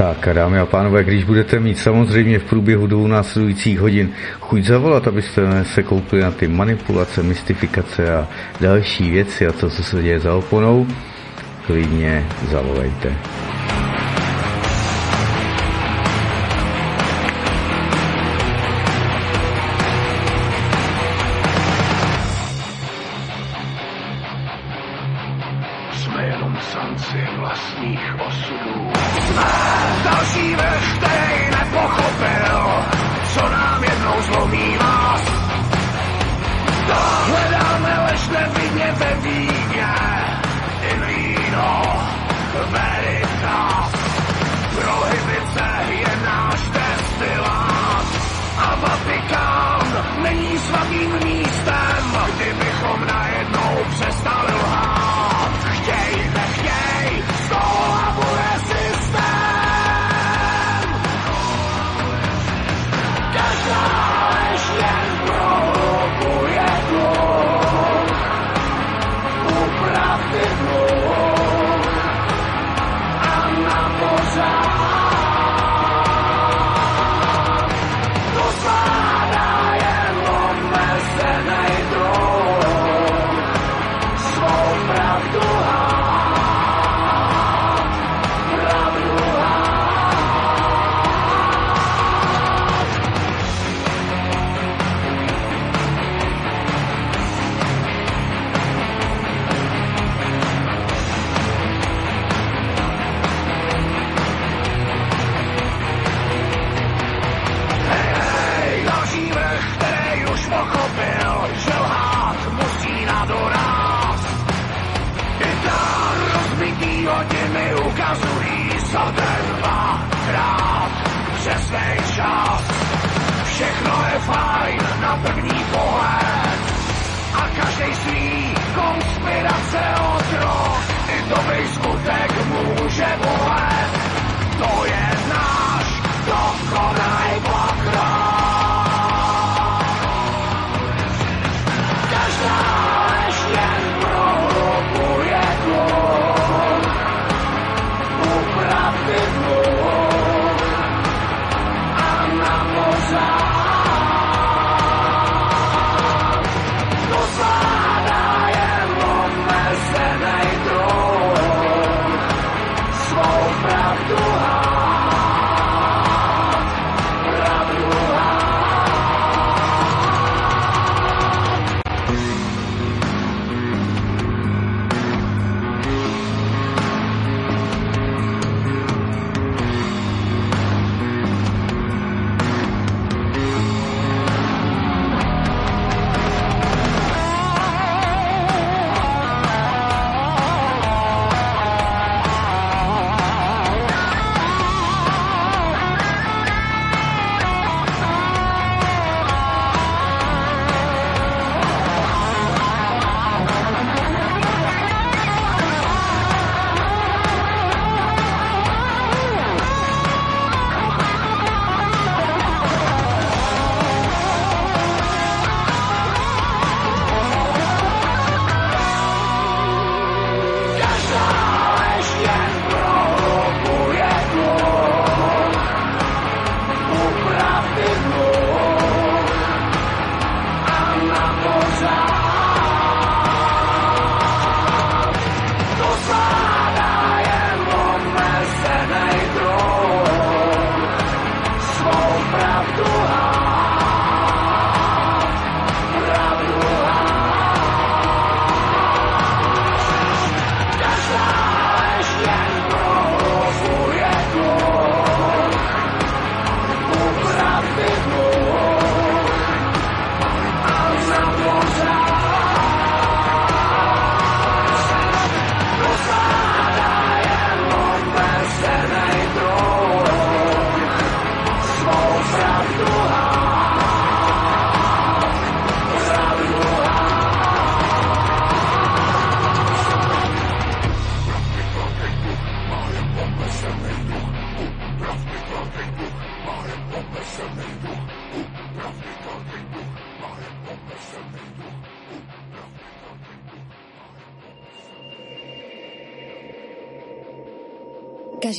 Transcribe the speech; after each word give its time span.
Tak 0.00 0.28
dámy 0.32 0.58
a 0.58 0.66
pánové, 0.66 1.04
když 1.04 1.24
budete 1.24 1.60
mít 1.60 1.78
samozřejmě 1.78 2.38
v 2.38 2.44
průběhu 2.44 2.86
dvou 2.86 3.06
následujících 3.06 3.80
hodin 3.80 4.12
chuť 4.40 4.64
zavolat, 4.64 5.08
abyste 5.08 5.64
se 5.64 5.82
koupili 5.82 6.22
na 6.22 6.30
ty 6.30 6.48
manipulace, 6.48 7.22
mystifikace 7.22 8.14
a 8.14 8.28
další 8.60 9.10
věci 9.10 9.46
a 9.46 9.52
to, 9.52 9.70
co 9.70 9.84
se 9.84 10.02
děje 10.02 10.20
za 10.20 10.34
oponou, 10.34 10.86
klidně 11.66 12.26
zavolejte. 12.50 13.16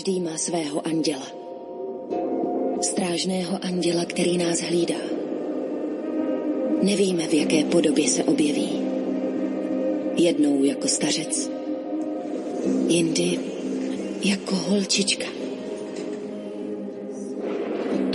Každý 0.01 0.19
má 0.19 0.37
svého 0.37 0.87
anděla. 0.87 1.27
Strážného 2.81 3.59
anděla, 3.61 4.05
který 4.05 4.37
nás 4.37 4.61
hlídá. 4.61 4.95
Nevíme, 6.81 7.27
v 7.27 7.33
jaké 7.33 7.63
podobě 7.63 8.09
se 8.09 8.23
objeví. 8.23 8.69
Jednou 10.15 10.63
jako 10.63 10.87
stařec, 10.87 11.51
jindy 12.87 13.39
jako 14.23 14.55
holčička. 14.55 15.27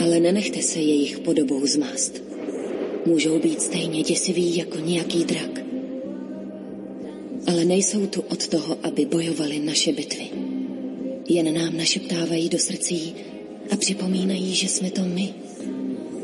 Ale 0.02 0.20
nenechte 0.20 0.62
se 0.62 0.78
jejich 0.78 1.18
podobou 1.18 1.66
zmást. 1.66 2.22
Můžou 3.06 3.38
být 3.38 3.62
stejně 3.62 4.02
děsiví 4.02 4.56
jako 4.56 4.78
nějaký 4.78 5.24
drak. 5.24 5.60
Ale 7.46 7.64
nejsou 7.64 8.06
tu 8.06 8.20
od 8.20 8.48
toho, 8.48 8.76
aby 8.82 9.04
bojovali 9.04 9.58
naše 9.58 9.92
bitvy. 9.92 10.45
Jen 11.28 11.54
nám 11.54 11.76
našeptávají 11.76 12.48
do 12.48 12.58
srdcí 12.58 13.14
a 13.70 13.76
připomínají, 13.76 14.54
že 14.54 14.68
jsme 14.68 14.90
to 14.90 15.02
my. 15.02 15.34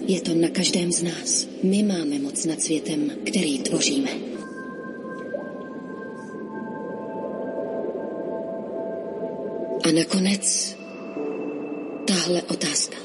Je 0.06 0.20
to 0.20 0.34
na 0.34 0.49
každém 0.49 0.93
z 0.93 1.02
nás. 1.02 1.46
My 1.62 1.82
máme 1.82 2.19
moc 2.19 2.44
nad 2.44 2.62
světem, 2.62 3.12
který 3.25 3.58
tvoříme. 3.58 4.10
A 9.84 9.93
nakonec 9.93 10.76
tahle 12.06 12.43
otázka. 12.43 12.96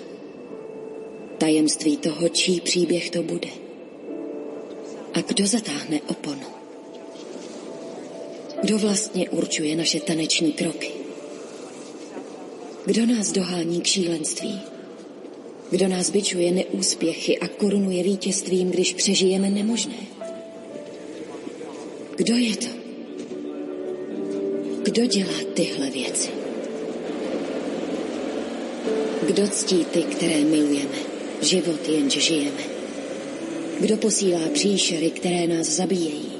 Tajemství 1.37 1.97
toho, 1.97 2.29
čí 2.29 2.61
příběh 2.61 3.09
to 3.09 3.23
bude. 3.23 3.49
A 5.13 5.21
kdo 5.21 5.47
zatáhne 5.47 6.01
oponu? 6.07 6.47
Kdo 8.61 8.77
vlastně 8.77 9.29
určuje 9.29 9.75
naše 9.75 9.99
taneční 9.99 10.51
kroky? 10.51 10.96
Kdo 12.87 13.05
nás 13.05 13.31
dohání 13.31 13.81
k 13.81 13.85
šílenství? 13.85 14.61
Kdo 15.71 15.87
nás 15.87 16.09
byčuje 16.09 16.51
neúspěchy 16.51 17.39
a 17.39 17.47
korunuje 17.47 18.03
vítězstvím, 18.03 18.71
když 18.71 18.93
přežijeme 18.93 19.49
nemožné? 19.49 19.97
Kdo 22.15 22.35
je 22.35 22.55
to? 22.57 22.67
Kdo 24.83 25.05
dělá 25.05 25.33
tyhle 25.53 25.89
věci? 25.89 26.29
Kdo 29.27 29.47
ctí 29.47 29.85
ty, 29.85 30.03
které 30.03 30.39
milujeme? 30.39 30.97
Život 31.41 31.87
jenže 31.89 32.19
žijeme. 32.19 32.63
Kdo 33.79 33.97
posílá 33.97 34.49
příšery, 34.53 35.09
které 35.09 35.47
nás 35.47 35.67
zabíjejí? 35.67 36.31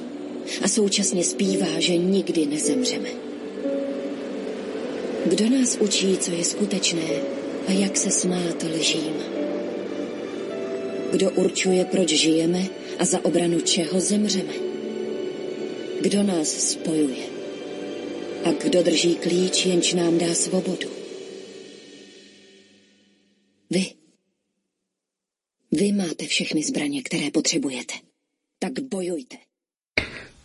A 0.62 0.68
současně 0.68 1.24
zpívá, 1.24 1.80
že 1.80 1.96
nikdy 1.96 2.46
nezemřeme. 2.46 3.27
Kdo 5.28 5.50
nás 5.50 5.76
učí, 5.76 6.18
co 6.18 6.30
je 6.30 6.44
skutečné 6.44 7.08
a 7.66 7.72
jak 7.72 7.96
se 7.96 8.10
smát 8.10 8.62
lžím? 8.62 9.14
Kdo 11.12 11.30
určuje, 11.30 11.84
proč 11.84 12.08
žijeme 12.08 12.68
a 12.98 13.04
za 13.04 13.24
obranu 13.24 13.60
čeho 13.60 14.00
zemřeme? 14.00 14.54
Kdo 16.00 16.22
nás 16.22 16.70
spojuje? 16.70 17.26
A 18.44 18.52
kdo 18.52 18.82
drží 18.82 19.16
klíč, 19.16 19.66
jenž 19.66 19.94
nám 19.94 20.18
dá 20.18 20.34
svobodu? 20.34 20.88
Vy. 23.70 23.86
Vy 25.72 25.92
máte 25.92 26.26
všechny 26.26 26.62
zbraně, 26.62 27.02
které 27.02 27.30
potřebujete. 27.30 27.94
Tak 28.58 28.72
bojujte. 28.80 29.47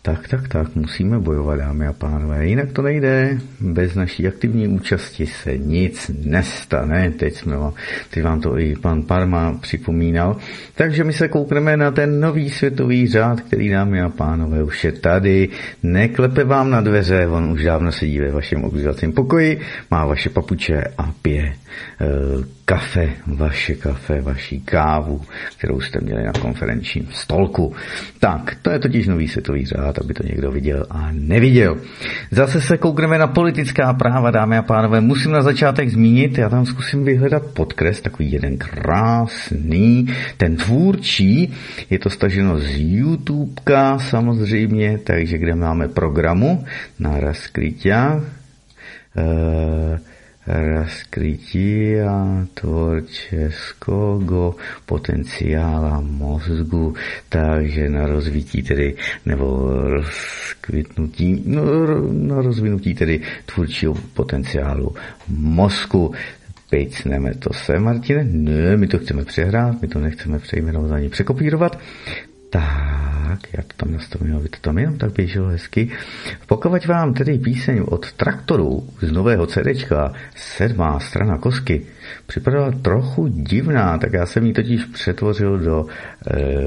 Tak, 0.06 0.28
tak, 0.28 0.48
tak, 0.48 0.76
musíme 0.76 1.20
bojovat, 1.20 1.56
dámy 1.56 1.88
a 1.88 1.94
pánové. 1.94 2.48
Jinak 2.48 2.72
to 2.72 2.82
nejde. 2.82 3.38
Bez 3.60 3.96
naší 3.96 4.28
aktivní 4.28 4.68
účasti 4.68 5.28
se 5.28 5.58
nic 5.58 6.12
nestane. 6.24 7.12
Teď, 7.12 7.36
jsme 7.36 7.58
vám, 7.58 7.74
teď 8.10 8.24
vám 8.24 8.42
to 8.42 8.60
i 8.60 8.76
pan 8.76 9.04
Parma 9.04 9.58
připomínal. 9.62 10.38
Takže 10.76 11.04
my 11.04 11.14
se 11.14 11.28
koukneme 11.28 11.78
na 11.78 11.92
ten 11.92 12.20
nový 12.20 12.50
světový 12.50 13.08
řád, 13.08 13.42
který, 13.42 13.70
dámy 13.70 14.02
a 14.02 14.10
pánové, 14.10 14.64
už 14.64 14.84
je 14.84 14.92
tady. 14.92 15.50
Neklepe 15.84 16.44
vám 16.44 16.70
na 16.70 16.82
dveře, 16.82 17.28
on 17.28 17.52
už 17.52 17.64
dávno 17.64 17.92
sedí 17.92 18.20
ve 18.20 18.32
vašem 18.32 18.64
obyvacím 18.64 19.14
pokoji, 19.14 19.60
má 19.92 20.06
vaše 20.06 20.30
papuče 20.30 20.84
a 20.98 21.12
pije 21.22 21.54
Eh, 22.02 22.44
kafe, 22.65 23.10
vaše 23.27 23.75
kafe, 23.75 24.21
vaší 24.21 24.62
kávu, 24.62 25.21
kterou 25.57 25.81
jste 25.81 26.00
měli 26.01 26.24
na 26.24 26.31
konferenčním 26.31 27.07
stolku. 27.12 27.75
Tak, 28.19 28.57
to 28.62 28.69
je 28.69 28.80
totiž 28.80 29.07
nový 29.07 29.27
světový 29.27 29.65
řád, 29.65 30.00
aby 30.00 30.13
to 30.13 30.24
někdo 30.24 30.51
viděl 30.51 30.86
a 30.89 31.10
neviděl. 31.12 31.77
Zase 32.31 32.62
se 32.62 32.77
koukneme 32.77 33.18
na 33.18 33.27
politická 33.27 33.94
práva, 33.94 34.31
dámy 34.31 34.57
a 34.57 34.62
pánové. 34.62 35.01
Musím 35.01 35.31
na 35.31 35.42
začátek 35.42 35.89
zmínit, 35.89 36.38
já 36.38 36.50
tam 36.50 36.65
zkusím 36.65 37.04
vyhledat 37.04 37.44
podkres, 37.45 38.01
takový 38.01 38.31
jeden 38.31 38.57
krásný, 38.57 40.07
ten 40.38 40.56
tvůrčí, 40.56 41.54
je 41.89 42.00
to 42.00 42.09
staženo 42.09 42.59
z 42.59 42.68
YouTubeka 42.77 44.00
samozřejmě, 44.00 44.98
takže 45.04 45.38
kde 45.38 45.56
máme 45.56 45.88
programu 45.88 46.66
na 47.00 47.19
Raskryťa, 47.19 48.21
Uh, 49.16 50.00
raskrytia 50.48 52.48
tvorčeského 52.54 54.56
potenciála 54.86 56.01
mozgu, 56.01 56.95
takže 57.30 57.90
na 57.90 58.07
rozvití 58.07 58.63
tedy, 58.63 58.95
nebo 59.25 59.69
rozkvitnutí, 59.72 61.44
no, 61.45 61.63
na 62.12 62.42
rozvinutí 62.42 62.94
tedy 62.94 63.22
tvůrčího 63.45 63.94
potenciálu 64.13 64.95
mozku. 65.28 66.13
Pejcneme 66.69 67.36
to 67.36 67.54
se, 67.54 67.80
Martine? 67.80 68.24
Ne, 68.24 68.78
my 68.78 68.88
to 68.88 68.98
chceme 68.98 69.25
přehrát, 69.25 69.81
my 69.81 69.88
to 69.88 70.00
nechceme 70.00 70.40
přejmenovat 70.40 70.92
ani 70.92 71.10
překopírovat. 71.10 71.80
Tak, 72.54 73.40
já 73.54 73.64
to 73.64 73.74
tam 73.78 73.94
nastavím, 73.94 74.36
aby 74.36 74.50
to 74.50 74.58
tam 74.62 74.78
jenom 74.78 74.98
tak 74.98 75.14
běželo 75.14 75.48
hezky. 75.48 75.90
Pokud 76.48 76.86
vám 76.86 77.14
tedy 77.14 77.38
píseň 77.38 77.84
od 77.86 78.12
Traktoru 78.14 78.90
z 79.02 79.12
nového 79.12 79.48
CDčka, 79.48 80.14
sedmá 80.36 81.00
strana 81.00 81.38
kosky, 81.38 81.82
připadala 82.26 82.72
trochu 82.72 83.28
divná, 83.28 83.98
tak 83.98 84.14
já 84.14 84.26
jsem 84.26 84.46
ji 84.46 84.54
totiž 84.54 84.86
přetvořil 84.86 85.60
do 85.60 85.86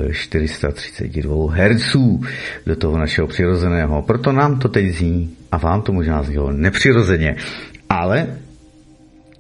e, 0.09 0.15
432 0.15 1.53
Hz, 1.55 1.97
do 2.67 2.77
toho 2.77 2.99
našeho 2.99 3.27
přirozeného. 3.27 4.03
Proto 4.03 4.33
nám 4.33 4.59
to 4.59 4.69
teď 4.69 4.95
zní 4.95 5.37
a 5.53 5.57
vám 5.57 5.83
to 5.83 5.93
možná 5.93 6.23
znělo 6.23 6.53
nepřirozeně. 6.53 7.37
Ale 7.89 8.27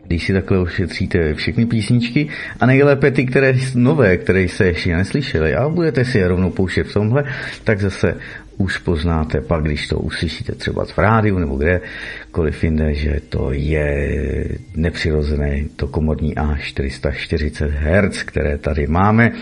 když 0.06 0.26
si 0.26 0.32
takhle 0.32 0.62
ušetříte 0.62 1.34
všechny 1.34 1.66
písničky 1.66 2.28
a 2.60 2.66
nejlépe 2.66 3.10
ty, 3.10 3.26
které 3.26 3.54
nové, 3.74 4.16
které 4.16 4.42
jste 4.42 4.66
ještě 4.66 4.96
neslyšeli 4.96 5.54
a 5.54 5.68
budete 5.68 6.04
si 6.04 6.18
je 6.18 6.28
rovnou 6.28 6.50
pouštět 6.50 6.84
v 6.84 6.92
tomhle, 6.92 7.24
tak 7.64 7.80
zase 7.80 8.14
už 8.58 8.78
poznáte 8.78 9.40
pak, 9.40 9.62
když 9.62 9.88
to 9.88 9.98
uslyšíte 9.98 10.52
třeba 10.52 10.84
v 10.84 10.98
rádiu 10.98 11.38
nebo 11.38 11.56
kdekoliv 11.56 12.64
jinde, 12.64 12.94
že 12.94 13.20
to 13.28 13.52
je 13.52 14.48
nepřirozené, 14.74 15.64
to 15.76 15.88
komorní 15.88 16.34
A440 16.34 17.68
Hz, 17.68 18.22
které 18.22 18.58
tady 18.58 18.86
máme. 18.86 19.32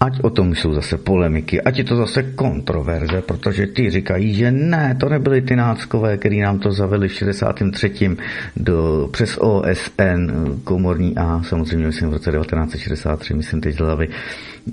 Ať 0.00 0.20
o 0.20 0.30
tom 0.30 0.54
jsou 0.54 0.74
zase 0.74 0.98
polemiky, 0.98 1.62
ať 1.62 1.78
je 1.78 1.84
to 1.84 1.96
zase 1.96 2.22
kontroverze, 2.22 3.22
protože 3.22 3.66
ty 3.66 3.90
říkají, 3.90 4.34
že 4.34 4.50
ne, 4.50 4.96
to 5.00 5.08
nebyly 5.08 5.42
ty 5.42 5.56
náckové, 5.56 6.16
který 6.16 6.40
nám 6.40 6.58
to 6.58 6.72
zaveli 6.72 7.08
v 7.08 7.12
63. 7.12 8.16
Do, 8.56 9.08
přes 9.12 9.38
OSN 9.38 10.30
komorní 10.64 11.16
A, 11.16 11.42
samozřejmě 11.42 11.86
myslím 11.86 12.08
v 12.08 12.12
roce 12.12 12.32
1963, 12.32 13.34
myslím 13.34 13.60
teď 13.60 13.74
z 13.74 13.78
hlavy, 13.78 14.08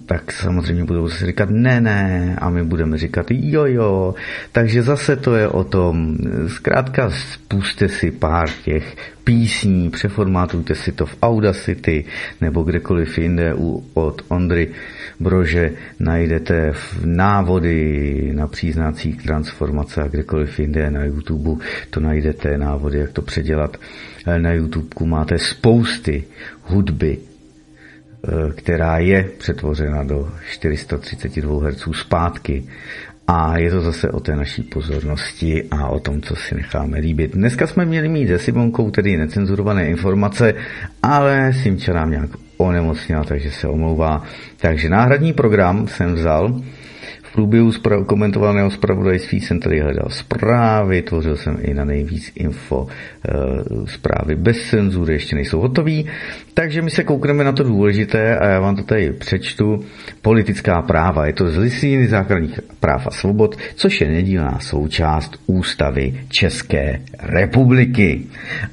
tak 0.05 0.31
samozřejmě 0.31 0.83
budou 0.83 1.07
zase 1.07 1.25
říkat 1.25 1.49
ne, 1.49 1.81
ne 1.81 2.35
a 2.41 2.49
my 2.49 2.63
budeme 2.63 2.97
říkat 2.97 3.25
jo, 3.29 3.65
jo. 3.65 4.15
Takže 4.51 4.83
zase 4.83 5.15
to 5.15 5.35
je 5.35 5.47
o 5.47 5.63
tom, 5.63 6.17
zkrátka 6.47 7.09
spuste 7.09 7.89
si 7.89 8.11
pár 8.11 8.49
těch 8.63 8.95
písní, 9.23 9.89
přeformátujte 9.89 10.75
si 10.75 10.91
to 10.91 11.05
v 11.05 11.17
Audacity 11.21 12.05
nebo 12.41 12.63
kdekoliv 12.63 13.17
jinde 13.17 13.53
u, 13.53 13.83
od 13.93 14.21
Ondry 14.27 14.69
Brože 15.19 15.71
najdete 15.99 16.71
v 16.71 17.05
návody 17.05 18.31
na 18.33 18.47
příznacích 18.47 19.23
transformace 19.23 20.01
a 20.01 20.07
kdekoliv 20.07 20.59
jinde 20.59 20.91
na 20.91 21.03
YouTube 21.03 21.63
to 21.89 21.99
najdete 21.99 22.57
návody, 22.57 22.99
jak 22.99 23.11
to 23.11 23.21
předělat. 23.21 23.77
Na 24.37 24.53
YouTube 24.53 24.87
máte 25.05 25.39
spousty 25.39 26.23
hudby, 26.63 27.17
která 28.55 28.97
je 28.97 29.29
přetvořena 29.37 30.03
do 30.03 30.29
432 30.51 31.69
Hz 31.69 31.87
zpátky. 31.93 32.63
A 33.27 33.57
je 33.57 33.71
to 33.71 33.81
zase 33.81 34.11
o 34.11 34.19
té 34.19 34.35
naší 34.35 34.63
pozornosti 34.63 35.63
a 35.71 35.87
o 35.87 35.99
tom, 35.99 36.21
co 36.21 36.35
si 36.35 36.55
necháme 36.55 36.99
líbit. 36.99 37.31
Dneska 37.31 37.67
jsme 37.67 37.85
měli 37.85 38.09
mít 38.09 38.27
se 38.27 38.39
Simonkou 38.39 38.91
tedy 38.91 39.17
necenzurované 39.17 39.87
informace, 39.87 40.53
ale 41.03 41.53
Simča 41.53 41.93
nám 41.93 42.11
nějak 42.11 42.29
onemocněla, 42.57 43.23
takže 43.23 43.51
se 43.51 43.67
omlouvá. 43.67 44.23
Takže 44.57 44.89
náhradní 44.89 45.33
program 45.33 45.87
jsem 45.87 46.13
vzal 46.13 46.61
průběhu 47.33 47.69
spra- 47.69 48.05
komentovaného 48.05 48.71
zpravodajství 48.71 49.41
jsem 49.41 49.59
tady 49.59 49.79
hledal 49.79 50.09
zprávy, 50.09 51.01
tvořil 51.01 51.37
jsem 51.37 51.57
i 51.61 51.73
na 51.73 51.85
nejvíc 51.85 52.31
info 52.35 52.87
e, 52.87 53.31
zprávy 53.85 54.35
bez 54.35 54.69
cenzury, 54.69 55.13
ještě 55.13 55.35
nejsou 55.35 55.59
hotový, 55.59 56.05
takže 56.53 56.81
my 56.81 56.89
se 56.89 57.03
koukneme 57.03 57.43
na 57.43 57.51
to 57.51 57.63
důležité 57.63 58.37
a 58.37 58.47
já 58.47 58.59
vám 58.59 58.75
to 58.75 58.83
tady 58.83 59.11
přečtu. 59.11 59.85
Politická 60.21 60.81
práva, 60.81 61.25
je 61.25 61.33
to 61.33 61.49
z 61.49 61.57
listiny 61.57 62.07
základních 62.07 62.59
práv 62.79 63.07
a 63.07 63.11
svobod, 63.11 63.55
což 63.75 64.01
je 64.01 64.07
nedílná 64.11 64.59
součást 64.59 65.39
ústavy 65.45 66.19
České 66.29 67.01
republiky. 67.19 68.21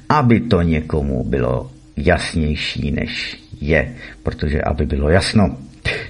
Aby 0.09 0.41
to 0.41 0.63
někomu 0.63 1.25
bylo 1.25 1.71
jasnější, 1.97 2.91
než 2.91 3.43
je, 3.61 3.93
protože 4.23 4.63
aby 4.63 4.87
bylo 4.87 5.09
jasno, 5.09 5.57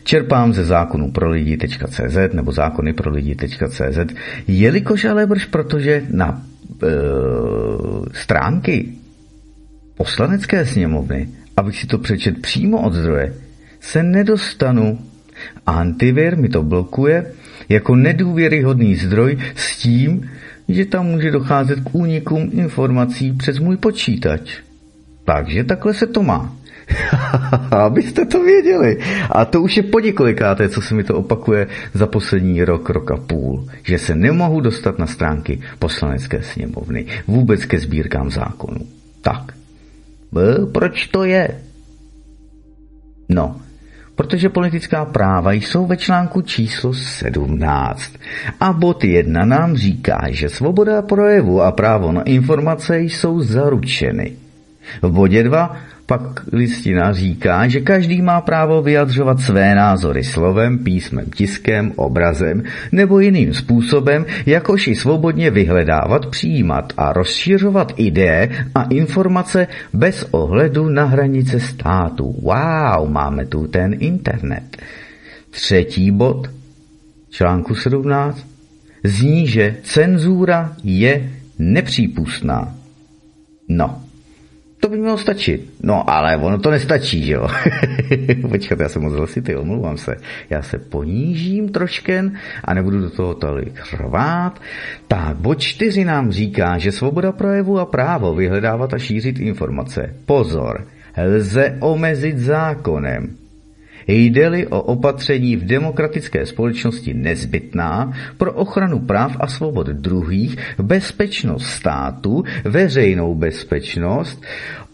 Čerpám 0.04 0.52
ze 0.52 0.64
zákonů 0.64 1.10
pro 1.10 1.30
lidi.cz 1.30 2.16
nebo 2.32 2.52
zákony 2.52 2.92
pro 2.92 3.10
lidi.cz, 3.10 4.14
jelikož 4.48 5.04
ale 5.04 5.26
brž, 5.26 5.44
protože 5.44 6.02
na 6.10 6.42
e, 6.82 6.86
stránky 8.12 8.88
poslanecké 9.96 10.66
sněmovny, 10.66 11.28
abych 11.56 11.78
si 11.78 11.86
to 11.86 11.98
přečet 11.98 12.42
přímo 12.42 12.82
od 12.82 12.92
zdroje, 12.92 13.34
se 13.80 14.02
nedostanu. 14.02 14.98
Antivir 15.66 16.36
mi 16.36 16.48
to 16.48 16.62
blokuje 16.62 17.32
jako 17.68 17.96
nedůvěryhodný 17.96 18.96
zdroj 18.96 19.38
s 19.56 19.76
tím, 19.76 20.30
že 20.68 20.84
tam 20.84 21.06
může 21.06 21.30
docházet 21.30 21.80
k 21.80 21.94
únikům 21.94 22.50
informací 22.52 23.32
přes 23.32 23.58
můj 23.58 23.76
počítač. 23.76 24.58
Takže 25.24 25.64
takhle 25.64 25.94
se 25.94 26.06
to 26.06 26.22
má. 26.22 26.56
Abyste 27.70 28.24
to 28.24 28.42
věděli. 28.42 28.98
A 29.30 29.44
to 29.44 29.62
už 29.62 29.76
je 29.76 29.82
po 29.82 30.00
několikáté, 30.00 30.68
co 30.68 30.82
se 30.82 30.94
mi 30.94 31.04
to 31.04 31.16
opakuje 31.16 31.66
za 31.94 32.06
poslední 32.06 32.64
rok, 32.64 32.90
rok 32.90 33.10
a 33.10 33.16
půl. 33.16 33.68
Že 33.82 33.98
se 33.98 34.14
nemohu 34.14 34.60
dostat 34.60 34.98
na 34.98 35.06
stránky 35.06 35.60
poslanecké 35.78 36.42
sněmovny. 36.42 37.06
Vůbec 37.26 37.64
ke 37.64 37.78
sbírkám 37.78 38.30
zákonů. 38.30 38.80
Tak. 39.22 39.52
Proč 40.72 41.06
to 41.06 41.24
je? 41.24 41.60
No, 43.28 43.56
protože 44.14 44.48
politická 44.48 45.04
práva 45.04 45.52
jsou 45.52 45.86
ve 45.86 45.96
článku 45.96 46.42
číslo 46.42 46.94
17. 46.94 48.12
A 48.60 48.72
bod 48.72 49.04
1 49.04 49.44
nám 49.44 49.76
říká, 49.76 50.20
že 50.28 50.48
svoboda 50.48 51.02
projevu 51.02 51.62
a 51.62 51.72
právo 51.72 52.12
na 52.12 52.22
informace 52.22 53.00
jsou 53.00 53.40
zaručeny. 53.40 54.36
V 55.02 55.10
bodě 55.10 55.42
2 55.42 55.76
pak 56.10 56.42
listina 56.52 57.12
říká, 57.12 57.68
že 57.68 57.80
každý 57.80 58.22
má 58.22 58.40
právo 58.40 58.82
vyjadřovat 58.82 59.40
své 59.40 59.74
názory 59.74 60.24
slovem, 60.24 60.78
písmem, 60.78 61.30
tiskem, 61.30 61.92
obrazem 61.96 62.62
nebo 62.92 63.20
jiným 63.20 63.54
způsobem, 63.54 64.26
jakož 64.46 64.86
i 64.86 64.94
svobodně 64.94 65.50
vyhledávat, 65.50 66.26
přijímat 66.26 66.92
a 66.96 67.12
rozšiřovat 67.12 67.92
ideje 67.96 68.66
a 68.74 68.82
informace 68.82 69.66
bez 69.92 70.26
ohledu 70.30 70.88
na 70.88 71.04
hranice 71.04 71.60
státu. 71.60 72.34
Wow, 72.42 73.10
máme 73.10 73.46
tu 73.46 73.66
ten 73.66 73.94
internet. 73.98 74.76
Třetí 75.50 76.10
bod 76.10 76.50
článku 77.30 77.74
17 77.74 78.46
zní, 79.04 79.46
že 79.46 79.76
cenzura 79.82 80.74
je 80.82 81.30
nepřípustná. 81.58 82.74
No, 83.68 84.09
by 84.90 84.98
mělo 84.98 85.18
stačit. 85.18 85.70
No 85.82 86.10
ale 86.10 86.36
ono 86.36 86.58
to 86.58 86.70
nestačí, 86.70 87.22
že 87.22 87.32
jo. 87.32 87.48
Počkat, 88.50 88.80
já 88.80 88.88
jsem 88.88 89.02
moc 89.02 89.12
hlasitý, 89.12 89.54
omlouvám 89.54 89.96
se. 89.96 90.16
Já 90.50 90.62
se 90.62 90.78
ponížím 90.78 91.68
trošken 91.68 92.32
a 92.64 92.74
nebudu 92.74 93.00
do 93.00 93.10
toho 93.10 93.34
tolik 93.34 93.80
rvát. 93.94 94.60
Tak, 95.08 95.36
bod 95.36 95.58
čtyři 95.58 96.04
nám 96.04 96.32
říká, 96.32 96.78
že 96.78 96.92
svoboda 96.92 97.32
projevu 97.32 97.78
a 97.78 97.86
právo 97.86 98.34
vyhledávat 98.34 98.94
a 98.94 98.98
šířit 98.98 99.38
informace. 99.38 100.14
Pozor, 100.26 100.86
lze 101.16 101.76
omezit 101.80 102.38
zákonem. 102.38 103.39
Jde-li 104.10 104.66
o 104.66 104.82
opatření 104.82 105.56
v 105.56 105.64
demokratické 105.64 106.46
společnosti 106.46 107.14
nezbytná 107.14 108.12
pro 108.36 108.52
ochranu 108.52 108.98
práv 108.98 109.36
a 109.40 109.46
svobod 109.46 109.86
druhých, 109.86 110.56
bezpečnost 110.82 111.66
státu, 111.66 112.44
veřejnou 112.64 113.34
bezpečnost, 113.34 114.42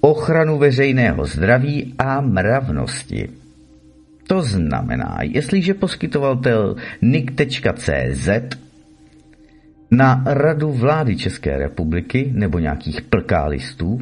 ochranu 0.00 0.58
veřejného 0.58 1.26
zdraví 1.26 1.94
a 1.98 2.20
mravnosti. 2.20 3.28
To 4.26 4.42
znamená, 4.42 5.18
jestliže 5.22 5.74
poskytovatel 5.74 6.76
nik.cz 7.02 8.28
na 9.90 10.22
radu 10.26 10.72
vlády 10.72 11.16
České 11.16 11.58
republiky 11.58 12.30
nebo 12.34 12.58
nějakých 12.58 13.02
plkálistů 13.02 13.98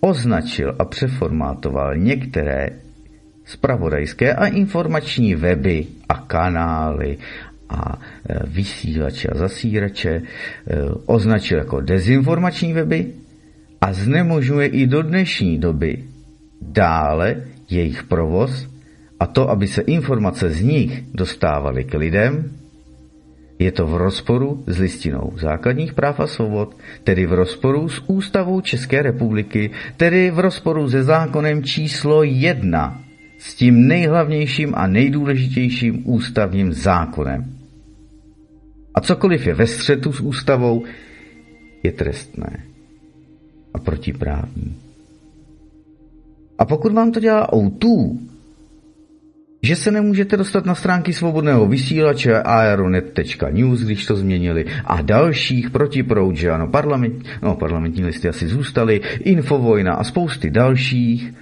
označil 0.00 0.76
a 0.78 0.84
přeformátoval 0.84 1.96
některé 1.96 2.70
spravodajské 3.50 4.34
a 4.34 4.46
informační 4.46 5.34
weby 5.34 5.86
a 6.08 6.14
kanály. 6.14 7.18
A 7.70 7.98
e, 7.98 8.46
vysílače 8.46 9.28
a 9.28 9.38
zasírače 9.38 10.10
e, 10.10 10.22
označil 11.06 11.58
jako 11.58 11.80
dezinformační 11.80 12.72
weby 12.72 13.06
a 13.80 13.92
znemožňuje 13.92 14.66
i 14.66 14.86
do 14.86 15.02
dnešní 15.02 15.58
doby 15.58 16.04
dále 16.62 17.36
jejich 17.70 18.02
provoz 18.02 18.66
a 19.20 19.26
to, 19.26 19.50
aby 19.50 19.66
se 19.66 19.82
informace 19.82 20.50
z 20.50 20.62
nich 20.62 21.02
dostávaly 21.14 21.84
k 21.84 21.94
lidem, 21.94 22.50
je 23.58 23.72
to 23.72 23.86
v 23.86 23.96
rozporu 23.96 24.64
s 24.66 24.78
listinou 24.78 25.32
základních 25.36 25.92
práv 25.94 26.20
a 26.20 26.26
svobod, 26.26 26.76
tedy 27.04 27.26
v 27.26 27.32
rozporu 27.32 27.88
s 27.88 28.02
ústavou 28.06 28.60
České 28.60 29.02
republiky, 29.02 29.70
tedy 29.96 30.30
v 30.30 30.38
rozporu 30.38 30.90
se 30.90 31.04
zákonem 31.04 31.64
číslo 31.64 32.22
1 32.22 33.09
s 33.40 33.54
tím 33.54 33.88
nejhlavnějším 33.88 34.74
a 34.76 34.86
nejdůležitějším 34.86 36.02
ústavním 36.04 36.72
zákonem. 36.72 37.44
A 38.94 39.00
cokoliv 39.00 39.46
je 39.46 39.54
ve 39.54 39.66
střetu 39.66 40.12
s 40.12 40.20
ústavou, 40.20 40.84
je 41.82 41.92
trestné 41.92 42.64
a 43.74 43.78
protiprávní. 43.78 44.76
A 46.58 46.64
pokud 46.64 46.92
vám 46.92 47.12
to 47.12 47.20
dělá 47.20 47.48
O2, 47.52 48.18
že 49.62 49.76
se 49.76 49.90
nemůžete 49.90 50.36
dostat 50.36 50.66
na 50.66 50.74
stránky 50.74 51.12
svobodného 51.12 51.66
vysílače 51.66 52.42
aeronet.news, 52.42 53.80
když 53.80 54.06
to 54.06 54.16
změnili, 54.16 54.64
a 54.84 55.02
dalších 55.02 55.70
protiproud, 55.70 56.36
že 56.36 56.50
ano, 56.50 56.68
parlament, 56.68 57.24
no, 57.42 57.56
parlamentní 57.56 58.04
listy 58.04 58.28
asi 58.28 58.48
zůstaly, 58.48 59.00
Infovojna 59.20 59.92
a 59.94 60.04
spousty 60.04 60.50
dalších, 60.50 61.32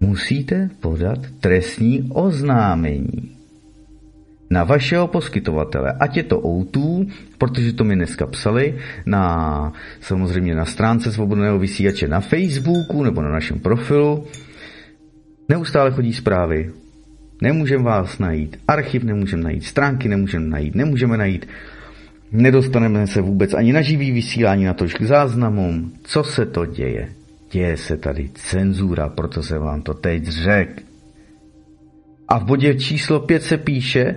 musíte 0.00 0.70
podat 0.80 1.18
trestní 1.40 2.10
oznámení 2.12 3.36
na 4.50 4.64
vašeho 4.64 5.06
poskytovatele, 5.06 5.92
ať 6.00 6.16
je 6.16 6.22
to 6.22 6.38
O2, 6.40 7.06
protože 7.38 7.72
to 7.72 7.84
mi 7.84 7.94
dneska 7.94 8.26
psali, 8.26 8.78
na, 9.06 9.72
samozřejmě 10.00 10.54
na 10.54 10.64
stránce 10.64 11.12
svobodného 11.12 11.58
vysílače 11.58 12.08
na 12.08 12.20
Facebooku 12.20 13.04
nebo 13.04 13.22
na 13.22 13.30
našem 13.30 13.58
profilu. 13.58 14.24
Neustále 15.48 15.90
chodí 15.90 16.12
zprávy, 16.12 16.70
nemůžeme 17.42 17.84
vás 17.84 18.18
najít, 18.18 18.56
archiv 18.68 19.04
nemůžeme 19.04 19.42
najít, 19.42 19.64
stránky 19.64 20.08
nemůžeme 20.08 20.46
najít, 20.46 20.74
nemůžeme 20.74 21.16
najít, 21.16 21.46
nedostaneme 22.32 23.06
se 23.06 23.20
vůbec 23.20 23.54
ani 23.54 23.72
na 23.72 23.82
živý 23.82 24.10
vysílání, 24.10 24.64
na 24.64 24.74
to 24.74 24.84
k 24.84 25.02
záznamům. 25.02 25.92
Co 26.02 26.24
se 26.24 26.46
to 26.46 26.66
děje? 26.66 27.08
Děje 27.56 27.76
se 27.76 27.96
tady 27.96 28.30
cenzura, 28.34 29.08
proto 29.08 29.42
se 29.42 29.58
vám 29.58 29.82
to 29.82 29.94
teď 29.94 30.24
řek. 30.28 30.82
A 32.28 32.38
v 32.38 32.44
bodě 32.44 32.74
číslo 32.74 33.20
5 33.20 33.42
se 33.42 33.56
píše, 33.58 34.16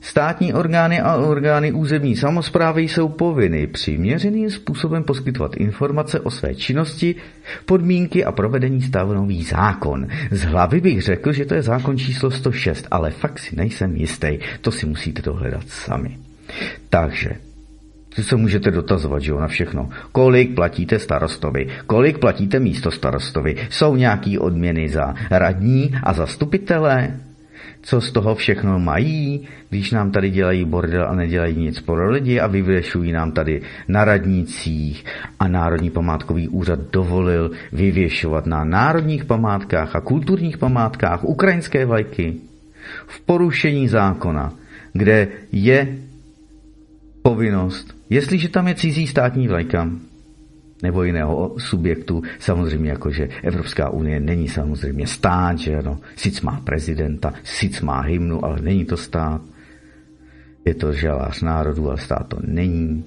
Státní 0.00 0.54
orgány 0.54 1.00
a 1.00 1.16
orgány 1.16 1.72
územní 1.72 2.16
samozprávy 2.16 2.82
jsou 2.82 3.08
povinny 3.08 3.66
přiměřeným 3.66 4.50
způsobem 4.50 5.04
poskytovat 5.04 5.56
informace 5.56 6.20
o 6.20 6.30
své 6.30 6.54
činnosti, 6.54 7.14
podmínky 7.66 8.24
a 8.24 8.32
provedení 8.32 8.82
stanoví 8.82 9.42
zákon. 9.42 10.08
Z 10.30 10.42
hlavy 10.42 10.80
bych 10.80 11.02
řekl, 11.02 11.32
že 11.32 11.44
to 11.44 11.54
je 11.54 11.62
zákon 11.62 11.98
číslo 11.98 12.30
106, 12.30 12.86
ale 12.90 13.10
fakt 13.10 13.38
si 13.38 13.56
nejsem 13.56 13.96
jistý. 13.96 14.38
To 14.60 14.70
si 14.70 14.86
musíte 14.86 15.22
dohledat 15.22 15.68
sami. 15.68 16.18
Takže 16.88 17.30
ty 18.14 18.22
se 18.22 18.36
můžete 18.36 18.70
dotazovat, 18.70 19.22
že 19.22 19.30
jo, 19.30 19.40
na 19.40 19.48
všechno. 19.48 19.88
Kolik 20.12 20.54
platíte 20.54 20.98
starostovi? 20.98 21.68
Kolik 21.86 22.18
platíte 22.18 22.60
místo 22.60 22.90
starostovi? 22.90 23.56
Jsou 23.70 23.96
nějaký 23.96 24.38
odměny 24.38 24.88
za 24.88 25.14
radní 25.30 25.90
a 26.02 26.12
zastupitele? 26.12 27.16
Co 27.82 28.00
z 28.00 28.12
toho 28.12 28.34
všechno 28.34 28.78
mají, 28.78 29.48
když 29.70 29.90
nám 29.90 30.10
tady 30.10 30.30
dělají 30.30 30.64
bordel 30.64 31.06
a 31.08 31.14
nedělají 31.14 31.56
nic 31.56 31.80
pro 31.80 32.10
lidi 32.10 32.40
a 32.40 32.46
vyvěšují 32.46 33.12
nám 33.12 33.32
tady 33.32 33.62
na 33.88 34.04
radnicích 34.04 35.04
a 35.38 35.48
Národní 35.48 35.90
památkový 35.90 36.48
úřad 36.48 36.78
dovolil 36.92 37.50
vyvěšovat 37.72 38.46
na 38.46 38.64
národních 38.64 39.24
památkách 39.24 39.96
a 39.96 40.00
kulturních 40.00 40.58
památkách 40.58 41.24
ukrajinské 41.24 41.86
vlajky 41.86 42.34
v 43.06 43.20
porušení 43.20 43.88
zákona 43.88 44.52
kde 44.92 45.28
je 45.52 45.98
povinnost, 47.22 47.94
jestliže 48.10 48.48
tam 48.48 48.68
je 48.68 48.74
cizí 48.74 49.06
státní 49.06 49.48
vlajka, 49.48 49.90
nebo 50.82 51.02
jiného 51.02 51.54
subjektu, 51.58 52.22
samozřejmě 52.38 52.90
jakože 52.90 53.28
Evropská 53.42 53.90
unie 53.90 54.20
není 54.20 54.48
samozřejmě 54.48 55.06
stát, 55.06 55.58
že 55.58 55.76
ano, 55.76 55.98
sic 56.16 56.40
má 56.40 56.60
prezidenta, 56.64 57.32
sic 57.44 57.80
má 57.80 58.00
hymnu, 58.00 58.44
ale 58.44 58.60
není 58.60 58.84
to 58.84 58.96
stát. 58.96 59.40
Je 60.64 60.74
to 60.74 60.92
žalář 60.92 61.42
národů, 61.42 61.88
ale 61.88 61.98
stát 61.98 62.28
to 62.28 62.36
není. 62.44 63.04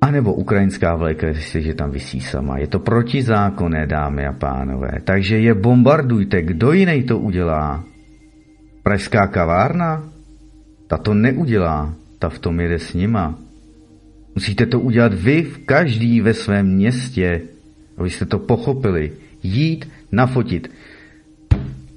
A 0.00 0.10
nebo 0.10 0.34
ukrajinská 0.34 0.96
vlajka, 0.96 1.26
jestliže 1.26 1.74
tam 1.74 1.90
vysí 1.90 2.20
sama. 2.20 2.58
Je 2.58 2.66
to 2.66 2.78
protizákonné, 2.78 3.86
dámy 3.86 4.26
a 4.26 4.32
pánové. 4.32 5.00
Takže 5.04 5.38
je 5.38 5.54
bombardujte. 5.54 6.42
Kdo 6.42 6.72
jiný 6.72 7.02
to 7.02 7.18
udělá? 7.18 7.84
Pražská 8.82 9.26
kavárna? 9.26 10.04
Ta 10.86 10.96
to 10.96 11.14
neudělá. 11.14 11.94
Ta 12.24 12.30
v 12.32 12.38
tom 12.38 12.60
jede 12.60 12.78
s 12.78 12.94
nima. 12.94 13.38
Musíte 14.34 14.66
to 14.66 14.80
udělat 14.80 15.14
vy, 15.14 15.42
v 15.42 15.58
každý 15.58 16.20
ve 16.20 16.34
svém 16.34 16.66
městě, 16.74 17.40
abyste 17.96 18.24
to 18.24 18.38
pochopili. 18.38 19.12
Jít, 19.42 19.88
nafotit 20.12 20.70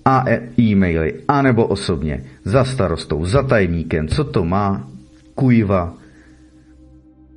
a 0.06 0.30
e- 0.30 0.50
e-maily, 0.60 1.24
anebo 1.28 1.68
osobně, 1.68 2.24
za 2.44 2.64
starostou, 2.64 3.26
za 3.26 3.44
tajemníkem, 3.44 4.08
co 4.08 4.24
to 4.24 4.46
má, 4.46 4.92
kujva, 5.36 5.96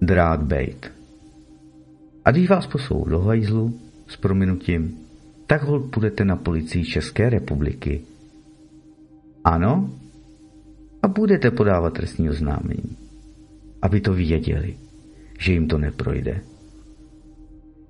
drát 0.02 0.42
bejt. 0.42 0.90
A 2.24 2.30
když 2.30 2.48
vás 2.48 2.66
poslou 2.66 3.04
do 3.04 3.20
hajzlu 3.20 3.80
s 4.08 4.16
prominutím, 4.16 4.98
tak 5.46 5.62
hol 5.62 5.80
půjdete 5.80 6.24
na 6.24 6.36
policii 6.36 6.84
České 6.84 7.30
republiky. 7.30 8.00
Ano? 9.44 9.90
A 11.02 11.08
budete 11.08 11.50
podávat 11.50 11.92
trestní 11.92 12.30
oznámení, 12.30 12.96
aby 13.82 14.00
to 14.00 14.12
věděli 14.12 14.76
že 15.40 15.52
jim 15.52 15.68
to 15.68 15.78
neprojde. 15.78 16.40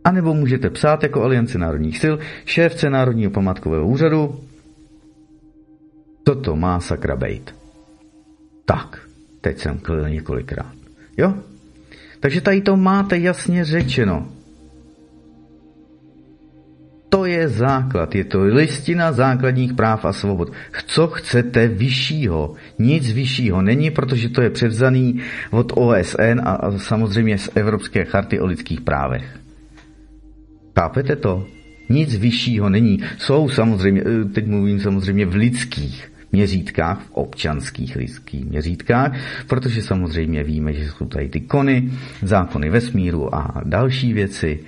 A 0.05 0.13
nebo 0.13 0.35
můžete 0.35 0.71
psát 0.71 1.03
jako 1.03 1.23
Aliance 1.23 1.59
národních 1.59 1.99
sil 2.03 2.15
šéfce 2.45 2.91
Národního 2.91 3.31
památkového 3.31 3.87
úřadu 3.87 4.41
Toto 6.25 6.57
má 6.57 6.81
sakra 6.81 7.17
bejt. 7.17 7.55
Tak, 8.65 9.09
teď 9.41 9.59
jsem 9.59 9.79
klil 9.79 10.09
několikrát. 10.09 10.75
Jo? 11.17 11.35
Takže 12.21 12.41
tady 12.41 12.61
to 12.61 12.77
máte 12.77 13.19
jasně 13.19 13.65
řečeno. 13.65 14.29
To 17.11 17.27
je 17.27 17.49
základ, 17.49 18.15
je 18.15 18.25
to 18.25 18.43
listina 18.43 19.13
základních 19.13 19.73
práv 19.73 20.05
a 20.05 20.13
svobod. 20.13 20.53
Co 20.87 21.09
chcete 21.09 21.69
vyššího? 21.69 22.55
Nic 22.79 23.13
vyššího 23.13 23.63
není, 23.63 23.91
protože 23.91 24.29
to 24.29 24.43
je 24.43 24.51
převzaný 24.51 25.21
od 25.51 25.73
OSN 25.75 26.41
a, 26.45 26.79
samozřejmě 26.79 27.39
z 27.39 27.51
Evropské 27.55 28.05
charty 28.05 28.41
o 28.41 28.47
lidských 28.47 28.81
právech. 28.81 29.27
Chápete 30.79 31.17
to? 31.17 31.47
Nic 31.89 32.15
vyššího 32.15 32.69
není. 32.69 33.03
Jsou 33.19 33.49
samozřejmě, 33.49 34.03
eh, 34.07 34.25
teď 34.25 34.47
mluvím 34.47 34.81
samozřejmě 34.81 35.27
v 35.27 35.35
lidských 35.35 36.13
měřítkách, 36.33 37.01
v 37.01 37.11
občanských 37.13 37.97
lidských 37.97 38.45
měřítkách, 38.45 39.13
protože 39.47 39.83
samozřejmě 39.83 40.45
víme, 40.45 40.73
že 40.73 40.91
jsou 40.91 41.07
tady 41.07 41.29
ty 41.29 41.41
kony, 41.41 41.91
zákony 42.23 42.71
vesmíru 42.71 43.35
a 43.35 43.63
další 43.65 44.13
věci 44.13 44.61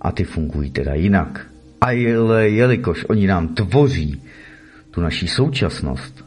a 0.00 0.12
ty 0.12 0.24
fungují 0.24 0.70
teda 0.70 0.94
jinak. 0.94 1.55
A 1.80 1.90
jelikož 1.90 3.04
oni 3.08 3.26
nám 3.26 3.48
tvoří 3.48 4.22
tu 4.90 5.00
naší 5.00 5.28
současnost, 5.28 6.24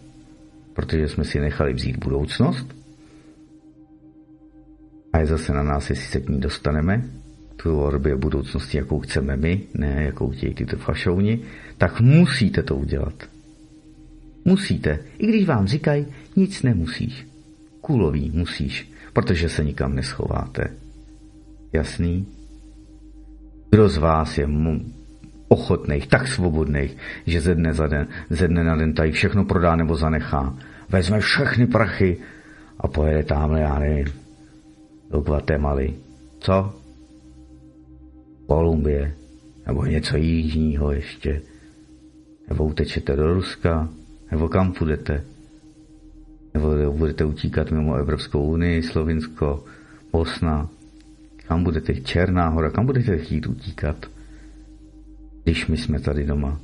protože 0.74 1.08
jsme 1.08 1.24
si 1.24 1.40
nechali 1.40 1.74
vzít 1.74 1.98
budoucnost, 1.98 2.80
a 5.14 5.20
je 5.20 5.26
zase 5.26 5.54
na 5.54 5.64
nás, 5.64 5.90
jestli 5.90 6.06
se 6.06 6.20
k 6.20 6.30
ní 6.30 6.40
dostaneme, 6.40 7.10
tvorbě 7.56 8.16
budoucnosti, 8.16 8.78
jakou 8.78 9.00
chceme 9.00 9.38
my, 9.38 9.62
ne 9.74 10.04
jakou 10.04 10.30
chtějí 10.30 10.54
tyto 10.54 10.78
fašouni, 10.78 11.40
tak 11.78 12.02
musíte 12.02 12.64
to 12.64 12.76
udělat. 12.76 13.24
Musíte. 14.46 15.00
I 15.18 15.28
když 15.28 15.46
vám 15.46 15.68
říkají, 15.68 16.06
nic 16.36 16.64
nemusíš. 16.64 17.28
Kulový 17.82 18.32
musíš, 18.34 18.92
protože 19.14 19.50
se 19.50 19.64
nikam 19.64 19.96
neschováte. 19.96 20.64
Jasný? 21.74 22.28
Kdo 23.70 23.90
z 23.90 23.98
vás 23.98 24.38
je 24.38 24.48
ochotných, 25.50 26.08
tak 26.08 26.28
svobodných, 26.30 26.98
že 27.26 27.42
ze 27.42 27.54
dne, 27.56 27.74
za 27.74 27.88
den, 27.88 28.08
ze 28.30 28.48
dne 28.48 28.64
na 28.64 28.76
den 28.76 28.94
tady 28.94 29.12
všechno 29.12 29.46
prodá 29.46 29.76
nebo 29.76 29.96
zanechá. 29.96 30.56
Vezme 30.90 31.20
všechny 31.20 31.68
prachy 31.68 32.18
a 32.80 32.88
pojede 32.88 33.24
tamhle, 33.24 33.60
já 33.60 33.80
nevím, 33.80 34.08
do 35.10 35.20
Guatemaly. 35.20 35.94
Co? 36.40 36.76
Kolumbie. 38.48 39.16
Nebo 39.68 39.86
něco 39.86 40.18
jižního 40.18 40.92
ještě. 40.92 41.42
Nebo 42.50 42.66
utečete 42.66 43.16
do 43.16 43.34
Ruska. 43.34 43.90
Nebo 44.32 44.50
kam 44.50 44.74
půjdete. 44.74 45.24
Nebo 46.54 46.94
budete 46.94 47.26
utíkat 47.26 47.72
mimo 47.72 47.96
Evropskou 47.96 48.44
unii, 48.44 48.84
Slovinsko, 48.84 49.64
Bosna. 50.12 50.70
Kam 51.48 51.64
budete? 51.64 51.96
Černá 51.96 52.50
hora. 52.50 52.70
Kam 52.70 52.86
budete 52.86 53.18
chtít 53.18 53.48
utíkat? 53.48 54.06
Když 55.44 55.68
my 55.68 55.78
jsme 55.78 56.00
tady 56.00 56.26
doma. 56.26 56.60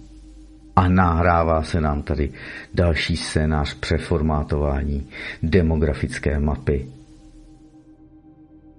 A 0.76 0.88
nahrává 0.88 1.64
se 1.64 1.82
nám 1.82 2.04
tady 2.04 2.30
další 2.74 3.18
scénář 3.18 3.74
přeformátování 3.74 5.08
demografické 5.44 6.40
mapy. 6.40 6.88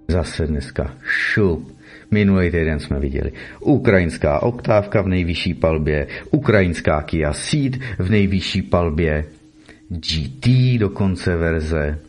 Zase 0.07 0.47
dneska 0.47 0.93
šup. 1.03 1.77
Minulý 2.11 2.51
týden 2.51 2.79
jsme 2.79 2.99
viděli 2.99 3.31
ukrajinská 3.59 4.43
oktávka 4.43 5.01
v 5.01 5.07
nejvyšší 5.07 5.53
palbě, 5.53 6.07
ukrajinská 6.31 7.01
Kia 7.01 7.33
Ceed 7.33 7.77
v 7.99 8.09
nejvyšší 8.09 8.61
palbě, 8.61 9.25
GT 9.89 10.47
dokonce 10.79 11.35
verze. 11.35 11.99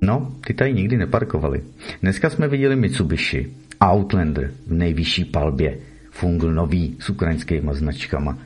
No, 0.00 0.34
ty 0.46 0.54
tady 0.54 0.72
nikdy 0.72 0.96
neparkovali. 0.96 1.62
Dneska 2.02 2.30
jsme 2.30 2.48
viděli 2.48 2.76
Mitsubishi, 2.76 3.52
Outlander 3.80 4.52
v 4.66 4.72
nejvyšší 4.72 5.24
palbě, 5.24 5.78
fungl 6.12 6.52
nový 6.52 6.96
s 7.00 7.10
ukrajinskými 7.10 7.70
značkama. 7.72 8.38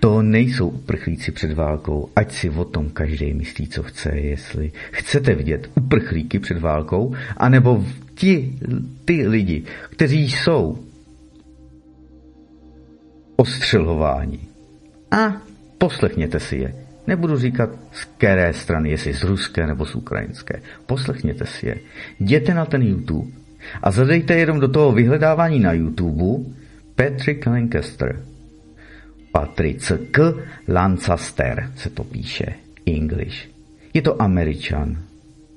To 0.00 0.22
nejsou 0.22 0.68
uprchlíci 0.68 1.32
před 1.32 1.52
válkou, 1.52 2.08
ať 2.16 2.32
si 2.32 2.50
o 2.50 2.64
tom 2.64 2.90
každý 2.90 3.34
myslí, 3.34 3.68
co 3.68 3.82
chce, 3.82 4.10
jestli 4.16 4.72
chcete 4.90 5.34
vidět 5.34 5.70
uprchlíky 5.76 6.38
před 6.38 6.58
válkou, 6.58 7.14
anebo 7.36 7.84
ti, 8.14 8.58
ty 9.04 9.28
lidi, 9.28 9.64
kteří 9.90 10.30
jsou 10.30 10.78
ostřelováni. 13.36 14.40
A 15.10 15.42
poslechněte 15.78 16.40
si 16.40 16.56
je. 16.56 16.74
Nebudu 17.06 17.38
říkat 17.38 17.70
z 17.92 18.04
které 18.04 18.52
strany, 18.52 18.90
jestli 18.90 19.14
z 19.14 19.22
ruské 19.22 19.66
nebo 19.66 19.86
z 19.86 19.94
ukrajinské. 19.94 20.62
Poslechněte 20.86 21.46
si 21.46 21.66
je. 21.66 21.76
Jděte 22.20 22.54
na 22.54 22.64
ten 22.64 22.82
YouTube 22.82 23.30
a 23.82 23.90
zadejte 23.90 24.34
jenom 24.34 24.60
do 24.60 24.68
toho 24.68 24.92
vyhledávání 24.92 25.60
na 25.60 25.72
YouTube 25.72 26.44
Patrick 26.96 27.46
Lancaster. 27.46 28.22
Patrice 29.32 29.98
K. 29.98 30.34
Lancaster 30.68 31.70
se 31.76 31.90
to 31.90 32.04
píše. 32.04 32.46
English. 32.86 33.48
Je 33.94 34.02
to 34.02 34.22
američan, 34.22 34.96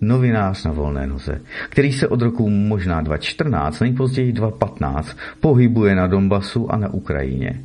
novinář 0.01 0.65
na 0.65 0.71
volné 0.71 1.07
noze, 1.07 1.41
který 1.69 1.93
se 1.93 2.07
od 2.07 2.21
roku 2.21 2.49
možná 2.49 3.01
2014, 3.01 3.79
nejpozději 3.79 4.33
2015, 4.33 5.17
pohybuje 5.39 5.95
na 5.95 6.07
Donbasu 6.07 6.71
a 6.71 6.77
na 6.77 6.93
Ukrajině. 6.93 7.61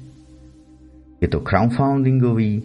Je 1.21 1.29
to 1.29 1.41
crowdfundingový 1.41 2.63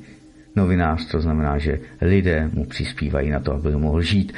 novinář, 0.59 1.07
to 1.07 1.23
znamená, 1.23 1.57
že 1.57 1.79
lidé 2.01 2.49
mu 2.53 2.65
přispívají 2.65 3.29
na 3.29 3.39
to, 3.39 3.53
aby 3.53 3.71
mohl 3.71 4.01
žít 4.01 4.33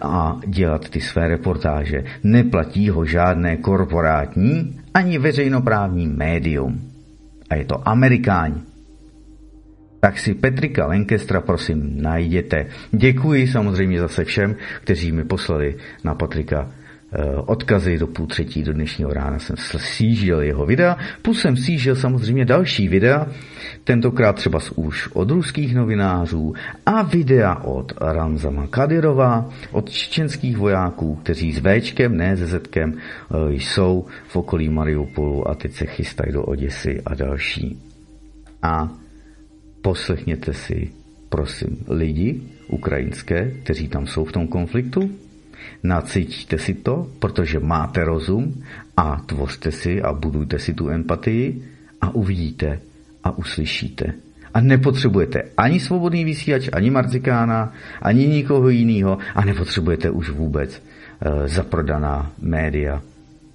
a 0.00 0.40
dělat 0.46 0.88
ty 0.88 1.00
své 1.00 1.28
reportáže. 1.28 2.04
Neplatí 2.24 2.90
ho 2.90 3.04
žádné 3.04 3.56
korporátní 3.56 4.80
ani 4.94 5.18
veřejnoprávní 5.18 6.08
médium. 6.08 6.80
A 7.50 7.54
je 7.54 7.64
to 7.64 7.88
Amerikáň. 7.88 8.54
Tak 10.00 10.18
si 10.18 10.34
Petrika 10.34 10.86
Lancastra 10.86 11.40
prosím 11.40 12.02
najděte. 12.02 12.66
Děkuji 12.92 13.48
samozřejmě 13.48 14.00
zase 14.00 14.24
všem, 14.24 14.56
kteří 14.80 15.12
mi 15.12 15.24
poslali 15.24 15.76
na 16.04 16.14
Patrika 16.14 16.70
odkazy 17.46 17.98
do 17.98 18.06
půl 18.06 18.26
třetí 18.26 18.62
do 18.62 18.72
dnešního 18.72 19.12
rána 19.12 19.38
jsem 19.38 19.56
sjížil 19.76 20.40
jeho 20.40 20.66
videa, 20.66 20.96
plus 21.22 21.40
jsem 21.40 21.56
sjížil 21.56 21.96
samozřejmě 21.96 22.44
další 22.44 22.88
videa, 22.88 23.26
tentokrát 23.84 24.36
třeba 24.36 24.58
už 24.74 25.08
od 25.12 25.30
ruských 25.30 25.74
novinářů 25.74 26.54
a 26.86 27.02
videa 27.02 27.54
od 27.54 27.92
Ramzama 28.00 28.66
Kadyrova, 28.66 29.50
od 29.72 29.90
čečenských 29.90 30.56
vojáků, 30.56 31.14
kteří 31.14 31.52
s 31.52 31.60
Včkem, 31.60 32.16
ne 32.16 32.36
se 32.36 32.46
Zetkem, 32.46 32.94
eh, 32.94 33.52
jsou 33.52 34.06
v 34.28 34.36
okolí 34.36 34.68
Mariupolu 34.68 35.48
a 35.48 35.54
teď 35.54 35.72
se 35.72 35.86
chystají 35.86 36.32
do 36.32 36.42
Oděsy 36.42 37.00
a 37.06 37.14
další. 37.14 37.78
A 38.62 38.88
poslechněte 39.82 40.52
si 40.52 40.90
prosím, 41.28 41.76
lidi 41.88 42.40
ukrajinské, 42.68 43.50
kteří 43.62 43.88
tam 43.88 44.06
jsou 44.06 44.24
v 44.24 44.32
tom 44.32 44.48
konfliktu, 44.48 45.10
nacítíte 45.82 46.58
si 46.58 46.74
to, 46.74 47.10
protože 47.18 47.60
máte 47.60 48.04
rozum 48.04 48.62
a 48.96 49.16
tvořte 49.26 49.72
si 49.72 50.02
a 50.02 50.12
budujte 50.12 50.58
si 50.58 50.74
tu 50.74 50.90
empatii 50.90 51.62
a 52.00 52.10
uvidíte 52.10 52.80
a 53.24 53.38
uslyšíte. 53.38 54.12
A 54.54 54.60
nepotřebujete 54.60 55.42
ani 55.56 55.80
svobodný 55.80 56.24
vysílač, 56.24 56.68
ani 56.72 56.90
Marzikána, 56.90 57.72
ani 58.02 58.26
nikoho 58.26 58.68
jiného 58.68 59.18
a 59.34 59.44
nepotřebujete 59.44 60.10
už 60.10 60.30
vůbec 60.30 60.82
e, 61.20 61.48
zaprodaná 61.48 62.32
média 62.40 63.02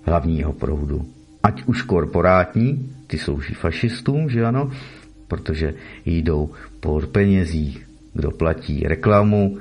hlavního 0.03 0.53
proudu. 0.53 1.05
Ať 1.43 1.63
už 1.65 1.81
korporátní, 1.81 2.89
ty 3.07 3.17
slouží 3.17 3.53
fašistům, 3.53 4.29
že 4.29 4.45
ano, 4.45 4.71
protože 5.27 5.73
jdou 6.05 6.49
po 6.79 7.01
penězích, 7.11 7.87
kdo 8.13 8.31
platí 8.31 8.83
reklamu, 8.87 9.57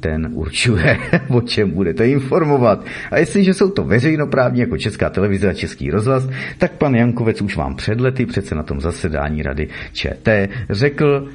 ten 0.00 0.30
určuje, 0.32 0.98
o 1.28 1.40
čem 1.40 1.70
budete 1.70 2.08
informovat. 2.08 2.84
A 3.10 3.18
jestliže 3.18 3.54
jsou 3.54 3.70
to 3.70 3.84
veřejnoprávní 3.84 4.60
jako 4.60 4.78
Česká 4.78 5.10
televize 5.10 5.48
a 5.48 5.54
Český 5.54 5.90
rozhlas, 5.90 6.28
tak 6.58 6.72
pan 6.72 6.94
Jankovec 6.94 7.42
už 7.42 7.56
vám 7.56 7.76
před 7.76 8.00
lety 8.00 8.26
přece 8.26 8.54
na 8.54 8.62
tom 8.62 8.80
zasedání 8.80 9.42
rady 9.42 9.68
ČT 9.92 10.50
řekl, 10.70 11.28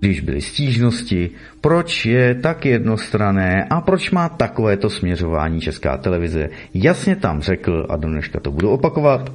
když 0.00 0.20
byly 0.20 0.40
stížnosti, 0.40 1.30
proč 1.60 2.06
je 2.06 2.34
tak 2.34 2.66
jednostrané 2.66 3.64
a 3.70 3.80
proč 3.80 4.10
má 4.10 4.28
takovéto 4.28 4.90
směřování 4.90 5.60
Česká 5.60 5.96
televize. 5.96 6.48
Jasně 6.74 7.16
tam 7.16 7.40
řekl, 7.40 7.86
a 7.88 7.96
do 7.96 8.08
dneška 8.08 8.40
to 8.40 8.50
budu 8.50 8.70
opakovat, 8.70 9.32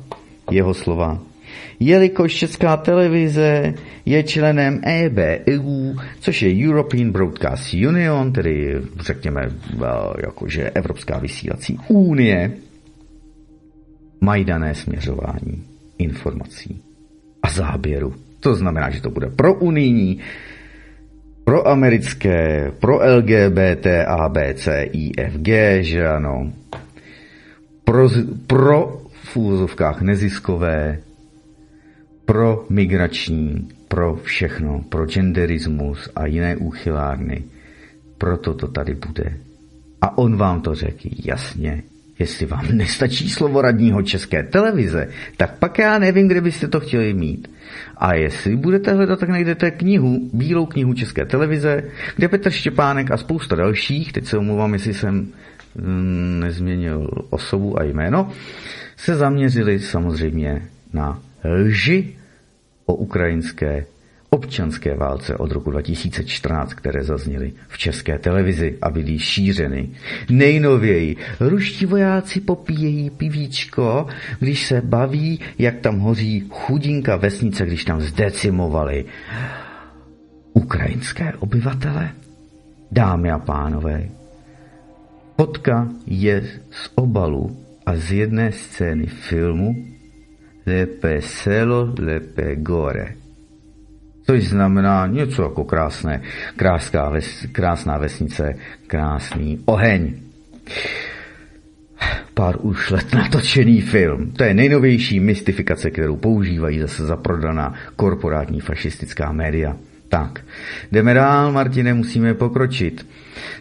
jeho 0.51 0.73
slova, 0.73 1.19
jelikož 1.79 2.33
Česká 2.33 2.77
televize 2.77 3.73
je 4.05 4.23
členem 4.23 4.81
EBU, 4.83 5.95
což 6.19 6.41
je 6.41 6.67
European 6.67 7.11
Broadcast 7.11 7.73
Union, 7.73 8.33
tedy 8.33 8.75
řekněme 8.99 9.49
jakože 10.21 10.69
Evropská 10.69 11.19
vysílací 11.19 11.79
unie, 11.87 12.51
mají 14.21 14.45
dané 14.45 14.75
směřování 14.75 15.63
informací 15.97 16.81
a 17.43 17.49
záběru. 17.49 18.15
To 18.39 18.55
znamená, 18.55 18.89
že 18.89 19.01
to 19.01 19.09
bude 19.09 19.29
pro 19.29 19.53
unijní, 19.53 20.19
pro 21.43 21.67
americké, 21.67 22.71
pro 22.79 22.99
LGBT, 23.17 23.87
A, 24.07 24.29
B, 24.29 24.53
C, 24.53 24.83
I, 24.83 25.11
F, 25.17 25.37
G, 25.37 25.83
že 25.83 26.07
ano, 26.07 26.51
pro, 27.83 28.09
pro 28.47 29.01
v 29.11 29.37
úzovkách 29.37 30.01
neziskové, 30.01 30.99
pro 32.31 32.65
migrační, 32.69 33.69
pro 33.87 34.19
všechno, 34.23 34.83
pro 34.89 35.05
genderismus 35.05 36.09
a 36.15 36.25
jiné 36.25 36.55
úchylárny. 36.55 37.43
Proto 38.17 38.53
to 38.53 38.67
tady 38.67 38.95
bude. 38.95 39.33
A 40.01 40.17
on 40.17 40.37
vám 40.37 40.61
to 40.61 40.75
řekl 40.75 41.09
jasně. 41.25 41.83
Jestli 42.19 42.45
vám 42.45 42.65
nestačí 42.71 43.29
slovo 43.29 43.61
radního 43.61 44.01
české 44.01 44.43
televize, 44.43 45.07
tak 45.37 45.59
pak 45.59 45.79
já 45.79 45.99
nevím, 45.99 46.27
kde 46.27 46.41
byste 46.41 46.67
to 46.67 46.79
chtěli 46.79 47.13
mít. 47.13 47.51
A 47.97 48.13
jestli 48.13 48.55
budete 48.55 48.93
hledat, 48.93 49.19
tak 49.19 49.29
najdete 49.29 49.71
knihu, 49.71 50.29
bílou 50.33 50.65
knihu 50.65 50.93
České 50.93 51.25
televize, 51.25 51.83
kde 52.15 52.27
Petr 52.27 52.49
Štěpánek 52.49 53.11
a 53.11 53.17
spousta 53.17 53.55
dalších, 53.55 54.13
teď 54.13 54.25
se 54.25 54.37
omluvám, 54.37 54.73
jestli 54.73 54.93
jsem 54.93 55.27
mm, 55.75 56.39
nezměnil 56.39 57.09
osobu 57.29 57.79
a 57.79 57.83
jméno, 57.83 58.31
se 58.97 59.15
zaměřili 59.15 59.79
samozřejmě 59.79 60.61
na 60.93 61.21
lži 61.43 62.15
o 62.91 62.95
ukrajinské 62.95 63.85
občanské 64.29 64.95
válce 64.95 65.37
od 65.37 65.51
roku 65.51 65.71
2014, 65.71 66.73
které 66.73 67.03
zazněly 67.03 67.53
v 67.67 67.77
české 67.77 68.19
televizi 68.19 68.77
a 68.81 68.89
byly 68.89 69.19
šířeny. 69.19 69.89
Nejnověji 70.29 71.15
ruští 71.39 71.85
vojáci 71.85 72.41
popíjejí 72.41 73.09
pivíčko, 73.09 74.07
když 74.39 74.67
se 74.67 74.81
baví, 74.81 75.39
jak 75.59 75.79
tam 75.79 75.99
hoří 75.99 76.47
chudinka 76.49 77.15
vesnice, 77.15 77.65
když 77.65 77.85
tam 77.85 78.01
zdecimovali 78.01 79.05
ukrajinské 80.53 81.33
obyvatele. 81.39 82.11
Dámy 82.91 83.31
a 83.31 83.39
pánové, 83.39 84.09
fotka 85.37 85.87
je 86.07 86.43
z 86.71 86.91
obalu 86.95 87.57
a 87.85 87.95
z 87.95 88.11
jedné 88.11 88.51
scény 88.51 89.05
filmu 89.05 89.90
Lepe 90.65 91.21
selo, 91.21 91.93
lepe 91.99 92.55
gore. 92.55 93.15
Což 94.25 94.47
znamená 94.47 95.07
něco 95.07 95.43
jako 95.43 95.63
krásné, 95.63 96.21
krásná, 96.55 97.09
ves, 97.09 97.45
krásná 97.51 97.97
vesnice, 97.97 98.55
krásný 98.87 99.59
oheň. 99.65 100.13
Pár 102.33 102.55
už 102.61 102.89
let 102.89 103.13
natočený 103.13 103.81
film. 103.81 104.31
To 104.31 104.43
je 104.43 104.53
nejnovější 104.53 105.19
mystifikace, 105.19 105.91
kterou 105.91 106.15
používají 106.15 106.79
zase 106.79 107.05
za 107.05 107.15
prodaná 107.15 107.73
korporátní 107.95 108.59
fašistická 108.59 109.31
média. 109.31 109.77
Tak, 110.09 110.41
jdeme 110.91 111.13
dál, 111.13 111.51
Martine, 111.51 111.93
musíme 111.93 112.33
pokročit. 112.33 113.07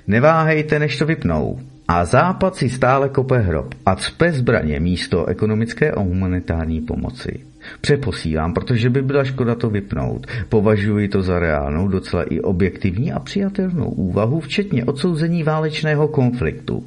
Neváhejte, 0.07 0.79
než 0.79 0.99
to 0.99 1.07
vypnou. 1.07 1.61
A 1.91 2.05
Západ 2.05 2.55
si 2.55 2.71
stále 2.71 3.09
kope 3.11 3.39
hrob 3.39 3.75
a 3.87 3.97
cpe 3.97 4.33
zbraně 4.33 4.81
místo 4.81 5.27
ekonomické 5.27 5.91
a 5.91 6.01
humanitární 6.01 6.81
pomoci. 6.81 7.41
Přeposílám, 7.81 8.55
protože 8.55 8.91
by 8.91 9.03
byla 9.03 9.25
škoda 9.25 9.55
to 9.55 9.71
vypnout. 9.71 10.27
Považuji 10.49 11.09
to 11.09 11.23
za 11.23 11.39
reálnou, 11.39 11.89
docela 11.89 12.23
i 12.23 12.41
objektivní 12.41 13.13
a 13.13 13.19
přijatelnou 13.19 13.91
úvahu, 13.91 14.41
včetně 14.41 14.85
odsouzení 14.85 15.43
válečného 15.43 16.09
konfliktu. 16.09 16.85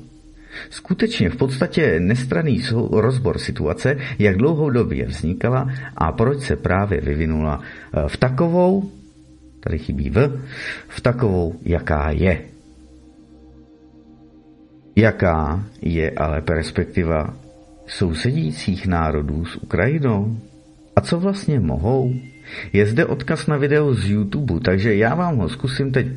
Skutečně 0.69 1.29
v 1.29 1.35
podstatě 1.35 1.99
nestraný 1.99 2.61
rozbor 2.91 3.37
situace, 3.37 3.97
jak 4.19 4.37
dlouhodobě 4.37 5.05
vznikala 5.05 5.69
a 5.97 6.11
proč 6.11 6.39
se 6.39 6.55
právě 6.55 7.01
vyvinula 7.01 7.59
eh, 7.59 8.03
v 8.07 8.17
takovou, 8.17 8.91
tady 9.59 9.79
chybí 9.79 10.09
v, 10.09 10.39
v 10.87 11.01
takovou, 11.01 11.55
jaká 11.65 12.11
je. 12.11 12.52
Jaká 14.95 15.63
je 15.82 16.12
ale 16.12 16.41
perspektiva 16.41 17.34
sousedících 17.88 18.88
národů 18.88 19.45
s 19.45 19.56
Ukrajinou? 19.56 20.38
A 20.95 21.01
co 21.01 21.19
vlastně 21.19 21.60
mohou? 21.60 22.13
Je 22.73 22.86
zde 22.86 23.06
odkaz 23.06 23.47
na 23.47 23.58
video 23.58 23.93
z 23.93 24.10
YouTube, 24.10 24.60
takže 24.60 24.95
já 24.95 25.15
vám 25.15 25.38
ho 25.38 25.49
zkusím 25.49 25.91
teď 25.91 26.08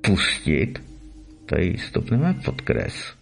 přepustit. 0.00 0.82
Tady 1.46 1.76
stopneme 1.78 2.34
podkres. 2.44 3.21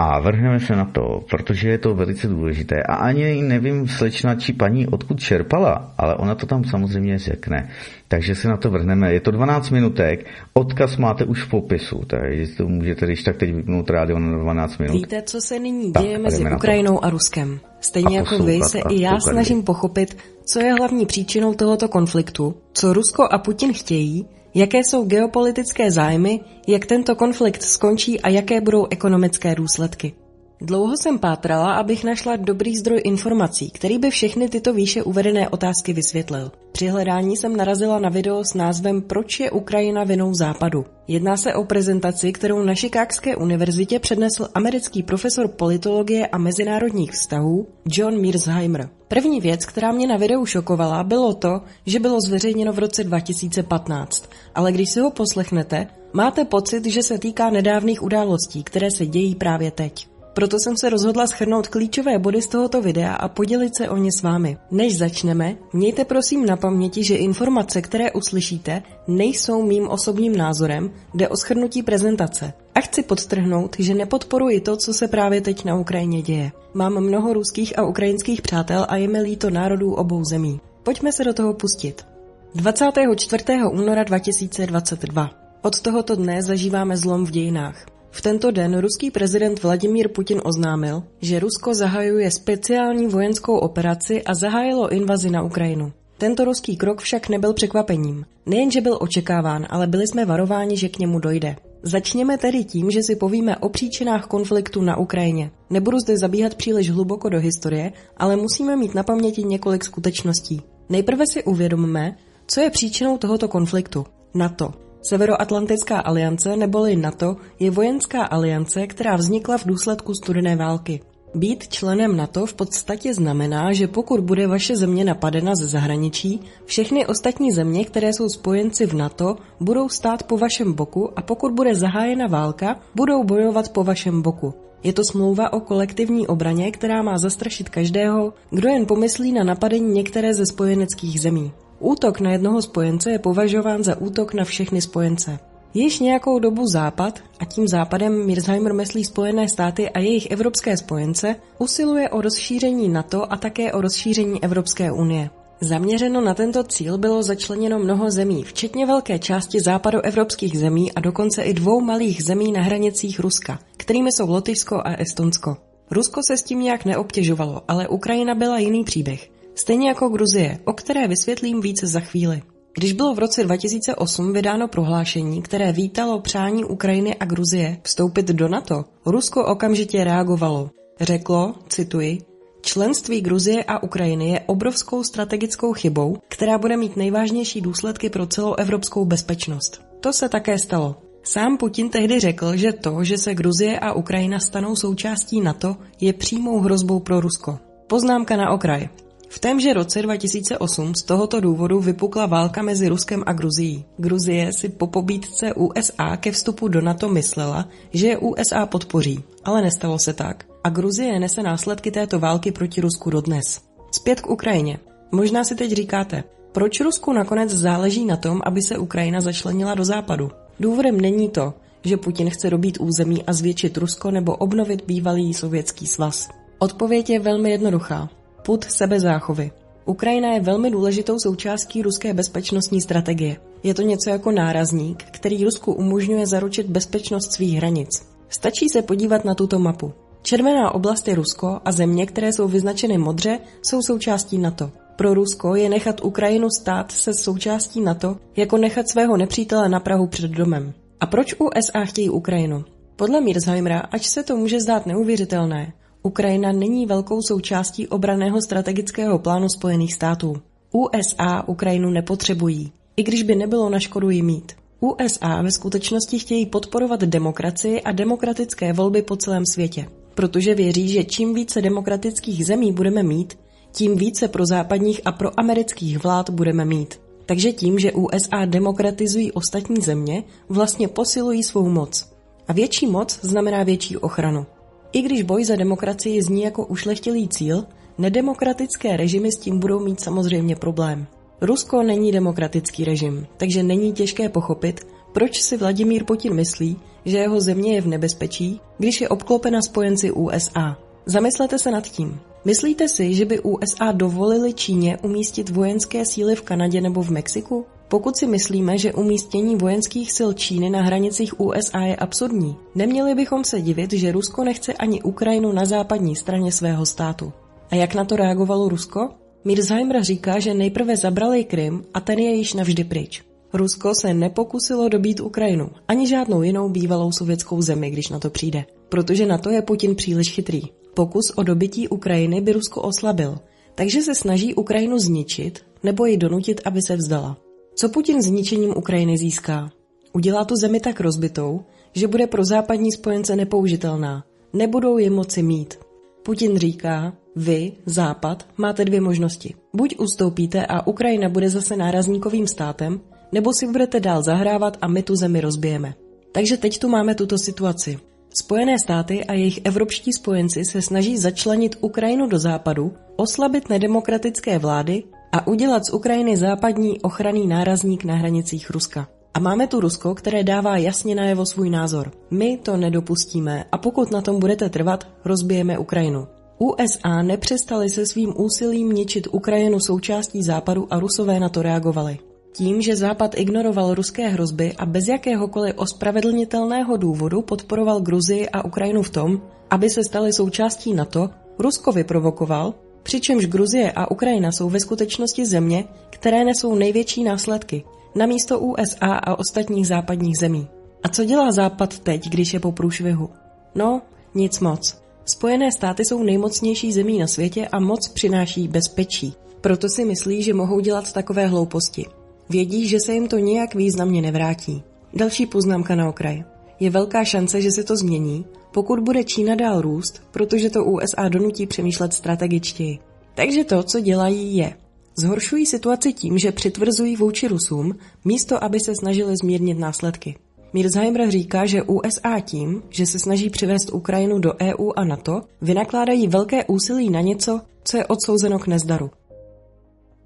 A 0.00 0.20
vrhneme 0.20 0.60
se 0.60 0.76
na 0.76 0.84
to, 0.84 1.24
protože 1.30 1.68
je 1.68 1.78
to 1.78 1.94
velice 1.94 2.28
důležité. 2.28 2.82
A 2.82 2.94
ani 2.94 3.42
nevím, 3.42 3.88
slečna 3.88 4.34
či 4.34 4.52
paní, 4.52 4.86
odkud 4.86 5.20
čerpala, 5.20 5.94
ale 5.98 6.16
ona 6.16 6.34
to 6.34 6.46
tam 6.46 6.64
samozřejmě 6.64 7.18
řekne. 7.18 7.70
Takže 8.08 8.34
se 8.34 8.48
na 8.48 8.56
to 8.56 8.70
vrhneme. 8.70 9.12
Je 9.12 9.20
to 9.20 9.30
12 9.30 9.70
minutek, 9.70 10.26
odkaz 10.52 10.96
máte 10.96 11.24
už 11.24 11.42
v 11.42 11.50
popisu, 11.50 12.02
takže 12.06 12.46
to 12.56 12.68
můžete 12.68 13.06
když 13.06 13.22
tak 13.22 13.36
teď 13.36 13.54
vypnout 13.54 13.90
rádio 13.90 14.18
na 14.18 14.38
12 14.38 14.78
minut. 14.78 14.94
Víte, 14.94 15.22
co 15.22 15.40
se 15.40 15.58
nyní 15.58 15.92
děje 15.92 16.12
tak, 16.12 16.22
mezi 16.22 16.54
Ukrajinou 16.54 17.04
a 17.04 17.10
Ruskem? 17.10 17.60
Stejně 17.80 18.18
a 18.18 18.22
jako 18.22 18.38
vy 18.38 18.60
se 18.62 18.78
i 18.78 19.00
já 19.00 19.20
snažím 19.20 19.62
pochopit, 19.62 20.16
co 20.44 20.60
je 20.60 20.72
hlavní 20.72 21.06
příčinou 21.06 21.54
tohoto 21.54 21.88
konfliktu, 21.88 22.54
co 22.72 22.92
Rusko 22.92 23.28
a 23.30 23.38
Putin 23.38 23.72
chtějí, 23.72 24.26
jaké 24.58 24.78
jsou 24.78 25.04
geopolitické 25.04 25.90
zájmy, 25.90 26.40
jak 26.68 26.86
tento 26.86 27.16
konflikt 27.16 27.62
skončí 27.62 28.20
a 28.20 28.28
jaké 28.28 28.60
budou 28.60 28.86
ekonomické 28.90 29.54
důsledky. 29.54 30.12
Dlouho 30.60 30.96
jsem 30.96 31.18
pátrala, 31.18 31.74
abych 31.74 32.04
našla 32.04 32.36
dobrý 32.36 32.76
zdroj 32.76 33.00
informací, 33.04 33.70
který 33.70 33.98
by 33.98 34.10
všechny 34.10 34.48
tyto 34.48 34.72
výše 34.72 35.02
uvedené 35.02 35.48
otázky 35.48 35.92
vysvětlil. 35.92 36.52
Při 36.72 36.88
hledání 36.88 37.36
jsem 37.36 37.56
narazila 37.56 37.98
na 37.98 38.08
video 38.08 38.44
s 38.44 38.54
názvem 38.54 39.02
Proč 39.02 39.40
je 39.40 39.50
Ukrajina 39.50 40.04
vinou 40.04 40.34
západu. 40.34 40.84
Jedná 41.08 41.36
se 41.36 41.54
o 41.54 41.64
prezentaci, 41.64 42.32
kterou 42.32 42.62
na 42.62 42.74
Chicagské 42.74 43.36
univerzitě 43.36 43.98
přednesl 43.98 44.48
americký 44.54 45.02
profesor 45.02 45.48
politologie 45.48 46.26
a 46.26 46.38
mezinárodních 46.38 47.12
vztahů 47.12 47.66
John 47.86 48.20
Mearsheimer. 48.20 48.88
První 49.08 49.40
věc, 49.40 49.66
která 49.66 49.92
mě 49.92 50.06
na 50.06 50.16
videu 50.16 50.46
šokovala, 50.46 51.04
bylo 51.04 51.34
to, 51.34 51.60
že 51.86 52.00
bylo 52.00 52.20
zveřejněno 52.20 52.72
v 52.72 52.78
roce 52.78 53.04
2015, 53.04 54.30
ale 54.54 54.72
když 54.72 54.90
si 54.90 55.00
ho 55.00 55.10
poslechnete, 55.10 55.86
máte 56.12 56.44
pocit, 56.44 56.86
že 56.86 57.02
se 57.02 57.18
týká 57.18 57.50
nedávných 57.50 58.02
událostí, 58.02 58.64
které 58.64 58.90
se 58.90 59.06
dějí 59.06 59.34
právě 59.34 59.70
teď. 59.70 60.17
Proto 60.38 60.56
jsem 60.60 60.76
se 60.76 60.90
rozhodla 60.90 61.26
schrnout 61.26 61.68
klíčové 61.68 62.18
body 62.18 62.42
z 62.42 62.46
tohoto 62.46 62.82
videa 62.82 63.14
a 63.14 63.28
podělit 63.28 63.76
se 63.76 63.88
o 63.88 63.96
ně 63.96 64.12
s 64.12 64.22
vámi. 64.22 64.56
Než 64.70 64.98
začneme, 64.98 65.56
mějte 65.72 66.04
prosím 66.04 66.46
na 66.46 66.56
paměti, 66.56 67.04
že 67.04 67.16
informace, 67.16 67.82
které 67.82 68.12
uslyšíte, 68.12 68.82
nejsou 69.08 69.62
mým 69.62 69.88
osobním 69.88 70.36
názorem, 70.36 70.90
jde 71.14 71.28
o 71.28 71.36
schrnutí 71.36 71.82
prezentace. 71.82 72.52
A 72.74 72.80
chci 72.80 73.02
podtrhnout, 73.02 73.76
že 73.78 73.94
nepodporuji 73.94 74.60
to, 74.60 74.76
co 74.76 74.94
se 74.94 75.08
právě 75.08 75.40
teď 75.40 75.64
na 75.64 75.76
Ukrajině 75.76 76.22
děje. 76.22 76.52
Mám 76.74 77.00
mnoho 77.00 77.32
ruských 77.32 77.78
a 77.78 77.86
ukrajinských 77.86 78.42
přátel 78.42 78.86
a 78.88 78.96
je 78.96 79.08
mi 79.08 79.20
líto 79.20 79.50
národů 79.50 79.94
obou 79.94 80.24
zemí. 80.24 80.60
Pojďme 80.82 81.12
se 81.12 81.24
do 81.24 81.34
toho 81.34 81.54
pustit. 81.54 82.06
24. 82.54 83.44
února 83.72 84.04
2022. 84.04 85.30
Od 85.62 85.80
tohoto 85.80 86.16
dne 86.16 86.42
zažíváme 86.42 86.96
zlom 86.96 87.26
v 87.26 87.30
dějinách. 87.30 87.97
V 88.10 88.22
tento 88.22 88.50
den 88.50 88.78
ruský 88.78 89.10
prezident 89.10 89.62
Vladimír 89.62 90.08
Putin 90.08 90.40
oznámil, 90.44 91.02
že 91.20 91.38
Rusko 91.38 91.74
zahajuje 91.74 92.30
speciální 92.30 93.06
vojenskou 93.06 93.58
operaci 93.58 94.22
a 94.22 94.34
zahájilo 94.34 94.88
invazi 94.88 95.30
na 95.30 95.42
Ukrajinu. 95.42 95.92
Tento 96.18 96.44
ruský 96.44 96.76
krok 96.76 97.00
však 97.00 97.28
nebyl 97.28 97.52
překvapením. 97.52 98.24
Nejenže 98.46 98.80
byl 98.80 98.98
očekáván, 99.00 99.66
ale 99.70 99.86
byli 99.86 100.06
jsme 100.06 100.24
varováni, 100.24 100.76
že 100.76 100.88
k 100.88 100.98
němu 100.98 101.18
dojde. 101.18 101.56
Začněme 101.82 102.38
tedy 102.38 102.64
tím, 102.64 102.90
že 102.90 103.02
si 103.02 103.16
povíme 103.16 103.56
o 103.56 103.68
příčinách 103.68 104.26
konfliktu 104.26 104.82
na 104.82 104.96
Ukrajině. 104.96 105.50
Nebudu 105.70 105.98
zde 105.98 106.18
zabíhat 106.18 106.54
příliš 106.54 106.90
hluboko 106.90 107.28
do 107.28 107.38
historie, 107.38 107.92
ale 108.16 108.36
musíme 108.36 108.76
mít 108.76 108.94
na 108.94 109.02
paměti 109.02 109.42
několik 109.42 109.84
skutečností. 109.84 110.62
Nejprve 110.88 111.26
si 111.26 111.44
uvědomme, 111.44 112.16
co 112.46 112.60
je 112.60 112.70
příčinou 112.70 113.18
tohoto 113.18 113.48
konfliktu. 113.48 114.06
NATO. 114.34 114.87
Severoatlantická 115.02 116.00
aliance 116.00 116.56
neboli 116.56 116.96
NATO 116.96 117.36
je 117.58 117.70
vojenská 117.70 118.24
aliance, 118.24 118.86
která 118.86 119.16
vznikla 119.16 119.58
v 119.58 119.66
důsledku 119.66 120.14
studené 120.14 120.56
války. 120.56 121.00
Být 121.34 121.68
členem 121.68 122.16
NATO 122.16 122.46
v 122.46 122.54
podstatě 122.54 123.14
znamená, 123.14 123.72
že 123.72 123.86
pokud 123.86 124.20
bude 124.20 124.46
vaše 124.46 124.76
země 124.76 125.04
napadena 125.04 125.52
ze 125.54 125.66
zahraničí, 125.66 126.40
všechny 126.64 127.06
ostatní 127.06 127.52
země, 127.52 127.84
které 127.84 128.12
jsou 128.12 128.28
spojenci 128.28 128.86
v 128.86 128.94
NATO, 128.94 129.36
budou 129.60 129.88
stát 129.88 130.22
po 130.22 130.38
vašem 130.38 130.72
boku 130.72 131.18
a 131.18 131.22
pokud 131.22 131.52
bude 131.52 131.74
zahájena 131.74 132.26
válka, 132.26 132.80
budou 132.94 133.24
bojovat 133.24 133.68
po 133.68 133.84
vašem 133.84 134.22
boku. 134.22 134.54
Je 134.82 134.92
to 134.92 135.04
smlouva 135.04 135.52
o 135.52 135.60
kolektivní 135.60 136.26
obraně, 136.26 136.70
která 136.70 137.02
má 137.02 137.18
zastrašit 137.18 137.68
každého, 137.68 138.32
kdo 138.50 138.68
jen 138.68 138.86
pomyslí 138.86 139.32
na 139.32 139.44
napadení 139.44 139.92
některé 139.92 140.34
ze 140.34 140.46
spojeneckých 140.46 141.20
zemí. 141.20 141.52
Útok 141.80 142.20
na 142.20 142.32
jednoho 142.32 142.62
spojence 142.62 143.10
je 143.10 143.18
považován 143.18 143.84
za 143.84 144.00
útok 144.00 144.34
na 144.34 144.44
všechny 144.44 144.80
spojence. 144.80 145.38
Již 145.74 146.00
nějakou 146.00 146.38
dobu 146.38 146.66
Západ, 146.66 147.20
a 147.38 147.44
tím 147.44 147.68
Západem 147.68 148.26
Mirzheimer 148.26 148.74
myslí 148.74 149.04
Spojené 149.04 149.48
státy 149.48 149.90
a 149.90 149.98
jejich 149.98 150.30
evropské 150.30 150.76
spojence, 150.76 151.36
usiluje 151.58 152.08
o 152.08 152.20
rozšíření 152.20 152.88
NATO 152.88 153.32
a 153.32 153.36
také 153.36 153.72
o 153.72 153.80
rozšíření 153.80 154.44
Evropské 154.44 154.92
unie. 154.92 155.30
Zaměřeno 155.60 156.20
na 156.20 156.34
tento 156.34 156.64
cíl 156.64 156.98
bylo 156.98 157.22
začleněno 157.22 157.78
mnoho 157.78 158.10
zemí, 158.10 158.42
včetně 158.42 158.86
velké 158.86 159.18
části 159.18 159.60
západoevropských 159.60 160.58
zemí 160.58 160.92
a 160.92 161.00
dokonce 161.00 161.42
i 161.42 161.54
dvou 161.54 161.80
malých 161.80 162.24
zemí 162.24 162.52
na 162.52 162.62
hranicích 162.62 163.20
Ruska, 163.20 163.58
kterými 163.76 164.12
jsou 164.12 164.30
Lotyšsko 164.30 164.76
a 164.84 164.94
Estonsko. 164.94 165.56
Rusko 165.90 166.20
se 166.30 166.36
s 166.36 166.42
tím 166.42 166.60
nějak 166.60 166.84
neobtěžovalo, 166.84 167.62
ale 167.68 167.88
Ukrajina 167.88 168.34
byla 168.34 168.58
jiný 168.58 168.84
příběh. 168.84 169.37
Stejně 169.58 169.88
jako 169.88 170.08
Gruzie, 170.08 170.58
o 170.64 170.72
které 170.72 171.08
vysvětlím 171.08 171.60
více 171.60 171.86
za 171.86 172.00
chvíli. 172.00 172.42
Když 172.74 172.92
bylo 172.92 173.14
v 173.14 173.18
roce 173.18 173.44
2008 173.44 174.32
vydáno 174.32 174.68
prohlášení, 174.68 175.42
které 175.42 175.72
vítalo 175.72 176.20
přání 176.20 176.64
Ukrajiny 176.64 177.14
a 177.14 177.24
Gruzie 177.24 177.78
vstoupit 177.82 178.26
do 178.26 178.48
NATO, 178.48 178.84
Rusko 179.06 179.46
okamžitě 179.46 180.04
reagovalo. 180.04 180.70
Řeklo, 181.00 181.54
cituji, 181.68 182.18
Členství 182.60 183.20
Gruzie 183.20 183.64
a 183.64 183.82
Ukrajiny 183.82 184.28
je 184.28 184.40
obrovskou 184.40 185.04
strategickou 185.04 185.72
chybou, 185.72 186.16
která 186.28 186.58
bude 186.58 186.76
mít 186.76 186.96
nejvážnější 186.96 187.60
důsledky 187.60 188.10
pro 188.10 188.26
celou 188.26 188.54
evropskou 188.54 189.04
bezpečnost. 189.04 189.82
To 190.00 190.12
se 190.12 190.28
také 190.28 190.58
stalo. 190.58 190.96
Sám 191.22 191.56
Putin 191.56 191.90
tehdy 191.90 192.20
řekl, 192.20 192.56
že 192.56 192.72
to, 192.72 193.04
že 193.04 193.18
se 193.18 193.34
Gruzie 193.34 193.78
a 193.78 193.92
Ukrajina 193.92 194.38
stanou 194.38 194.76
součástí 194.76 195.40
NATO, 195.40 195.76
je 196.00 196.12
přímou 196.12 196.60
hrozbou 196.60 197.00
pro 197.00 197.20
Rusko. 197.20 197.58
Poznámka 197.86 198.36
na 198.36 198.50
okraj. 198.50 198.88
V 199.30 199.38
témže 199.38 199.72
roce 199.72 200.02
2008 200.02 200.94
z 200.94 201.02
tohoto 201.02 201.40
důvodu 201.40 201.80
vypukla 201.80 202.26
válka 202.26 202.62
mezi 202.62 202.88
Ruskem 202.88 203.22
a 203.26 203.32
Gruzií. 203.32 203.84
Gruzie 203.96 204.52
si 204.52 204.68
po 204.68 204.86
pobídce 204.86 205.54
USA 205.54 206.16
ke 206.16 206.32
vstupu 206.32 206.68
do 206.68 206.80
NATO 206.80 207.08
myslela, 207.08 207.68
že 207.92 208.06
je 208.06 208.18
USA 208.18 208.66
podpoří, 208.66 209.20
ale 209.44 209.62
nestalo 209.62 209.98
se 209.98 210.12
tak. 210.12 210.44
A 210.64 210.68
Gruzie 210.68 211.20
nese 211.20 211.42
následky 211.42 211.90
této 211.90 212.18
války 212.18 212.52
proti 212.52 212.80
Rusku 212.80 213.10
dodnes. 213.10 213.60
Zpět 213.92 214.20
k 214.20 214.30
Ukrajině. 214.30 214.78
Možná 215.12 215.44
si 215.44 215.54
teď 215.54 215.72
říkáte, 215.72 216.24
proč 216.52 216.80
Rusku 216.80 217.12
nakonec 217.12 217.50
záleží 217.50 218.04
na 218.04 218.16
tom, 218.16 218.40
aby 218.44 218.62
se 218.62 218.78
Ukrajina 218.78 219.20
začlenila 219.20 219.74
do 219.74 219.84
západu? 219.84 220.30
Důvodem 220.60 221.00
není 221.00 221.28
to, 221.28 221.54
že 221.84 221.96
Putin 221.96 222.30
chce 222.30 222.50
dobít 222.50 222.80
území 222.80 223.22
a 223.22 223.32
zvětšit 223.32 223.76
Rusko 223.76 224.10
nebo 224.10 224.36
obnovit 224.36 224.84
bývalý 224.86 225.34
sovětský 225.34 225.86
svaz. 225.86 226.28
Odpověď 226.58 227.10
je 227.10 227.20
velmi 227.20 227.50
jednoduchá 227.50 228.08
put 228.48 228.64
sebezáchovy. 228.64 229.50
Ukrajina 229.84 230.28
je 230.28 230.40
velmi 230.40 230.70
důležitou 230.70 231.18
součástí 231.18 231.82
ruské 231.82 232.14
bezpečnostní 232.14 232.80
strategie. 232.80 233.36
Je 233.62 233.74
to 233.74 233.82
něco 233.82 234.10
jako 234.10 234.30
nárazník, 234.30 235.04
který 235.10 235.44
Rusku 235.44 235.72
umožňuje 235.72 236.26
zaručit 236.26 236.66
bezpečnost 236.66 237.32
svých 237.32 237.56
hranic. 237.56 237.88
Stačí 238.28 238.68
se 238.68 238.82
podívat 238.82 239.24
na 239.24 239.34
tuto 239.34 239.58
mapu. 239.58 239.92
Červená 240.22 240.74
oblast 240.74 241.08
je 241.08 241.14
Rusko 241.14 241.60
a 241.64 241.72
země, 241.72 242.06
které 242.06 242.32
jsou 242.32 242.48
vyznačeny 242.48 242.98
modře, 242.98 243.38
jsou 243.62 243.82
součástí 243.82 244.38
NATO. 244.38 244.70
Pro 244.96 245.14
Rusko 245.14 245.54
je 245.54 245.68
nechat 245.68 246.04
Ukrajinu 246.04 246.48
stát 246.50 246.92
se 246.92 247.14
součástí 247.14 247.80
NATO 247.80 248.16
jako 248.36 248.56
nechat 248.56 248.88
svého 248.88 249.16
nepřítele 249.16 249.68
na 249.68 249.80
Prahu 249.80 250.06
před 250.06 250.30
domem. 250.30 250.72
A 251.00 251.06
proč 251.06 251.34
USA 251.38 251.84
chtějí 251.84 252.10
Ukrajinu? 252.10 252.64
Podle 252.96 253.20
Mirzheimera, 253.20 253.80
ač 253.80 254.08
se 254.08 254.22
to 254.22 254.36
může 254.36 254.60
zdát 254.60 254.86
neuvěřitelné, 254.86 255.72
Ukrajina 256.02 256.52
není 256.52 256.86
velkou 256.86 257.22
součástí 257.22 257.88
obraného 257.88 258.42
strategického 258.42 259.18
plánu 259.18 259.48
Spojených 259.48 259.94
států. 259.94 260.36
USA 260.72 261.48
Ukrajinu 261.48 261.90
nepotřebují, 261.90 262.72
i 262.96 263.02
když 263.02 263.22
by 263.22 263.34
nebylo 263.34 263.70
na 263.70 263.80
škodu 263.80 264.10
ji 264.10 264.22
mít. 264.22 264.52
USA 264.80 265.42
ve 265.42 265.50
skutečnosti 265.50 266.18
chtějí 266.18 266.46
podporovat 266.46 267.00
demokracii 267.00 267.82
a 267.82 267.92
demokratické 267.92 268.72
volby 268.72 269.02
po 269.02 269.16
celém 269.16 269.42
světě, 269.46 269.88
protože 270.14 270.54
věří, 270.54 270.88
že 270.88 271.04
čím 271.04 271.34
více 271.34 271.62
demokratických 271.62 272.46
zemí 272.46 272.72
budeme 272.72 273.02
mít, 273.02 273.38
tím 273.72 273.96
více 273.96 274.28
pro 274.28 274.46
západních 274.46 275.00
a 275.04 275.12
pro 275.12 275.40
amerických 275.40 276.02
vlád 276.02 276.30
budeme 276.30 276.64
mít. 276.64 277.00
Takže 277.26 277.52
tím, 277.52 277.78
že 277.78 277.92
USA 277.92 278.44
demokratizují 278.44 279.32
ostatní 279.32 279.76
země, 279.82 280.24
vlastně 280.48 280.88
posilují 280.88 281.42
svou 281.42 281.68
moc. 281.68 282.12
A 282.48 282.52
větší 282.52 282.86
moc 282.86 283.18
znamená 283.22 283.62
větší 283.62 283.96
ochranu. 283.96 284.46
I 284.92 285.02
když 285.02 285.22
boj 285.22 285.44
za 285.44 285.56
demokracii 285.56 286.22
zní 286.22 286.42
jako 286.42 286.66
ušlechtilý 286.66 287.28
cíl, 287.28 287.64
nedemokratické 287.98 288.96
režimy 288.96 289.32
s 289.32 289.38
tím 289.38 289.58
budou 289.58 289.80
mít 289.80 290.00
samozřejmě 290.00 290.56
problém. 290.56 291.06
Rusko 291.40 291.82
není 291.82 292.12
demokratický 292.12 292.84
režim, 292.84 293.26
takže 293.36 293.62
není 293.62 293.92
těžké 293.92 294.28
pochopit, 294.28 294.86
proč 295.12 295.42
si 295.42 295.56
Vladimír 295.56 296.04
Putin 296.04 296.34
myslí, 296.34 296.76
že 297.04 297.18
jeho 297.18 297.40
země 297.40 297.74
je 297.74 297.80
v 297.80 297.86
nebezpečí, 297.86 298.60
když 298.78 299.00
je 299.00 299.08
obklopena 299.08 299.62
spojenci 299.62 300.10
USA. 300.10 300.76
Zamyslete 301.06 301.58
se 301.58 301.70
nad 301.70 301.88
tím. 301.88 302.20
Myslíte 302.44 302.88
si, 302.88 303.14
že 303.14 303.24
by 303.24 303.40
USA 303.40 303.92
dovolili 303.92 304.52
Číně 304.54 304.98
umístit 305.02 305.48
vojenské 305.48 306.06
síly 306.06 306.36
v 306.36 306.42
Kanadě 306.42 306.80
nebo 306.80 307.02
v 307.02 307.10
Mexiku? 307.10 307.66
Pokud 307.88 308.16
si 308.16 308.26
myslíme, 308.26 308.78
že 308.78 308.92
umístění 308.92 309.56
vojenských 309.56 310.12
sil 310.16 310.30
Číny 310.32 310.70
na 310.70 310.82
hranicích 310.82 311.40
USA 311.40 311.80
je 311.80 311.96
absurdní, 311.96 312.56
neměli 312.74 313.14
bychom 313.14 313.44
se 313.44 313.60
divit, 313.60 313.92
že 313.92 314.12
Rusko 314.12 314.44
nechce 314.44 314.72
ani 314.72 315.02
Ukrajinu 315.02 315.52
na 315.52 315.64
západní 315.64 316.16
straně 316.16 316.52
svého 316.52 316.86
státu. 316.86 317.32
A 317.70 317.74
jak 317.74 317.94
na 317.94 318.04
to 318.04 318.16
reagovalo 318.16 318.68
Rusko? 318.68 319.10
Mirzheimer 319.44 320.04
říká, 320.04 320.38
že 320.38 320.54
nejprve 320.54 320.96
zabrali 320.96 321.44
Krym 321.44 321.84
a 321.94 322.00
ten 322.00 322.18
je 322.18 322.34
již 322.34 322.54
navždy 322.54 322.84
pryč. 322.84 323.22
Rusko 323.52 323.94
se 323.94 324.14
nepokusilo 324.14 324.88
dobít 324.88 325.20
Ukrajinu, 325.20 325.70
ani 325.88 326.08
žádnou 326.08 326.42
jinou 326.42 326.68
bývalou 326.68 327.12
sovětskou 327.12 327.62
zemi, 327.62 327.90
když 327.90 328.08
na 328.08 328.18
to 328.18 328.30
přijde. 328.30 328.64
Protože 328.88 329.26
na 329.26 329.38
to 329.38 329.50
je 329.50 329.62
Putin 329.62 329.94
příliš 329.94 330.30
chytrý. 330.30 330.60
Pokus 330.94 331.32
o 331.36 331.42
dobití 331.42 331.88
Ukrajiny 331.88 332.40
by 332.40 332.52
Rusko 332.52 332.82
oslabil, 332.82 333.38
takže 333.74 334.02
se 334.02 334.14
snaží 334.14 334.54
Ukrajinu 334.54 334.98
zničit 334.98 335.60
nebo 335.82 336.06
ji 336.06 336.16
donutit, 336.16 336.60
aby 336.64 336.82
se 336.82 336.96
vzdala. 336.96 337.47
Co 337.80 337.88
Putin 337.88 338.22
zničením 338.22 338.70
Ukrajiny 338.76 339.18
získá? 339.18 339.70
Udělá 340.12 340.44
tu 340.44 340.56
zemi 340.56 340.80
tak 340.80 341.00
rozbitou, 341.00 341.60
že 341.94 342.08
bude 342.08 342.26
pro 342.26 342.44
západní 342.44 342.92
spojence 342.92 343.36
nepoužitelná. 343.36 344.24
Nebudou 344.52 344.98
ji 344.98 345.10
moci 345.10 345.42
mít. 345.42 345.78
Putin 346.22 346.56
říká, 346.56 347.12
vy, 347.36 347.72
Západ, 347.86 348.46
máte 348.56 348.84
dvě 348.84 349.00
možnosti. 349.00 349.54
Buď 349.74 349.96
ustoupíte 349.98 350.66
a 350.66 350.86
Ukrajina 350.86 351.28
bude 351.28 351.50
zase 351.50 351.76
nárazníkovým 351.76 352.46
státem, 352.46 353.00
nebo 353.32 353.52
si 353.52 353.66
budete 353.66 354.00
dál 354.00 354.22
zahrávat 354.22 354.76
a 354.80 354.88
my 354.88 355.02
tu 355.02 355.16
zemi 355.16 355.40
rozbijeme. 355.40 355.94
Takže 356.32 356.56
teď 356.56 356.78
tu 356.78 356.88
máme 356.88 357.14
tuto 357.14 357.38
situaci. 357.38 357.98
Spojené 358.42 358.78
státy 358.78 359.24
a 359.24 359.32
jejich 359.32 359.60
evropští 359.64 360.12
spojenci 360.12 360.64
se 360.64 360.82
snaží 360.82 361.18
začlenit 361.18 361.76
Ukrajinu 361.80 362.26
do 362.26 362.38
západu, 362.38 362.92
oslabit 363.16 363.68
nedemokratické 363.68 364.58
vlády 364.58 365.02
a 365.32 365.46
udělat 365.46 365.86
z 365.86 365.92
Ukrajiny 365.92 366.36
západní 366.36 367.00
ochranný 367.00 367.46
nárazník 367.46 368.04
na 368.04 368.14
hranicích 368.14 368.70
Ruska. 368.70 369.08
A 369.34 369.40
máme 369.40 369.66
tu 369.66 369.80
Rusko, 369.80 370.14
které 370.14 370.44
dává 370.44 370.76
jasně 370.76 371.14
najevo 371.14 371.46
svůj 371.46 371.70
názor. 371.70 372.12
My 372.30 372.56
to 372.62 372.76
nedopustíme 372.76 373.64
a 373.72 373.78
pokud 373.78 374.10
na 374.10 374.20
tom 374.20 374.38
budete 374.38 374.68
trvat, 374.68 375.06
rozbijeme 375.24 375.78
Ukrajinu. 375.78 376.26
USA 376.58 377.22
nepřestali 377.22 377.90
se 377.90 378.06
svým 378.06 378.34
úsilím 378.36 378.92
ničit 378.92 379.28
Ukrajinu 379.32 379.80
součástí 379.80 380.42
západu 380.42 380.86
a 380.90 381.00
Rusové 381.00 381.40
na 381.40 381.48
to 381.48 381.62
reagovali. 381.62 382.18
Tím, 382.52 382.82
že 382.82 382.96
Západ 382.96 383.38
ignoroval 383.38 383.94
ruské 383.94 384.28
hrozby 384.28 384.72
a 384.78 384.86
bez 384.86 385.08
jakéhokoliv 385.08 385.74
ospravedlnitelného 385.76 386.96
důvodu 386.96 387.42
podporoval 387.42 388.00
Gruzii 388.00 388.48
a 388.48 388.64
Ukrajinu 388.64 389.02
v 389.02 389.10
tom, 389.10 389.42
aby 389.70 389.90
se 389.90 390.04
staly 390.04 390.32
součástí 390.32 390.94
NATO, 390.94 391.30
Rusko 391.58 391.92
vyprovokoval, 391.92 392.74
přičemž 393.08 393.46
Gruzie 393.46 393.92
a 393.92 394.10
Ukrajina 394.10 394.52
jsou 394.52 394.68
ve 394.70 394.80
skutečnosti 394.80 395.46
země, 395.46 395.84
které 396.10 396.44
nesou 396.44 396.74
největší 396.74 397.24
následky, 397.24 397.84
na 398.14 398.26
místo 398.26 398.60
USA 398.60 399.14
a 399.14 399.38
ostatních 399.38 399.86
západních 399.86 400.38
zemí. 400.38 400.68
A 401.02 401.08
co 401.08 401.24
dělá 401.24 401.52
Západ 401.52 401.98
teď, 401.98 402.28
když 402.28 402.54
je 402.54 402.60
po 402.60 402.72
průšvihu? 402.72 403.30
No, 403.74 404.02
nic 404.34 404.60
moc. 404.60 405.02
Spojené 405.24 405.72
státy 405.72 406.04
jsou 406.04 406.22
nejmocnější 406.22 406.92
zemí 406.92 407.18
na 407.18 407.26
světě 407.26 407.68
a 407.72 407.80
moc 407.80 408.08
přináší 408.08 408.68
bezpečí. 408.68 409.34
Proto 409.60 409.88
si 409.88 410.04
myslí, 410.04 410.42
že 410.42 410.54
mohou 410.54 410.80
dělat 410.80 411.12
takové 411.12 411.46
hlouposti. 411.46 412.06
Vědí, 412.48 412.88
že 412.88 412.96
se 413.06 413.14
jim 413.14 413.28
to 413.28 413.38
nějak 413.38 413.74
významně 413.74 414.22
nevrátí. 414.22 414.82
Další 415.14 415.46
poznámka 415.46 415.94
na 415.94 416.08
okraj. 416.08 416.44
Je 416.80 416.90
velká 416.90 417.24
šance, 417.24 417.62
že 417.62 417.70
se 417.70 417.84
to 417.84 417.96
změní, 417.96 418.46
pokud 418.72 419.00
bude 419.00 419.24
Čína 419.24 419.54
dál 419.54 419.80
růst, 419.80 420.22
protože 420.30 420.70
to 420.70 420.84
USA 420.84 421.28
donutí 421.28 421.66
přemýšlet 421.66 422.14
strategičtěji. 422.14 422.98
Takže 423.34 423.64
to, 423.64 423.82
co 423.82 424.00
dělají, 424.00 424.56
je 424.56 424.74
Zhoršují 425.20 425.66
situaci 425.66 426.12
tím, 426.12 426.38
že 426.38 426.52
přitvrzují 426.52 427.16
vůči 427.16 427.48
Rusům, 427.48 427.94
místo 428.24 428.64
aby 428.64 428.80
se 428.80 428.94
snažili 428.94 429.36
zmírnit 429.36 429.78
následky. 429.78 430.36
Mirzheimer 430.72 431.30
říká, 431.30 431.66
že 431.66 431.82
USA 431.82 432.40
tím, 432.40 432.82
že 432.90 433.06
se 433.06 433.18
snaží 433.18 433.50
přivést 433.50 433.92
Ukrajinu 433.92 434.38
do 434.38 434.52
EU 434.62 434.90
a 434.96 435.04
NATO, 435.04 435.40
vynakládají 435.60 436.28
velké 436.28 436.64
úsilí 436.64 437.10
na 437.10 437.20
něco, 437.20 437.60
co 437.84 437.96
je 437.96 438.06
odsouzeno 438.06 438.58
k 438.58 438.66
nezdaru. 438.66 439.10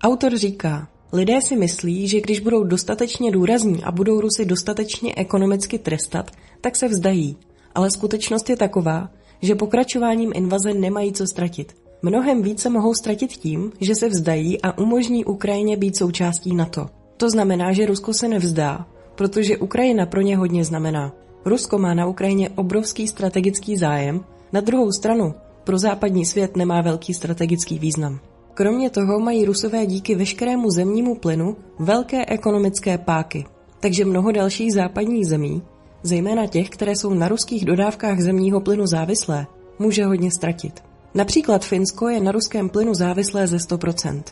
Autor 0.03 0.37
říká, 0.37 0.89
lidé 1.13 1.41
si 1.41 1.57
myslí, 1.57 2.09
že 2.09 2.21
když 2.21 2.41
budou 2.41 2.65
dostatečně 2.65 3.31
důrazní 3.31 3.85
a 3.85 3.93
budou 3.93 4.21
Rusy 4.21 4.45
dostatečně 4.45 5.15
ekonomicky 5.17 5.79
trestat, 5.79 6.31
tak 6.61 6.77
se 6.77 6.89
vzdají. 6.89 7.37
Ale 7.75 7.91
skutečnost 7.91 8.51
je 8.51 8.57
taková, 8.57 9.11
že 9.43 9.55
pokračováním 9.55 10.33
invaze 10.35 10.75
nemají 10.75 11.13
co 11.13 11.27
ztratit. 11.27 11.77
Mnohem 12.03 12.43
více 12.43 12.71
mohou 12.71 12.95
ztratit 12.95 13.33
tím, 13.33 13.73
že 13.81 13.95
se 13.95 14.09
vzdají 14.09 14.63
a 14.63 14.79
umožní 14.79 15.25
Ukrajině 15.25 15.77
být 15.77 15.97
součástí 15.97 16.55
NATO. 16.55 16.87
To 17.17 17.31
znamená, 17.31 17.73
že 17.73 17.87
Rusko 17.87 18.15
se 18.15 18.29
nevzdá, 18.29 18.87
protože 19.15 19.59
Ukrajina 19.59 20.07
pro 20.07 20.21
ně 20.21 20.37
hodně 20.37 20.65
znamená. 20.65 21.13
Rusko 21.45 21.79
má 21.79 21.95
na 21.95 22.07
Ukrajině 22.07 22.51
obrovský 22.51 23.09
strategický 23.09 23.77
zájem, 23.77 24.25
na 24.53 24.61
druhou 24.61 24.93
stranu 24.93 25.35
pro 25.65 25.79
západní 25.79 26.27
svět 26.27 26.57
nemá 26.57 26.81
velký 26.81 27.15
strategický 27.15 27.79
význam. 27.79 28.21
Kromě 28.55 28.91
toho 28.91 29.21
mají 29.21 29.45
Rusové 29.45 29.87
díky 29.87 30.15
veškerému 30.15 30.71
zemnímu 30.71 31.15
plynu 31.15 31.57
velké 31.79 32.27
ekonomické 32.27 32.99
páky, 32.99 33.45
takže 33.81 34.05
mnoho 34.05 34.33
dalších 34.33 34.73
západních 34.73 35.27
zemí, 35.27 35.63
zejména 36.03 36.47
těch, 36.47 36.71
které 36.71 36.97
jsou 36.97 37.15
na 37.15 37.29
ruských 37.29 37.65
dodávkách 37.65 38.21
zemního 38.21 38.61
plynu 38.61 38.87
závislé, 38.87 39.47
může 39.79 40.05
hodně 40.05 40.31
ztratit. 40.31 40.85
Například 41.15 41.65
Finsko 41.65 42.09
je 42.09 42.21
na 42.21 42.33
ruském 42.33 42.69
plynu 42.69 42.95
závislé 42.95 43.47
ze 43.47 43.57
100%, 43.57 44.23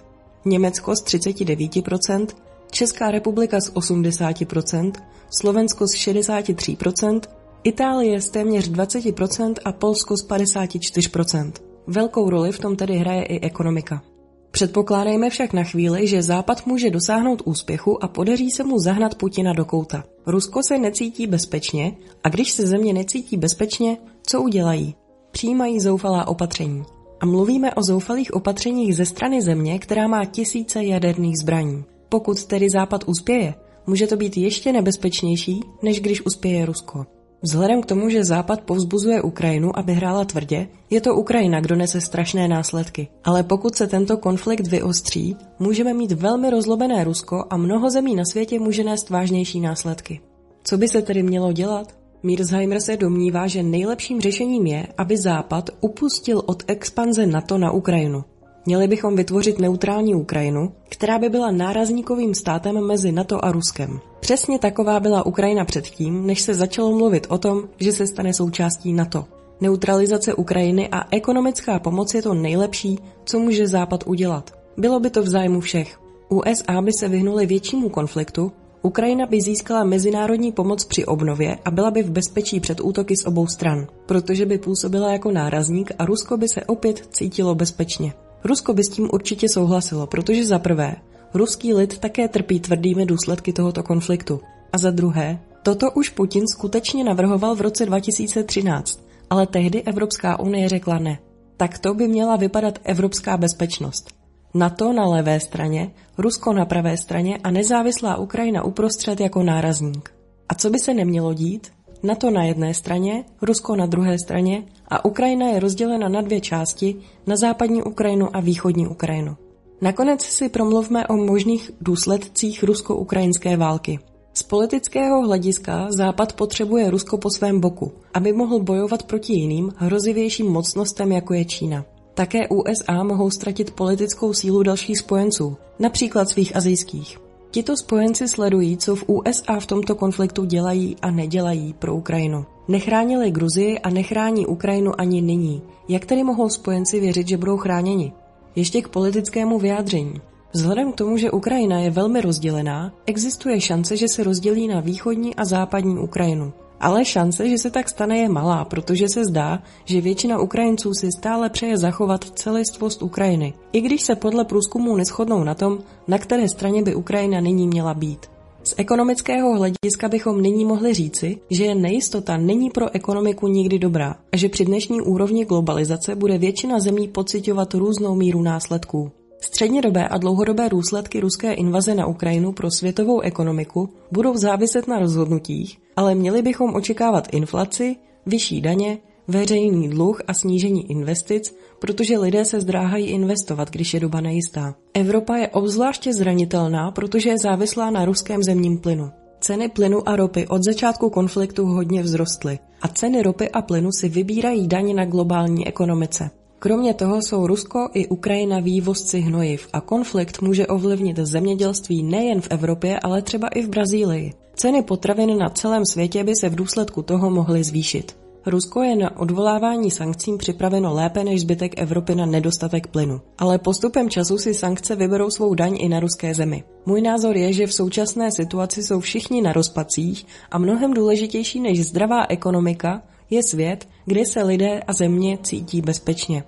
Německo 0.45 0.97
z 0.97 1.05
39%, 1.05 2.27
Česká 2.71 3.11
republika 3.11 3.61
z 3.61 3.73
80%, 3.73 4.93
Slovensko 5.41 5.87
z 5.87 5.95
63%, 5.95 7.21
Itálie 7.65 8.21
z 8.21 8.31
téměř 8.31 8.71
20% 8.71 9.55
a 9.65 9.73
Polsko 9.73 10.17
z 10.17 10.29
54%. 10.29 11.53
Velkou 11.87 12.31
roli 12.31 12.53
v 12.53 12.59
tom 12.59 12.77
tedy 12.77 12.97
hraje 12.97 13.23
i 13.23 13.41
ekonomika. 13.41 14.03
Předpokládejme 14.51 15.31
však 15.31 15.53
na 15.53 15.65
chvíli, 15.65 16.07
že 16.07 16.23
Západ 16.23 16.67
může 16.67 16.91
dosáhnout 16.91 17.43
úspěchu 17.45 18.05
a 18.05 18.09
podaří 18.09 18.51
se 18.51 18.65
mu 18.65 18.79
zahnat 18.79 19.15
Putina 19.15 19.53
do 19.53 19.65
kouta. 19.65 20.05
Rusko 20.27 20.61
se 20.63 20.79
necítí 20.79 21.27
bezpečně 21.27 21.97
a 22.25 22.29
když 22.29 22.53
se 22.53 22.67
země 22.67 22.93
necítí 22.93 23.37
bezpečně, 23.37 23.97
co 24.27 24.43
udělají? 24.43 24.95
Přijímají 25.31 25.81
zoufalá 25.81 26.29
opatření. 26.29 26.85
A 27.21 27.27
mluvíme 27.27 27.75
o 27.75 27.83
zoufalých 27.83 28.35
opatřeních 28.35 28.97
ze 28.97 29.07
strany 29.07 29.43
země, 29.43 29.79
která 29.79 30.09
má 30.09 30.25
tisíce 30.25 30.85
jaderných 30.85 31.39
zbraní. 31.39 31.85
Pokud 32.09 32.45
tedy 32.45 32.71
Západ 32.71 33.05
uspěje, 33.07 33.55
může 33.87 34.07
to 34.07 34.17
být 34.17 34.37
ještě 34.37 34.73
nebezpečnější, 34.73 35.61
než 35.83 36.01
když 36.01 36.27
uspěje 36.27 36.67
Rusko. 36.67 37.07
Vzhledem 37.43 37.83
k 37.83 37.87
tomu, 37.87 38.09
že 38.09 38.25
Západ 38.25 38.61
povzbuzuje 38.61 39.23
Ukrajinu, 39.23 39.79
aby 39.79 39.93
hrála 39.93 40.25
tvrdě, 40.25 40.69
je 40.91 41.01
to 41.01 41.15
Ukrajina, 41.15 41.61
kdo 41.61 41.77
nese 41.77 42.01
strašné 42.01 42.49
následky. 42.49 43.09
Ale 43.25 43.43
pokud 43.43 43.75
se 43.75 43.87
tento 43.87 44.17
konflikt 44.17 44.67
vyostří, 44.67 45.37
můžeme 45.59 45.95
mít 45.95 46.13
velmi 46.13 46.51
rozlobené 46.51 47.05
Rusko 47.05 47.45
a 47.51 47.57
mnoho 47.57 47.91
zemí 47.91 48.15
na 48.15 48.25
světě 48.25 48.59
může 48.59 48.85
nést 48.85 49.11
vážnější 49.11 49.61
následky. 49.61 50.21
Co 50.65 50.79
by 50.79 50.89
se 50.89 51.03
tedy 51.03 51.23
mělo 51.23 51.53
dělat? 51.53 51.95
Mearsheimer 52.23 52.81
se 52.81 52.97
domnívá, 52.97 53.47
že 53.47 53.63
nejlepším 53.63 54.21
řešením 54.21 54.67
je, 54.67 54.87
aby 54.99 55.17
Západ 55.17 55.71
upustil 55.81 56.43
od 56.47 56.63
expanze 56.67 57.27
NATO 57.27 57.59
na 57.59 57.71
Ukrajinu. 57.71 58.25
Měli 58.67 58.89
bychom 58.89 59.17
vytvořit 59.17 59.59
neutrální 59.59 60.15
Ukrajinu, 60.15 60.73
která 60.89 61.19
by 61.19 61.29
byla 61.29 61.51
nárazníkovým 61.51 62.35
státem 62.35 62.87
mezi 62.87 63.13
NATO 63.13 63.45
a 63.45 63.53
Ruskem. 63.53 64.01
Přesně 64.21 64.59
taková 64.59 65.01
byla 65.01 65.27
Ukrajina 65.27 65.65
předtím, 65.65 66.27
než 66.27 66.41
se 66.41 66.55
začalo 66.55 66.99
mluvit 66.99 67.27
o 67.31 67.39
tom, 67.39 67.69
že 67.77 67.93
se 67.93 68.07
stane 68.07 68.35
součástí 68.35 68.93
NATO. 68.93 69.25
Neutralizace 69.61 70.35
Ukrajiny 70.35 70.89
a 70.89 71.07
ekonomická 71.11 71.79
pomoc 71.79 72.15
je 72.15 72.23
to 72.23 72.35
nejlepší, 72.35 72.99
co 73.25 73.39
může 73.39 73.69
Západ 73.69 74.05
udělat. 74.07 74.51
Bylo 74.77 75.01
by 75.01 75.11
to 75.11 75.23
v 75.23 75.29
zájmu 75.29 75.61
všech. 75.61 75.99
USA 76.29 76.83
by 76.83 76.93
se 76.93 77.09
vyhnuli 77.09 77.47
většímu 77.47 77.89
konfliktu, 77.89 78.53
Ukrajina 78.83 79.27
by 79.27 79.41
získala 79.41 79.85
mezinárodní 79.85 80.53
pomoc 80.53 80.85
při 80.85 81.05
obnově 81.07 81.59
a 81.65 81.71
byla 81.71 81.91
by 81.91 82.03
v 82.03 82.11
bezpečí 82.11 82.61
před 82.61 82.81
útoky 82.81 83.17
z 83.17 83.27
obou 83.27 83.47
stran, 83.47 83.87
protože 84.07 84.47
by 84.47 84.59
působila 84.59 85.13
jako 85.13 85.31
nárazník 85.31 85.93
a 85.99 86.05
Rusko 86.05 86.37
by 86.37 86.49
se 86.49 86.65
opět 86.65 87.09
cítilo 87.11 87.55
bezpečně. 87.55 88.13
Rusko 88.45 88.75
by 88.75 88.85
s 88.85 88.89
tím 88.89 89.09
určitě 89.13 89.47
souhlasilo, 89.55 90.07
protože 90.07 90.47
za 90.47 90.59
prvé, 90.59 90.97
ruský 91.35 91.75
lid 91.75 91.99
také 91.99 92.29
trpí 92.29 92.61
tvrdými 92.61 93.07
důsledky 93.07 93.53
tohoto 93.53 93.83
konfliktu. 93.83 94.41
A 94.73 94.79
za 94.79 94.91
druhé, 94.91 95.41
toto 95.63 95.91
už 95.91 96.09
Putin 96.09 96.45
skutečně 96.47 97.05
navrhoval 97.05 97.55
v 97.55 97.61
roce 97.61 97.87
2013, 97.87 99.01
ale 99.31 99.47
tehdy 99.47 99.83
Evropská 99.83 100.41
unie 100.41 100.69
řekla 100.69 100.99
ne. 100.99 101.19
Tak 101.57 101.79
to 101.79 101.95
by 101.95 102.09
měla 102.09 102.37
vypadat 102.37 102.79
evropská 102.85 103.37
bezpečnost. 103.37 104.11
NATO 104.55 104.93
na 104.93 105.05
levé 105.05 105.41
straně, 105.41 105.91
Rusko 106.19 106.53
na 106.53 106.65
pravé 106.65 106.97
straně 106.97 107.39
a 107.45 107.51
nezávislá 107.51 108.17
Ukrajina 108.17 108.65
uprostřed 108.65 109.21
jako 109.21 109.43
nárazník. 109.43 110.11
A 110.49 110.55
co 110.55 110.71
by 110.71 110.79
se 110.79 110.95
nemělo 110.95 111.35
dít? 111.35 111.73
NATO 112.03 112.31
na 112.31 112.45
jedné 112.45 112.75
straně, 112.75 113.25
Rusko 113.43 113.77
na 113.77 113.87
druhé 113.87 114.19
straně 114.19 114.65
a 114.89 115.05
Ukrajina 115.05 115.47
je 115.47 115.61
rozdělena 115.61 116.09
na 116.09 116.21
dvě 116.21 116.41
části, 116.41 116.97
na 117.27 117.37
západní 117.37 117.83
Ukrajinu 117.83 118.37
a 118.37 118.41
východní 118.41 118.87
Ukrajinu. 118.87 119.37
Nakonec 119.81 120.23
si 120.23 120.49
promluvme 120.49 121.07
o 121.07 121.17
možných 121.17 121.71
důsledcích 121.81 122.63
rusko-ukrajinské 122.63 123.57
války. 123.57 123.99
Z 124.35 124.43
politického 124.43 125.27
hlediska 125.27 125.89
Západ 125.91 126.33
potřebuje 126.33 126.91
Rusko 126.91 127.19
po 127.19 127.31
svém 127.31 127.61
boku, 127.61 127.93
aby 128.15 128.33
mohl 128.33 128.61
bojovat 128.61 129.03
proti 129.03 129.33
jiným, 129.33 129.73
hrozivějším 129.77 130.47
mocnostem, 130.47 131.13
jako 131.13 131.35
je 131.35 131.45
Čína. 131.45 131.85
Také 132.15 132.49
USA 132.49 133.03
mohou 133.03 133.31
ztratit 133.31 133.71
politickou 133.71 134.33
sílu 134.33 134.63
dalších 134.63 134.99
spojenců, 134.99 135.57
například 135.79 136.29
svých 136.29 136.57
azijských. 136.57 137.30
Tito 137.51 137.77
spojenci 137.77 138.29
sledují, 138.29 138.77
co 138.77 138.97
v 138.97 139.05
USA 139.07 139.61
v 139.61 139.67
tomto 139.67 139.95
konfliktu 139.95 140.45
dělají 140.45 140.97
a 141.03 141.11
nedělají 141.11 141.73
pro 141.73 141.95
Ukrajinu. 141.95 142.47
Nechránili 142.69 143.31
Gruzii 143.31 143.79
a 143.79 143.91
nechrání 143.91 144.47
Ukrajinu 144.47 145.01
ani 145.01 145.23
nyní. 145.23 145.63
Jak 145.89 146.05
tedy 146.05 146.25
mohou 146.25 146.49
spojenci 146.49 147.01
věřit, 147.01 147.29
že 147.29 147.37
budou 147.37 147.57
chráněni? 147.57 148.13
Ještě 148.57 148.83
k 148.83 148.89
politickému 148.89 149.59
vyjádření. 149.59 150.21
Vzhledem 150.53 150.93
k 150.93 150.97
tomu, 150.97 151.17
že 151.17 151.31
Ukrajina 151.31 151.79
je 151.79 151.91
velmi 151.91 152.21
rozdělená, 152.21 152.93
existuje 153.07 153.61
šance, 153.61 153.97
že 153.97 154.09
se 154.09 154.25
rozdělí 154.25 154.69
na 154.69 154.81
východní 154.81 155.35
a 155.35 155.45
západní 155.45 155.99
Ukrajinu. 155.99 156.53
Ale 156.81 157.05
šance, 157.05 157.49
že 157.49 157.59
se 157.59 157.71
tak 157.71 157.89
stane, 157.89 158.19
je 158.19 158.29
malá, 158.29 158.65
protože 158.65 159.09
se 159.09 159.25
zdá, 159.25 159.63
že 159.85 160.01
většina 160.01 160.39
Ukrajinců 160.39 160.95
si 160.95 161.09
stále 161.19 161.51
přeje 161.51 161.77
zachovat 161.77 162.25
celistvost 162.25 163.03
Ukrajiny, 163.03 163.55
i 163.73 163.81
když 163.81 164.03
se 164.03 164.17
podle 164.17 164.45
průzkumů 164.45 164.97
neschodnou 164.97 165.45
na 165.45 165.55
tom, 165.55 165.79
na 166.09 166.19
které 166.19 166.49
straně 166.49 166.83
by 166.83 166.95
Ukrajina 166.95 167.41
nyní 167.41 167.69
měla 167.69 167.95
být. 167.95 168.27
Z 168.65 168.75
ekonomického 168.77 169.57
hlediska 169.57 170.09
bychom 170.09 170.41
nyní 170.41 170.65
mohli 170.65 170.95
říci, 170.95 171.39
že 171.51 171.75
nejistota 171.75 172.37
není 172.37 172.71
pro 172.71 172.95
ekonomiku 172.95 173.49
nikdy 173.49 173.79
dobrá 173.79 174.17
a 174.33 174.37
že 174.37 174.49
při 174.49 174.65
dnešní 174.65 175.01
úrovni 175.01 175.45
globalizace 175.45 176.15
bude 176.15 176.39
většina 176.39 176.81
zemí 176.81 177.09
pocitovat 177.09 177.75
různou 177.75 178.15
míru 178.15 178.43
následků. 178.43 179.11
Střednědobé 179.41 180.09
a 180.09 180.19
dlouhodobé 180.19 180.69
důsledky 180.69 181.21
ruské 181.21 181.53
invaze 181.53 181.95
na 181.95 182.07
Ukrajinu 182.07 182.53
pro 182.53 182.71
světovou 182.71 183.21
ekonomiku 183.21 183.89
budou 184.13 184.37
záviset 184.37 184.89
na 184.89 184.99
rozhodnutích, 184.99 185.79
ale 185.97 186.15
měli 186.15 186.43
bychom 186.43 186.75
očekávat 186.75 187.29
inflaci, 187.33 187.97
vyšší 188.27 188.61
daně, 188.61 188.99
veřejný 189.29 189.89
dluh 189.89 190.21
a 190.27 190.35
snížení 190.35 190.91
investic, 190.91 191.55
protože 191.79 192.19
lidé 192.19 192.45
se 192.45 192.61
zdráhají 192.61 193.07
investovat, 193.07 193.71
když 193.71 193.95
je 193.95 194.01
doba 194.01 194.21
nejistá. 194.21 194.75
Evropa 194.95 195.37
je 195.37 195.49
obzvláště 195.49 196.15
zranitelná, 196.15 196.91
protože 196.91 197.31
je 197.31 197.39
závislá 197.39 197.91
na 197.91 198.05
ruském 198.05 198.43
zemním 198.43 198.79
plynu. 198.79 199.11
Ceny 199.41 199.69
plynu 199.69 200.09
a 200.09 200.17
ropy 200.17 200.47
od 200.47 200.65
začátku 200.65 201.11
konfliktu 201.11 201.67
hodně 201.67 202.03
vzrostly 202.03 202.59
a 202.83 202.89
ceny 202.89 203.23
ropy 203.23 203.51
a 203.51 203.63
plynu 203.63 203.91
si 203.93 204.09
vybírají 204.09 204.69
daň 204.69 204.95
na 204.95 205.05
globální 205.05 205.69
ekonomice. 205.69 206.31
Kromě 206.63 206.95
toho 206.95 207.23
jsou 207.23 207.47
Rusko 207.47 207.89
i 207.95 208.09
Ukrajina 208.09 208.61
vývozci 208.61 209.21
hnojiv 209.21 209.69
a 209.73 209.81
konflikt 209.81 210.43
může 210.43 210.67
ovlivnit 210.67 211.17
zemědělství 211.17 212.03
nejen 212.03 212.41
v 212.41 212.49
Evropě, 212.51 213.01
ale 213.01 213.23
třeba 213.23 213.49
i 213.49 213.63
v 213.63 213.69
Brazílii. 213.69 214.33
Ceny 214.55 214.83
potravin 214.83 215.39
na 215.39 215.49
celém 215.49 215.87
světě 215.87 216.25
by 216.25 216.37
se 216.37 216.49
v 216.49 216.55
důsledku 216.55 217.03
toho 217.03 217.31
mohly 217.31 217.65
zvýšit. 217.65 218.17
Rusko 218.47 218.83
je 218.83 218.97
na 218.97 219.19
odvolávání 219.19 219.91
sankcím 219.91 220.39
připraveno 220.39 220.95
lépe 220.95 221.25
než 221.25 221.41
zbytek 221.41 221.81
Evropy 221.81 222.15
na 222.15 222.27
nedostatek 222.27 222.87
plynu. 222.87 223.21
Ale 223.39 223.59
postupem 223.59 224.11
času 224.11 224.39
si 224.39 224.55
sankce 224.55 224.97
vyberou 224.97 225.31
svou 225.31 225.55
daň 225.55 225.77
i 225.81 225.89
na 225.89 226.01
ruské 226.01 226.35
zemi. 226.35 226.65
Můj 226.87 227.01
názor 227.01 227.37
je, 227.37 227.53
že 227.53 227.67
v 227.67 227.75
současné 227.75 228.33
situaci 228.33 228.83
jsou 228.83 229.01
všichni 229.01 229.43
na 229.43 229.53
rozpacích 229.53 230.27
a 230.51 230.59
mnohem 230.59 230.95
důležitější 230.95 231.61
než 231.61 231.87
zdravá 231.87 232.27
ekonomika 232.29 233.03
je 233.31 233.43
svět, 233.43 233.89
kde 234.07 234.27
se 234.27 234.43
lidé 234.43 234.81
a 234.87 234.93
země 234.93 235.39
cítí 235.43 235.81
bezpečně. 235.81 236.45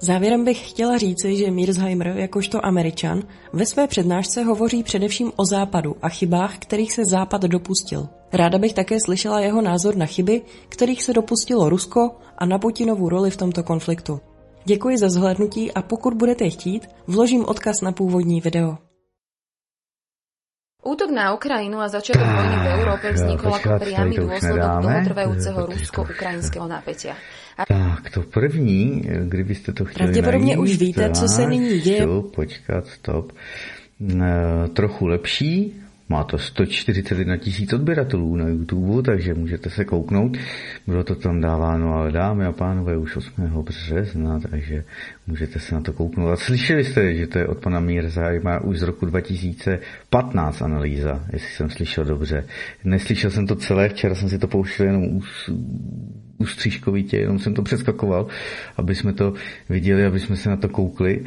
Závěrem 0.00 0.44
bych 0.44 0.70
chtěla 0.70 0.98
říci, 0.98 1.36
že 1.36 1.50
Mearsheimer, 1.50 2.06
jakožto 2.16 2.66
američan, 2.66 3.22
ve 3.52 3.66
své 3.66 3.86
přednášce 3.86 4.42
hovoří 4.42 4.82
především 4.82 5.32
o 5.36 5.44
západu 5.44 5.96
a 6.02 6.08
chybách, 6.08 6.58
kterých 6.58 6.92
se 6.92 7.02
západ 7.10 7.42
dopustil. 7.42 8.08
Ráda 8.32 8.58
bych 8.58 8.72
také 8.72 9.00
slyšela 9.00 9.40
jeho 9.40 9.62
názor 9.62 9.96
na 9.96 10.06
chyby, 10.06 10.42
kterých 10.68 11.02
se 11.02 11.12
dopustilo 11.12 11.68
Rusko 11.68 12.10
a 12.38 12.46
na 12.46 12.58
Putinovu 12.58 13.08
roli 13.08 13.30
v 13.30 13.36
tomto 13.36 13.62
konfliktu. 13.62 14.20
Děkuji 14.64 14.98
za 14.98 15.08
zhlédnutí 15.08 15.72
a 15.72 15.82
pokud 15.82 16.14
budete 16.14 16.50
chtít, 16.50 16.88
vložím 17.06 17.44
odkaz 17.44 17.80
na 17.80 17.92
původní 17.92 18.40
video. 18.40 18.76
Útok 20.84 21.10
na 21.10 21.32
Ukrajinu 21.32 21.80
a 21.80 21.88
začiatok 21.88 22.28
vojny 22.28 22.56
v 22.60 22.68
Európe 22.76 23.06
vznikol 23.16 23.56
ako 23.56 23.68
priamy 23.80 24.14
dôsledok 24.20 24.70
dlhotrvajúceho 24.84 25.60
rusko-ukrajinského 25.72 26.66
napätia. 26.68 27.16
A... 27.56 27.64
Tak, 27.64 28.10
to 28.12 28.20
první, 28.22 29.00
kdybyste 29.24 29.72
to 29.72 29.84
chtěli 29.84 30.04
Pravděpodobně 30.04 30.56
najít, 30.56 30.62
už 30.62 30.76
víte, 30.76 31.10
co 31.10 31.28
se 31.28 31.46
nyní 31.46 31.80
děje. 31.80 32.06
Počkat, 32.34 32.86
stop. 32.86 33.32
E, 33.32 34.68
trochu 34.68 35.06
lepší, 35.06 35.83
má 36.08 36.24
to 36.24 36.38
141 36.38 37.36
tisíc 37.36 37.72
odběratelů 37.72 38.36
na 38.36 38.48
YouTube, 38.48 39.02
takže 39.02 39.34
můžete 39.34 39.70
se 39.70 39.84
kouknout. 39.84 40.36
Bylo 40.86 41.04
to 41.04 41.14
tam 41.14 41.40
dáváno, 41.40 41.94
ale 41.94 42.12
dámy 42.12 42.44
a 42.44 42.52
pánové, 42.52 42.96
už 42.96 43.16
8. 43.16 43.62
března, 43.62 44.40
takže 44.40 44.84
můžete 45.26 45.58
se 45.58 45.74
na 45.74 45.80
to 45.80 45.92
kouknout. 45.92 46.32
A 46.32 46.36
slyšeli 46.36 46.84
jste, 46.84 47.14
že 47.14 47.26
to 47.26 47.38
je 47.38 47.46
od 47.46 47.58
pana 47.58 47.80
Mírzajma 47.80 48.60
už 48.60 48.78
z 48.78 48.82
roku 48.82 49.06
2015 49.06 50.62
analýza, 50.62 51.24
jestli 51.32 51.48
jsem 51.48 51.70
slyšel 51.70 52.04
dobře. 52.04 52.44
Neslyšel 52.84 53.30
jsem 53.30 53.46
to 53.46 53.56
celé, 53.56 53.88
včera 53.88 54.14
jsem 54.14 54.28
si 54.28 54.38
to 54.38 54.48
pouštěl 54.48 54.86
jenom 54.86 55.20
ústřížkovitě, 56.38 57.16
jenom 57.16 57.38
jsem 57.38 57.54
to 57.54 57.62
přeskakoval, 57.62 58.26
aby 58.76 58.94
jsme 58.94 59.12
to 59.12 59.32
viděli, 59.68 60.06
aby 60.06 60.20
jsme 60.20 60.36
se 60.36 60.50
na 60.50 60.56
to 60.56 60.68
koukli 60.68 61.24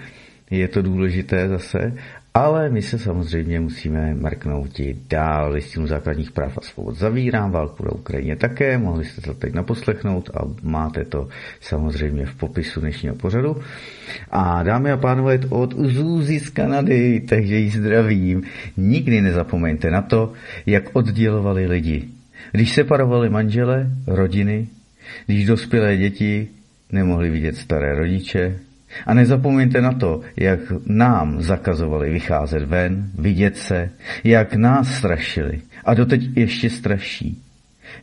je 0.52 0.68
to 0.68 0.82
důležité 0.82 1.48
zase 1.48 1.94
ale 2.38 2.70
my 2.70 2.82
se 2.82 3.00
samozřejmě 3.00 3.60
musíme 3.60 4.14
mrknout 4.14 4.80
i 4.80 4.98
dál 5.10 5.52
listinu 5.52 5.88
základních 5.88 6.32
práv 6.32 6.58
a 6.58 6.62
svobod. 6.62 6.98
Zavírám 6.98 7.52
válku 7.52 7.84
na 7.86 7.92
Ukrajině 7.92 8.36
také, 8.36 8.78
mohli 8.78 9.06
jste 9.06 9.22
to 9.22 9.34
teď 9.34 9.54
naposlechnout 9.54 10.30
a 10.34 10.40
máte 10.62 11.06
to 11.06 11.28
samozřejmě 11.62 12.26
v 12.26 12.36
popisu 12.36 12.80
dnešního 12.80 13.16
pořadu. 13.16 13.58
A 14.32 14.64
dámy 14.64 14.92
a 14.92 14.98
pánové, 14.98 15.40
od 15.50 15.74
Zůzy 15.74 16.40
z 16.40 16.50
Kanady, 16.50 17.20
takže 17.30 17.56
ji 17.56 17.70
zdravím. 17.70 18.44
Nikdy 18.78 19.22
nezapomeňte 19.22 19.92
na 19.92 20.02
to, 20.02 20.34
jak 20.66 20.84
oddělovali 20.94 21.66
lidi. 21.66 22.08
Když 22.52 22.74
separovali 22.74 23.30
manžele, 23.30 23.90
rodiny, 24.08 24.68
když 25.26 25.46
dospělé 25.46 25.98
děti 25.98 26.48
nemohli 26.92 27.30
vidět 27.30 27.58
staré 27.58 27.96
rodiče, 27.96 28.60
a 29.06 29.14
nezapomeňte 29.14 29.82
na 29.82 29.92
to, 29.92 30.22
jak 30.38 30.60
nám 30.86 31.42
zakazovali 31.42 32.10
vycházet 32.10 32.64
ven, 32.64 33.12
vidět 33.18 33.58
se, 33.58 33.90
jak 34.24 34.56
nás 34.56 34.96
strašili 34.96 35.62
a 35.86 35.94
doteď 35.94 36.38
ještě 36.38 36.70
straší. 36.70 37.44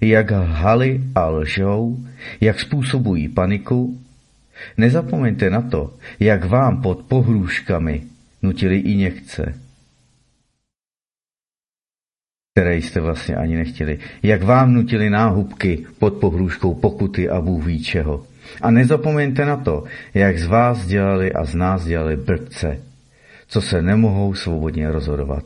Jak 0.01 0.30
lhali 0.30 1.01
a 1.14 1.28
lžou, 1.28 1.99
jak 2.40 2.61
způsobují 2.61 3.28
paniku. 3.28 4.01
Nezapomeňte 4.76 5.51
na 5.51 5.62
to, 5.62 5.95
jak 6.20 6.45
vám 6.45 6.82
pod 6.82 7.01
pohrůžkami 7.01 8.03
nutili 8.42 8.78
i 8.78 8.97
někce, 8.97 9.55
které 12.55 12.76
jste 12.76 13.01
vlastně 13.01 13.36
ani 13.36 13.57
nechtěli. 13.57 13.99
Jak 14.22 14.42
vám 14.42 14.74
nutili 14.74 15.11
náhubky 15.11 15.86
pod 15.99 16.14
pohrůžkou 16.14 16.74
pokuty 16.74 17.28
a 17.28 17.40
Bůh 17.40 17.64
ví 17.64 17.82
čeho. 17.82 18.26
A 18.62 18.70
nezapomeňte 18.70 19.45
na 19.45 19.57
to, 19.57 19.84
jak 20.14 20.38
z 20.38 20.47
vás 20.47 20.86
dělali 20.86 21.32
a 21.32 21.45
z 21.45 21.55
nás 21.55 21.84
dělali 21.84 22.16
blbce, 22.16 22.78
co 23.49 23.61
se 23.61 23.82
nemohou 23.82 24.34
svobodně 24.34 24.90
rozhodovat. 24.90 25.45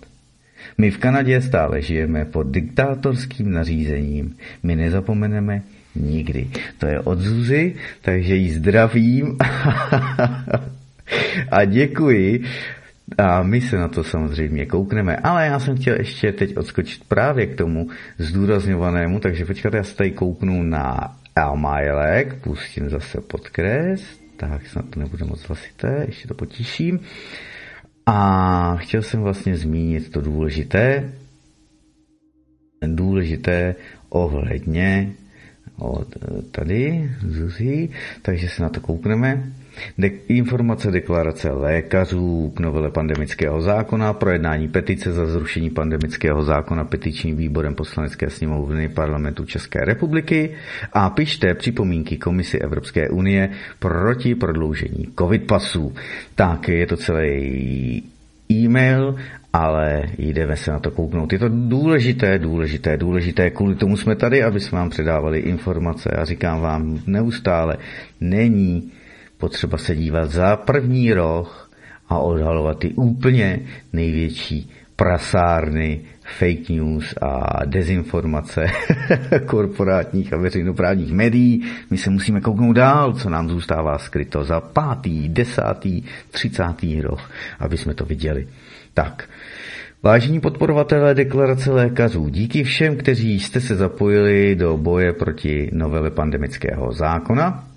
My 0.78 0.90
v 0.90 0.98
Kanadě 0.98 1.40
stále 1.40 1.82
žijeme 1.82 2.24
pod 2.24 2.46
diktátorským 2.46 3.52
nařízením. 3.52 4.36
My 4.62 4.76
nezapomeneme 4.76 5.62
nikdy. 5.94 6.48
To 6.78 6.86
je 6.86 7.00
od 7.00 7.18
Zuzy, 7.18 7.74
takže 8.02 8.34
jí 8.34 8.50
zdravím 8.50 9.36
a 11.50 11.64
děkuji. 11.64 12.44
A 13.18 13.42
my 13.42 13.60
se 13.60 13.78
na 13.78 13.88
to 13.88 14.04
samozřejmě 14.04 14.66
koukneme. 14.66 15.16
Ale 15.16 15.46
já 15.46 15.58
jsem 15.58 15.76
chtěl 15.76 15.96
ještě 15.96 16.32
teď 16.32 16.56
odskočit 16.56 17.04
právě 17.08 17.46
k 17.46 17.56
tomu 17.56 17.88
zdůrazňovanému, 18.18 19.20
takže 19.20 19.44
počkat, 19.44 19.74
já 19.74 19.82
se 19.82 19.96
tady 19.96 20.10
kouknu 20.10 20.62
na 20.62 21.16
Elmajlek, 21.38 22.34
pustím 22.42 22.90
zase 22.90 23.20
podkres, 23.20 24.02
tak 24.36 24.66
snad 24.66 24.84
to 24.90 25.00
nebude 25.00 25.24
moc 25.24 25.42
hlasité, 25.42 26.04
ještě 26.06 26.28
to 26.28 26.34
potiším. 26.34 27.00
A 28.06 28.76
chtěl 28.76 29.02
jsem 29.02 29.20
vlastně 29.20 29.56
zmínit 29.56 30.12
to 30.12 30.20
důležité, 30.20 31.12
důležité 32.86 33.74
ohledně 34.08 35.12
od 35.76 36.16
tady, 36.50 37.10
Zuzi, 37.26 37.88
takže 38.22 38.48
se 38.48 38.62
na 38.62 38.68
to 38.68 38.80
koukneme. 38.80 39.52
De- 39.98 40.10
informace 40.28 40.90
deklarace 40.90 41.50
lékařů 41.50 42.52
k 42.56 42.60
novele 42.60 42.90
pandemického 42.90 43.62
zákona, 43.62 44.12
projednání 44.12 44.68
petice 44.68 45.12
za 45.12 45.26
zrušení 45.26 45.70
pandemického 45.70 46.42
zákona 46.42 46.84
petičním 46.84 47.36
výborem 47.36 47.74
poslanecké 47.74 48.30
sněmovny 48.30 48.88
parlamentu 48.88 49.44
České 49.44 49.84
republiky 49.84 50.50
a 50.92 51.10
pište 51.10 51.54
připomínky 51.54 52.16
Komisi 52.16 52.58
Evropské 52.58 53.08
unie 53.08 53.50
proti 53.78 54.34
prodloužení 54.34 55.08
covid 55.18 55.46
pasů. 55.46 55.94
Tak 56.34 56.68
je 56.68 56.86
to 56.86 56.96
celý 56.96 58.02
e-mail, 58.50 59.16
ale 59.52 60.02
jdeme 60.18 60.56
se 60.56 60.70
na 60.70 60.78
to 60.78 60.90
kouknout. 60.90 61.32
Je 61.32 61.38
to 61.38 61.48
důležité, 61.48 62.38
důležité, 62.38 62.96
důležité. 62.96 63.50
Kvůli 63.50 63.74
tomu 63.74 63.96
jsme 63.96 64.16
tady, 64.16 64.42
aby 64.42 64.60
jsme 64.60 64.78
vám 64.78 64.90
předávali 64.90 65.38
informace 65.38 66.10
a 66.10 66.24
říkám 66.24 66.60
vám 66.60 67.00
neustále, 67.06 67.76
není 68.20 68.92
potřeba 69.38 69.78
se 69.78 69.96
dívat 69.96 70.30
za 70.30 70.56
první 70.56 71.12
roh 71.12 71.70
a 72.08 72.18
odhalovat 72.18 72.78
ty 72.78 72.94
úplně 72.94 73.60
největší 73.92 74.70
prasárny, 74.96 76.00
fake 76.38 76.68
news 76.68 77.14
a 77.22 77.64
dezinformace 77.66 78.66
korporátních 79.46 80.32
a 80.32 80.36
veřejnoprávních 80.36 81.12
médií. 81.12 81.64
My 81.90 81.98
se 81.98 82.10
musíme 82.10 82.40
kouknout 82.40 82.76
dál, 82.76 83.12
co 83.12 83.30
nám 83.30 83.48
zůstává 83.48 83.98
skryto 83.98 84.44
za 84.44 84.60
pátý, 84.60 85.28
desátý, 85.28 86.02
třicátý 86.30 87.00
roh, 87.00 87.30
aby 87.58 87.76
jsme 87.76 87.94
to 87.94 88.04
viděli. 88.04 88.48
Tak, 88.94 89.28
Vážení 90.02 90.40
podporovatelé 90.40 91.14
deklarace 91.14 91.72
lékařů, 91.72 92.28
díky 92.28 92.64
všem, 92.64 92.96
kteří 92.96 93.40
jste 93.40 93.60
se 93.60 93.76
zapojili 93.76 94.54
do 94.54 94.76
boje 94.76 95.12
proti 95.12 95.70
novele 95.72 96.10
pandemického 96.10 96.92
zákona, 96.92 97.67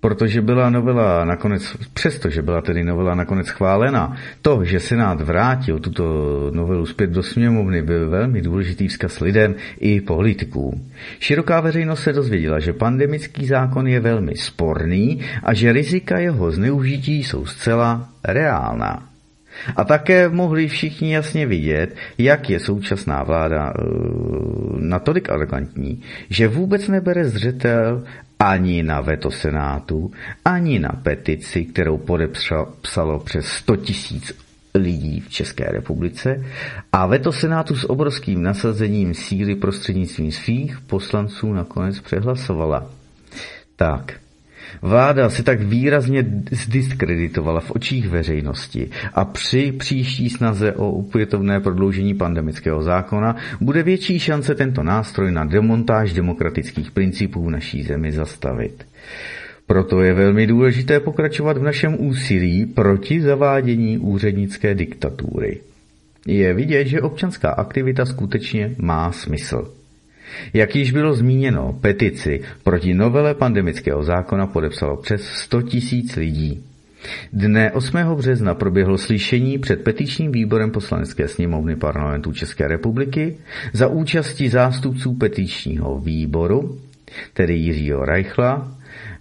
protože 0.00 0.42
byla 0.42 0.70
novela 0.70 1.24
nakonec, 1.24 1.76
přestože 1.94 2.42
byla 2.42 2.60
tedy 2.60 2.84
novela 2.84 3.14
nakonec 3.14 3.46
schválena, 3.46 4.16
to, 4.42 4.64
že 4.64 4.80
Senát 4.80 5.20
vrátil 5.20 5.78
tuto 5.78 6.04
novelu 6.54 6.86
zpět 6.86 7.10
do 7.10 7.22
sněmovny, 7.22 7.82
byl 7.82 8.10
velmi 8.10 8.42
důležitý 8.42 8.88
vzkaz 8.88 9.20
lidem 9.20 9.54
i 9.80 10.00
politikům. 10.00 10.90
Široká 11.20 11.60
veřejnost 11.60 12.02
se 12.02 12.12
dozvěděla, 12.12 12.60
že 12.60 12.72
pandemický 12.72 13.46
zákon 13.46 13.86
je 13.86 14.00
velmi 14.00 14.36
sporný 14.36 15.20
a 15.42 15.54
že 15.54 15.72
rizika 15.72 16.18
jeho 16.18 16.50
zneužití 16.50 17.24
jsou 17.24 17.46
zcela 17.46 18.08
reálná. 18.24 19.08
A 19.76 19.84
také 19.84 20.28
mohli 20.28 20.68
všichni 20.68 21.14
jasně 21.14 21.46
vidět, 21.46 21.96
jak 22.18 22.50
je 22.50 22.60
současná 22.60 23.22
vláda 23.22 23.72
e, 23.72 23.82
natolik 24.78 25.30
arrogantní, 25.30 26.02
že 26.30 26.48
vůbec 26.48 26.88
nebere 26.88 27.24
zřetel 27.24 28.04
ani 28.38 28.82
na 28.82 29.00
veto 29.00 29.30
Senátu, 29.30 30.12
ani 30.44 30.78
na 30.78 30.92
petici, 31.02 31.64
kterou 31.64 31.98
podepsalo 31.98 33.18
přes 33.24 33.46
100 33.46 33.76
tisíc 33.76 34.32
lidí 34.74 35.20
v 35.20 35.28
České 35.28 35.64
republice 35.64 36.44
a 36.92 37.06
veto 37.06 37.32
Senátu 37.32 37.76
s 37.76 37.90
obrovským 37.90 38.42
nasazením 38.42 39.14
síly 39.14 39.54
prostřednictvím 39.54 40.32
svých 40.32 40.80
poslanců 40.80 41.52
nakonec 41.52 42.00
přehlasovala. 42.00 42.90
Tak, 43.76 44.20
Vláda 44.82 45.30
se 45.30 45.42
tak 45.42 45.60
výrazně 45.60 46.26
zdiskreditovala 46.50 47.60
v 47.60 47.70
očích 47.70 48.08
veřejnosti 48.08 48.90
a 49.14 49.24
při 49.24 49.72
příští 49.72 50.30
snaze 50.30 50.72
o 50.72 50.90
upětovné 50.90 51.60
prodloužení 51.60 52.14
pandemického 52.14 52.82
zákona 52.82 53.36
bude 53.60 53.82
větší 53.82 54.18
šance 54.18 54.54
tento 54.54 54.82
nástroj 54.82 55.32
na 55.32 55.44
demontáž 55.44 56.12
demokratických 56.12 56.90
principů 56.90 57.44
v 57.44 57.50
naší 57.50 57.82
zemi 57.82 58.12
zastavit. 58.12 58.86
Proto 59.66 60.00
je 60.00 60.14
velmi 60.14 60.46
důležité 60.46 61.00
pokračovat 61.00 61.58
v 61.58 61.62
našem 61.62 61.96
úsilí 61.98 62.66
proti 62.66 63.20
zavádění 63.20 63.98
úřednické 63.98 64.74
diktatury. 64.74 65.60
Je 66.26 66.54
vidět, 66.54 66.86
že 66.86 67.00
občanská 67.00 67.50
aktivita 67.50 68.06
skutečně 68.06 68.74
má 68.78 69.12
smysl. 69.12 69.72
Jak 70.54 70.76
již 70.76 70.92
bylo 70.92 71.14
zmíněno, 71.14 71.78
petici 71.80 72.40
proti 72.62 72.94
novele 72.94 73.34
pandemického 73.34 74.02
zákona 74.02 74.46
podepsalo 74.46 74.96
přes 74.96 75.22
100 75.22 75.62
tisíc 75.62 76.16
lidí. 76.16 76.64
Dne 77.32 77.72
8. 77.72 77.98
března 78.16 78.54
proběhlo 78.54 78.98
slyšení 78.98 79.58
před 79.58 79.84
petičním 79.84 80.32
výborem 80.32 80.70
poslanecké 80.70 81.28
sněmovny 81.28 81.76
parlamentu 81.76 82.32
České 82.32 82.68
republiky 82.68 83.36
za 83.72 83.86
účastí 83.86 84.48
zástupců 84.48 85.14
petičního 85.14 85.98
výboru, 85.98 86.80
tedy 87.32 87.54
Jiřího 87.54 88.04
Reichla, 88.04 88.72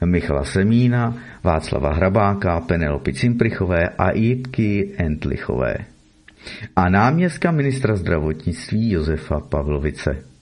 Michala 0.06 0.44
Semína, 0.44 1.18
Václava 1.44 1.94
Hrabáka, 1.94 2.60
Penelopy 2.60 3.14
Cimprichové 3.14 3.90
a 3.90 4.12
Jitky 4.12 4.92
Entlichové 4.98 5.78
a 6.76 6.90
náměstka 6.90 7.52
ministra 7.52 7.96
zdravotnictví 7.96 8.92
Josefa 8.92 9.40
Pavlovice. 9.40 10.35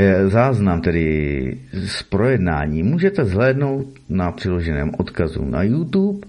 Eh, 0.00 0.28
záznam 0.28 0.80
tedy 0.80 1.58
z 1.72 2.02
projednání 2.02 2.82
můžete 2.82 3.24
zhlédnout 3.24 3.86
na 4.08 4.32
přiloženém 4.32 4.90
odkazu 4.98 5.44
na 5.44 5.62
YouTube 5.62 6.26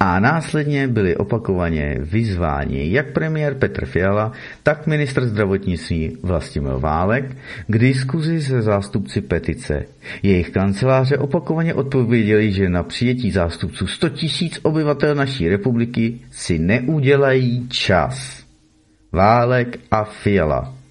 a 0.00 0.20
následně 0.20 0.88
byli 0.88 1.16
opakovaně 1.16 1.96
vyzváni 2.00 2.92
jak 2.92 3.12
premiér 3.12 3.54
Petr 3.54 3.86
Fiala, 3.86 4.32
tak 4.62 4.86
ministr 4.86 5.26
zdravotnictví 5.26 6.16
Vlastimil 6.22 6.80
Válek 6.80 7.36
k 7.66 7.78
diskuzi 7.78 8.42
se 8.42 8.62
zástupci 8.62 9.20
petice. 9.20 9.84
Jejich 10.22 10.50
kanceláře 10.50 11.18
opakovaně 11.18 11.74
odpověděli, 11.74 12.52
že 12.52 12.68
na 12.68 12.82
přijetí 12.82 13.30
zástupců 13.30 13.86
100 13.86 14.08
tisíc 14.08 14.60
obyvatel 14.62 15.14
naší 15.14 15.48
republiky 15.48 16.20
si 16.30 16.58
neudělají 16.58 17.68
čas. 17.68 18.42
Válek 19.12 19.78
a 19.90 20.04
Fiala 20.04 20.81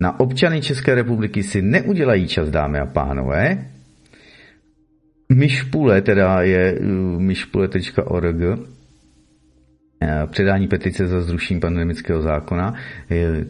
na 0.00 0.20
občany 0.20 0.60
České 0.60 0.94
republiky 0.94 1.42
si 1.42 1.62
neudělají 1.62 2.28
čas, 2.28 2.50
dámy 2.50 2.78
a 2.78 2.86
pánové. 2.86 3.66
Myšpule, 5.28 6.02
teda 6.02 6.42
je 6.42 6.78
uh, 6.78 6.86
myšpule.org, 7.20 8.36
eh, 10.02 10.26
předání 10.26 10.68
petice 10.68 11.06
za 11.06 11.20
zrušení 11.20 11.60
pandemického 11.60 12.22
zákona, 12.22 12.74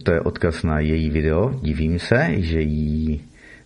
to 0.02 0.12
je 0.12 0.20
odkaz 0.20 0.62
na 0.62 0.80
její 0.80 1.10
video, 1.10 1.60
divím 1.62 1.98
se, 1.98 2.34
že 2.36 2.60
ji 2.60 3.20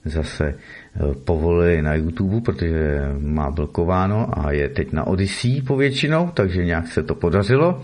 zase 0.04 0.54
eh, 0.54 1.14
povolili 1.24 1.82
na 1.82 1.94
YouTube, 1.94 2.40
protože 2.40 3.00
má 3.18 3.50
blokováno 3.50 4.38
a 4.38 4.52
je 4.52 4.68
teď 4.68 4.92
na 4.92 5.06
Odyssey 5.06 5.62
povětšinou, 5.62 6.30
takže 6.34 6.64
nějak 6.64 6.86
se 6.86 7.02
to 7.02 7.14
podařilo. 7.14 7.82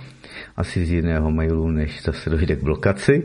Asi 0.56 0.84
z 0.86 0.90
jiného 0.90 1.30
mailu, 1.30 1.70
než 1.70 2.02
zase 2.02 2.30
dojde 2.30 2.56
k 2.56 2.62
blokaci 2.62 3.24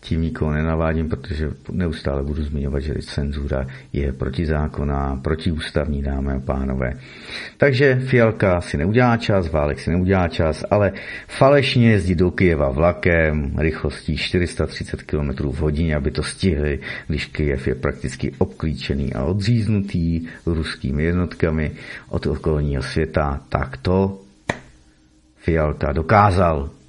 tím 0.00 0.22
nikoho 0.22 0.52
nenavádím, 0.52 1.08
protože 1.08 1.50
neustále 1.72 2.22
budu 2.22 2.42
zmiňovat, 2.42 2.80
že 2.80 2.94
cenzura 2.94 3.66
je 3.92 4.12
protizákonná, 4.12 5.20
protiústavní, 5.22 6.02
dámy 6.02 6.32
a 6.32 6.40
pánové. 6.40 6.92
Takže 7.56 8.00
Fialka 8.06 8.60
si 8.60 8.76
neudělá 8.76 9.16
čas, 9.16 9.50
Válek 9.50 9.80
si 9.80 9.90
neudělá 9.90 10.28
čas, 10.28 10.64
ale 10.70 10.92
falešně 11.28 11.90
jezdí 11.90 12.14
do 12.14 12.30
Kyjeva 12.30 12.70
vlakem 12.70 13.52
rychlostí 13.58 14.16
430 14.16 15.02
km 15.02 15.48
v 15.48 15.56
hodině, 15.56 15.96
aby 15.96 16.10
to 16.10 16.22
stihli, 16.22 16.78
když 17.06 17.26
Kyjev 17.26 17.68
je 17.68 17.74
prakticky 17.74 18.32
obklíčený 18.38 19.12
a 19.12 19.24
odříznutý 19.24 20.26
ruskými 20.46 21.04
jednotkami 21.04 21.70
od 22.08 22.26
okolního 22.26 22.82
světa, 22.82 23.40
tak 23.48 23.76
to 23.76 24.20
Fialka 25.36 25.92
dokázal. 25.92 26.79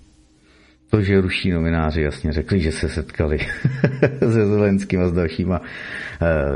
To, 0.91 1.01
že 1.01 1.21
ruší 1.21 1.51
novináři 1.51 2.01
jasně 2.01 2.33
řekli, 2.33 2.59
že 2.59 2.71
se 2.71 2.89
setkali 2.89 3.39
se 4.19 4.45
Zelenským 4.45 5.01
a 5.01 5.07
s 5.07 5.11
dalšíma 5.11 5.59
uh, 5.59 5.67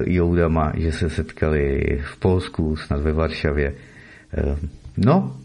joudama, 0.06 0.74
že 0.78 0.92
se 0.92 1.10
setkali 1.10 1.82
v 2.04 2.18
Polsku, 2.18 2.76
snad 2.76 3.02
ve 3.02 3.14
Varšavě. 3.14 3.72
Uh, 3.72 4.58
no, 4.98 5.38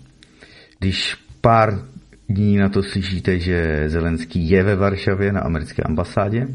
když 0.79 1.17
pár 1.41 1.85
dní 2.29 2.57
na 2.57 2.69
to 2.69 2.83
slyšíte, 2.83 3.39
že 3.39 3.85
Zelenský 3.87 4.51
je 4.51 4.63
ve 4.63 4.77
Varšavě 4.77 5.33
na 5.33 5.41
americké 5.41 5.83
ambasádě, 5.83 6.49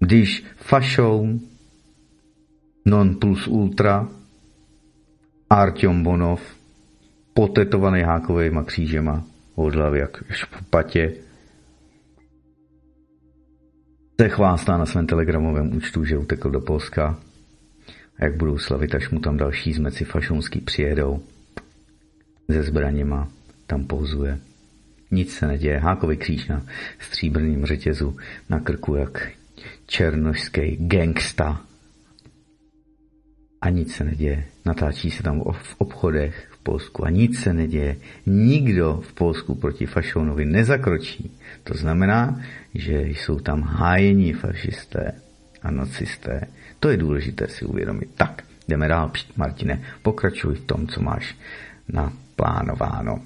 když 0.00 0.44
fašou 0.56 1.40
non 2.86 3.14
plus 3.14 3.46
ultra 3.46 4.08
Artyom 5.50 6.02
Bonov 6.02 6.40
potetovaný 7.34 8.02
hákovými 8.02 8.60
křížema 8.64 9.29
od 9.64 9.74
hlavy 9.74 9.98
jak 9.98 10.24
špatě. 10.30 11.12
Se 14.20 14.28
chvástá 14.28 14.78
na 14.78 14.86
svém 14.86 15.06
telegramovém 15.06 15.76
účtu, 15.76 16.04
že 16.04 16.18
utekl 16.18 16.50
do 16.50 16.60
Polska. 16.60 17.18
A 18.18 18.24
jak 18.24 18.36
budou 18.36 18.58
slavit, 18.58 18.94
až 18.94 19.10
mu 19.10 19.20
tam 19.20 19.36
další 19.36 19.72
zmeci 19.72 20.04
fašonský 20.04 20.60
přijedou. 20.60 21.22
Se 22.50 22.62
zbraněma 22.62 23.28
tam 23.66 23.84
pouzuje. 23.84 24.38
Nic 25.10 25.32
se 25.32 25.46
neděje. 25.46 25.78
Hákový 25.78 26.16
kříž 26.16 26.48
na 26.48 26.66
stříbrným 26.98 27.66
řetězu 27.66 28.16
na 28.48 28.60
krku 28.60 28.94
jak 28.94 29.28
černožský 29.86 30.76
gangsta. 30.80 31.60
A 33.60 33.70
nic 33.70 33.94
se 33.94 34.04
neděje. 34.04 34.44
Natáčí 34.64 35.10
se 35.10 35.22
tam 35.22 35.42
v 35.52 35.74
obchodech, 35.78 36.49
Polsku 36.62 37.04
a 37.04 37.10
nic 37.10 37.40
se 37.40 37.54
neděje. 37.54 37.96
Nikdo 38.26 39.02
v 39.08 39.12
Polsku 39.12 39.54
proti 39.54 39.86
fašonovi 39.86 40.44
nezakročí. 40.44 41.30
To 41.64 41.74
znamená, 41.74 42.40
že 42.74 43.02
jsou 43.02 43.40
tam 43.40 43.62
hájení 43.62 44.32
fašisté 44.32 45.12
a 45.62 45.70
nacisté. 45.70 46.40
To 46.80 46.88
je 46.88 46.96
důležité 46.96 47.48
si 47.48 47.64
uvědomit. 47.64 48.08
Tak, 48.14 48.44
jdeme 48.68 48.88
dál, 48.88 49.10
Martine, 49.36 49.82
pokračuj 50.02 50.54
v 50.54 50.64
tom, 50.64 50.86
co 50.86 51.02
máš 51.02 51.36
na 51.88 52.12
plánováno. 52.40 53.20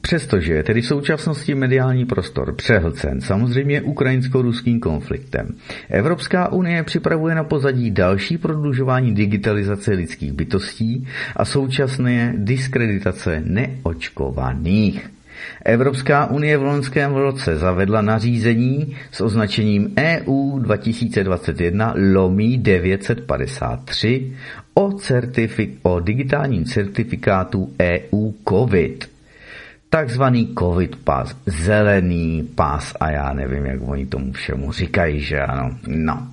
přestože 0.00 0.52
je 0.54 0.62
tedy 0.62 0.80
v 0.80 0.86
současnosti 0.86 1.54
mediální 1.54 2.06
prostor 2.06 2.54
přehlcen 2.54 3.20
samozřejmě 3.20 3.82
ukrajinsko-ruským 3.82 4.80
konfliktem, 4.80 5.48
Evropská 5.90 6.52
unie 6.52 6.82
připravuje 6.82 7.34
na 7.34 7.44
pozadí 7.44 7.90
další 7.90 8.38
prodlužování 8.38 9.14
digitalizace 9.14 9.92
lidských 9.92 10.32
bytostí 10.32 11.06
a 11.36 11.44
současné 11.44 12.34
diskreditace 12.36 13.42
neočkovaných. 13.44 15.10
Evropská 15.64 16.26
unie 16.26 16.58
v 16.58 16.62
loňském 16.62 17.14
roce 17.14 17.56
zavedla 17.56 18.02
nařízení 18.02 18.96
s 19.12 19.20
označením 19.20 19.94
EU 19.98 20.58
2021 20.58 21.94
LOMI 22.12 22.58
953 22.58 24.32
o, 24.74 24.88
certifik- 24.88 25.76
o 25.82 26.00
digitálním 26.00 26.64
certifikátu 26.64 27.72
EU 27.80 28.32
COVID. 28.48 29.10
Takzvaný 29.88 30.54
COVID 30.58 30.96
pas, 30.96 31.36
zelený 31.46 32.48
pas 32.54 32.94
a 33.00 33.10
já 33.10 33.32
nevím, 33.32 33.66
jak 33.66 33.80
oni 33.88 34.06
tomu 34.06 34.32
všemu 34.32 34.72
říkají, 34.72 35.20
že 35.20 35.40
ano. 35.40 35.70
No. 35.86 36.28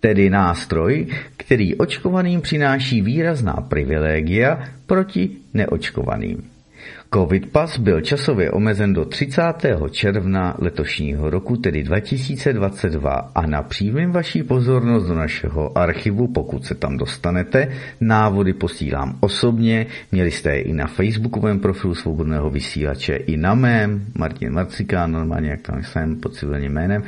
Tedy 0.00 0.30
nástroj, 0.30 1.06
který 1.36 1.74
očkovaným 1.74 2.40
přináší 2.40 3.02
výrazná 3.02 3.52
privilegia 3.52 4.64
proti 4.86 5.30
neočkovaným. 5.54 6.49
Covid 7.14 7.52
Pass 7.52 7.78
byl 7.78 8.00
časově 8.00 8.50
omezen 8.50 8.92
do 8.92 9.04
30. 9.04 9.42
června 9.90 10.56
letošního 10.58 11.30
roku, 11.30 11.56
tedy 11.56 11.82
2022 11.82 13.12
a 13.34 13.46
na 13.46 13.62
příjmem 13.62 14.12
vaší 14.12 14.42
pozornost 14.42 15.06
do 15.06 15.14
našeho 15.14 15.78
archivu, 15.78 16.28
pokud 16.28 16.64
se 16.64 16.74
tam 16.74 16.96
dostanete, 16.96 17.68
návody 18.00 18.52
posílám 18.52 19.18
osobně, 19.20 19.86
měli 20.12 20.30
jste 20.30 20.50
je 20.50 20.62
i 20.62 20.72
na 20.72 20.86
facebookovém 20.86 21.60
profilu 21.60 21.94
Svobodného 21.94 22.50
vysílače, 22.50 23.16
i 23.16 23.36
na 23.36 23.54
mém, 23.54 24.04
Martin 24.18 24.52
Marcikán, 24.52 25.12
normálně 25.12 25.50
jak 25.50 25.60
tam 25.60 25.82
jsem 25.82 26.16
pod 26.16 26.34
civilním 26.34 26.72
jménem, 26.72 27.02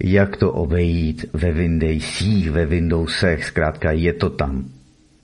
jak 0.00 0.36
to 0.36 0.52
obejít 0.52 1.26
ve 1.32 1.52
Windowsích, 1.52 2.50
ve 2.50 2.66
Windowsech, 2.66 3.44
zkrátka 3.44 3.92
je 3.92 4.12
to 4.12 4.30
tam. 4.30 4.64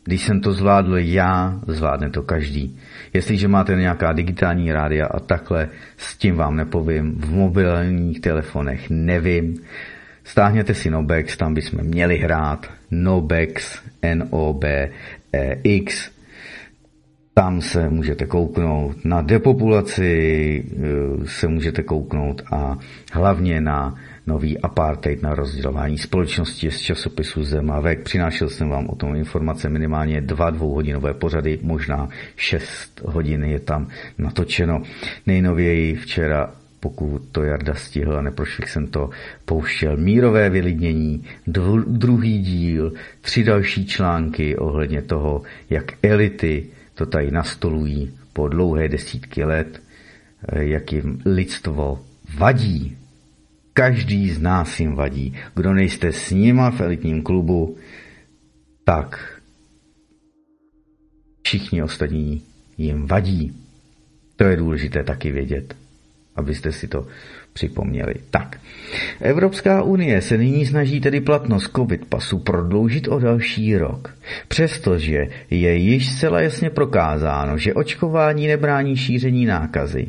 Když 0.05 0.25
jsem 0.25 0.41
to 0.41 0.53
zvládl 0.53 0.97
já, 0.97 1.61
zvládne 1.67 2.11
to 2.11 2.23
každý. 2.23 2.79
Jestliže 3.17 3.49
máte 3.49 3.77
nějaká 3.77 4.13
digitální 4.13 4.73
rádia 4.73 5.07
a 5.07 5.21
takhle, 5.21 5.69
s 5.97 6.17
tím 6.17 6.37
vám 6.37 6.57
nepovím, 6.57 7.15
v 7.19 7.33
mobilních 7.33 8.21
telefonech 8.21 8.91
nevím. 8.91 9.63
Stáhněte 10.25 10.75
si 10.75 10.91
Nobex, 10.91 11.37
tam 11.37 11.55
bychom 11.55 11.85
měli 11.85 12.19
hrát. 12.19 12.67
Nobex, 12.91 13.81
N-O-B-E-X. 14.03 14.97
Tam 17.39 17.61
se 17.61 17.91
můžete 17.91 18.27
kouknout 18.27 19.05
na 19.05 19.23
depopulaci, 19.23 20.65
eh, 20.73 21.27
se 21.27 21.49
můžete 21.49 21.83
kouknout 21.83 22.43
a 22.53 22.79
hlavně 23.13 23.61
na 23.61 23.95
nový 24.27 24.59
apartheid 24.59 25.23
na 25.23 25.35
rozdělování 25.35 25.99
společnosti 25.99 26.71
z 26.71 26.81
časopisu 26.81 27.45
Zemavek. 27.45 28.03
Přinášel 28.03 28.49
jsem 28.49 28.69
vám 28.69 28.87
o 28.89 28.95
tom 28.95 29.17
informace 29.17 29.69
minimálně 29.69 30.21
dva 30.21 30.51
dvouhodinové 30.51 31.15
pořady, 31.15 31.59
možná 31.63 32.09
šest 32.37 33.01
hodin 33.05 33.45
je 33.45 33.61
tam 33.61 33.89
natočeno. 34.19 34.83
Nejnověji 35.27 35.95
včera 35.95 36.51
pokud 36.81 37.23
to 37.33 37.43
Jarda 37.43 37.75
stihl 37.75 38.17
a 38.17 38.23
neprošel 38.23 38.67
jsem 38.67 38.87
to, 38.87 39.11
pouštěl 39.45 39.97
Mírové 39.97 40.51
vylidnění, 40.51 41.25
dru, 41.47 41.85
druhý 41.87 42.39
díl, 42.39 42.93
tři 43.21 43.45
další 43.45 43.87
články 43.87 44.57
ohledně 44.57 45.03
toho, 45.03 45.43
jak 45.71 45.93
elity 46.03 46.67
to 46.97 47.07
tady 47.07 47.31
nastolují 47.31 48.19
po 48.33 48.49
dlouhé 48.49 48.89
desítky 48.89 49.45
let, 49.45 49.83
eh, 50.49 50.65
jak 50.65 50.93
jim 50.93 51.23
lidstvo 51.25 52.05
vadí 52.39 52.97
Každý 53.77 54.31
z 54.31 54.41
nás 54.41 54.81
jim 54.81 54.95
vadí. 54.95 55.37
Kdo 55.55 55.73
nejste 55.73 56.13
s 56.13 56.31
nima 56.31 56.71
v 56.71 56.81
elitním 56.81 57.23
klubu, 57.23 57.77
tak 58.85 59.41
všichni 61.43 61.83
ostatní 61.83 62.43
jim 62.79 63.07
vadí. 63.07 63.53
To 64.37 64.45
je 64.45 64.57
důležité 64.57 65.05
taky 65.05 65.33
vědět, 65.33 65.77
abyste 66.37 66.73
si 66.73 66.89
to 66.89 67.07
připomněli. 67.53 68.15
Tak, 68.31 68.57
Evropská 69.21 69.83
unie 69.83 70.21
se 70.21 70.39
nyní 70.39 70.67
snaží 70.67 71.01
tedy 71.01 71.21
platnost 71.21 71.71
COVID 71.77 72.05
pasu 72.07 72.39
prodloužit 72.39 73.09
o 73.09 73.19
další 73.19 73.77
rok. 73.77 74.15
Přestože 74.49 75.27
je 75.51 75.75
již 75.75 76.13
zcela 76.13 76.41
jasně 76.41 76.71
prokázáno, 76.71 77.59
že 77.59 77.75
očkování 77.75 78.47
nebrání 78.47 78.97
šíření 78.97 79.47
nákazy, 79.47 80.09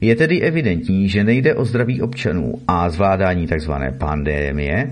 je 0.00 0.16
tedy 0.16 0.40
evidentní, 0.40 1.08
že 1.08 1.24
nejde 1.24 1.54
o 1.54 1.64
zdraví 1.64 2.02
občanů 2.02 2.54
a 2.68 2.90
zvládání 2.90 3.46
tzv. 3.46 3.72
pandémie, 3.98 4.90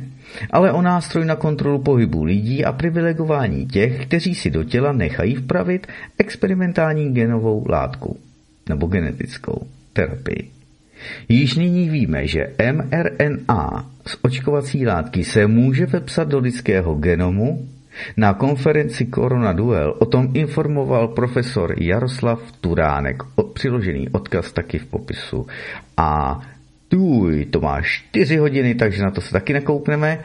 ale 0.50 0.72
o 0.72 0.82
nástroj 0.82 1.24
na 1.24 1.36
kontrolu 1.36 1.78
pohybu 1.78 2.24
lidí 2.24 2.64
a 2.64 2.72
privilegování 2.72 3.66
těch, 3.66 4.06
kteří 4.06 4.34
si 4.34 4.50
do 4.50 4.64
těla 4.64 4.92
nechají 4.92 5.34
vpravit 5.34 5.86
experimentální 6.18 7.14
genovou 7.14 7.66
látku 7.68 8.20
nebo 8.68 8.86
genetickou 8.86 9.66
terapii. 9.92 10.50
Již 11.28 11.56
nyní 11.56 11.90
víme, 11.90 12.26
že 12.26 12.46
mRNA 12.72 13.86
z 14.06 14.18
očkovací 14.22 14.86
látky 14.86 15.24
se 15.24 15.46
může 15.46 15.86
vepsat 15.86 16.28
do 16.28 16.38
lidského 16.38 16.94
genomu 16.94 17.68
na 18.16 18.34
konferenci 18.34 19.06
Corona 19.06 19.52
Duel 19.52 19.94
o 19.98 20.06
tom 20.06 20.28
informoval 20.34 21.08
profesor 21.08 21.74
Jaroslav 21.78 22.52
Turánek, 22.60 23.22
přiložený 23.54 24.08
odkaz 24.08 24.52
taky 24.52 24.78
v 24.78 24.86
popisu. 24.86 25.46
A 25.96 26.40
tuj, 26.88 27.44
to 27.44 27.60
má 27.60 27.82
4 27.82 28.36
hodiny, 28.36 28.74
takže 28.74 29.02
na 29.02 29.10
to 29.10 29.20
se 29.20 29.32
taky 29.32 29.52
nakoukneme. 29.52 30.18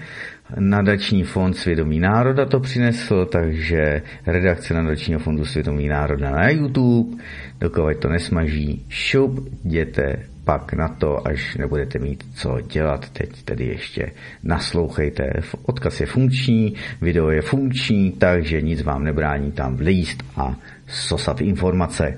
Nadační 0.60 1.24
fond 1.24 1.54
Svědomí 1.54 2.00
národa 2.00 2.46
to 2.46 2.60
přinesl, 2.60 3.26
takže 3.26 4.02
redakce 4.26 4.74
Nadačního 4.74 5.20
fondu 5.20 5.46
Svědomí 5.46 5.88
národa 5.88 6.32
na 6.32 6.50
YouTube, 6.50 7.18
dokud 7.60 7.98
to 8.00 8.10
nesmaží, 8.10 8.86
šup, 8.90 9.50
jděte 9.64 10.31
pak 10.44 10.74
na 10.74 10.88
to, 10.88 11.28
až 11.28 11.56
nebudete 11.56 12.00
mít 12.00 12.24
co 12.36 12.62
dělat, 12.62 13.10
teď 13.10 13.44
tedy 13.44 13.66
ještě 13.66 14.12
naslouchejte. 14.44 15.34
Odkaz 15.64 16.00
je 16.00 16.06
funkční, 16.06 16.74
video 17.02 17.30
je 17.30 17.42
funkční, 17.42 18.12
takže 18.12 18.62
nic 18.62 18.82
vám 18.82 19.04
nebrání 19.04 19.52
tam 19.52 19.76
vlíst 19.76 20.24
a 20.36 20.56
sosat 20.88 21.42
informace. 21.42 22.18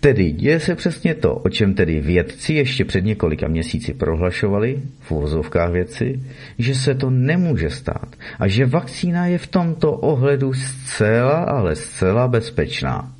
Tedy 0.00 0.32
děje 0.32 0.60
se 0.60 0.74
přesně 0.74 1.14
to, 1.14 1.34
o 1.34 1.48
čem 1.48 1.74
tedy 1.74 2.00
vědci 2.00 2.54
ještě 2.54 2.84
před 2.84 3.04
několika 3.04 3.48
měsíci 3.48 3.94
prohlašovali, 3.94 4.78
v 5.00 5.10
uvozovkách 5.10 5.70
věci, 5.72 6.20
že 6.58 6.74
se 6.74 6.94
to 6.94 7.10
nemůže 7.10 7.70
stát 7.70 8.16
a 8.38 8.48
že 8.48 8.66
vakcína 8.66 9.26
je 9.26 9.38
v 9.38 9.46
tomto 9.46 9.92
ohledu 9.92 10.52
zcela, 10.54 11.44
ale 11.44 11.76
zcela 11.76 12.28
bezpečná. 12.28 13.12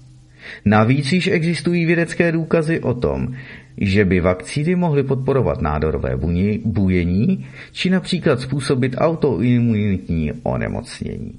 Navíc 0.64 1.12
již 1.12 1.26
existují 1.26 1.84
vědecké 1.84 2.32
důkazy 2.32 2.80
o 2.80 2.94
tom, 2.94 3.34
že 3.76 4.04
by 4.04 4.20
vakcíny 4.20 4.74
mohly 4.74 5.02
podporovat 5.02 5.62
nádorové 5.62 6.16
bujení 6.64 7.46
či 7.72 7.90
například 7.90 8.40
způsobit 8.40 8.94
autoimunitní 8.98 10.32
onemocnění. 10.42 11.32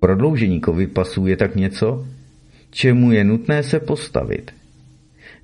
Prodloužení 0.00 0.60
covid 0.60 0.92
pasů 0.92 1.26
je 1.26 1.36
tak 1.36 1.56
něco, 1.56 2.06
čemu 2.70 3.12
je 3.12 3.24
nutné 3.24 3.62
se 3.62 3.80
postavit. 3.80 4.50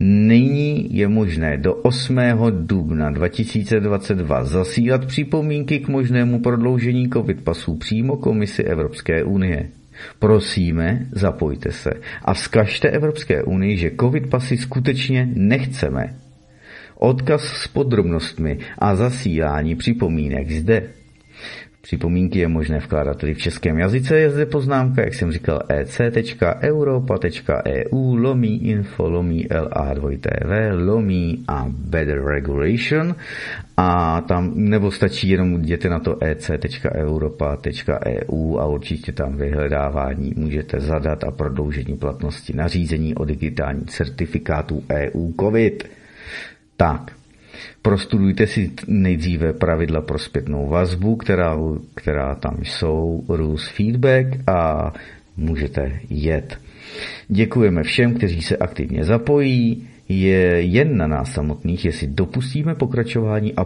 Nyní 0.00 0.96
je 0.96 1.08
možné 1.08 1.56
do 1.56 1.74
8. 1.74 2.18
dubna 2.50 3.10
2022 3.10 4.44
zasílat 4.44 5.06
připomínky 5.06 5.78
k 5.78 5.88
možnému 5.88 6.40
prodloužení 6.40 7.10
covid 7.10 7.44
pasů 7.44 7.74
přímo 7.74 8.16
Komisi 8.16 8.62
Evropské 8.62 9.24
unie. 9.24 9.70
Prosíme, 10.18 11.06
zapojte 11.12 11.72
se 11.72 11.90
a 12.24 12.34
vzkažte 12.34 12.88
Evropské 12.88 13.42
unii, 13.42 13.76
že 13.76 13.90
covid 14.00 14.30
pasy 14.30 14.56
skutečně 14.56 15.28
nechceme. 15.34 16.14
Odkaz 16.94 17.42
s 17.42 17.68
podrobnostmi 17.68 18.58
a 18.78 18.96
zasílání 18.96 19.74
připomínek 19.74 20.50
zde 20.50 20.82
Připomínky 21.84 22.38
je 22.38 22.48
možné 22.48 22.78
vkládat 22.78 23.18
tedy 23.18 23.34
v 23.34 23.38
českém 23.38 23.78
jazyce, 23.78 24.18
je 24.18 24.30
zde 24.30 24.46
poznámka, 24.46 25.02
jak 25.02 25.14
jsem 25.14 25.32
říkal, 25.32 25.62
ec.europa.eu 25.68 27.14
lomí 28.14 28.64
info 28.68 29.10
lomí 29.10 29.46
LA2TV 29.48 30.84
lomí 30.86 31.44
a 31.48 31.66
better 31.68 32.24
regulation 32.24 33.14
a 33.76 34.20
tam 34.20 34.52
nebo 34.54 34.90
stačí 34.90 35.28
jenom 35.28 35.54
jděte 35.54 35.88
na 35.88 35.98
to 35.98 36.24
ec.europa.eu 36.24 37.38
a 38.58 38.66
určitě 38.66 39.12
tam 39.12 39.36
vyhledávání 39.36 40.32
můžete 40.36 40.80
zadat 40.80 41.24
a 41.24 41.30
prodloužení 41.30 41.96
platnosti 41.96 42.56
nařízení 42.56 43.14
o 43.14 43.24
digitální 43.24 43.84
certifikátu 43.84 44.84
EU 44.90 45.32
COVID. 45.40 45.88
Tak, 46.76 47.12
Prostudujte 47.84 48.46
si 48.46 48.70
nejdříve 48.86 49.52
pravidla 49.52 50.00
pro 50.00 50.18
zpětnou 50.18 50.68
vazbu, 50.68 51.16
která, 51.16 51.56
která 51.94 52.34
tam 52.34 52.58
jsou, 52.62 53.24
růst 53.28 53.68
feedback 53.68 54.26
a 54.48 54.92
můžete 55.36 56.00
jet. 56.10 56.58
Děkujeme 57.28 57.82
všem, 57.82 58.14
kteří 58.14 58.42
se 58.42 58.56
aktivně 58.56 59.04
zapojí. 59.04 59.88
Je 60.08 60.62
jen 60.62 60.96
na 60.96 61.06
nás 61.06 61.32
samotných, 61.32 61.84
jestli 61.84 62.06
dopustíme 62.06 62.74
pokračování 62.74 63.54
a 63.54 63.64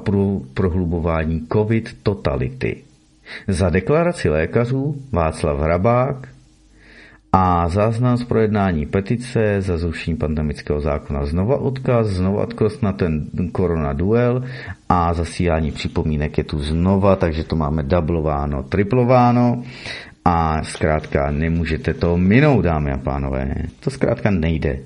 prohlubování 0.55 1.47
COVID 1.53 1.97
totality. 2.03 2.77
Za 3.49 3.71
deklaraci 3.71 4.29
lékařů 4.29 5.03
Václav 5.13 5.59
Hrabák, 5.61 6.29
a 7.33 7.69
záznam 7.69 8.17
z 8.17 8.25
projednání 8.25 8.87
petice 8.87 9.61
za 9.61 9.79
zrušení 9.79 10.17
pandemického 10.17 10.81
zákona 10.81 11.27
znova 11.27 11.57
odkaz, 11.57 12.07
znova 12.07 12.43
odkaz 12.43 12.81
na 12.81 12.93
ten 12.93 13.29
korona 13.53 13.93
duel 13.93 14.43
a 14.89 15.15
zasílání 15.15 15.73
připomínek 15.73 16.39
je 16.39 16.45
tu 16.45 16.59
znova, 16.59 17.17
takže 17.17 17.45
to 17.45 17.57
máme 17.57 17.83
dublováno, 17.83 18.63
triplováno 18.63 19.63
a 20.25 20.63
zkrátka 20.63 21.31
nemůžete 21.31 21.95
to 21.95 22.17
minout, 22.17 22.63
dámy 22.63 22.93
a 22.93 22.99
pánové. 22.99 23.55
To 23.81 23.91
zkrátka 23.91 24.31
nejde. 24.31 24.79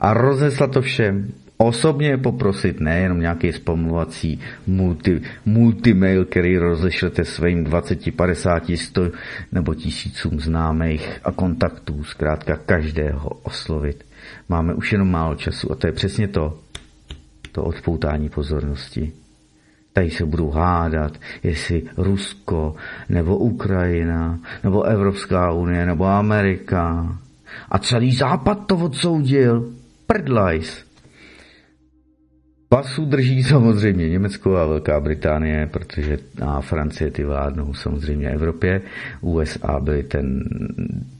A 0.00 0.14
rozeslat 0.14 0.70
to 0.70 0.82
všem 0.82 1.28
osobně 1.60 2.16
poprosit, 2.16 2.80
nejenom 2.80 3.20
nějaký 3.20 3.52
spamovací 3.52 4.40
multi, 4.66 5.20
multimail, 5.44 6.24
který 6.24 6.58
rozešlete 6.58 7.24
svým 7.24 7.64
20, 7.64 8.16
50, 8.16 8.62
100 8.74 9.10
nebo 9.52 9.74
tisícům 9.74 10.40
známých 10.40 11.20
a 11.24 11.32
kontaktů, 11.32 12.04
zkrátka 12.04 12.56
každého 12.56 13.28
oslovit. 13.28 14.04
Máme 14.48 14.74
už 14.74 14.92
jenom 14.92 15.10
málo 15.10 15.34
času 15.34 15.72
a 15.72 15.74
to 15.74 15.86
je 15.86 15.92
přesně 15.92 16.28
to, 16.28 16.58
to 17.52 17.64
odpoutání 17.64 18.28
pozornosti. 18.28 19.12
Tady 19.92 20.10
se 20.10 20.24
budou 20.24 20.50
hádat, 20.50 21.12
jestli 21.42 21.82
Rusko, 21.96 22.74
nebo 23.08 23.38
Ukrajina, 23.38 24.40
nebo 24.64 24.82
Evropská 24.82 25.52
unie, 25.52 25.86
nebo 25.86 26.04
Amerika. 26.04 27.16
A 27.68 27.78
celý 27.78 28.12
západ 28.14 28.66
to 28.66 28.76
odsoudil. 28.76 29.72
Prdlajs. 30.06 30.89
Pasu 32.72 33.04
drží 33.04 33.42
samozřejmě 33.42 34.08
Německo 34.08 34.56
a 34.56 34.66
Velká 34.66 35.00
Británie, 35.00 35.66
protože 35.66 36.18
a 36.42 36.60
Francie 36.60 37.10
ty 37.10 37.24
vládnou 37.24 37.74
samozřejmě 37.74 38.30
Evropě. 38.30 38.82
USA 39.20 39.80
byly 39.80 40.02
ten 40.02 40.44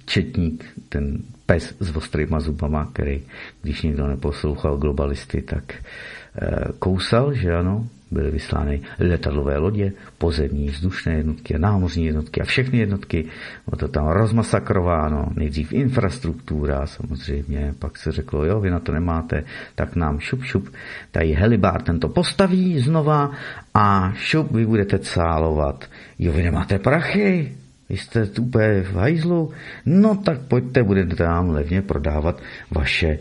četník, 0.06 0.64
ten 0.88 1.18
pes 1.46 1.74
s 1.80 1.96
ostrýma 1.96 2.40
zubama, 2.40 2.90
který, 2.92 3.22
když 3.62 3.82
někdo 3.82 4.06
neposlouchal 4.06 4.76
globalisty, 4.76 5.42
tak 5.42 5.74
eh, 5.74 6.64
kousal, 6.78 7.34
že 7.34 7.54
ano, 7.54 7.86
byly 8.10 8.30
vyslány 8.30 8.80
letadlové 8.98 9.58
lodě, 9.58 9.92
pozemní 10.18 10.68
vzdušné 10.68 11.14
jednotky 11.14 11.54
a 11.54 11.58
námořní 11.58 12.06
jednotky 12.06 12.40
a 12.40 12.44
všechny 12.44 12.78
jednotky. 12.78 13.24
Bylo 13.66 13.76
to 13.78 13.88
tam 13.88 14.08
rozmasakrováno, 14.08 15.28
nejdřív 15.36 15.72
infrastruktura 15.72 16.86
samozřejmě, 16.86 17.74
pak 17.78 17.98
se 17.98 18.12
řeklo, 18.12 18.44
jo, 18.44 18.60
vy 18.60 18.70
na 18.70 18.80
to 18.80 18.92
nemáte, 18.92 19.44
tak 19.74 19.96
nám 19.96 20.20
šup 20.20 20.44
šup, 20.44 20.68
tady 21.10 21.32
helibár 21.32 21.82
tento 21.82 22.08
postaví 22.08 22.78
znova 22.80 23.30
a 23.74 24.12
šup, 24.14 24.52
vy 24.52 24.66
budete 24.66 24.98
cálovat. 24.98 25.84
Jo, 26.18 26.32
vy 26.32 26.42
nemáte 26.42 26.78
prachy, 26.78 27.52
vy 27.88 27.96
jste 27.96 28.28
úplně 28.40 28.82
v 28.82 28.94
hajzlu, 28.94 29.50
no 29.86 30.16
tak 30.16 30.38
pojďte, 30.48 30.82
budete 30.82 31.16
tam 31.16 31.50
levně 31.50 31.82
prodávat 31.82 32.42
vaše 32.70 33.18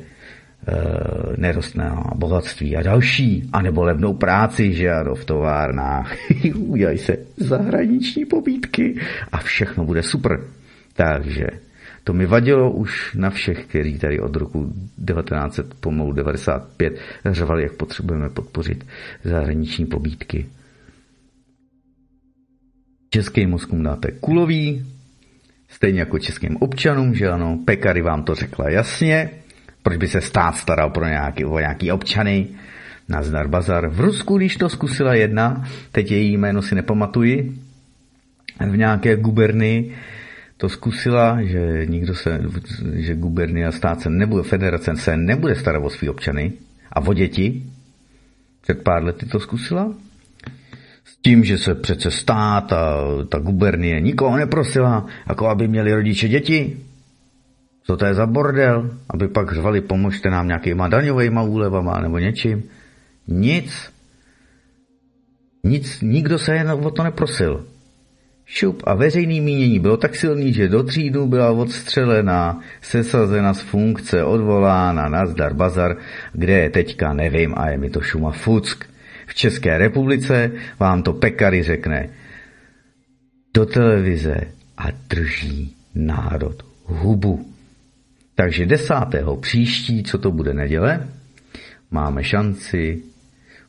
Eh, 0.68 1.38
nerostné 1.38 1.92
bohatství 2.16 2.78
a 2.78 2.82
další, 2.82 3.50
anebo 3.54 3.84
levnou 3.84 4.14
práci, 4.14 4.74
že 4.74 4.92
ano, 4.92 5.16
v 5.16 5.26
továrnách. 5.26 6.16
Udělají 6.56 6.98
se 6.98 7.18
zahraniční 7.38 8.26
pobídky 8.26 9.00
a 9.32 9.38
všechno 9.38 9.86
bude 9.86 10.04
super. 10.04 10.40
Takže 10.94 11.48
to 12.04 12.14
mi 12.14 12.26
vadilo 12.26 12.72
už 12.72 13.16
na 13.16 13.30
všech, 13.30 13.66
který 13.66 14.00
tady 14.00 14.20
od 14.20 14.36
roku 14.36 14.74
1900 15.08 15.74
pomalu 15.74 16.14
95 16.14 17.00
řvali, 17.26 17.64
jak 17.64 17.74
potřebujeme 17.74 18.30
podpořit 18.30 18.86
zahraniční 19.24 19.86
pobídky. 19.86 20.46
Českým 23.10 23.50
mozkům 23.50 23.84
dáte 23.84 24.12
kulový, 24.12 24.86
stejně 25.70 26.00
jako 26.00 26.20
českým 26.20 26.58
občanům, 26.58 27.16
že 27.16 27.30
ano, 27.30 27.60
Pekary 27.66 28.02
vám 28.02 28.24
to 28.24 28.36
řekla 28.36 28.70
jasně, 28.70 29.30
proč 29.84 29.98
by 29.98 30.08
se 30.08 30.22
stát 30.22 30.56
staral 30.56 30.90
pro 30.90 31.06
nějaký, 31.06 31.46
o 31.46 31.60
nějaký 31.60 31.92
občany? 31.92 32.48
Nazdar 33.10 33.48
Bazar. 33.48 33.90
V 33.90 34.00
Rusku, 34.00 34.38
když 34.38 34.56
to 34.56 34.70
zkusila 34.70 35.14
jedna, 35.14 35.68
teď 35.92 36.12
její 36.12 36.38
jméno 36.38 36.62
si 36.62 36.76
nepamatuji, 36.76 37.54
v 38.68 38.78
nějaké 38.78 39.16
guberny 39.16 39.92
to 40.58 40.70
zkusila, 40.70 41.42
že 41.42 41.86
nikdo 41.86 42.16
se, 42.16 42.42
že 42.94 43.16
gubernia 43.16 43.72
stát 43.72 44.02
se 44.02 44.10
nebude, 44.10 44.44
federace 44.44 44.96
se 44.96 45.18
nebude 45.18 45.56
starat 45.56 45.84
o 45.84 45.90
svý 45.90 46.10
občany 46.10 46.54
a 46.92 47.02
o 47.02 47.14
děti. 47.14 47.64
Před 48.62 48.84
pár 48.84 49.04
lety 49.04 49.26
to 49.26 49.40
zkusila. 49.40 49.94
S 51.06 51.18
tím, 51.22 51.44
že 51.44 51.58
se 51.58 51.76
přece 51.76 52.12
stát 52.12 52.74
a 52.74 52.96
ta 53.30 53.40
gubernie 53.40 54.00
nikoho 54.00 54.38
neprosila, 54.38 55.06
jako 55.30 55.48
aby 55.48 55.68
měli 55.68 55.94
rodiče 55.94 56.28
děti. 56.28 56.78
Co 57.90 57.98
to 57.98 58.06
je 58.06 58.14
za 58.14 58.26
bordel? 58.26 58.90
Aby 59.10 59.28
pak 59.28 59.54
řvali, 59.54 59.82
pomožte 59.82 60.30
nám 60.30 60.48
nějakýma 60.48 60.88
daňovými 60.88 61.40
úlevama 61.48 62.00
nebo 62.00 62.18
něčím. 62.18 62.64
Nic. 63.28 63.90
Nic, 65.64 66.02
nikdo 66.02 66.40
se 66.40 66.56
jen 66.56 66.72
o 66.72 66.92
to 66.92 67.04
neprosil. 67.04 67.66
Šup 68.46 68.84
a 68.86 68.94
veřejný 68.94 69.42
mínění 69.42 69.80
bylo 69.80 69.98
tak 69.98 70.16
silný, 70.16 70.54
že 70.54 70.70
do 70.70 70.84
tří 70.84 71.10
dnů 71.10 71.28
byla 71.28 71.52
odstřelená, 71.52 72.60
sesazena 72.82 73.54
z 73.54 73.62
funkce, 73.62 74.24
odvolána 74.24 75.10
na 75.10 75.26
zdar 75.26 75.54
bazar, 75.54 75.98
kde 76.34 76.54
je 76.54 76.70
teďka, 76.70 77.14
nevím, 77.14 77.54
a 77.58 77.70
je 77.70 77.78
mi 77.78 77.90
to 77.90 78.02
šuma 78.02 78.32
fuck. 78.32 78.86
V 79.28 79.34
České 79.34 79.78
republice 79.78 80.52
vám 80.80 81.04
to 81.04 81.14
pekary 81.14 81.64
řekne 81.64 82.10
do 83.54 83.66
televize 83.66 84.38
a 84.78 84.88
drží 85.10 85.76
národ 85.96 86.64
hubu. 86.86 87.59
Takže 88.40 88.66
desátého 88.66 89.38
příští, 89.38 90.04
co 90.04 90.18
to 90.18 90.32
bude 90.32 90.54
neděle, 90.54 91.08
máme 91.92 92.24
šanci, 92.24 93.02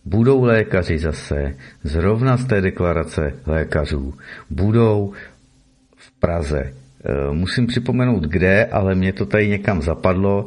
budou 0.04 0.44
lékaři 0.44 0.98
zase, 0.98 1.54
zrovna 1.84 2.36
z 2.36 2.44
té 2.44 2.60
deklarace 2.60 3.34
lékařů, 3.46 4.14
budou 4.50 5.12
v 5.96 6.10
Praze. 6.20 6.60
E, 6.60 6.72
musím 7.32 7.66
připomenout 7.66 8.24
kde, 8.24 8.64
ale 8.64 8.94
mě 8.94 9.12
to 9.12 9.26
tady 9.26 9.48
někam 9.48 9.82
zapadlo, 9.82 10.46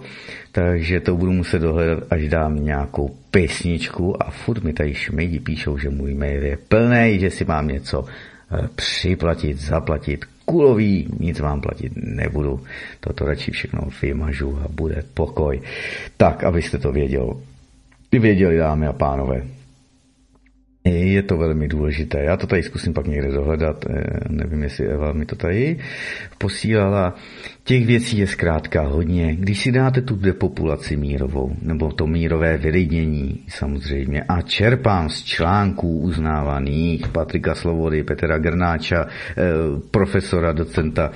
takže 0.51 0.99
to 0.99 1.15
budu 1.15 1.31
muset 1.31 1.59
dohledat, 1.59 2.03
až 2.09 2.27
dám 2.27 2.65
nějakou 2.65 3.17
písničku 3.31 4.23
a 4.23 4.31
furt 4.31 4.63
mi 4.63 4.73
tady 4.73 4.93
šmejdi 4.93 5.39
píšou, 5.39 5.77
že 5.77 5.89
můj 5.89 6.13
mail 6.13 6.43
je 6.43 6.57
plný, 6.57 7.19
že 7.19 7.29
si 7.29 7.45
mám 7.45 7.67
něco 7.67 8.05
e, 8.05 8.67
připlatit, 8.75 9.59
zaplatit, 9.59 10.25
kulový, 10.45 11.07
nic 11.19 11.39
vám 11.39 11.61
platit 11.61 11.93
nebudu. 11.95 12.63
Toto 12.99 13.25
radši 13.25 13.51
všechno 13.51 13.81
vymažu 14.01 14.59
a 14.63 14.67
bude 14.67 15.03
pokoj. 15.13 15.61
Tak, 16.17 16.43
abyste 16.43 16.77
to 16.77 16.91
věděl. 16.91 17.41
Věděli, 18.11 18.57
dámy 18.57 18.87
a 18.87 18.93
pánové. 18.93 19.43
Je 20.85 21.23
to 21.23 21.37
velmi 21.37 21.67
důležité. 21.67 22.23
Já 22.23 22.37
to 22.37 22.47
tady 22.47 22.63
zkusím 22.63 22.93
pak 22.93 23.07
někde 23.07 23.31
dohledat. 23.31 23.85
Eh, 23.89 24.03
nevím, 24.29 24.63
jestli 24.63 24.87
Eva 24.87 25.13
mi 25.13 25.25
to 25.25 25.35
tady 25.35 25.79
posílala. 26.37 27.15
Těch 27.63 27.85
věcí 27.85 28.17
je 28.17 28.27
zkrátka 28.27 28.81
hodně. 28.81 29.35
Když 29.35 29.59
si 29.59 29.71
dáte 29.71 30.01
tu 30.01 30.15
depopulaci 30.15 30.97
mírovou, 30.97 31.55
nebo 31.61 31.91
to 31.91 32.07
mírové 32.07 32.57
vylidnění 32.57 33.43
samozřejmě, 33.47 34.23
a 34.23 34.41
čerpám 34.41 35.09
z 35.09 35.23
článků 35.23 35.99
uznávaných 35.99 37.07
Patrika 37.07 37.55
Slovody, 37.55 38.03
Petra 38.03 38.37
Grnáča, 38.37 39.07
eh, 39.07 39.43
profesora, 39.91 40.51
docenta 40.51 41.11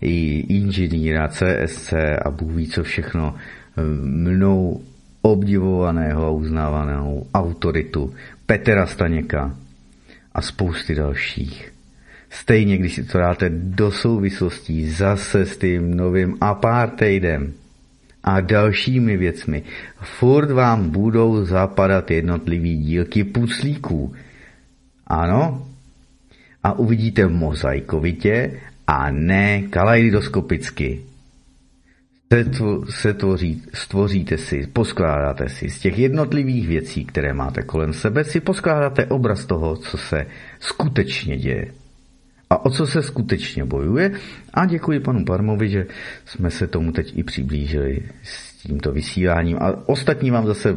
i 0.00 0.44
inženýra 0.48 1.28
CSC 1.28 1.92
a 2.24 2.30
Bůh 2.30 2.52
ví 2.52 2.68
co 2.68 2.82
všechno, 2.82 3.34
eh, 3.34 3.82
mnou 4.02 4.80
obdivovaného 5.22 6.26
a 6.26 6.30
uznávaného 6.30 7.26
autoritu 7.34 8.14
Petra 8.50 8.86
Staněka 8.86 9.56
a 10.34 10.42
spousty 10.42 10.94
dalších. 10.94 11.72
Stejně, 12.30 12.78
když 12.78 12.94
si 12.94 13.04
to 13.04 13.18
dáte 13.18 13.50
do 13.50 13.92
souvislostí 13.92 14.90
zase 14.90 15.46
s 15.46 15.56
tím 15.58 15.94
novým 15.96 16.36
apartheidem 16.40 17.52
a 18.24 18.40
dalšími 18.40 19.16
věcmi, 19.16 19.62
furt 20.00 20.50
vám 20.50 20.90
budou 20.90 21.44
zapadat 21.44 22.10
jednotlivý 22.10 22.76
dílky 22.76 23.24
puclíků. 23.24 24.14
Ano? 25.06 25.66
A 26.62 26.72
uvidíte 26.72 27.28
mozaikovitě 27.28 28.60
a 28.86 29.10
ne 29.10 29.62
kaleidoskopicky 29.62 31.00
se 32.90 33.14
tvoří, 33.14 33.62
stvoříte 33.74 34.38
si, 34.38 34.66
poskládáte 34.66 35.48
si 35.48 35.70
z 35.70 35.78
těch 35.80 35.98
jednotlivých 35.98 36.68
věcí, 36.68 37.04
které 37.04 37.34
máte 37.34 37.62
kolem 37.62 37.92
sebe, 37.92 38.24
si 38.24 38.40
poskládáte 38.40 39.06
obraz 39.06 39.46
toho, 39.46 39.76
co 39.76 39.96
se 39.98 40.26
skutečně 40.60 41.36
děje. 41.36 41.74
A 42.50 42.64
o 42.64 42.70
co 42.70 42.86
se 42.86 43.02
skutečně 43.02 43.64
bojuje. 43.64 44.12
A 44.54 44.66
děkuji 44.66 45.00
panu 45.00 45.24
Parmovi, 45.24 45.68
že 45.68 45.86
jsme 46.24 46.50
se 46.50 46.66
tomu 46.66 46.92
teď 46.92 47.18
i 47.18 47.22
přiblížili 47.22 48.02
tímto 48.66 48.92
vysíláním. 48.92 49.56
A 49.60 49.88
ostatní 49.88 50.30
vám 50.30 50.46
zase 50.46 50.76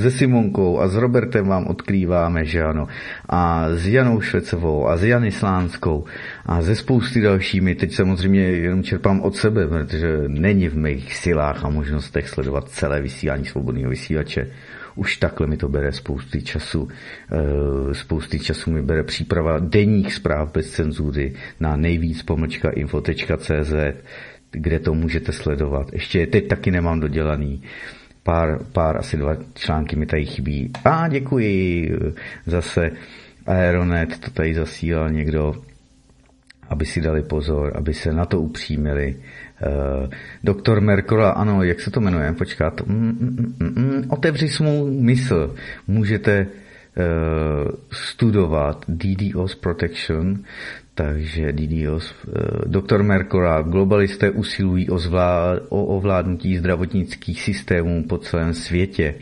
se 0.00 0.10
Simonkou 0.10 0.78
a 0.78 0.88
s 0.88 0.96
Robertem 0.96 1.46
vám 1.48 1.66
odkrýváme, 1.66 2.44
že 2.44 2.62
ano. 2.62 2.88
A 3.28 3.66
s 3.74 3.88
Janou 3.88 4.20
Švecovou 4.20 4.88
a 4.88 4.96
s 4.96 5.04
Jany 5.04 5.32
Slánskou 5.32 6.04
a 6.46 6.62
ze 6.62 6.74
spousty 6.74 7.20
dalšími. 7.20 7.74
Teď 7.74 7.94
samozřejmě 7.94 8.42
jenom 8.42 8.82
čerpám 8.82 9.20
od 9.20 9.36
sebe, 9.36 9.68
protože 9.68 10.24
není 10.28 10.68
v 10.68 10.76
mých 10.76 11.16
silách 11.16 11.64
a 11.64 11.68
možnostech 11.68 12.28
sledovat 12.28 12.68
celé 12.68 13.00
vysílání 13.00 13.44
svobodného 13.44 13.90
vysílače 13.90 14.46
už 14.94 15.16
takhle 15.16 15.46
mi 15.46 15.56
to 15.56 15.68
bere 15.68 15.92
spousty 15.92 16.42
času. 16.42 16.88
Eh, 17.32 17.94
spousty 17.94 18.38
času 18.38 18.70
mi 18.70 18.82
bere 18.82 19.02
příprava 19.02 19.58
denních 19.58 20.14
zpráv 20.14 20.52
bez 20.52 20.70
cenzury 20.70 21.34
na 21.60 21.76
nejvíc 21.76 22.22
pomlčka 22.22 22.70
info.cz, 22.70 23.72
kde 24.50 24.78
to 24.78 24.94
můžete 24.94 25.32
sledovat. 25.32 25.92
Ještě 25.92 26.18
je 26.18 26.26
teď 26.26 26.48
taky 26.48 26.70
nemám 26.70 27.00
dodělaný. 27.00 27.62
Pár, 28.22 28.58
pár, 28.72 28.96
asi 28.96 29.16
dva 29.16 29.36
články 29.54 29.96
mi 29.96 30.06
tady 30.06 30.26
chybí. 30.26 30.70
A 30.84 31.08
děkuji 31.08 31.90
zase 32.46 32.90
Aeronet, 33.46 34.18
to 34.18 34.30
tady 34.30 34.54
zasílal 34.54 35.10
někdo, 35.10 35.54
aby 36.68 36.86
si 36.86 37.00
dali 37.00 37.22
pozor, 37.22 37.72
aby 37.76 37.94
se 37.94 38.12
na 38.12 38.24
to 38.24 38.40
upřímili. 38.40 39.16
Uh, 39.16 40.08
doktor 40.44 40.80
Merkola, 40.80 41.30
ano, 41.30 41.62
jak 41.62 41.80
se 41.80 41.90
to 41.90 42.00
jmenuje, 42.00 42.32
počkat, 42.32 42.86
mm, 42.86 43.54
mm, 43.58 43.74
mm, 43.76 44.04
otevři 44.08 44.48
svou 44.48 44.90
mysl, 45.00 45.54
můžete 45.86 46.46
uh, 46.46 47.72
studovat 47.92 48.84
DDoS 48.88 49.54
Protection, 49.54 50.38
takže 51.00 51.52
DDoS, 51.52 52.12
uh, 52.12 52.34
doktor 52.66 53.02
Merkola, 53.02 53.62
globalisté 53.62 54.30
usilují 54.30 54.90
o, 54.90 54.98
zvlá, 54.98 55.56
o 55.68 55.84
ovládnutí 55.84 56.56
zdravotnických 56.56 57.42
systémů 57.42 58.04
po 58.08 58.18
celém 58.18 58.54
světě. 58.54 59.14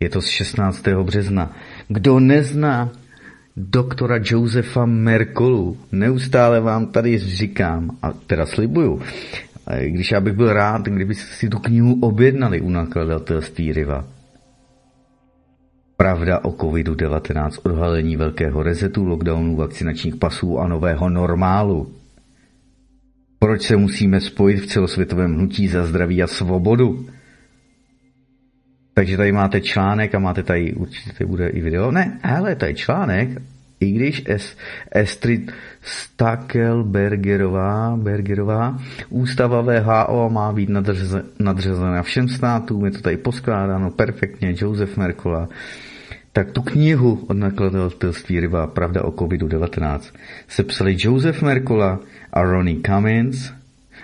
Je 0.00 0.08
to 0.08 0.22
z 0.22 0.26
16. 0.26 0.88
března. 0.88 1.56
Kdo 1.88 2.20
nezná 2.20 2.92
doktora 3.56 4.20
Josefa 4.22 4.86
Merkolu, 4.86 5.76
neustále 5.92 6.60
vám 6.60 6.86
tady 6.86 7.18
říkám, 7.18 7.90
a 8.02 8.12
teda 8.12 8.46
slibuju, 8.46 9.02
když 9.86 10.10
já 10.10 10.20
bych 10.20 10.34
byl 10.34 10.52
rád, 10.52 10.82
kdybyste 10.82 11.34
si 11.34 11.48
tu 11.48 11.58
knihu 11.58 11.98
objednali 12.00 12.60
u 12.60 12.70
nakladatelství 12.70 13.72
Riva. 13.72 14.04
Pravda 15.96 16.44
o 16.44 16.50
COVID-19, 16.50 17.50
odhalení 17.62 18.16
velkého 18.16 18.62
resetu, 18.62 19.04
lockdownu, 19.04 19.56
vakcinačních 19.56 20.16
pasů 20.16 20.58
a 20.58 20.68
nového 20.68 21.08
normálu. 21.08 21.94
Proč 23.38 23.62
se 23.62 23.76
musíme 23.76 24.20
spojit 24.20 24.56
v 24.56 24.66
celosvětovém 24.66 25.34
hnutí 25.34 25.68
za 25.68 25.86
zdraví 25.86 26.22
a 26.22 26.26
svobodu? 26.26 27.06
Takže 28.94 29.16
tady 29.16 29.32
máte 29.32 29.60
článek 29.60 30.14
a 30.14 30.18
máte 30.18 30.42
tady, 30.42 30.74
určitě 30.74 31.12
tady 31.12 31.30
bude 31.30 31.48
i 31.48 31.60
video. 31.60 31.90
Ne, 31.90 32.20
ale 32.22 32.56
tady 32.56 32.74
článek, 32.74 33.28
i 33.84 33.92
když 33.92 34.22
es, 34.26 34.56
Estrid 34.90 35.52
Stakelbergerová 35.82 37.96
Bergerová, 37.96 38.78
ústava 39.08 39.60
VHO 39.60 40.30
má 40.30 40.52
být 40.52 40.68
nadřazena 41.38 42.02
všem 42.02 42.28
státům, 42.28 42.84
je 42.84 42.90
to 42.90 43.00
tady 43.00 43.16
poskládáno 43.16 43.90
perfektně, 43.90 44.54
Josef 44.58 44.96
Merkola, 44.96 45.48
tak 46.32 46.52
tu 46.52 46.62
knihu 46.62 47.24
od 47.28 47.36
nakladatelství 47.36 48.40
Ryba 48.40 48.66
Pravda 48.66 49.04
o 49.04 49.10
COVID-19 49.10 50.00
sepsali 50.48 50.96
Josef 50.98 51.42
Merkola 51.42 52.00
a 52.32 52.42
Ronnie 52.42 52.80
Cummins. 52.86 53.52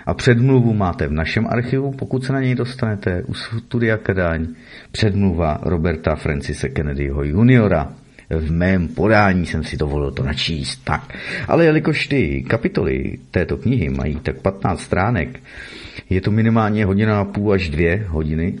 A 0.05 0.13
předmluvu 0.13 0.73
máte 0.73 1.07
v 1.07 1.11
našem 1.11 1.47
archivu, 1.49 1.91
pokud 1.91 2.23
se 2.23 2.33
na 2.33 2.41
něj 2.41 2.55
dostanete, 2.55 3.23
u 3.27 3.33
Studia 3.33 3.97
Kadaň, 3.97 4.47
předmluva 4.91 5.59
Roberta 5.63 6.15
Francise 6.15 6.69
Kennedyho 6.69 7.23
juniora. 7.23 7.93
V 8.39 8.51
mém 8.51 8.87
podání 8.87 9.45
jsem 9.45 9.63
si 9.63 9.77
dovolil 9.77 10.11
to 10.11 10.23
načíst. 10.23 10.81
Tak. 10.83 11.17
Ale 11.47 11.65
jelikož 11.65 12.07
ty 12.07 12.43
kapitoly 12.47 13.17
této 13.31 13.57
knihy 13.57 13.89
mají 13.89 14.15
tak 14.15 14.41
15 14.41 14.81
stránek, 14.81 15.39
je 16.09 16.21
to 16.21 16.31
minimálně 16.31 16.85
hodina 16.85 17.19
a 17.19 17.25
půl 17.25 17.53
až 17.53 17.69
dvě 17.69 18.05
hodiny 18.09 18.59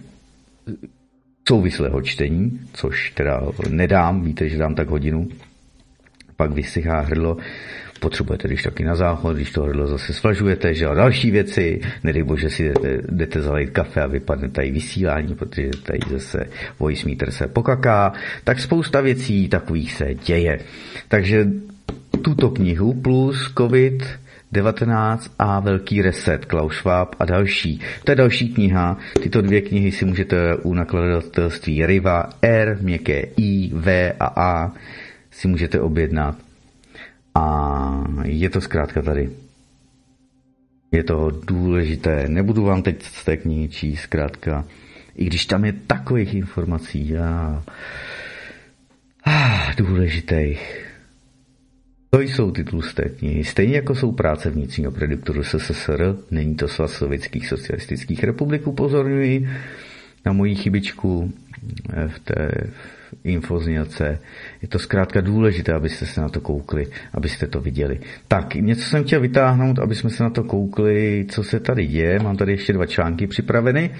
souvislého 1.47 2.01
čtení, 2.01 2.59
což 2.73 3.11
teda 3.11 3.41
nedám, 3.69 4.23
víte, 4.23 4.49
že 4.49 4.57
dám 4.57 4.75
tak 4.75 4.89
hodinu, 4.89 5.27
pak 6.35 6.51
vysychá 6.51 6.99
hrdlo, 6.99 7.37
potřebujete 8.01 8.47
když 8.47 8.63
taky 8.63 8.83
na 8.83 8.95
záchod, 8.95 9.35
když 9.35 9.51
to 9.51 9.61
hrdlo 9.61 9.87
zase 9.87 10.13
svažujete, 10.13 10.73
že 10.73 10.87
a 10.87 10.93
další 10.93 11.31
věci, 11.31 11.81
nedej 12.03 12.23
bože 12.23 12.49
si 12.49 12.63
jdete, 12.63 13.01
jdete 13.11 13.41
zalejt 13.41 13.69
kafe 13.69 14.01
a 14.01 14.07
vypadne 14.07 14.49
tady 14.49 14.71
vysílání, 14.71 15.35
protože 15.35 15.69
tady 15.83 15.99
zase 16.11 16.49
voice 16.79 17.09
meter 17.09 17.31
se 17.31 17.47
pokaká, 17.47 18.13
tak 18.43 18.59
spousta 18.59 19.01
věcí 19.01 19.49
takových 19.49 19.93
se 19.93 20.15
děje. 20.25 20.59
Takže 21.07 21.47
tuto 22.21 22.49
knihu 22.49 22.93
plus 22.93 23.53
COVID 23.57 24.03
19 24.51 25.31
a 25.39 25.59
Velký 25.59 26.01
reset, 26.01 26.45
Klaus 26.45 26.73
Schwab 26.73 27.15
a 27.19 27.25
další. 27.25 27.81
To 28.03 28.11
je 28.11 28.15
další 28.15 28.53
kniha. 28.53 28.97
Tyto 29.23 29.41
dvě 29.41 29.61
knihy 29.61 29.91
si 29.91 30.05
můžete 30.05 30.55
u 30.55 30.73
nakladatelství 30.73 31.85
Riva 31.85 32.29
R, 32.41 32.77
měkké 32.81 33.21
I, 33.37 33.71
V 33.73 34.13
a 34.19 34.25
A 34.25 34.71
si 35.31 35.47
můžete 35.47 35.79
objednat. 35.79 36.50
A 37.35 38.03
je 38.23 38.49
to 38.49 38.61
zkrátka 38.61 39.01
tady. 39.01 39.29
Je 40.91 41.03
to 41.03 41.31
důležité. 41.47 42.25
Nebudu 42.27 42.63
vám 42.63 42.83
teď 42.83 43.03
z 43.03 43.25
té 43.25 43.37
knihy 43.37 43.69
číst 43.69 44.01
zkrátka. 44.01 44.65
I 45.15 45.25
když 45.25 45.45
tam 45.45 45.65
je 45.65 45.73
takových 45.73 46.33
informací 46.33 47.17
a, 47.17 47.63
a 49.25 49.71
důležitých. 49.77 50.87
To 52.09 52.21
jsou 52.21 52.51
ty 52.51 52.63
tlusté 52.63 53.09
knihy. 53.09 53.43
Stejně 53.43 53.75
jako 53.75 53.95
jsou 53.95 54.11
práce 54.11 54.49
vnitřního 54.49 54.91
prediktoru 54.91 55.43
SSSR, 55.43 56.15
není 56.31 56.55
to 56.55 56.67
svaz 56.67 56.91
sovětských 56.91 57.47
socialistických 57.47 58.23
republik, 58.23 58.67
upozorňuji 58.67 59.49
na 60.25 60.33
moji 60.33 60.55
chybičku 60.55 61.33
v 62.07 62.19
té 62.19 62.51
infoznělce. 63.23 64.19
Je 64.61 64.67
to 64.67 64.79
zkrátka 64.79 65.21
důležité, 65.21 65.73
abyste 65.73 66.05
se 66.05 66.21
na 66.21 66.29
to 66.29 66.41
koukli, 66.41 66.87
abyste 67.13 67.47
to 67.47 67.61
viděli. 67.61 67.99
Tak, 68.27 68.55
něco 68.55 68.81
jsem 68.81 69.03
chtěl 69.03 69.21
vytáhnout, 69.21 69.79
aby 69.79 69.95
jsme 69.95 70.09
se 70.09 70.23
na 70.23 70.29
to 70.29 70.43
koukli, 70.43 71.25
co 71.29 71.43
se 71.43 71.59
tady 71.59 71.87
děje. 71.87 72.19
Mám 72.19 72.37
tady 72.37 72.51
ještě 72.51 72.73
dva 72.73 72.85
články 72.85 73.27
připraveny. 73.27 73.91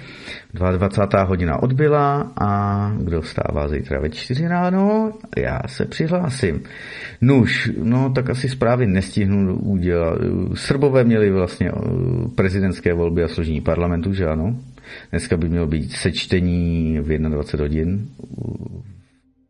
22. 0.54 1.22
hodina 1.22 1.62
odbyla 1.62 2.32
a 2.40 2.92
kdo 2.98 3.20
vstává 3.20 3.68
zítra 3.68 4.00
ve 4.00 4.10
4 4.10 4.48
ráno, 4.48 5.12
já 5.36 5.60
se 5.66 5.84
přihlásím. 5.84 6.62
Nuž, 7.20 7.70
no 7.82 8.10
tak 8.10 8.30
asi 8.30 8.48
zprávy 8.48 8.86
nestihnu 8.86 9.56
udělat. 9.56 10.18
Srbové 10.54 11.04
měli 11.04 11.30
vlastně 11.30 11.68
eh, 11.68 11.80
prezidentské 12.34 12.94
volby 12.94 13.24
a 13.24 13.28
složení 13.28 13.60
parlamentu, 13.60 14.14
že 14.14 14.26
ano? 14.26 14.56
Dneska 15.10 15.36
by 15.36 15.48
mělo 15.48 15.66
být 15.66 15.92
sečtení 15.92 16.98
v 17.00 17.18
21 17.18 17.64
hodin 17.64 18.08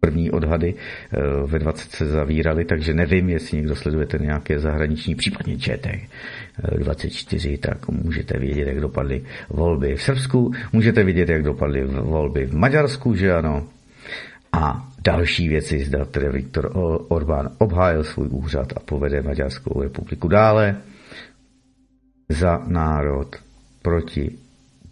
první 0.06 0.30
odhady 0.30 0.74
eh, 0.74 1.18
ve 1.46 1.58
20 1.58 1.90
se 1.90 2.06
zavíraly, 2.06 2.64
takže 2.64 2.94
nevím, 2.94 3.28
jestli 3.28 3.56
někdo 3.56 3.76
sledujete 3.76 4.18
nějaké 4.18 4.58
zahraniční, 4.58 5.14
případně 5.14 5.58
ČT 5.58 6.00
24, 6.78 7.58
tak 7.58 7.88
můžete 7.88 8.38
vědět, 8.38 8.68
jak 8.68 8.80
dopadly 8.80 9.22
volby 9.48 9.96
v 9.96 10.02
Srbsku, 10.02 10.52
můžete 10.72 11.04
vidět, 11.04 11.28
jak 11.28 11.42
dopadly 11.42 11.84
volby 11.84 12.46
v 12.46 12.54
Maďarsku, 12.54 13.14
že 13.14 13.32
ano, 13.32 13.68
a 14.52 14.88
další 15.04 15.48
věci, 15.48 15.84
zda 15.84 16.04
tedy 16.04 16.28
Viktor 16.28 16.70
Orbán 17.08 17.50
obhájil 17.58 18.04
svůj 18.04 18.28
úřad 18.30 18.72
a 18.76 18.80
povede 18.80 19.22
Maďarskou 19.22 19.82
republiku 19.82 20.28
dále 20.28 20.76
za 22.28 22.62
národ 22.66 23.36
proti 23.82 24.30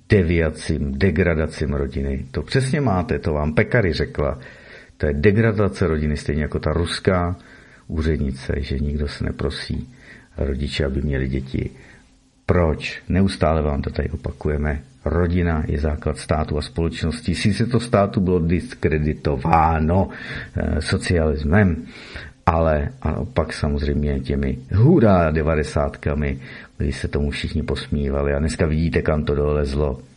deviacím, 0.09 0.99
degradacím 0.99 1.75
rodiny. 1.75 2.27
To 2.31 2.43
přesně 2.43 2.81
máte, 2.81 3.19
to 3.19 3.33
vám 3.33 3.55
Pekary 3.55 3.93
řekla 3.93 4.39
to 5.01 5.07
je 5.07 5.13
degradace 5.13 5.87
rodiny, 5.87 6.17
stejně 6.17 6.43
jako 6.43 6.59
ta 6.59 6.73
ruská 6.73 7.37
úřednice, 7.89 8.53
že 8.57 8.79
nikdo 8.79 9.09
se 9.09 9.25
neprosí 9.25 9.89
rodiče, 10.39 10.85
aby 10.85 11.03
měli 11.03 11.29
děti. 11.29 11.71
Proč? 12.47 13.03
Neustále 13.09 13.63
vám 13.63 13.83
to 13.83 13.91
tady 13.91 14.11
opakujeme. 14.11 14.81
Rodina 15.05 15.65
je 15.67 15.81
základ 15.81 16.19
státu 16.19 16.59
a 16.59 16.63
společnosti. 16.63 17.35
Sice 17.35 17.67
to 17.67 17.81
státu 17.81 18.21
bylo 18.21 18.39
diskreditováno 18.39 20.09
e, 20.57 20.83
socialismem, 20.83 21.77
ale 22.47 22.89
a 23.03 23.25
pak 23.25 23.53
samozřejmě 23.53 24.21
těmi 24.21 24.59
hurá 24.75 25.31
devadesátkami, 25.31 26.41
kdy 26.79 26.93
se 26.93 27.09
tomu 27.09 27.31
všichni 27.31 27.63
posmívali 27.63 28.35
a 28.35 28.39
dneska 28.39 28.67
vidíte, 28.67 29.03
kam 29.03 29.25
to 29.25 29.35
dolezlo. 29.35 30.10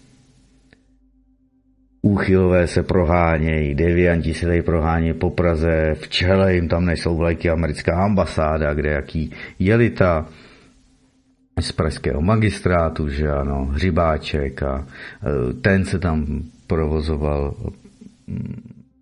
Úchylové 2.05 2.67
se 2.67 2.83
prohánějí, 2.83 3.75
devianti 3.75 4.33
se 4.33 4.45
tady 4.45 4.61
prohánějí 4.61 5.13
po 5.13 5.29
Praze, 5.29 5.95
v 5.99 6.09
čele 6.09 6.55
jim 6.55 6.67
tam 6.67 6.85
nejsou 6.85 7.17
vlajky 7.17 7.49
americká 7.49 8.03
ambasáda, 8.03 8.73
kde 8.73 8.89
jaký 8.89 9.31
jelita 9.59 10.25
z 11.59 11.71
pražského 11.71 12.21
magistrátu, 12.21 13.09
že 13.09 13.31
ano, 13.31 13.65
Hřibáček 13.65 14.63
a 14.63 14.87
e, 14.87 15.53
ten 15.53 15.85
se 15.85 15.99
tam 15.99 16.43
provozoval 16.67 17.55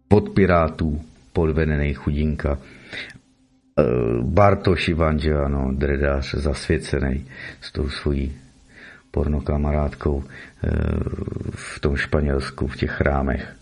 pod 0.08 0.30
pirátů 0.30 1.02
podvedený 1.34 1.94
chudinka. 1.94 2.58
E, 2.58 2.58
Bartoš 4.22 4.88
Ivan, 4.88 5.20
že 5.20 5.34
ano, 5.34 5.72
dredář 5.72 6.34
zasvěcený 6.36 7.26
s 7.62 7.72
tou 7.72 7.90
svojí 7.90 8.41
pornokamarádkou 9.12 10.24
eh, 10.24 10.70
v 11.52 11.80
tom 11.80 11.96
Španělsku, 11.96 12.68
v 12.68 12.76
těch 12.76 12.92
chrámech. 12.92 13.56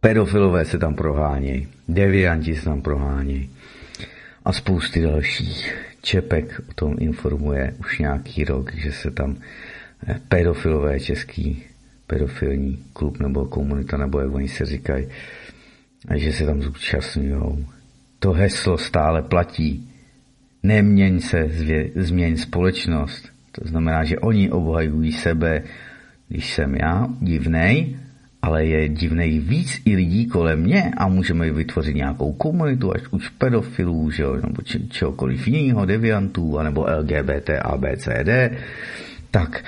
Pedofilové 0.00 0.64
se 0.64 0.78
tam 0.78 0.94
prohánějí, 0.94 1.68
devianti 1.88 2.56
se 2.56 2.64
tam 2.64 2.82
prohánějí 2.82 3.50
a 4.44 4.52
spousty 4.52 5.02
dalších. 5.02 5.74
Čepek 6.02 6.60
o 6.70 6.74
tom 6.74 6.96
informuje 6.98 7.74
už 7.80 7.98
nějaký 7.98 8.44
rok, 8.44 8.74
že 8.74 8.92
se 8.92 9.10
tam 9.10 9.36
eh, 10.06 10.20
pedofilové 10.28 11.00
český 11.00 11.64
pedofilní 12.06 12.84
klub 12.92 13.18
nebo 13.18 13.46
komunita, 13.46 13.96
nebo 13.96 14.20
jak 14.20 14.34
oni 14.34 14.48
se 14.48 14.64
říkají, 14.64 15.08
že 16.14 16.32
se 16.32 16.46
tam 16.46 16.62
zúčastňují. 16.62 17.66
To 18.18 18.32
heslo 18.32 18.78
stále 18.78 19.22
platí 19.22 19.93
neměň 20.64 21.20
se, 21.20 21.50
změň 21.96 22.36
společnost. 22.36 23.28
To 23.52 23.68
znamená, 23.68 24.04
že 24.04 24.18
oni 24.18 24.50
obhajují 24.50 25.12
sebe, 25.12 25.62
když 26.28 26.54
jsem 26.54 26.74
já 26.74 27.08
divnej, 27.20 27.96
ale 28.42 28.66
je 28.66 28.88
divnej 28.88 29.38
víc 29.38 29.80
i 29.84 29.96
lidí 29.96 30.26
kolem 30.26 30.60
mě 30.60 30.90
a 30.96 31.08
můžeme 31.08 31.52
vytvořit 31.52 31.96
nějakou 31.96 32.32
komunitu, 32.32 32.92
až 32.92 33.02
už 33.10 33.28
pedofilů, 33.28 34.10
že 34.10 34.22
jo, 34.22 34.36
nebo 34.36 34.62
či, 34.62 34.88
čehokoliv 34.88 35.48
jiného, 35.48 35.86
deviantů, 35.86 36.58
anebo 36.58 36.86
LGBT, 36.98 37.50
ABCD, 37.62 38.58
tak 39.30 39.64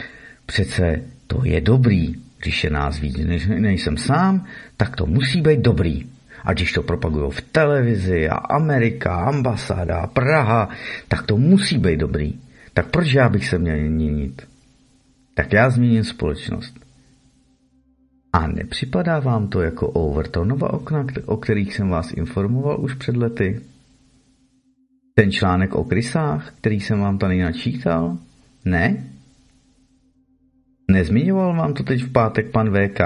přece 0.47 1.03
to 1.27 1.41
je 1.45 1.61
dobrý. 1.61 2.15
Když 2.43 2.65
je 2.65 2.71
nás 2.71 3.01
víc, 3.01 3.17
než 3.17 3.47
nejsem 3.47 3.97
sám, 3.97 4.45
tak 4.77 4.97
to 4.97 5.07
musí 5.07 5.41
být 5.41 5.61
dobrý. 5.61 6.16
A 6.47 6.53
když 6.53 6.73
to 6.73 6.83
propagují 6.83 7.31
v 7.31 7.41
televizi 7.41 8.29
a 8.29 8.35
Amerika, 8.35 9.15
ambasáda, 9.15 10.07
Praha, 10.07 10.69
tak 11.09 11.23
to 11.23 11.37
musí 11.37 11.79
být 11.79 12.01
dobrý. 12.01 12.35
Tak 12.75 12.91
proč 12.91 13.13
já 13.13 13.29
bych 13.29 13.49
se 13.49 13.59
měl 13.59 13.77
měnit? 13.77 14.49
Tak 15.35 15.53
já 15.53 15.71
změním 15.71 16.05
společnost. 16.05 16.75
A 18.33 18.47
nepřipadá 18.47 19.21
vám 19.21 19.49
to 19.49 19.61
jako 19.61 19.89
Overtonova 19.89 20.73
okna, 20.73 21.07
o 21.25 21.37
kterých 21.37 21.75
jsem 21.75 21.89
vás 21.89 22.13
informoval 22.13 22.81
už 22.81 22.95
před 22.95 23.17
lety? 23.17 23.61
Ten 25.15 25.33
článek 25.33 25.75
o 25.75 25.85
krysách, 25.85 26.53
který 26.61 26.81
jsem 26.81 27.01
vám 27.01 27.19
tady 27.19 27.43
načítal? 27.43 28.19
Ne? 28.65 29.05
Nezmiňoval 30.91 31.57
vám 31.57 31.75
to 31.75 31.83
teď 31.83 32.03
v 32.03 32.13
pátek 32.13 32.51
pan 32.51 32.71
VK? 32.71 33.01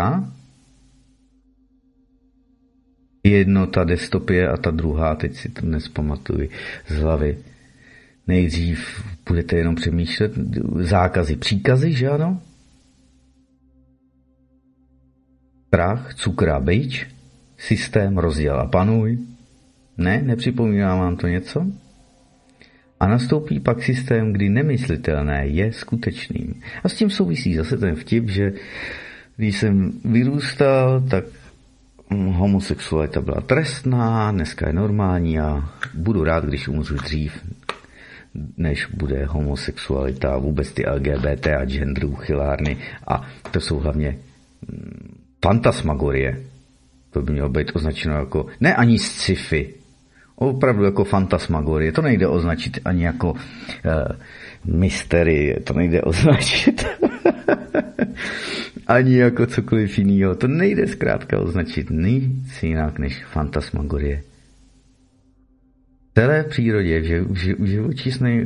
Jedno 3.24 3.66
ta 3.66 3.84
destopie 3.84 4.48
a 4.48 4.56
ta 4.56 4.70
druhá, 4.70 5.14
teď 5.14 5.34
si 5.34 5.48
to 5.48 5.66
nespamatuji 5.66 6.50
z 6.88 6.94
hlavy. 6.94 7.38
Nejdřív 8.26 9.04
budete 9.28 9.56
jenom 9.56 9.74
přemýšlet 9.74 10.32
zákazy, 10.74 11.36
příkazy, 11.36 11.92
že 11.92 12.08
ano? 12.08 12.42
Strach, 15.66 16.14
cukr 16.14 16.48
a 16.48 16.60
byč, 16.60 17.06
systém 17.58 18.18
rozděl 18.18 18.60
a 18.60 18.66
panuj. 18.66 19.18
Ne, 19.96 20.22
nepřipomíná 20.22 20.96
vám 20.96 21.16
to 21.16 21.26
něco? 21.26 21.66
A 23.00 23.06
nastoupí 23.06 23.60
pak 23.60 23.82
systém, 23.82 24.32
kdy 24.32 24.48
nemyslitelné 24.48 25.46
je 25.46 25.72
skutečným. 25.72 26.62
A 26.84 26.88
s 26.88 26.94
tím 26.94 27.10
souvisí 27.10 27.54
zase 27.54 27.76
ten 27.76 27.94
vtip, 27.94 28.28
že 28.28 28.52
když 29.36 29.58
jsem 29.58 29.92
vyrůstal, 30.04 31.00
tak 31.00 31.24
homosexualita 32.10 33.20
byla 33.20 33.40
trestná, 33.40 34.32
dneska 34.32 34.66
je 34.66 34.72
normální 34.72 35.40
a 35.40 35.68
budu 35.94 36.24
rád, 36.24 36.44
když 36.44 36.68
umřu 36.68 36.94
dřív, 36.94 37.32
než 38.56 38.86
bude 38.86 39.24
homosexualita, 39.24 40.38
vůbec 40.38 40.72
ty 40.72 40.84
LGBT 40.86 41.46
a 41.46 41.64
gender 41.64 42.04
uchylárny 42.04 42.76
a 43.06 43.28
to 43.50 43.60
jsou 43.60 43.78
hlavně 43.78 44.18
mm, 44.68 45.18
fantasmagorie. 45.44 46.40
To 47.10 47.22
by 47.22 47.32
mělo 47.32 47.48
být 47.48 47.70
označeno 47.74 48.14
jako, 48.18 48.46
ne 48.60 48.74
ani 48.74 48.98
sci-fi, 48.98 49.74
opravdu 50.36 50.84
jako 50.84 51.04
fantasmagorie. 51.04 51.92
To 51.92 52.02
nejde 52.02 52.28
označit 52.28 52.78
ani 52.84 53.04
jako 53.04 53.32
uh, 53.32 53.38
mystery, 54.64 55.56
to 55.64 55.74
nejde 55.74 56.02
označit 56.10 56.86
ani 58.90 59.16
jako 59.16 59.46
cokoliv 59.46 59.98
jiného. 59.98 60.34
To 60.34 60.48
nejde 60.48 60.86
zkrátka 60.86 61.38
označit 61.38 61.90
nic 61.90 62.62
jinak 62.62 62.98
než 62.98 63.24
fantasmagorie. 63.24 64.22
V 66.10 66.14
celé 66.14 66.44
přírodě, 66.44 67.00
v, 67.00 67.64
živočišné, 67.66 68.44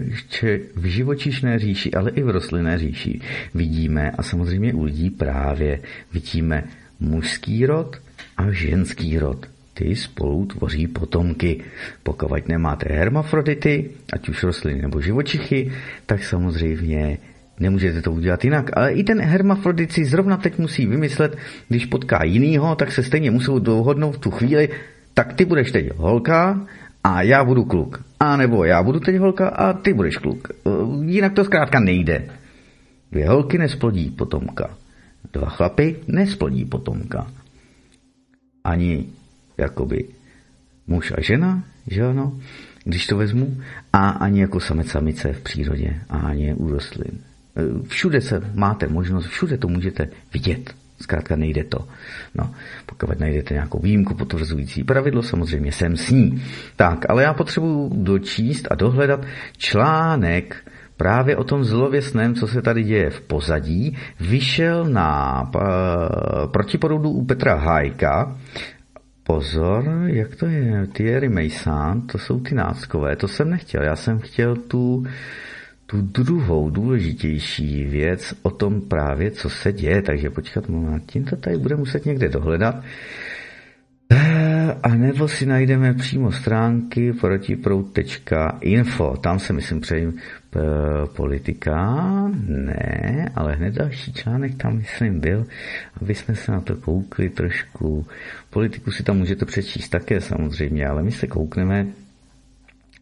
v 0.76 0.84
živočišné 0.84 1.59
říši, 1.59 1.92
ale 1.92 2.11
i 2.11 2.22
v 2.22 2.30
rostlinné 2.30 2.78
říši 2.78 3.20
vidíme, 3.55 4.11
a 4.11 4.22
samozřejmě 4.22 4.74
u 4.74 4.84
lidí 4.84 5.11
právě 5.11 5.80
vidíme 6.12 6.64
mužský 7.01 7.66
rod 7.66 7.97
a 8.36 8.51
ženský 8.51 9.18
rod. 9.18 9.47
Ty 9.74 9.97
spolu 9.97 10.47
tvoří 10.47 10.86
potomky. 10.86 11.61
Pokud 12.03 12.49
nemáte 12.49 12.95
hermafrodity, 12.95 13.90
ať 14.12 14.28
už 14.28 14.42
rostliny 14.42 14.82
nebo 14.82 15.01
živočichy, 15.01 15.72
tak 16.07 16.24
samozřejmě 16.24 17.18
nemůžete 17.61 18.03
to 18.03 18.13
udělat 18.13 18.45
jinak. 18.45 18.77
Ale 18.77 18.93
i 18.93 19.05
ten 19.05 19.21
hermafrodit 19.21 19.93
si 19.93 20.05
zrovna 20.05 20.37
teď 20.37 20.59
musí 20.59 20.87
vymyslet, 20.87 21.37
když 21.69 21.87
potká 21.87 22.25
jinýho, 22.25 22.77
tak 22.77 22.93
se 22.93 23.03
stejně 23.03 23.31
musí 23.31 23.53
dohodnout 23.59 24.13
v 24.13 24.19
tu 24.19 24.31
chvíli, 24.31 24.69
tak 25.15 25.33
ty 25.33 25.45
budeš 25.45 25.73
teď 25.73 25.91
holka 25.97 26.67
a 27.05 27.23
já 27.23 27.45
budu 27.45 27.65
kluk. 27.65 28.05
A 28.21 28.37
nebo 28.37 28.65
já 28.65 28.83
budu 28.83 29.01
teď 29.01 29.17
holka 29.17 29.49
a 29.49 29.73
ty 29.73 29.95
budeš 29.95 30.17
kluk. 30.17 30.49
Jinak 31.05 31.33
to 31.33 31.45
zkrátka 31.45 31.81
nejde. 31.81 32.25
Dvě 33.13 33.29
holky 33.29 33.59
nesplodí 33.59 34.11
potomka. 34.11 34.77
Dva 35.33 35.49
chlapy 35.49 35.97
nesplodí 36.09 36.65
potomka. 36.65 37.27
Ani 38.65 39.07
jakoby 39.59 40.05
muž 40.87 41.13
a 41.17 41.21
žena, 41.21 41.65
že 41.87 42.03
ano, 42.03 42.39
když 42.85 43.07
to 43.07 43.17
vezmu, 43.17 43.57
a 43.93 44.09
ani 44.09 44.41
jako 44.41 44.61
samec 44.61 44.89
samice 44.89 45.33
v 45.33 45.41
přírodě, 45.41 46.01
a 46.09 46.19
ani 46.19 46.55
u 46.55 46.71
rostlin. 46.71 47.21
Všude 47.89 48.21
se 48.21 48.43
máte 48.55 48.89
možnost, 48.89 49.27
všude 49.27 49.59
to 49.59 49.69
můžete 49.69 50.09
vidět. 50.35 50.75
Zkrátka 51.01 51.37
nejde 51.37 51.65
to. 51.65 51.79
No, 52.35 52.51
pokud 52.87 53.21
najdete 53.21 53.55
nějakou 53.55 53.79
výjimku 53.79 54.15
potvrzující 54.15 54.85
pravidlo, 54.85 55.23
samozřejmě 55.23 55.73
jsem 55.73 55.97
s 55.97 56.11
ní. 56.11 56.43
Tak, 56.77 57.11
ale 57.11 57.23
já 57.23 57.35
potřebuji 57.35 57.91
dočíst 57.95 58.69
a 58.71 58.75
dohledat 58.75 59.21
článek 59.57 60.57
právě 60.97 61.37
o 61.37 61.45
tom 61.45 61.65
zlověsném, 61.65 62.35
co 62.35 62.47
se 62.47 62.63
tady 62.63 62.83
děje 62.83 63.11
v 63.11 63.21
pozadí, 63.21 63.97
vyšel 64.21 64.85
na 64.85 65.43
uh, 65.55 65.61
protiporoudu 66.53 67.11
u 67.11 67.25
Petra 67.25 67.55
Hajka. 67.55 68.39
Pozor, 69.25 69.85
jak 70.07 70.37
to 70.37 70.47
je? 70.47 70.87
Thierry 70.93 71.29
Mason, 71.29 72.07
to 72.07 72.19
jsou 72.19 72.41
ty 72.41 72.55
náckové, 72.55 73.17
to 73.17 73.29
jsem 73.29 73.51
nechtěl. 73.51 73.83
Já 73.83 73.97
jsem 73.97 74.19
chtěl 74.19 74.57
tu, 74.57 75.05
tu 75.87 76.03
druhou 76.03 76.70
důležitější 76.70 77.85
věc 77.85 78.35
o 78.43 78.51
tom 78.51 78.80
právě, 78.80 79.30
co 79.30 79.51
se 79.51 79.72
děje. 79.72 80.03
Takže 80.03 80.30
počkat, 80.30 80.68
Martin 80.68 81.24
to 81.24 81.37
tady 81.37 81.57
bude 81.57 81.76
muset 81.76 82.07
někde 82.07 82.28
dohledat. 82.28 82.82
A 84.82 84.95
nebo 84.95 85.28
si 85.28 85.47
najdeme 85.47 85.95
přímo 85.95 86.32
stránky 86.32 87.12
protiprout.info. 87.12 89.16
Tam 89.16 89.39
se 89.39 89.53
myslím 89.53 89.80
přejím 89.80 90.14
politika. 91.16 91.76
Ne, 92.49 93.30
ale 93.35 93.55
hned 93.55 93.74
další 93.74 94.12
článek 94.12 94.55
tam 94.55 94.76
myslím 94.76 95.20
byl, 95.20 95.47
aby 96.03 96.14
jsme 96.14 96.35
se 96.35 96.53
na 96.53 96.61
to 96.61 96.76
koukli 96.76 97.28
trošku. 97.28 98.07
Politiku 98.51 98.91
si 98.91 99.03
tam 99.03 99.16
můžete 99.16 99.45
přečíst 99.45 99.89
také 99.89 100.20
samozřejmě, 100.20 100.87
ale 100.87 101.03
my 101.03 101.12
se 101.12 101.26
koukneme 101.26 101.87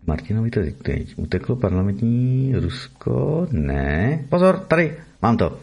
Martinovi 0.07 0.51
to 0.51 0.61
teď 0.83 1.15
uteklo 1.17 1.57
parlamentní 1.57 2.55
Rusko? 2.57 3.47
Ne. 3.51 4.25
Pozor, 4.29 4.59
tady, 4.59 4.97
mám 5.23 5.37
to. 5.37 5.61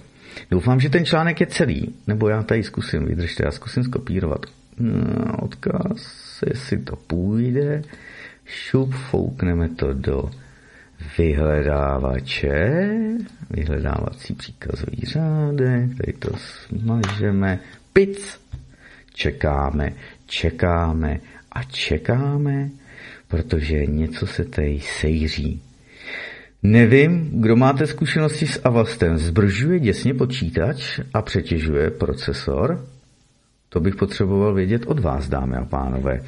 Doufám, 0.52 0.80
že 0.80 0.90
ten 0.90 1.06
článek 1.06 1.40
je 1.40 1.48
celý, 1.48 1.96
nebo 2.08 2.30
já 2.30 2.44
tady 2.44 2.64
zkusím, 2.64 3.06
vydržte, 3.06 3.46
já 3.46 3.52
zkusím 3.52 3.84
skopírovat 3.84 4.46
no, 4.80 5.38
odkaz, 5.38 6.44
jestli 6.48 6.78
to 6.78 6.96
půjde. 6.96 7.82
Šup, 8.46 8.94
foukneme 8.94 9.70
to 9.70 9.94
do 9.94 10.30
vyhledávače, 11.18 12.82
vyhledávací 13.50 14.34
příkazový 14.34 15.02
řádek, 15.04 15.98
tady 15.98 16.14
to 16.14 16.30
smažeme, 16.38 17.60
pic, 17.94 18.42
čekáme, 19.14 19.94
čekáme 20.26 21.20
a 21.52 21.64
čekáme, 21.64 22.70
protože 23.30 23.86
něco 23.86 24.28
se 24.28 24.46
tady 24.46 24.80
sejří. 25.00 25.62
Nevím, 26.64 27.30
kdo 27.42 27.56
máte 27.56 27.88
zkušenosti 27.88 28.48
s 28.48 28.62
Avastem. 28.64 29.18
Zbržuje 29.18 29.80
děsně 29.80 30.14
počítač 30.14 31.00
a 31.14 31.22
přetěžuje 31.22 31.92
procesor? 31.92 32.86
To 33.70 33.80
bych 33.80 33.96
potřeboval 33.96 34.54
vědět 34.54 34.82
od 34.86 35.00
vás, 35.00 35.30
dámy 35.30 35.56
a 35.56 35.66
pánové. 35.66 36.22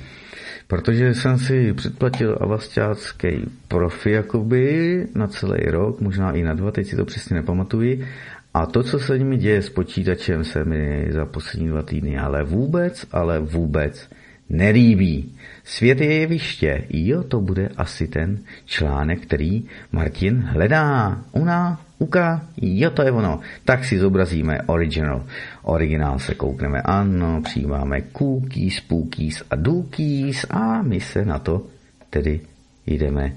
Protože 0.67 1.13
jsem 1.13 1.37
si 1.37 1.73
předplatil 1.73 2.37
avastácký 2.41 3.49
profi 3.67 4.11
jakoby 4.11 5.07
na 5.15 5.27
celý 5.27 5.59
rok, 5.65 6.01
možná 6.01 6.31
i 6.31 6.43
na 6.43 6.53
dva, 6.53 6.71
teď 6.71 6.87
si 6.87 6.95
to 6.95 7.05
přesně 7.05 7.35
nepamatuji. 7.35 8.07
A 8.53 8.65
to, 8.65 8.83
co 8.83 8.99
se 8.99 9.17
mi 9.17 9.37
děje 9.37 9.61
s 9.61 9.69
počítačem, 9.69 10.43
se 10.43 10.65
mi 10.65 11.07
za 11.11 11.25
poslední 11.25 11.67
dva 11.67 11.81
týdny 11.81 12.17
ale 12.17 12.43
vůbec, 12.43 13.05
ale 13.11 13.39
vůbec 13.39 14.09
nelíbí. 14.51 15.31
Svět 15.63 16.01
je 16.01 16.13
jeviště. 16.13 16.83
Jo, 16.89 17.23
to 17.23 17.41
bude 17.41 17.69
asi 17.77 18.07
ten 18.07 18.39
článek, 18.65 19.21
který 19.21 19.63
Martin 19.91 20.41
hledá. 20.41 21.21
Una, 21.31 21.81
uka, 21.99 22.41
jo, 22.61 22.89
to 22.89 23.01
je 23.01 23.11
ono. 23.11 23.39
Tak 23.65 23.85
si 23.85 23.99
zobrazíme 23.99 24.61
original. 24.65 25.25
Originál 25.63 26.19
se 26.19 26.35
koukneme, 26.35 26.81
ano, 26.81 27.41
přijímáme 27.41 28.01
cookies, 28.17 28.81
pookies 28.81 29.43
a 29.49 29.55
dookies 29.55 30.45
a 30.49 30.81
my 30.81 30.99
se 30.99 31.25
na 31.25 31.39
to 31.39 31.61
tedy 32.09 32.39
jdeme 32.87 33.33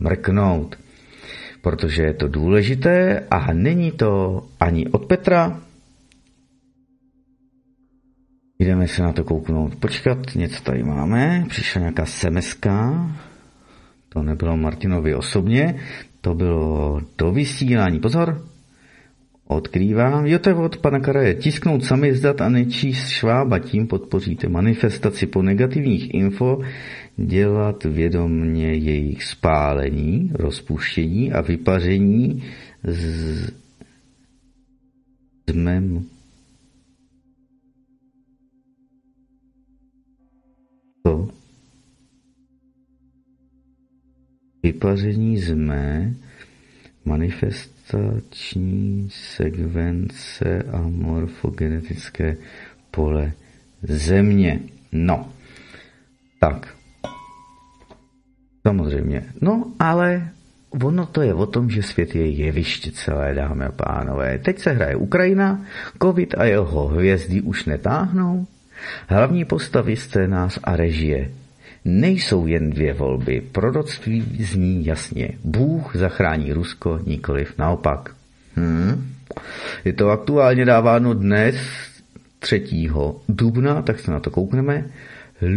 mrknout. 0.00 0.76
Protože 1.62 2.02
je 2.02 2.14
to 2.14 2.28
důležité 2.28 3.22
a 3.30 3.52
není 3.52 3.90
to 3.90 4.42
ani 4.60 4.88
od 4.88 5.06
Petra, 5.06 5.60
Jdeme 8.62 8.88
se 8.88 9.02
na 9.02 9.12
to 9.12 9.24
kouknout. 9.24 9.76
Počkat, 9.76 10.18
něco 10.34 10.62
tady 10.62 10.82
máme. 10.82 11.44
Přišla 11.48 11.80
nějaká 11.80 12.06
semeska. 12.06 13.06
To 14.08 14.22
nebylo 14.22 14.56
Martinovi 14.56 15.14
osobně. 15.14 15.74
To 16.20 16.34
bylo 16.34 17.00
do 17.18 17.32
vysílání. 17.32 18.00
Pozor. 18.00 18.46
Odkrývám, 19.46 20.26
jo 20.26 20.38
to 20.38 20.48
je 20.48 20.54
od 20.54 20.76
pana 20.76 21.00
Karaje, 21.00 21.34
tisknout 21.34 21.84
sami 21.84 22.14
zdat 22.14 22.40
a 22.40 22.48
nečíst 22.48 23.08
švába, 23.08 23.58
tím 23.58 23.86
podpoříte 23.86 24.48
manifestaci 24.48 25.26
po 25.26 25.42
negativních 25.42 26.14
info, 26.14 26.60
dělat 27.16 27.84
vědomně 27.84 28.74
jejich 28.74 29.24
spálení, 29.24 30.30
rozpuštění 30.34 31.32
a 31.32 31.40
vypaření 31.40 32.42
z, 32.84 33.52
z 35.50 35.54
mem. 35.54 36.11
To? 41.02 41.28
Vypaření 44.62 45.38
z 45.38 45.54
mé 45.54 46.14
manifestační 47.04 49.08
sekvence 49.10 50.62
a 50.72 50.82
morfogenetické 50.88 52.36
pole 52.90 53.32
země. 53.82 54.60
No, 54.92 55.32
tak. 56.40 56.76
Samozřejmě. 58.62 59.26
No, 59.40 59.72
ale 59.78 60.30
ono 60.84 61.06
to 61.06 61.22
je 61.22 61.34
o 61.34 61.46
tom, 61.46 61.70
že 61.70 61.82
svět 61.82 62.14
je 62.14 62.30
jeviště 62.30 62.92
celé, 62.92 63.34
dámy 63.34 63.64
a 63.64 63.72
pánové. 63.72 64.38
Teď 64.38 64.58
se 64.58 64.72
hraje 64.72 64.96
Ukrajina, 64.96 65.64
covid 66.02 66.34
a 66.38 66.44
jeho 66.44 66.86
hvězdy 66.86 67.40
už 67.40 67.64
netáhnou. 67.64 68.46
Hlavní 69.08 69.44
postavy, 69.44 69.96
scénář 69.96 70.58
a 70.64 70.76
režie 70.76 71.30
Nejsou 71.84 72.46
jen 72.46 72.70
dvě 72.70 72.92
volby, 72.94 73.42
proroctví 73.52 74.44
zní 74.44 74.86
jasně. 74.86 75.28
Bůh 75.44 75.96
zachrání 75.96 76.52
Rusko, 76.52 77.00
nikoliv 77.06 77.58
naopak. 77.58 78.14
Hmm. 78.54 79.12
Je 79.84 79.92
to 79.92 80.10
aktuálně 80.10 80.64
dáváno 80.64 81.14
dnes 81.14 81.56
3. 82.38 82.88
dubna, 83.28 83.82
tak 83.82 84.00
se 84.00 84.10
na 84.10 84.20
to 84.20 84.30
koukneme. 84.30 84.84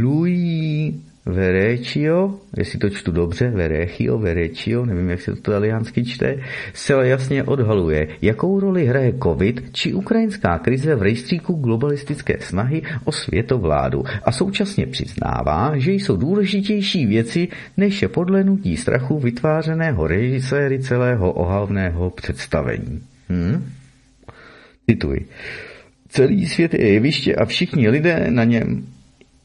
Louis 0.01 0.93
Vereccio, 1.25 2.35
jestli 2.57 2.79
to 2.79 2.89
čtu 2.89 3.11
dobře, 3.11 3.49
Verecchio, 3.49 4.17
Vereccio, 4.17 4.85
nevím, 4.85 5.09
jak 5.09 5.21
se 5.21 5.35
to 5.35 5.51
taliansky 5.51 6.05
čte, 6.05 6.37
zcela 6.73 7.03
jasně 7.03 7.43
odhaluje, 7.43 8.07
jakou 8.21 8.59
roli 8.59 8.85
hraje 8.85 9.13
COVID 9.23 9.69
či 9.71 9.93
ukrajinská 9.93 10.59
krize 10.59 10.95
v 10.95 11.01
rejstříku 11.01 11.53
globalistické 11.53 12.37
snahy 12.39 12.81
o 13.03 13.11
světovládu 13.11 14.03
a 14.23 14.31
současně 14.31 14.87
přiznává, 14.87 15.77
že 15.77 15.91
jsou 15.91 16.17
důležitější 16.17 17.05
věci, 17.05 17.47
než 17.77 18.01
je 18.01 18.07
podlenutí 18.07 18.77
strachu 18.77 19.19
vytvářeného 19.19 20.07
režiséry 20.07 20.79
celého 20.79 21.31
ohavného 21.31 22.09
představení. 22.09 23.01
Hm? 23.29 23.65
Cituji. 24.89 25.25
Celý 26.09 26.47
svět 26.47 26.73
je 26.73 26.93
jeviště 26.93 27.35
a 27.35 27.45
všichni 27.45 27.89
lidé 27.89 28.25
na 28.29 28.43
něm 28.43 28.94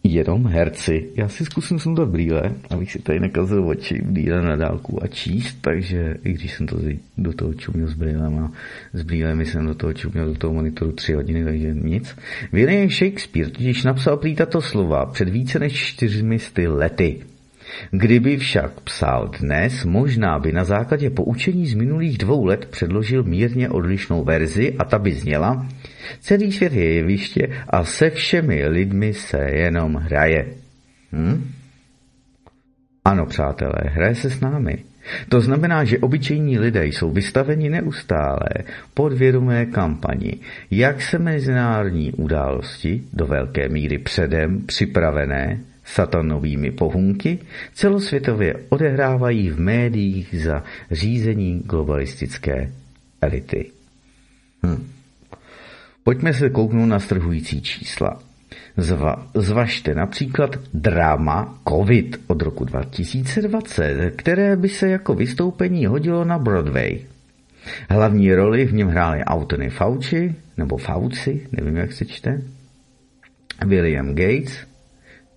jenom 0.04 0.46
herci. 0.46 1.08
Já 1.16 1.28
si 1.28 1.44
zkusím 1.44 1.78
sundat 1.78 2.08
brýle, 2.08 2.54
abych 2.70 2.92
si 2.92 2.98
tady 2.98 3.20
nekazil 3.20 3.68
oči 3.68 4.02
brýle 4.04 4.42
na 4.42 4.56
dálku 4.56 5.02
a 5.02 5.06
číst, 5.06 5.58
takže 5.60 6.16
i 6.24 6.32
když 6.32 6.54
jsem 6.54 6.66
to 6.66 6.76
do 7.18 7.32
toho 7.32 7.54
čuměl 7.54 7.88
s 7.88 7.94
brýlema, 7.94 8.52
s 8.92 9.02
brýlemi 9.02 9.46
jsem 9.46 9.66
do 9.66 9.74
toho 9.74 9.92
čuměl 9.92 10.26
do 10.26 10.34
toho 10.34 10.54
monitoru 10.54 10.92
tři 10.92 11.12
hodiny, 11.12 11.44
takže 11.44 11.74
nic. 11.74 12.16
William 12.52 12.88
Shakespeare 12.88 13.50
totiž 13.50 13.84
napsal 13.84 14.16
prý 14.16 14.34
tato 14.34 14.60
slova 14.60 15.06
před 15.06 15.28
více 15.28 15.58
než 15.58 15.72
čtyřmi 15.72 16.38
sty 16.38 16.68
lety. 16.68 17.20
Kdyby 17.90 18.36
však 18.36 18.80
psal 18.80 19.30
dnes, 19.40 19.84
možná 19.84 20.38
by 20.38 20.52
na 20.52 20.64
základě 20.64 21.10
poučení 21.10 21.66
z 21.66 21.74
minulých 21.74 22.18
dvou 22.18 22.44
let 22.44 22.66
předložil 22.66 23.22
mírně 23.22 23.68
odlišnou 23.68 24.24
verzi 24.24 24.74
a 24.78 24.84
ta 24.84 24.98
by 24.98 25.12
zněla 25.12 25.66
Celý 26.20 26.52
svět 26.52 26.72
je 26.72 26.94
jeviště 26.94 27.48
a 27.68 27.84
se 27.84 28.10
všemi 28.10 28.68
lidmi 28.68 29.14
se 29.14 29.38
jenom 29.38 29.94
hraje. 29.94 30.46
Hm? 31.12 31.50
Ano, 33.04 33.26
přátelé, 33.26 33.80
hraje 33.84 34.14
se 34.14 34.30
s 34.30 34.40
námi. 34.40 34.78
To 35.28 35.40
znamená, 35.40 35.84
že 35.84 35.98
obyčejní 35.98 36.58
lidé 36.58 36.86
jsou 36.86 37.10
vystaveni 37.10 37.70
neustále 37.70 38.48
podvědomé 38.94 39.66
kampani, 39.66 40.38
jak 40.70 41.02
se 41.02 41.18
mezinárodní 41.18 42.12
události 42.12 43.02
do 43.12 43.26
velké 43.26 43.68
míry 43.68 43.98
předem 43.98 44.60
připravené 44.66 45.60
satanovými 45.94 46.70
pohunky 46.70 47.38
celosvětově 47.74 48.54
odehrávají 48.68 49.50
v 49.50 49.60
médiích 49.60 50.34
za 50.44 50.62
řízení 50.90 51.62
globalistické 51.66 52.72
elity. 53.20 53.70
Hm. 54.66 54.90
Pojďme 56.04 56.34
se 56.34 56.50
kouknout 56.50 56.88
na 56.88 57.00
strhující 57.00 57.62
čísla. 57.62 58.22
Zva, 58.76 59.26
zvažte 59.34 59.94
například 59.94 60.56
drama 60.74 61.58
COVID 61.68 62.16
od 62.26 62.42
roku 62.42 62.64
2020, 62.64 64.10
které 64.16 64.56
by 64.56 64.68
se 64.68 64.88
jako 64.88 65.14
vystoupení 65.14 65.86
hodilo 65.86 66.24
na 66.24 66.38
Broadway. 66.38 66.98
Hlavní 67.90 68.34
roli 68.34 68.64
v 68.64 68.72
něm 68.72 68.88
hráli 68.88 69.22
Anthony 69.22 69.70
Fauci, 69.70 70.34
nebo 70.56 70.76
Fauci, 70.76 71.46
nevím 71.52 71.76
jak 71.76 71.92
se 71.92 72.04
čte, 72.04 72.42
William 73.66 74.14
Gates, 74.14 74.69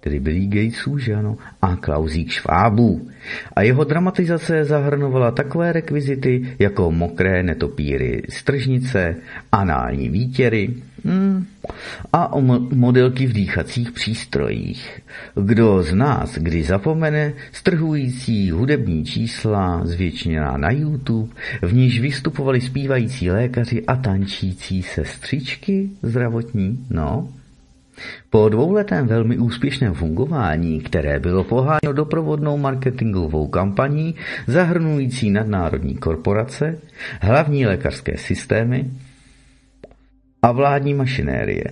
tedy 0.03 0.19
Billy 0.19 0.47
Gatesů, 0.47 0.97
že 0.97 1.15
ano, 1.15 1.37
a 1.61 1.75
Klausík 1.75 2.31
Švábů. 2.31 3.07
A 3.55 3.61
jeho 3.61 3.83
dramatizace 3.83 4.65
zahrnovala 4.65 5.31
takové 5.31 5.73
rekvizity 5.73 6.55
jako 6.59 6.91
mokré 6.91 7.43
netopíry 7.43 8.21
stržnice, 8.29 9.15
anální 9.51 10.09
výtěry 10.09 10.73
hmm, 11.05 11.45
a 12.13 12.31
modelky 12.73 13.27
v 13.27 13.33
dýchacích 13.33 13.91
přístrojích. 13.91 15.01
Kdo 15.35 15.83
z 15.83 15.93
nás 15.93 16.37
kdy 16.37 16.63
zapomene 16.63 17.33
strhující 17.51 18.51
hudební 18.51 19.05
čísla 19.05 19.81
zvětšená 19.85 20.57
na 20.57 20.71
YouTube, 20.71 21.33
v 21.61 21.73
níž 21.73 21.99
vystupovali 21.99 22.61
zpívající 22.61 23.31
lékaři 23.31 23.85
a 23.85 23.95
tančící 23.95 24.83
sestřičky 24.83 25.89
zdravotní? 26.01 26.85
No, 26.89 27.29
po 28.29 28.49
dvouletém 28.49 29.07
velmi 29.07 29.37
úspěšném 29.37 29.93
fungování, 29.93 30.81
které 30.81 31.19
bylo 31.19 31.43
poháněno 31.43 31.93
doprovodnou 31.93 32.57
marketingovou 32.57 33.47
kampaní 33.47 34.15
zahrnující 34.47 35.29
nadnárodní 35.29 35.95
korporace, 35.95 36.77
hlavní 37.21 37.65
lékařské 37.65 38.17
systémy 38.17 38.91
a 40.41 40.51
vládní 40.51 40.93
mašinérie, 40.93 41.63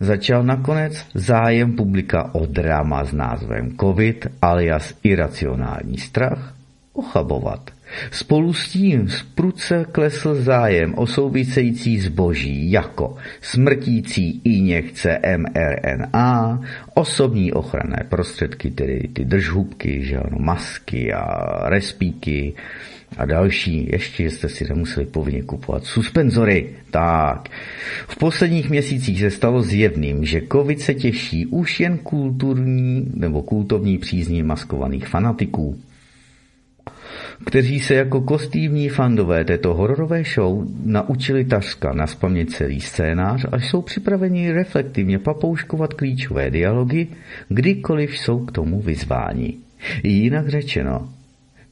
začal 0.00 0.42
nakonec 0.42 1.06
zájem 1.14 1.72
publika 1.72 2.34
o 2.34 2.46
drama 2.46 3.04
s 3.04 3.12
názvem 3.12 3.76
COVID 3.80 4.26
alias 4.42 4.94
iracionální 5.02 5.98
strach 5.98 6.54
ochabovat. 6.92 7.70
Spolu 8.10 8.54
s 8.54 8.68
tím 8.68 9.08
prudce 9.34 9.86
klesl 9.92 10.34
zájem 10.34 10.94
o 10.96 11.06
související 11.06 12.00
zboží 12.00 12.70
jako 12.70 13.16
smrtící 13.40 14.40
injekce 14.44 15.18
mRNA, 15.36 16.60
osobní 16.94 17.52
ochranné 17.52 18.06
prostředky, 18.08 18.70
tedy 18.70 19.08
ty 19.12 19.24
držhubky, 19.24 20.04
že 20.04 20.16
ano, 20.16 20.38
masky 20.40 21.12
a 21.12 21.24
respíky 21.68 22.54
a 23.16 23.24
další. 23.24 23.88
Ještě 23.92 24.30
jste 24.30 24.48
si 24.48 24.68
nemuseli 24.68 25.06
povinně 25.06 25.42
kupovat 25.42 25.84
suspenzory. 25.84 26.68
Tak, 26.90 27.48
v 28.08 28.16
posledních 28.16 28.70
měsících 28.70 29.20
se 29.20 29.30
stalo 29.30 29.62
zjevným, 29.62 30.24
že 30.24 30.42
covid 30.52 30.80
se 30.80 30.94
těší 30.94 31.46
už 31.46 31.80
jen 31.80 31.98
kulturní 31.98 33.10
nebo 33.14 33.42
kultovní 33.42 33.98
přízní 33.98 34.42
maskovaných 34.42 35.08
fanatiků 35.08 35.78
kteří 37.46 37.80
se 37.80 37.94
jako 37.94 38.20
kostýmní 38.20 38.88
fandové 38.88 39.44
této 39.44 39.74
hororové 39.74 40.22
show 40.34 40.66
naučili 40.84 41.44
tařka 41.44 41.92
naspamět 41.92 42.50
celý 42.50 42.80
scénář 42.80 43.46
a 43.52 43.56
jsou 43.56 43.82
připraveni 43.82 44.52
reflektivně 44.52 45.18
papouškovat 45.18 45.94
klíčové 45.94 46.50
dialogy, 46.50 47.06
kdykoliv 47.48 48.18
jsou 48.18 48.44
k 48.44 48.52
tomu 48.52 48.80
vyzváni. 48.80 49.54
Jinak 50.02 50.48
řečeno, 50.48 51.08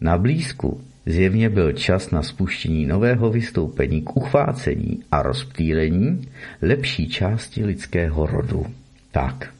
na 0.00 0.18
blízku 0.18 0.80
zjevně 1.06 1.48
byl 1.48 1.72
čas 1.72 2.10
na 2.10 2.22
spuštění 2.22 2.86
nového 2.86 3.30
vystoupení 3.30 4.02
k 4.02 4.16
uchvácení 4.16 5.02
a 5.10 5.22
rozptýlení 5.22 6.28
lepší 6.62 7.08
části 7.08 7.64
lidského 7.64 8.26
rodu. 8.26 8.66
Tak. 9.12 9.50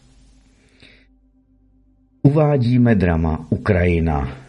Uvádíme 2.23 2.95
drama 2.95 3.47
Ukrajina. 3.51 4.48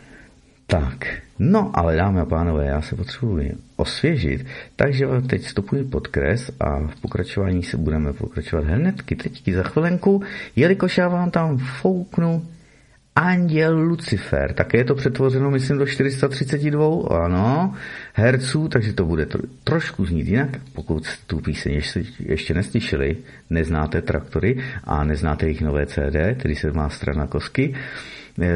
Tak. 0.70 1.06
No, 1.40 1.72
ale 1.74 1.96
dámy 1.96 2.20
a 2.20 2.26
pánové, 2.26 2.66
já 2.66 2.82
se 2.82 2.96
potřebuji 2.96 3.58
osvěžit, 3.76 4.46
takže 4.76 5.06
teď 5.28 5.46
stopuji 5.46 5.84
podkres 5.84 6.52
a 6.60 6.80
v 6.80 6.96
pokračování 7.02 7.64
se 7.64 7.78
budeme 7.78 8.14
pokračovat 8.14 8.66
hnedky 8.66 9.16
teďky 9.16 9.54
za 9.54 9.64
chvilenku, 9.64 10.24
jelikož 10.56 10.98
já 10.98 11.08
vám 11.08 11.32
tam 11.32 11.58
fouknu 11.58 12.46
Anděl 13.16 13.80
Lucifer. 13.80 14.54
Také 14.54 14.78
je 14.78 14.84
to 14.84 14.96
přetvořeno, 14.96 15.52
myslím, 15.52 15.78
do 15.78 15.86
432, 15.86 16.88
ano, 17.26 17.76
herců, 18.14 18.68
takže 18.68 18.94
to 18.94 19.06
bude 19.06 19.26
tro, 19.26 19.42
trošku 19.64 20.06
znít 20.06 20.28
jinak. 20.28 20.50
Pokud 20.74 21.04
tu 21.28 21.40
píseň 21.40 21.74
ještě, 21.74 22.04
ještě 22.20 22.54
neslyšeli, 22.54 23.18
neznáte 23.50 24.02
traktory 24.02 24.58
a 24.84 25.04
neznáte 25.04 25.46
jejich 25.46 25.62
nové 25.62 25.86
CD, 25.86 26.40
který 26.40 26.56
se 26.56 26.72
má 26.72 26.90
strana 26.90 27.28
kosky, 27.28 27.76
e, 28.42 28.50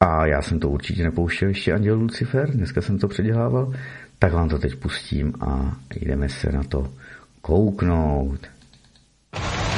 a 0.00 0.26
já 0.26 0.42
jsem 0.42 0.60
to 0.60 0.68
určitě 0.68 1.02
nepouštěl 1.02 1.48
ještě 1.48 1.72
Anděl 1.72 1.96
Lucifer, 1.96 2.50
dneska 2.50 2.80
jsem 2.82 2.98
to 2.98 3.08
předělával, 3.08 3.72
tak 4.18 4.32
vám 4.32 4.48
to 4.48 4.58
teď 4.58 4.76
pustím 4.76 5.32
a 5.40 5.76
jdeme 6.00 6.28
se 6.28 6.52
na 6.52 6.62
to 6.64 6.92
kouknout. 7.40 8.46
Ano, 9.32 9.69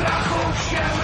страху 0.00 0.52
всем! 0.54 0.99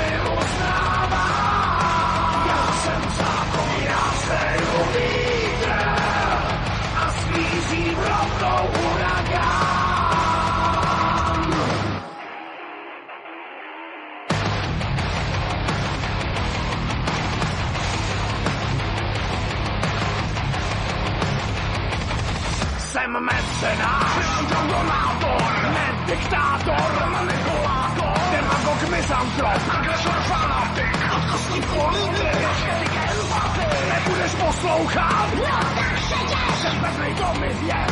Yeah! 37.46 37.85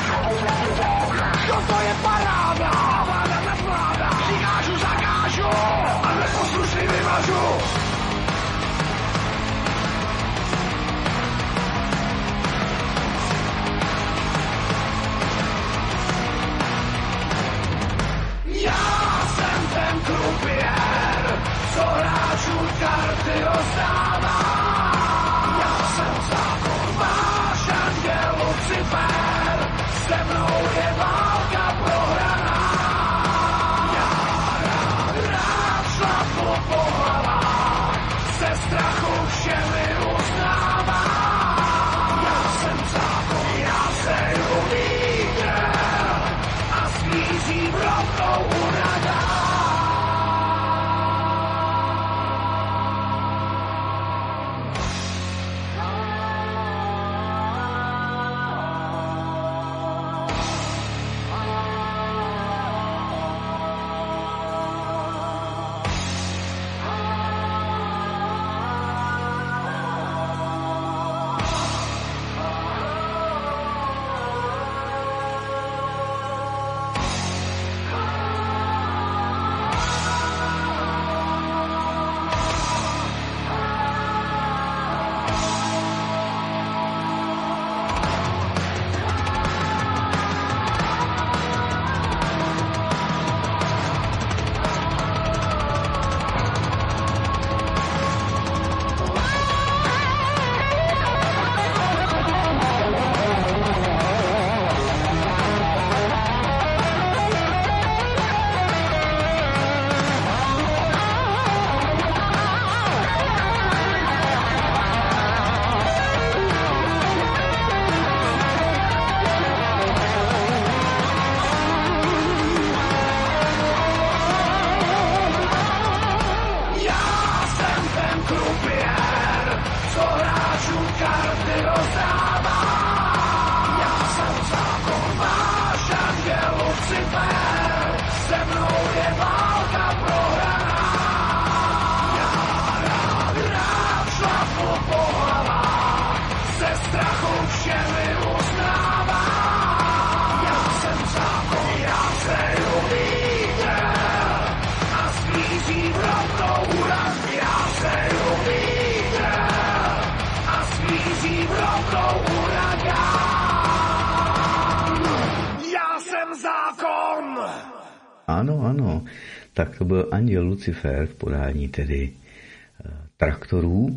Lucifer 170.64 171.06
v 171.06 171.14
podání 171.14 171.68
tedy 171.68 172.10
uh, 172.10 172.90
traktorů, 173.16 173.96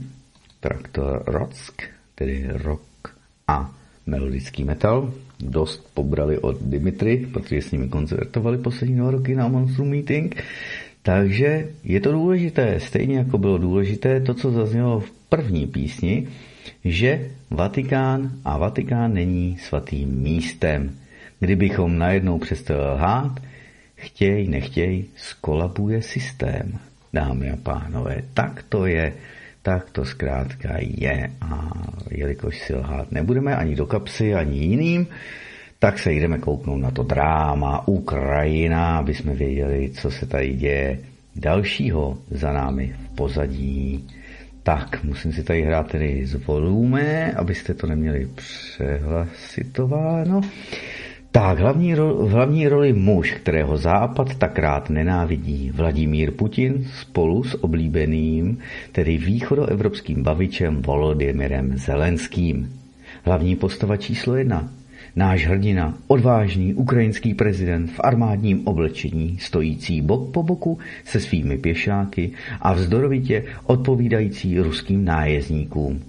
traktor 0.59 1.23
Rock, 1.27 1.83
tedy 2.15 2.45
rock 2.49 2.81
a 3.47 3.75
melodický 4.05 4.63
metal. 4.63 5.13
Dost 5.39 5.93
pobrali 5.93 6.37
od 6.37 6.61
Dimitry, 6.61 7.27
protože 7.33 7.61
s 7.61 7.71
nimi 7.71 7.87
koncertovali 7.87 8.57
poslední 8.57 8.95
dva 8.95 9.11
roky 9.11 9.35
na 9.35 9.47
Monstrum 9.47 9.89
Meeting. 9.89 10.43
Takže 11.01 11.69
je 11.83 12.01
to 12.01 12.11
důležité, 12.11 12.79
stejně 12.79 13.17
jako 13.17 13.37
bylo 13.37 13.57
důležité 13.57 14.19
to, 14.19 14.33
co 14.33 14.51
zaznělo 14.51 14.99
v 14.99 15.11
první 15.29 15.67
písni, 15.67 16.27
že 16.85 17.31
Vatikán 17.49 18.31
a 18.45 18.57
Vatikán 18.57 19.13
není 19.13 19.57
svatým 19.57 20.09
místem. 20.09 20.91
Kdybychom 21.39 21.97
najednou 21.97 22.39
přestali 22.39 22.79
lhát, 22.79 23.39
chtěj, 23.97 24.47
nechtěj, 24.47 25.05
skolabuje 25.15 26.01
systém. 26.01 26.79
Dámy 27.13 27.51
a 27.51 27.55
pánové, 27.55 28.21
tak 28.33 28.63
to 28.69 28.85
je, 28.85 29.13
tak 29.61 29.89
to 29.89 30.05
zkrátka 30.05 30.75
je. 30.79 31.31
A 31.41 31.71
jelikož 32.11 32.59
si 32.59 32.75
lhát 32.75 33.11
nebudeme 33.11 33.55
ani 33.55 33.75
do 33.75 33.85
kapsy, 33.85 34.35
ani 34.35 34.57
jiným, 34.57 35.07
tak 35.79 35.99
se 35.99 36.13
jdeme 36.13 36.37
kouknout 36.37 36.81
na 36.81 36.91
to 36.91 37.03
dráma 37.03 37.87
Ukrajina, 37.87 38.97
aby 38.97 39.13
jsme 39.13 39.33
věděli, 39.33 39.89
co 39.89 40.11
se 40.11 40.25
tady 40.25 40.53
děje 40.53 40.99
dalšího 41.35 42.17
za 42.31 42.53
námi 42.53 42.95
v 43.05 43.09
pozadí. 43.15 44.07
Tak, 44.63 45.03
musím 45.03 45.33
si 45.33 45.43
tady 45.43 45.61
hrát 45.61 45.91
tedy 45.91 46.25
z 46.25 46.33
volume, 46.33 47.33
abyste 47.33 47.73
to 47.73 47.87
neměli 47.87 48.29
přehlasitováno. 48.35 50.41
Tak, 51.37 51.59
hlavní, 51.59 51.95
ro, 51.95 52.25
hlavní 52.25 52.67
roli 52.67 52.93
muž, 52.93 53.31
kterého 53.31 53.77
Západ 53.77 54.35
tak 54.35 54.59
rád 54.59 54.89
nenávidí, 54.89 55.71
Vladimír 55.75 56.31
Putin 56.31 56.87
spolu 57.01 57.43
s 57.43 57.63
oblíbeným, 57.63 58.57
tedy 58.91 59.17
východoevropským 59.17 60.23
bavičem 60.23 60.81
Volodymyrem 60.81 61.77
Zelenským. 61.77 62.73
Hlavní 63.23 63.55
postava 63.55 63.97
číslo 63.97 64.35
jedna, 64.35 64.69
Náš 65.15 65.47
hrdina, 65.47 65.93
odvážný 66.07 66.73
ukrajinský 66.73 67.33
prezident 67.33 67.87
v 67.87 67.99
armádním 68.03 68.67
oblečení, 68.67 69.37
stojící 69.39 70.01
bok 70.01 70.31
po 70.31 70.43
boku 70.43 70.79
se 71.05 71.19
svými 71.19 71.57
pěšáky 71.57 72.31
a 72.61 72.73
vzdorovitě 72.73 73.43
odpovídající 73.65 74.59
ruským 74.59 75.05
nájezdníkům. 75.05 76.01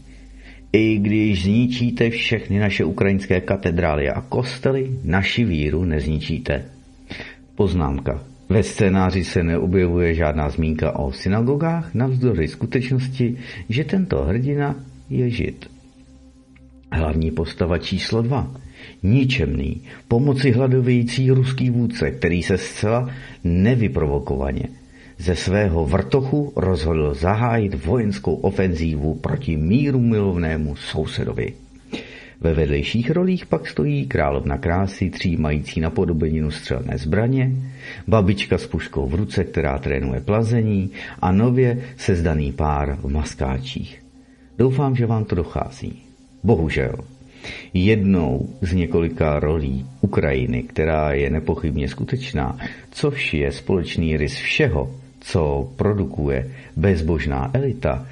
I 0.73 0.99
když 0.99 1.43
zničíte 1.43 2.11
všechny 2.11 2.59
naše 2.59 2.85
ukrajinské 2.85 3.41
katedrály 3.41 4.11
a 4.11 4.21
kostely, 4.21 4.91
naši 5.05 5.45
víru 5.45 5.85
nezničíte. 5.85 6.65
Poznámka. 7.55 8.25
Ve 8.49 8.63
scénáři 8.63 9.25
se 9.25 9.43
neobjevuje 9.43 10.15
žádná 10.15 10.51
zmínka 10.51 10.99
o 10.99 11.13
synagogách, 11.13 11.95
navzdory 11.95 12.49
skutečnosti, 12.49 13.37
že 13.69 13.85
tento 13.85 14.25
hrdina 14.25 14.77
je 15.11 15.31
žid. 15.31 15.71
Hlavní 16.93 17.31
postava 17.31 17.79
číslo 17.79 18.23
2 18.23 18.55
ničemný, 19.03 19.81
pomoci 20.09 20.51
hladovějící 20.51 21.31
ruský 21.31 21.71
vůdce, 21.71 22.11
který 22.11 22.43
se 22.43 22.59
zcela 22.59 23.11
nevyprovokovaně 23.45 24.69
ze 25.19 25.37
svého 25.37 25.87
vrtochu 25.87 26.53
rozhodl 26.57 27.15
zahájit 27.15 27.85
vojenskou 27.85 28.35
ofenzívu 28.35 29.15
proti 29.15 29.57
míru 29.57 30.01
milovnému 30.01 30.77
sousedovi. 30.77 31.53
Ve 32.41 32.55
vedlejších 32.55 33.11
rolích 33.11 33.47
pak 33.47 33.69
stojí 33.69 34.07
královna 34.07 34.59
krásy, 34.59 35.11
třímající 35.11 35.81
na 35.81 35.91
podobeninu 35.91 36.51
střelné 36.51 36.99
zbraně, 36.99 37.53
babička 38.09 38.59
s 38.59 38.67
puškou 38.67 39.07
v 39.07 39.15
ruce, 39.15 39.45
která 39.45 39.79
trénuje 39.79 40.21
plazení 40.21 40.91
a 41.23 41.33
nově 41.33 41.79
sezdaný 41.97 42.53
pár 42.53 42.99
v 43.03 43.13
maskáčích. 43.13 44.03
Doufám, 44.59 44.97
že 44.97 45.07
vám 45.07 45.25
to 45.25 45.35
dochází. 45.35 46.03
Bohužel, 46.43 46.95
jednou 47.75 48.49
z 48.61 48.75
několika 48.75 49.41
rolí 49.41 49.87
Ukrajiny, 50.01 50.63
která 50.63 51.13
je 51.13 51.31
nepochybně 51.31 51.89
skutečná, 51.89 52.59
což 52.91 53.35
je 53.35 53.53
společný 53.53 54.17
rys 54.17 54.35
všeho, 54.35 54.95
co 55.29 55.73
produkuje 55.77 56.51
bezbožná 56.77 57.51
elita, 57.53 58.07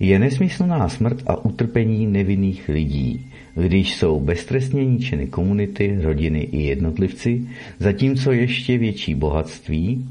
je 0.00 0.18
nesmyslná 0.18 0.88
smrt 0.88 1.22
a 1.26 1.44
utrpení 1.44 2.06
nevinných 2.06 2.68
lidí, 2.68 3.26
když 3.54 3.96
jsou 3.96 4.20
beztrestně 4.20 4.84
ničeny 4.84 5.26
komunity, 5.26 5.98
rodiny 6.02 6.38
i 6.40 6.62
jednotlivci, 6.62 7.46
zatímco 7.78 8.32
ještě 8.32 8.78
větší 8.78 9.14
bohatství 9.14 10.06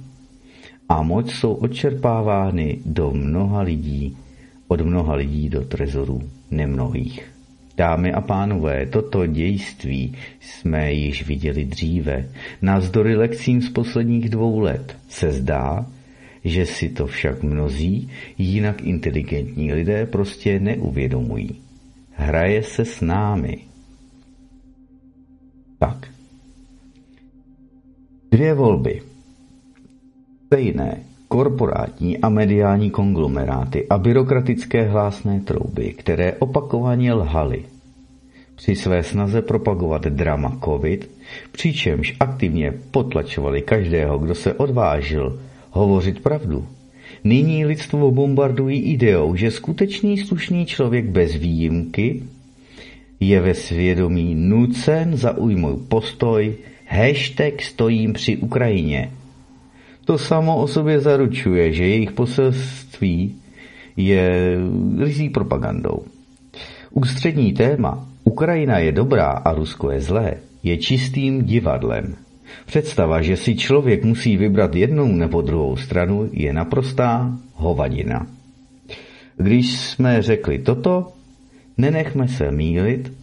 a 0.90 1.02
moc 1.02 1.32
jsou 1.32 1.54
odčerpávány 1.54 2.78
do 2.86 3.12
mnoha 3.12 3.62
lidí, 3.62 4.18
od 4.68 4.82
mnoha 4.82 5.16
lidí 5.16 5.50
do 5.50 5.62
trezorů 5.62 6.22
nemnohých. 6.52 7.32
Dámy 7.78 8.14
a 8.14 8.22
pánové, 8.22 8.86
toto 8.86 9.26
dějství 9.26 10.16
jsme 10.40 10.94
již 10.94 11.28
viděli 11.28 11.66
dříve. 11.66 12.26
Navzdory 12.62 13.16
lekcím 13.16 13.62
z 13.62 13.70
posledních 13.70 14.30
dvou 14.30 14.60
let 14.60 14.96
se 15.10 15.32
zdá, 15.32 15.86
že 16.48 16.66
si 16.66 16.90
to 16.90 17.08
však 17.08 17.44
mnozí 17.44 18.10
jinak 18.38 18.82
inteligentní 18.84 19.74
lidé 19.74 20.06
prostě 20.06 20.60
neuvědomují. 20.60 21.62
Hraje 22.12 22.64
se 22.64 22.86
s 22.86 23.02
námi. 23.02 23.58
Tak. 25.80 26.08
Dvě 28.32 28.54
volby. 28.54 29.02
Stejné 30.46 31.04
korporátní 31.28 32.18
a 32.18 32.30
mediální 32.30 32.92
konglomeráty 32.92 33.88
a 33.90 33.98
byrokratické 33.98 34.84
hlásné 34.84 35.40
trouby, 35.40 35.94
které 35.94 36.34
opakovaně 36.34 37.14
lhaly 37.14 37.66
při 38.58 38.76
své 38.76 39.04
snaze 39.04 39.42
propagovat 39.42 40.02
drama 40.02 40.60
COVID, 40.66 41.12
přičemž 41.52 42.16
aktivně 42.20 42.74
potlačovali 42.92 43.62
každého, 43.62 44.18
kdo 44.18 44.36
se 44.36 44.54
odvážil 44.54 45.40
hovořit 45.72 46.20
pravdu. 46.20 46.68
Nyní 47.24 47.66
lidstvo 47.66 48.12
bombardují 48.12 48.82
ideou, 48.82 49.36
že 49.36 49.52
skutečný 49.52 50.18
slušný 50.18 50.66
člověk 50.66 51.06
bez 51.06 51.36
výjimky 51.36 52.24
je 53.20 53.42
ve 53.42 53.54
svědomí 53.54 54.36
nucen 54.36 55.18
zaujmout 55.18 55.82
postoj 55.88 56.56
hashtag 56.88 57.62
stojím 57.62 58.14
při 58.14 58.38
Ukrajině 58.38 59.12
to 60.08 60.18
samo 60.18 60.58
o 60.58 60.68
sobě 60.68 61.00
zaručuje, 61.00 61.74
že 61.74 61.84
jejich 61.84 62.12
poselství 62.12 63.36
je 63.98 64.56
rizí 65.00 65.30
propagandou. 65.30 66.04
Ústřední 66.92 67.54
téma 67.54 68.08
Ukrajina 68.24 68.78
je 68.80 68.92
dobrá 68.92 69.28
a 69.28 69.54
Rusko 69.54 69.92
je 69.92 70.02
zlé 70.02 70.34
je 70.64 70.78
čistým 70.78 71.44
divadlem. 71.44 72.16
Představa, 72.66 73.22
že 73.22 73.38
si 73.38 73.56
člověk 73.56 74.04
musí 74.04 74.38
vybrat 74.38 74.76
jednou 74.76 75.08
nebo 75.08 75.42
druhou 75.42 75.76
stranu, 75.78 76.30
je 76.34 76.54
naprostá 76.54 77.38
hovadina. 77.54 78.28
Když 79.38 79.80
jsme 79.80 80.22
řekli 80.22 80.60
toto, 80.60 81.12
nenechme 81.78 82.28
se 82.28 82.52
mílit, 82.52 83.14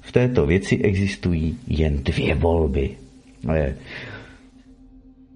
v 0.00 0.12
této 0.12 0.46
věci 0.46 0.76
existují 0.76 1.58
jen 1.66 2.02
dvě 2.02 2.34
volby. 2.34 2.96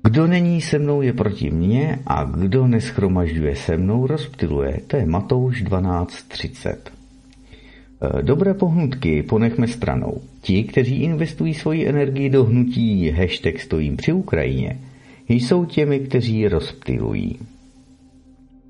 Kdo 0.02 0.26
není 0.26 0.60
se 0.60 0.78
mnou 0.78 1.02
je 1.02 1.12
proti 1.12 1.50
mně 1.50 1.98
a 2.06 2.24
kdo 2.24 2.66
neschromažďuje 2.66 3.56
se 3.56 3.76
mnou 3.76 4.06
rozptiluje. 4.06 4.80
To 4.86 4.96
je 4.96 5.06
Matouš 5.06 5.64
12.30. 5.64 6.76
E, 6.76 8.22
dobré 8.22 8.54
pohnutky 8.54 9.22
ponechme 9.22 9.68
stranou. 9.68 10.20
Ti, 10.46 10.64
kteří 10.64 11.02
investují 11.02 11.54
svoji 11.54 11.88
energii 11.88 12.30
do 12.30 12.44
hnutí 12.44 13.10
hashtag 13.10 13.60
stojím 13.60 13.96
při 13.96 14.12
Ukrajině, 14.12 14.78
jsou 15.28 15.64
těmi, 15.64 16.00
kteří 16.00 16.48
rozptilují. 16.48 17.38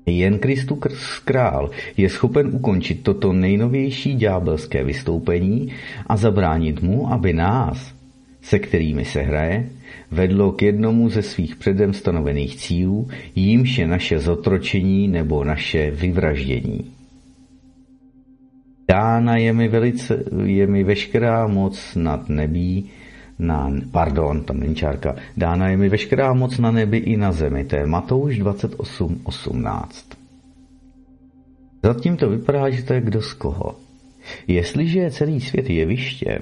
Jen 0.05 0.39
Kristus 0.39 1.19
král 1.25 1.69
je 1.97 2.09
schopen 2.09 2.49
ukončit 2.53 3.03
toto 3.03 3.33
nejnovější 3.33 4.15
ďábelské 4.15 4.83
vystoupení 4.83 5.73
a 6.07 6.17
zabránit 6.17 6.81
mu, 6.81 7.13
aby 7.13 7.33
nás, 7.33 7.93
se 8.41 8.59
kterými 8.59 9.05
se 9.05 9.21
hraje, 9.21 9.69
vedlo 10.11 10.51
k 10.51 10.61
jednomu 10.61 11.09
ze 11.09 11.21
svých 11.21 11.55
předem 11.55 11.93
stanovených 11.93 12.55
cílů, 12.55 13.07
jímž 13.35 13.77
je 13.77 13.87
naše 13.87 14.19
zotročení 14.19 15.07
nebo 15.07 15.43
naše 15.43 15.91
vyvraždění. 15.91 16.96
Dána 18.87 19.37
je 19.37 19.53
mi, 19.53 19.67
velice, 19.67 20.23
je 20.43 20.67
mi 20.67 20.83
veškerá 20.83 21.47
moc 21.47 21.95
nad 21.95 22.29
nebí, 22.29 22.89
na, 23.39 23.71
pardon, 23.91 24.43
tam 24.43 24.59
není 24.59 24.75
čárka, 24.75 25.15
dána 25.37 25.69
je 25.69 25.77
mi 25.77 25.89
veškerá 25.89 26.33
moc 26.33 26.57
na 26.57 26.71
nebi 26.71 26.97
i 26.97 27.17
na 27.17 27.31
zemi, 27.31 27.65
to 27.65 27.75
je 27.75 27.87
Matouš 27.87 28.39
28.18. 28.39 29.87
Zatím 31.83 32.17
to 32.17 32.29
vypadá, 32.29 32.69
že 32.69 32.83
to 32.83 32.93
je 32.93 33.01
kdo 33.01 33.21
z 33.21 33.33
koho. 33.33 33.75
Jestliže 34.47 34.99
je 34.99 35.11
celý 35.11 35.41
svět 35.41 35.69
jevištěm, 35.69 36.41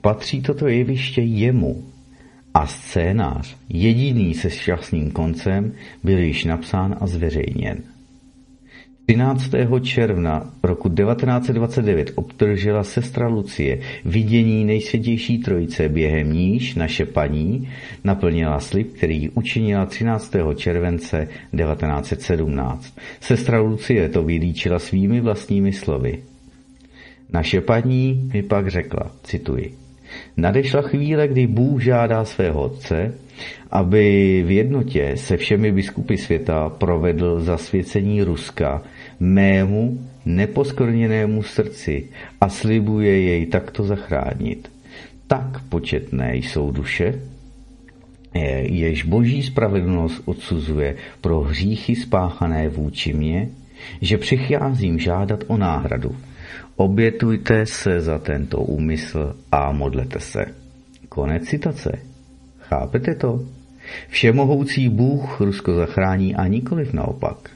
patří 0.00 0.42
toto 0.42 0.68
jeviště 0.68 1.22
jemu, 1.22 1.84
a 2.54 2.66
scénář, 2.66 3.56
jediný 3.68 4.34
se 4.34 4.50
šťastným 4.50 5.10
koncem, 5.10 5.72
byl 6.04 6.18
již 6.18 6.44
napsán 6.44 6.96
a 7.00 7.06
zveřejněn. 7.06 7.93
13. 9.06 9.50
června 9.82 10.50
roku 10.62 10.88
1929 10.88 12.12
obdržela 12.14 12.84
sestra 12.84 13.28
Lucie 13.28 13.80
vidění 14.04 14.64
nejsvětější 14.64 15.38
trojice, 15.38 15.88
během 15.88 16.32
níž 16.32 16.74
naše 16.74 17.06
paní 17.06 17.68
naplnila 18.04 18.60
slib, 18.60 18.92
který 18.92 19.30
učinila 19.30 19.86
13. 19.86 20.34
července 20.56 21.28
1917. 21.56 22.98
Sestra 23.20 23.60
Lucie 23.60 24.08
to 24.08 24.22
vylíčila 24.22 24.78
svými 24.78 25.20
vlastními 25.20 25.72
slovy. 25.72 26.22
Naše 27.32 27.60
paní 27.60 28.30
mi 28.32 28.42
pak 28.42 28.68
řekla, 28.68 29.10
cituji, 29.22 29.74
Nadešla 30.36 30.82
chvíle, 30.82 31.28
kdy 31.28 31.46
Bůh 31.46 31.82
žádá 31.82 32.24
svého 32.24 32.62
otce, 32.62 33.14
aby 33.70 34.42
v 34.46 34.50
jednotě 34.50 35.12
se 35.16 35.36
všemi 35.36 35.72
biskupy 35.72 36.16
světa 36.16 36.68
provedl 36.68 37.40
zasvěcení 37.40 38.22
Ruska 38.22 38.82
mému 39.20 40.06
neposkorněnému 40.26 41.42
srdci 41.42 42.08
a 42.40 42.48
slibuje 42.48 43.20
jej 43.20 43.46
takto 43.46 43.84
zachránit. 43.84 44.72
Tak 45.26 45.62
početné 45.68 46.36
jsou 46.36 46.70
duše, 46.70 47.20
jež 48.62 49.04
boží 49.04 49.42
spravedlnost 49.42 50.22
odsuzuje 50.24 50.96
pro 51.20 51.40
hříchy 51.40 51.96
spáchané 51.96 52.68
vůči 52.68 53.12
mě, 53.12 53.48
že 54.00 54.18
přicházím 54.18 54.98
žádat 54.98 55.44
o 55.46 55.56
náhradu. 55.56 56.16
Obětujte 56.76 57.66
se 57.66 58.00
za 58.00 58.18
tento 58.18 58.58
úmysl 58.58 59.36
a 59.52 59.72
modlete 59.72 60.20
se. 60.20 60.44
Konec 61.08 61.42
citace. 61.42 61.98
Chápete 62.58 63.14
to? 63.14 63.40
Všemohoucí 64.08 64.88
Bůh 64.88 65.40
Rusko 65.40 65.74
zachrání 65.74 66.34
a 66.34 66.46
nikoliv 66.46 66.92
naopak. 66.92 67.50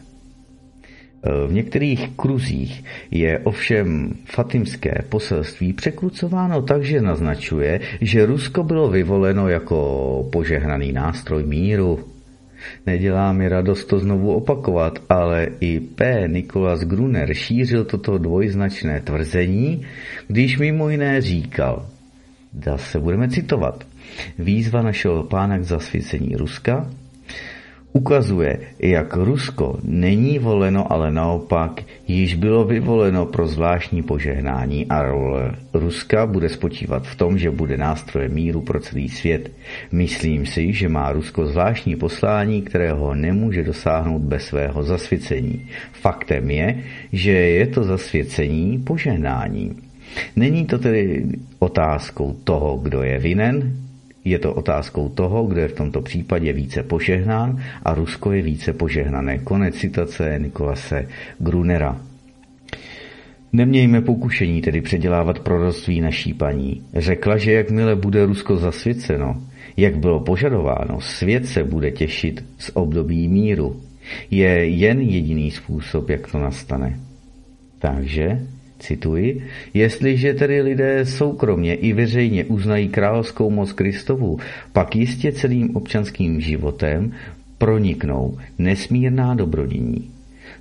V 1.46 1.52
některých 1.52 2.08
kruzích 2.16 2.84
je 3.10 3.38
ovšem 3.38 4.14
fatimské 4.24 5.02
poselství 5.08 5.72
překrucováno 5.72 6.62
tak, 6.62 6.84
že 6.84 7.00
naznačuje, 7.00 7.80
že 8.00 8.26
Rusko 8.26 8.62
bylo 8.62 8.90
vyvoleno 8.90 9.48
jako 9.48 10.28
požehnaný 10.32 10.92
nástroj 10.92 11.42
míru. 11.42 12.04
Nedělá 12.86 13.32
mi 13.32 13.48
radost 13.48 13.84
to 13.84 13.98
znovu 13.98 14.34
opakovat, 14.34 14.98
ale 15.08 15.48
i 15.60 15.80
P. 15.80 16.28
Nikolas 16.28 16.80
Gruner 16.80 17.34
šířil 17.34 17.84
toto 17.84 18.18
dvojznačné 18.18 19.00
tvrzení, 19.00 19.86
když 20.28 20.58
mimo 20.58 20.88
jiné 20.88 21.20
říkal, 21.20 21.86
se 22.76 23.00
budeme 23.00 23.28
citovat, 23.28 23.84
výzva 24.38 24.82
našeho 24.82 25.22
pána 25.22 25.58
k 25.58 25.64
zasvěcení 25.64 26.36
Ruska, 26.36 26.90
ukazuje, 27.92 28.58
jak 28.78 29.16
Rusko 29.16 29.78
není 29.82 30.38
voleno, 30.38 30.92
ale 30.92 31.10
naopak 31.10 31.82
již 32.08 32.34
bylo 32.34 32.64
vyvoleno 32.64 33.26
pro 33.26 33.46
zvláštní 33.46 34.02
požehnání 34.02 34.86
a 34.86 35.02
role 35.02 35.54
Ruska 35.74 36.26
bude 36.26 36.48
spočívat 36.48 37.06
v 37.06 37.16
tom, 37.16 37.38
že 37.38 37.50
bude 37.50 37.76
nástrojem 37.76 38.32
míru 38.32 38.60
pro 38.60 38.80
celý 38.80 39.08
svět. 39.08 39.50
Myslím 39.92 40.46
si, 40.46 40.72
že 40.72 40.88
má 40.88 41.12
Rusko 41.12 41.46
zvláštní 41.46 41.96
poslání, 41.96 42.62
kterého 42.62 43.14
nemůže 43.14 43.62
dosáhnout 43.62 44.22
bez 44.22 44.42
svého 44.44 44.82
zasvěcení. 44.82 45.66
Faktem 45.92 46.50
je, 46.50 46.82
že 47.12 47.30
je 47.30 47.66
to 47.66 47.84
zasvěcení 47.84 48.78
požehnání. 48.78 49.76
Není 50.36 50.66
to 50.66 50.78
tedy 50.78 51.24
otázkou 51.58 52.36
toho, 52.44 52.76
kdo 52.76 53.02
je 53.02 53.18
vinen, 53.18 53.87
je 54.30 54.38
to 54.38 54.54
otázkou 54.54 55.08
toho, 55.08 55.44
kdo 55.44 55.60
je 55.60 55.68
v 55.68 55.72
tomto 55.76 56.00
případě 56.00 56.52
více 56.52 56.82
požehnán 56.82 57.62
a 57.82 57.94
Rusko 57.94 58.32
je 58.32 58.42
více 58.42 58.72
požehnané. 58.72 59.38
Konec 59.38 59.74
citace 59.74 60.38
Nikolase 60.38 61.08
Grunera. 61.38 62.00
Nemějme 63.52 64.00
pokušení 64.00 64.60
tedy 64.60 64.80
předělávat 64.80 65.38
proroctví 65.38 66.00
naší 66.00 66.34
paní. 66.34 66.82
Řekla, 66.96 67.36
že 67.36 67.52
jakmile 67.52 67.96
bude 67.96 68.26
Rusko 68.26 68.56
zasvěceno, 68.56 69.42
jak 69.76 69.98
bylo 69.98 70.20
požadováno, 70.20 71.00
svět 71.00 71.46
se 71.46 71.64
bude 71.64 71.90
těšit 71.90 72.44
z 72.58 72.70
období 72.74 73.28
míru. 73.28 73.80
Je 74.30 74.68
jen 74.68 75.00
jediný 75.00 75.50
způsob, 75.50 76.10
jak 76.10 76.30
to 76.30 76.38
nastane. 76.38 77.00
Takže 77.78 78.46
Cituji, 78.78 79.46
jestliže 79.74 80.34
tedy 80.34 80.62
lidé 80.62 81.06
soukromně 81.06 81.74
i 81.74 81.92
veřejně 81.92 82.44
uznají 82.44 82.88
královskou 82.88 83.50
moc 83.50 83.72
Kristovu, 83.72 84.38
pak 84.72 84.96
jistě 84.96 85.32
celým 85.32 85.76
občanským 85.76 86.40
životem 86.40 87.12
proniknou 87.58 88.38
nesmírná 88.58 89.34
dobrodiní. 89.34 90.10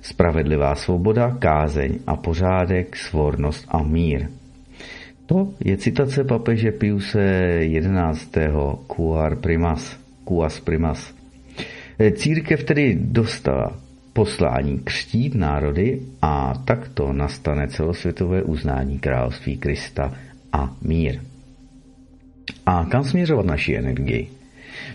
Spravedlivá 0.02 0.74
svoboda, 0.74 1.36
kázeň 1.38 1.98
a 2.06 2.16
pořádek, 2.16 2.96
svornost 2.96 3.64
a 3.68 3.82
mír. 3.82 4.26
To 5.26 5.54
je 5.64 5.76
citace 5.76 6.24
papeže 6.24 6.72
Piuse 6.72 7.20
11. 7.60 8.30
Cuar 8.96 9.36
primas, 9.36 9.96
Cuas 10.28 10.60
primas. 10.60 11.14
Církev 12.12 12.64
tedy 12.64 12.98
dostala 13.00 13.87
poslání 14.18 14.80
křtít 14.84 15.34
národy 15.34 16.00
a 16.22 16.54
takto 16.64 17.12
nastane 17.12 17.68
celosvětové 17.68 18.42
uznání 18.42 18.98
království 18.98 19.56
Krista 19.56 20.12
a 20.52 20.74
mír. 20.82 21.20
A 22.66 22.84
kam 22.84 23.04
směřovat 23.04 23.46
naši 23.46 23.76
energii? 23.76 24.28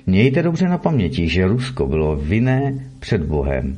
Mějte 0.08 0.44
dobře 0.44 0.68
na 0.68 0.78
paměti, 0.78 1.28
že 1.30 1.48
Rusko 1.48 1.88
bylo 1.88 2.16
vinné 2.16 2.74
před 3.00 3.22
Bohem, 3.24 3.78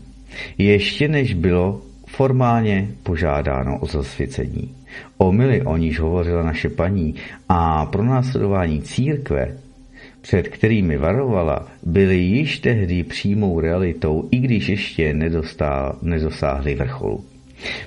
ještě 0.57 1.07
než 1.07 1.33
bylo 1.33 1.81
formálně 2.07 2.87
požádáno 3.03 3.79
o 3.79 3.85
zasvěcení. 3.85 4.75
Omily, 5.17 5.61
o 5.61 5.77
níž 5.77 5.99
hovořila 5.99 6.43
naše 6.43 6.69
paní, 6.69 7.15
a 7.49 7.85
pro 7.85 8.03
následování 8.03 8.81
církve 8.81 9.57
před 10.25 10.47
kterými 10.47 10.97
varovala, 10.97 11.67
byly 11.83 12.17
již 12.17 12.59
tehdy 12.59 13.03
přímou 13.03 13.59
realitou, 13.59 14.27
i 14.31 14.37
když 14.37 14.69
ještě 14.69 15.13
nedosáhly 16.01 16.75
vrcholu. 16.75 17.23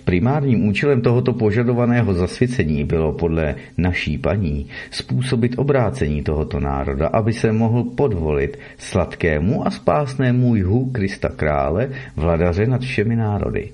Primárním 0.04 0.68
účelem 0.68 1.00
tohoto 1.00 1.32
požadovaného 1.32 2.14
zasvěcení 2.14 2.84
bylo 2.84 3.12
podle 3.12 3.54
naší 3.78 4.18
paní 4.18 4.66
způsobit 4.90 5.58
obrácení 5.58 6.22
tohoto 6.22 6.60
národa, 6.60 7.06
aby 7.06 7.32
se 7.32 7.52
mohl 7.52 7.84
podvolit 7.84 8.58
sladkému 8.78 9.66
a 9.66 9.70
spásnému 9.70 10.56
jihu 10.56 10.90
Krista 10.90 11.28
krále, 11.28 11.90
vladaře 12.16 12.66
nad 12.66 12.80
všemi 12.80 13.16
národy. 13.16 13.70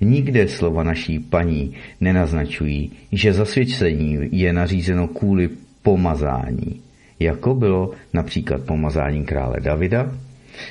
Nikde 0.00 0.48
slova 0.48 0.82
naší 0.82 1.18
paní 1.18 1.74
nenaznačují, 2.00 2.92
že 3.12 3.32
zasvěcení 3.32 4.18
je 4.32 4.52
nařízeno 4.52 5.08
kvůli 5.08 5.48
pomazání, 5.82 6.80
jako 7.20 7.54
bylo 7.54 7.90
například 8.12 8.60
pomazání 8.62 9.24
krále 9.24 9.60
Davida 9.60 10.12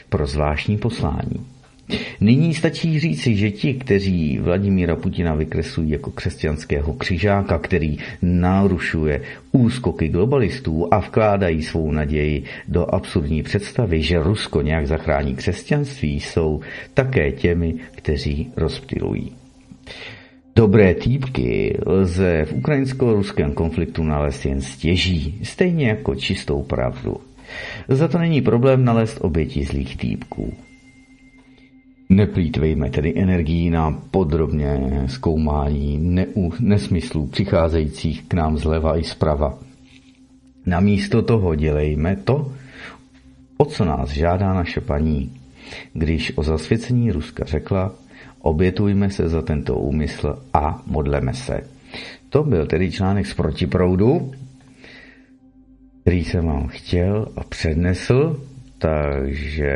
pro 0.10 0.28
zvláštní 0.28 0.78
poslání. 0.78 1.46
Nyní 2.22 2.54
stačí 2.54 3.00
říci, 3.00 3.36
že 3.36 3.52
ti, 3.52 3.74
kteří 3.74 4.40
Vladimíra 4.40 4.96
Putina 4.96 5.36
vykresují 5.36 5.90
jako 5.90 6.12
křesťanského 6.12 6.94
křižáka, 6.94 7.60
který 7.60 7.98
narušuje 8.22 9.22
úskoky 9.52 10.08
globalistů 10.08 10.88
a 10.92 11.00
vkládají 11.00 11.64
svou 11.64 11.92
naději 11.92 12.44
do 12.68 12.96
absurdní 12.96 13.44
představy, 13.44 14.02
že 14.02 14.24
Rusko 14.24 14.62
nějak 14.62 14.88
zachrání 14.88 15.36
křesťanství, 15.36 16.20
jsou 16.20 16.62
také 16.94 17.32
těmi, 17.32 17.74
kteří 17.96 18.52
rozptilují. 18.56 19.32
Dobré 20.56 20.94
týpky 20.96 21.78
lze 21.86 22.46
v 22.46 22.54
ukrajinsko-ruském 22.54 23.54
konfliktu 23.54 24.04
nalézt 24.04 24.46
jen 24.46 24.62
stěží, 24.62 25.40
stejně 25.44 25.88
jako 25.88 26.16
čistou 26.16 26.64
pravdu. 26.64 27.18
Za 27.88 28.08
to 28.08 28.18
není 28.18 28.42
problém 28.42 28.86
nalézt 28.86 29.18
oběti 29.22 29.64
zlých 29.64 29.98
týpků. 29.98 30.54
Neplýtvejme 32.10 32.90
tedy 32.90 33.14
energií 33.16 33.70
na 33.70 34.02
podrobně 34.12 35.04
zkoumání 35.08 35.98
neu, 35.98 36.52
nesmyslů 36.60 37.28
přicházejících 37.28 38.24
k 38.28 38.34
nám 38.34 38.58
zleva 38.58 38.98
i 38.98 39.04
zprava. 39.04 39.60
Namísto 40.66 41.22
toho 41.22 41.56
dělejme 41.56 42.16
to, 42.16 42.52
o 43.58 43.66
co 43.66 43.86
nás 43.86 44.10
žádá 44.10 44.54
naše 44.54 44.82
paní, 44.82 45.32
když 45.94 46.34
o 46.36 46.44
zasvěcení 46.44 47.12
Ruska 47.12 47.46
řekla, 47.46 47.92
obětujme 48.40 49.10
se 49.10 49.30
za 49.30 49.41
tento 49.41 49.76
úmysl 49.76 50.44
a 50.53 50.84
modleme 50.86 51.34
se. 51.34 51.61
To 52.30 52.44
byl 52.44 52.66
tedy 52.66 52.91
článek 52.91 53.28
z 53.28 53.34
protiproudu, 53.34 54.32
který 56.02 56.24
jsem 56.24 56.45
vám 56.45 56.68
chtěl 56.68 57.28
a 57.36 57.44
přednesl, 57.44 58.44
takže 58.78 59.76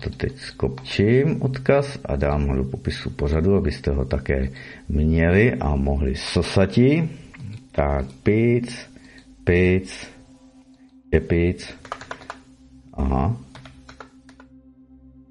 to 0.00 0.10
teď 0.10 0.36
skopčím 0.36 1.42
odkaz 1.42 1.98
a 2.04 2.16
dám 2.16 2.46
ho 2.46 2.56
do 2.56 2.64
popisu 2.64 3.10
pořadu, 3.10 3.56
abyste 3.56 3.90
ho 3.90 4.04
také 4.04 4.50
měli 4.88 5.54
a 5.54 5.76
mohli 5.76 6.14
sosati. 6.16 7.08
Tak 7.72 8.06
pic, 8.22 8.90
pic, 9.44 10.06
je 11.12 11.20
pic 11.20 11.74
Aha. 12.96 13.36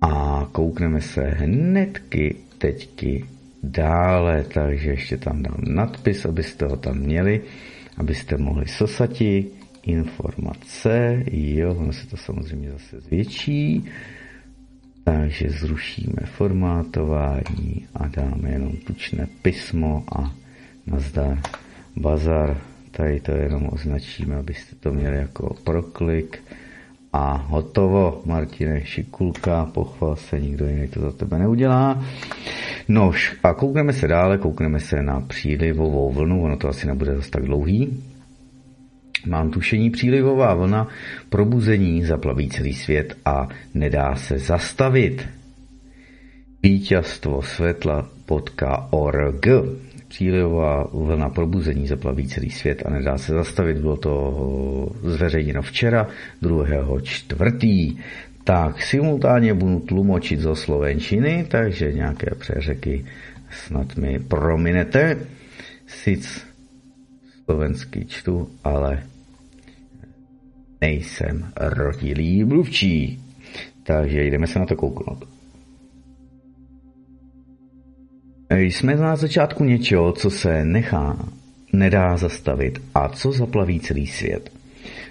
A 0.01 0.45
koukneme 0.51 1.01
se 1.01 1.21
hnedky 1.21 2.35
teďky 2.63 3.25
dále, 3.63 4.43
takže 4.53 4.89
ještě 4.89 5.17
tam 5.17 5.43
dám 5.43 5.59
nadpis, 5.67 6.25
abyste 6.25 6.65
ho 6.65 6.77
tam 6.77 6.97
měli, 6.97 7.41
abyste 7.97 8.37
mohli 8.37 8.67
sosati 8.67 9.45
informace, 9.83 11.23
jo, 11.31 11.75
ono 11.75 11.93
se 11.93 12.07
to 12.07 12.17
samozřejmě 12.17 12.71
zase 12.71 13.01
zvětší, 13.01 13.85
takže 15.03 15.49
zrušíme 15.49 16.23
formátování 16.25 17.87
a 17.95 18.07
dáme 18.07 18.49
jenom 18.49 18.71
tučné 18.71 19.27
písmo 19.41 20.03
a 20.15 20.31
nazdar 20.87 21.41
bazar, 21.95 22.61
tady 22.91 23.19
to 23.19 23.31
jenom 23.31 23.69
označíme, 23.71 24.35
abyste 24.35 24.75
to 24.75 24.91
měli 24.91 25.17
jako 25.17 25.55
proklik 25.63 26.42
a 27.13 27.45
hotovo. 27.47 28.21
Martine 28.25 28.85
Šikulka, 28.85 29.65
pochval 29.65 30.15
se, 30.15 30.39
nikdo 30.39 30.65
jiný 30.65 30.87
to 30.87 30.99
za 30.99 31.11
tebe 31.11 31.39
neudělá. 31.39 32.03
Nož 32.87 33.35
a 33.43 33.53
koukneme 33.53 33.93
se 33.93 34.07
dále, 34.07 34.37
koukneme 34.37 34.79
se 34.79 35.03
na 35.03 35.21
přílivovou 35.21 36.11
vlnu, 36.11 36.43
ono 36.43 36.57
to 36.57 36.69
asi 36.69 36.87
nebude 36.87 37.15
zase 37.15 37.31
tak 37.31 37.43
dlouhý. 37.43 38.03
Mám 39.25 39.51
tušení 39.51 39.89
přílivová 39.89 40.53
vlna, 40.53 40.87
probuzení 41.29 42.03
zaplaví 42.03 42.49
celý 42.49 42.73
svět 42.73 43.17
a 43.25 43.47
nedá 43.73 44.15
se 44.15 44.39
zastavit. 44.39 45.27
Vítězstvo 46.63 47.41
světla.org 47.41 49.47
Přílivová 50.13 50.87
vlna 50.93 51.29
probuzení 51.29 51.87
zaplaví 51.87 52.27
celý 52.27 52.49
svět 52.49 52.83
a 52.85 52.89
nedá 52.89 53.17
se 53.17 53.33
zastavit. 53.33 53.77
Bylo 53.77 53.97
to 53.97 54.91
zveřejněno 55.01 55.61
včera, 55.61 56.07
2. 56.41 56.65
čtvrtý. 57.03 57.97
Tak 58.43 58.81
simultánně 58.81 59.53
budu 59.53 59.79
tlumočit 59.79 60.39
zo 60.39 60.55
slovenčiny, 60.55 61.45
takže 61.49 61.93
nějaké 61.93 62.35
přeřeky 62.35 63.05
snad 63.49 63.95
mi 63.95 64.19
prominete. 64.19 65.27
Sic 65.87 66.45
slovensky 67.45 68.05
čtu, 68.05 68.49
ale 68.63 69.03
nejsem 70.81 71.51
rodilý 71.57 72.43
mluvčí. 72.43 73.23
Takže 73.83 74.23
jdeme 74.23 74.47
se 74.47 74.59
na 74.59 74.65
to 74.65 74.75
kouknout. 74.75 75.32
Jsme 78.49 78.95
na 78.95 79.15
začátku 79.15 79.63
něčeho, 79.63 80.11
co 80.11 80.29
se 80.29 80.65
nechá, 80.65 81.17
nedá 81.73 82.17
zastavit 82.17 82.81
a 82.95 83.09
co 83.09 83.31
zaplaví 83.31 83.79
celý 83.79 84.07
svět. 84.07 84.49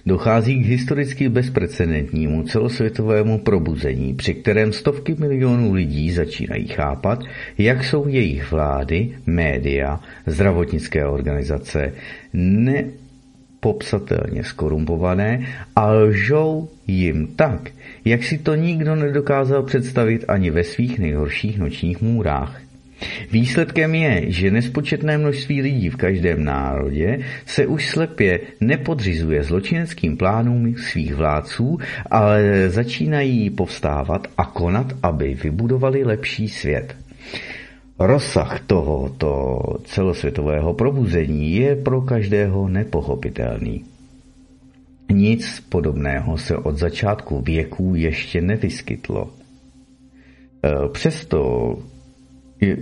Dochází 0.07 0.63
k 0.63 0.67
historicky 0.67 1.29
bezprecedentnímu 1.29 2.43
celosvětovému 2.43 3.39
probuzení, 3.39 4.15
při 4.15 4.35
kterém 4.35 4.73
stovky 4.73 5.17
milionů 5.19 5.73
lidí 5.73 6.13
začínají 6.13 6.69
chápat, 6.69 7.25
jak 7.59 7.85
jsou 7.85 8.09
jejich 8.09 8.51
vlády, 8.51 9.17
média, 9.27 10.01
zdravotnické 10.27 11.07
organizace 11.07 11.93
nepopsatelně 12.33 14.45
skorumpované 14.45 15.47
a 15.77 15.93
lžou 15.93 16.69
jim 16.87 17.27
tak, 17.27 17.71
jak 18.05 18.23
si 18.23 18.39
to 18.39 18.55
nikdo 18.55 18.97
nedokázal 18.97 19.63
představit 19.63 20.25
ani 20.29 20.51
ve 20.51 20.65
svých 20.65 20.99
nejhorších 20.99 21.59
nočních 21.59 22.03
můrách. 22.03 22.63
Výsledkem 23.33 23.95
je, 23.95 24.33
že 24.33 24.51
nespočetné 24.51 25.19
množství 25.19 25.63
lidí 25.63 25.89
v 25.89 25.97
každém 25.97 26.45
národě 26.45 27.19
se 27.47 27.67
už 27.67 27.89
slepě 27.89 28.41
nepodřizuje 28.61 29.43
zločineckým 29.43 30.17
plánům 30.17 30.75
svých 30.77 31.15
vládců, 31.15 31.79
ale 32.11 32.71
začínají 32.71 33.51
povstávat 33.51 34.27
a 34.39 34.45
konat, 34.45 34.93
aby 35.03 35.35
vybudovali 35.35 36.05
lepší 36.05 36.49
svět. 36.49 36.97
Rozsah 37.99 38.61
tohoto 38.67 39.59
celosvětového 39.85 40.75
probuzení 40.75 41.57
je 41.57 41.77
pro 41.77 42.01
každého 42.01 42.69
nepochopitelný. 42.69 43.85
Nic 45.13 45.61
podobného 45.69 46.39
se 46.39 46.57
od 46.57 46.79
začátku 46.79 47.41
věků 47.41 47.95
ještě 47.95 48.41
nevyskytlo. 48.41 49.31
Přesto 50.93 51.79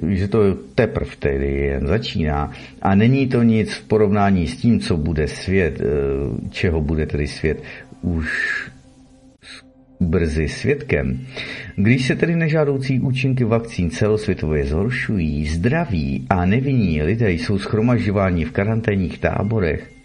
že 0.08 0.28
to 0.28 0.54
teprve 0.74 1.16
tedy 1.18 1.50
jen 1.50 1.86
začíná 1.86 2.52
a 2.82 2.94
není 2.94 3.26
to 3.26 3.42
nic 3.42 3.74
v 3.74 3.88
porovnání 3.88 4.46
s 4.46 4.56
tím, 4.56 4.80
co 4.80 4.96
bude 4.96 5.28
svět, 5.28 5.80
eh, 5.80 5.84
čeho 6.50 6.80
bude 6.80 7.06
tedy 7.06 7.26
svět 7.26 7.62
už 8.02 8.28
brzy 10.00 10.48
svědkem. 10.48 11.20
Když 11.76 12.06
se 12.06 12.16
tedy 12.16 12.36
nežádoucí 12.36 13.00
účinky 13.00 13.44
vakcín 13.44 13.90
celosvětově 13.90 14.64
zhoršují, 14.64 15.46
zdraví 15.46 16.26
a 16.30 16.46
nevinní 16.46 17.02
lidé 17.02 17.32
jsou 17.32 17.58
schromažďováni 17.58 18.44
v 18.44 18.52
karanténních 18.52 19.18
táborech, 19.18 19.99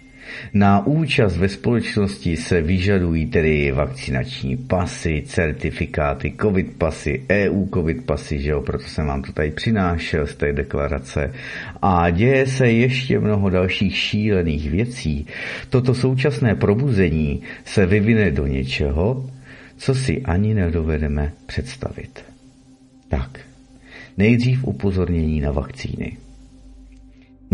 na 0.54 0.88
účast 0.88 1.38
ve 1.38 1.50
společnosti 1.50 2.38
se 2.38 2.62
vyžadují 2.62 3.26
tedy 3.26 3.72
vakcinační 3.72 4.58
pasy, 4.58 5.24
certifikáty, 5.26 6.34
covid 6.42 6.78
pasy, 6.78 7.24
EU 7.30 7.66
covid 7.74 8.06
pasy, 8.06 8.40
že 8.40 8.50
jo, 8.50 8.62
proto 8.62 8.84
jsem 8.84 9.08
vám 9.08 9.22
to 9.22 9.32
tady 9.32 9.52
přinášel 9.52 10.28
z 10.28 10.36
té 10.36 10.54
deklarace. 10.54 11.34
A 11.82 12.10
děje 12.10 12.48
se 12.48 12.72
ještě 12.72 13.20
mnoho 13.20 13.50
dalších 13.50 13.98
šílených 13.98 14.72
věcí. 14.72 15.28
Toto 15.70 15.96
současné 15.96 16.56
probuzení 16.56 17.42
se 17.66 17.86
vyvine 17.86 18.32
do 18.32 18.48
něčeho, 18.48 19.30
co 19.78 19.96
si 19.96 20.22
ani 20.22 20.54
nedovedeme 20.54 21.32
představit. 21.46 22.24
Tak, 23.08 23.40
nejdřív 24.18 24.64
upozornění 24.64 25.42
na 25.42 25.52
vakcíny. 25.52 26.18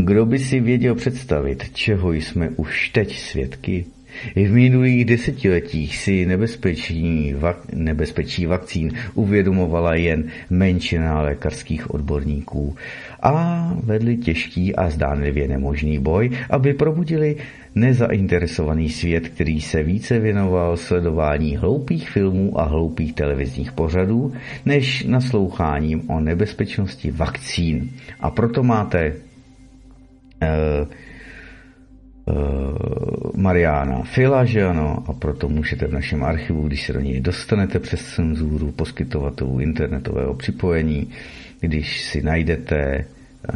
Kdo 0.05 0.25
by 0.25 0.39
si 0.39 0.59
věděl 0.59 0.95
představit, 0.95 1.69
čeho 1.73 2.13
jsme 2.13 2.49
už 2.49 2.89
teď 2.89 3.17
svědky? 3.17 3.85
I 4.35 4.45
v 4.45 4.53
minulých 4.53 5.05
desetiletích 5.05 5.97
si 5.97 6.25
nebezpečí, 6.25 7.33
vak, 7.33 7.73
nebezpečí 7.73 8.45
vakcín 8.45 8.91
uvědomovala 9.13 9.95
jen 9.95 10.23
menšina 10.49 11.21
lékařských 11.21 11.93
odborníků 11.93 12.75
a 13.21 13.73
vedli 13.83 14.17
těžký 14.17 14.75
a 14.75 14.89
zdánlivě 14.89 15.47
nemožný 15.47 15.99
boj, 15.99 16.29
aby 16.49 16.73
probudili 16.73 17.35
nezainteresovaný 17.75 18.89
svět, 18.89 19.27
který 19.27 19.61
se 19.61 19.83
více 19.83 20.19
věnoval 20.19 20.77
sledování 20.77 21.57
hloupých 21.57 22.09
filmů 22.09 22.59
a 22.59 22.63
hloupých 22.63 23.13
televizních 23.13 23.71
pořadů, 23.71 24.33
než 24.65 25.03
nasloucháním 25.03 26.09
o 26.09 26.19
nebezpečnosti 26.19 27.11
vakcín. 27.11 27.89
A 28.19 28.29
proto 28.31 28.63
máte 28.63 29.13
Mariana 33.35 34.03
Fila, 34.03 34.45
že 34.45 34.65
ano, 34.65 35.03
a 35.07 35.13
proto 35.13 35.49
můžete 35.49 35.88
v 35.88 35.93
našem 35.93 36.23
archivu, 36.23 36.68
když 36.68 36.85
se 36.85 36.93
do 36.93 36.99
něj 36.99 37.19
dostanete 37.19 37.80
přes 37.80 38.15
cenzuru 38.15 38.72
poskytovatelů 38.72 39.59
internetového 39.59 40.34
připojení, 40.34 41.09
když 41.59 42.01
si 42.01 42.22
najdete 42.22 43.05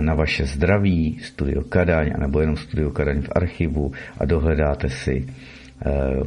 na 0.02 0.14
vaše 0.14 0.46
zdraví 0.46 1.20
Studio 1.22 1.64
Kadaň, 1.64 2.14
nebo 2.18 2.40
jenom 2.40 2.58
Studio 2.58 2.92
Kadaň 2.92 3.22
v 3.22 3.30
archivu 3.36 3.92
a 4.18 4.26
dohledáte 4.26 4.90
si 4.90 5.28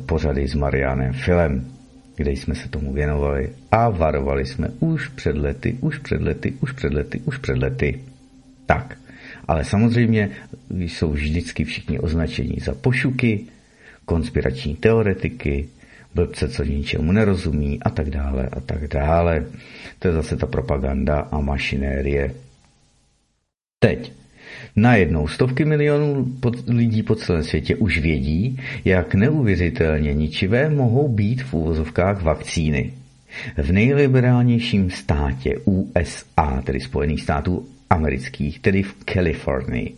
pořady 0.06 0.48
s 0.48 0.54
Marianem 0.54 1.12
Filem, 1.12 1.66
kde 2.16 2.30
jsme 2.30 2.54
se 2.54 2.68
tomu 2.68 2.92
věnovali 2.92 3.50
a 3.70 3.88
varovali 3.88 4.46
jsme 4.46 4.68
už 4.80 5.08
před 5.08 5.36
lety, 5.36 5.78
už 5.80 5.98
před 5.98 6.22
lety, 6.22 6.54
už 6.60 6.72
před 6.72 6.94
lety, 6.94 7.20
už 7.24 7.38
před 7.38 7.58
lety. 7.58 8.00
Tak, 8.66 8.98
ale 9.48 9.64
samozřejmě 9.64 10.30
jsou 10.68 11.12
vždycky 11.12 11.64
všichni 11.64 11.98
označení 11.98 12.56
za 12.60 12.74
pošuky, 12.74 13.44
konspirační 14.04 14.76
teoretiky, 14.76 15.68
blbce, 16.14 16.48
co 16.48 16.64
ničemu 16.64 17.12
nerozumí 17.12 17.80
a 17.82 17.90
tak 17.90 18.10
dále 18.10 18.48
a 18.52 18.60
tak 18.60 18.88
dále. 18.88 19.46
To 19.98 20.08
je 20.08 20.14
zase 20.14 20.36
ta 20.36 20.46
propaganda 20.46 21.20
a 21.20 21.40
mašinérie. 21.40 22.34
Teď. 23.78 24.12
Najednou 24.76 25.28
stovky 25.28 25.64
milionů 25.64 26.26
lidí 26.68 27.02
po 27.02 27.14
celém 27.14 27.44
světě 27.44 27.76
už 27.76 27.98
vědí, 27.98 28.60
jak 28.84 29.14
neuvěřitelně 29.14 30.14
ničivé 30.14 30.70
mohou 30.70 31.08
být 31.08 31.42
v 31.42 31.54
úvozovkách 31.54 32.22
vakcíny. 32.22 32.92
V 33.56 33.72
nejliberálnějším 33.72 34.90
státě 34.90 35.58
USA, 35.64 36.62
tedy 36.64 36.80
Spojených 36.80 37.22
států 37.22 37.66
amerických, 37.90 38.58
tedy 38.58 38.82
v 38.82 38.94
Kalifornii, 39.04 39.94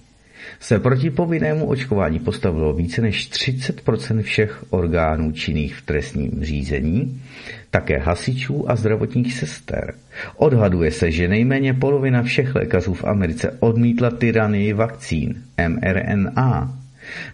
se 0.61 0.79
proti 0.79 1.11
povinnému 1.11 1.67
očkování 1.67 2.19
postavilo 2.19 2.73
více 2.73 3.03
než 3.03 3.31
30% 3.31 4.23
všech 4.23 4.65
orgánů 4.71 5.33
činných 5.33 5.77
v 5.77 5.83
trestním 5.83 6.45
řízení, 6.45 7.23
také 7.71 7.99
hasičů 7.99 8.71
a 8.71 8.77
zdravotních 8.77 9.33
sester. 9.33 9.95
Odhaduje 10.37 10.91
se, 10.91 11.11
že 11.11 11.29
nejméně 11.29 11.75
polovina 11.75 12.23
všech 12.23 12.55
lékařů 12.55 12.95
v 12.95 13.05
Americe 13.05 13.57
odmítla 13.61 14.11
tyranii 14.11 14.73
vakcín 14.73 15.43
mRNA. 15.69 16.80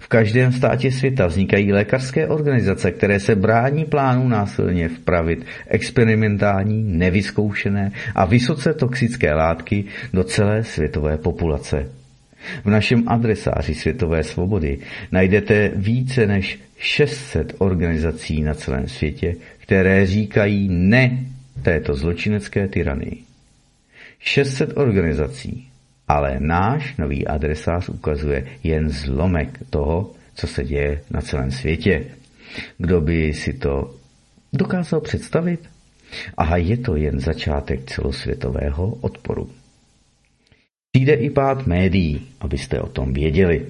V 0.00 0.08
každém 0.08 0.52
státě 0.52 0.92
světa 0.92 1.26
vznikají 1.26 1.72
lékařské 1.72 2.28
organizace, 2.28 2.90
které 2.90 3.20
se 3.20 3.34
brání 3.34 3.84
plánu 3.84 4.28
násilně 4.28 4.88
vpravit 4.88 5.46
experimentální, 5.68 6.98
nevyzkoušené 6.98 7.92
a 8.14 8.24
vysoce 8.24 8.74
toxické 8.74 9.34
látky 9.34 9.84
do 10.12 10.24
celé 10.24 10.64
světové 10.64 11.18
populace. 11.18 11.88
V 12.64 12.70
našem 12.70 13.08
adresáři 13.08 13.74
Světové 13.74 14.24
svobody 14.24 14.78
najdete 15.12 15.72
více 15.74 16.26
než 16.26 16.60
600 16.78 17.54
organizací 17.58 18.42
na 18.42 18.54
celém 18.54 18.88
světě, 18.88 19.34
které 19.58 20.06
říkají 20.06 20.68
ne 20.68 21.18
této 21.62 21.94
zločinecké 21.94 22.68
tyranii. 22.68 23.22
600 24.18 24.76
organizací, 24.76 25.68
ale 26.08 26.36
náš 26.40 26.96
nový 26.96 27.26
adresář 27.26 27.88
ukazuje 27.88 28.46
jen 28.62 28.88
zlomek 28.88 29.58
toho, 29.70 30.12
co 30.34 30.46
se 30.46 30.64
děje 30.64 31.02
na 31.10 31.20
celém 31.20 31.50
světě. 31.50 32.04
Kdo 32.78 33.00
by 33.00 33.34
si 33.34 33.52
to 33.52 33.94
dokázal 34.52 35.00
představit? 35.00 35.60
Aha, 36.36 36.56
je 36.56 36.76
to 36.76 36.96
jen 36.96 37.20
začátek 37.20 37.90
celosvětového 37.90 38.94
odporu. 39.00 39.50
Přijde 40.92 41.14
i 41.14 41.30
pád 41.30 41.66
médií, 41.66 42.28
abyste 42.40 42.80
o 42.80 42.88
tom 42.88 43.12
věděli. 43.12 43.66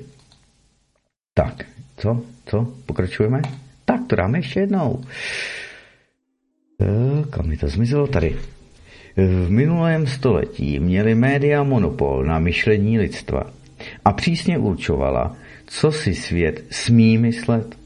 Tak, 1.34 1.66
co? 1.96 2.22
Co? 2.46 2.74
Pokračujeme? 2.86 3.42
Tak, 3.84 4.00
to 4.06 4.16
dáme 4.16 4.38
ještě 4.38 4.60
jednou. 4.60 5.04
E, 6.80 6.86
kam 7.30 7.48
mi 7.48 7.56
to 7.56 7.68
zmizelo? 7.68 8.06
Tady. 8.06 8.36
V 9.16 9.50
minulém 9.50 10.06
století 10.06 10.78
měly 10.80 11.14
média 11.14 11.62
monopol 11.62 12.24
na 12.24 12.38
myšlení 12.38 12.98
lidstva 12.98 13.42
a 14.04 14.12
přísně 14.12 14.58
určovala, 14.58 15.36
co 15.66 15.92
si 15.92 16.14
svět 16.14 16.64
smí 16.70 17.18
myslet, 17.18 17.76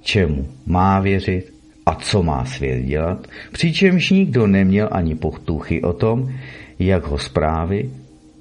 čemu 0.00 0.48
má 0.66 1.00
věřit 1.00 1.52
a 1.86 1.94
co 1.94 2.22
má 2.22 2.44
svět 2.44 2.82
dělat, 2.82 3.26
přičemž 3.52 4.10
nikdo 4.10 4.46
neměl 4.46 4.88
ani 4.92 5.14
pochtuchy 5.14 5.82
o 5.82 5.92
tom, 5.92 6.32
jak 6.78 7.04
ho 7.06 7.18
zprávy 7.18 7.90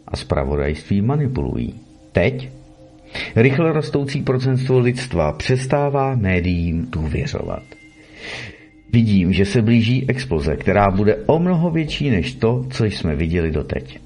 a 0.07 0.17
zpravodajství 0.17 1.01
manipulují. 1.01 1.73
Teď 2.11 2.49
rychle 3.35 3.73
rostoucí 3.73 4.21
procentstvo 4.21 4.79
lidstva 4.79 5.31
přestává 5.31 6.15
médiím 6.15 6.87
důvěřovat. 6.89 7.63
Vidím, 8.93 9.33
že 9.33 9.45
se 9.45 9.61
blíží 9.61 10.09
exploze, 10.09 10.55
která 10.55 10.91
bude 10.91 11.15
o 11.25 11.39
mnoho 11.39 11.71
větší 11.71 12.09
než 12.09 12.33
to, 12.33 12.65
co 12.69 12.85
jsme 12.85 13.15
viděli 13.15 13.51
doteď. 13.51 13.99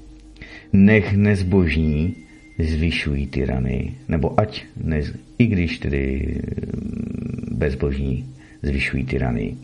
Nech 0.72 1.16
nezbožní 1.16 2.14
zvyšují 2.58 3.26
tyrany, 3.26 3.94
nebo 4.08 4.40
ať, 4.40 4.64
ne, 4.84 5.00
i 5.38 5.46
když 5.46 5.78
tedy 5.78 6.34
mm, 6.36 7.58
bezbožní 7.58 8.26
zvyšují 8.62 9.04
tyrany. 9.04 9.56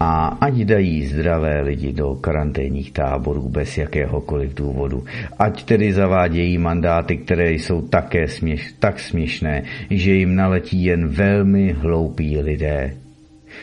A 0.00 0.26
ať 0.26 0.54
dají 0.54 1.06
zdravé 1.06 1.60
lidi 1.60 1.92
do 1.92 2.14
karanténních 2.14 2.92
táborů 2.92 3.48
bez 3.48 3.78
jakéhokoliv 3.78 4.54
důvodu. 4.54 5.04
Ať 5.38 5.64
tedy 5.64 5.92
zavádějí 5.92 6.58
mandáty, 6.58 7.16
které 7.16 7.52
jsou 7.52 7.82
také 7.82 8.28
směš, 8.28 8.74
tak 8.78 9.00
směšné, 9.00 9.62
že 9.90 10.14
jim 10.14 10.34
naletí 10.34 10.84
jen 10.84 11.08
velmi 11.08 11.72
hloupí 11.72 12.38
lidé. 12.38 12.96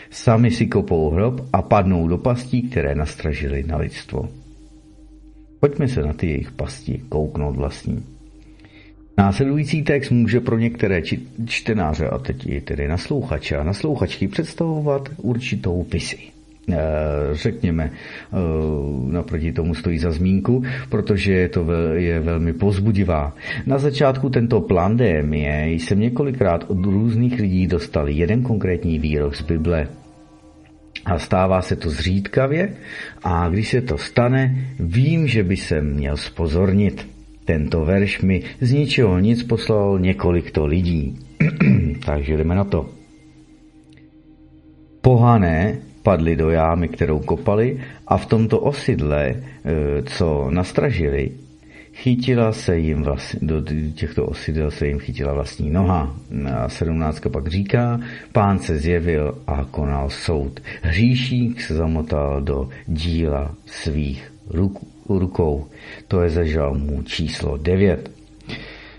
Sami 0.09 0.51
si 0.51 0.67
kopou 0.67 1.09
hrob 1.09 1.49
a 1.53 1.61
padnou 1.61 2.07
do 2.07 2.17
pastí, 2.17 2.61
které 2.61 2.95
nastražili 2.95 3.63
na 3.63 3.77
lidstvo. 3.77 4.29
Pojďme 5.59 5.87
se 5.87 6.01
na 6.01 6.13
ty 6.13 6.27
jejich 6.27 6.51
pasti 6.51 7.01
kouknout 7.09 7.55
vlastní. 7.55 8.05
Následující 9.17 9.83
text 9.83 10.09
může 10.09 10.39
pro 10.39 10.57
některé 10.57 11.01
čtenáře 11.45 12.07
a 12.07 12.17
teď 12.17 12.47
i 12.47 12.61
tedy 12.61 12.87
naslouchače 12.87 13.57
a 13.57 13.63
naslouchačky 13.63 14.27
představovat 14.27 15.09
určitou 15.17 15.83
vizi. 15.83 16.36
Eh, 16.71 16.75
řekněme, 17.31 17.91
eh, 17.91 18.37
naproti 19.11 19.51
tomu 19.51 19.75
stojí 19.75 19.99
za 19.99 20.11
zmínku, 20.11 20.63
protože 20.89 21.33
je 21.33 21.49
to 21.49 21.65
je 21.93 22.19
velmi 22.19 22.53
pozbudivá. 22.53 23.35
Na 23.65 23.77
začátku 23.77 24.29
tento 24.29 24.61
pandémie 24.61 25.71
jsem 25.71 25.99
několikrát 25.99 26.65
od 26.67 26.85
různých 26.85 27.39
lidí 27.39 27.67
dostal 27.67 28.09
jeden 28.09 28.43
konkrétní 28.43 28.99
výrok 28.99 29.35
z 29.35 29.41
Bible. 29.41 29.87
A 31.05 31.19
stává 31.19 31.61
se 31.61 31.75
to 31.75 31.89
zřídkavě 31.89 32.73
a 33.23 33.49
když 33.49 33.67
se 33.67 33.81
to 33.81 33.97
stane, 33.97 34.67
vím, 34.79 35.27
že 35.27 35.43
by 35.43 35.57
se 35.57 35.81
měl 35.81 36.17
spozornit. 36.17 37.07
Tento 37.45 37.85
verš 37.85 38.21
mi 38.21 38.43
z 38.61 38.71
ničeho 38.71 39.19
nic 39.19 39.43
poslal 39.43 39.99
několik 39.99 40.51
to 40.51 40.65
lidí. 40.65 41.15
Takže 42.05 42.37
jdeme 42.37 42.55
na 42.55 42.63
to. 42.63 42.89
Pohané 45.01 45.86
padli 46.07 46.35
do 46.35 46.49
jámy, 46.49 46.87
kterou 46.87 47.19
kopali 47.19 47.83
a 48.07 48.17
v 48.17 48.25
tomto 48.25 48.59
osidle, 48.59 49.27
e, 49.27 49.35
co 50.03 50.47
nastražili, 50.49 51.31
chytila 51.93 52.51
se 52.51 52.77
jim 52.79 53.03
vlastně, 53.03 53.39
do 53.43 53.61
těchto 53.95 54.25
osidel 54.25 54.71
se 54.71 54.87
jim 54.87 54.99
chytila 54.99 55.33
vlastní 55.33 55.69
noha. 55.69 56.15
A 56.55 56.69
sedmnáctka 56.69 57.29
pak 57.29 57.47
říká, 57.47 57.99
pán 58.31 58.59
se 58.59 58.77
zjevil 58.77 59.37
a 59.47 59.65
konal 59.71 60.09
soud. 60.09 60.59
Hříšník 60.81 61.61
se 61.61 61.75
zamotal 61.75 62.41
do 62.41 62.69
díla 62.87 63.51
svých 63.65 64.31
rukou. 65.09 65.67
To 66.07 66.21
je 66.21 66.29
ze 66.29 66.45
žalmu 66.45 67.03
číslo 67.03 67.57
9. 67.57 68.11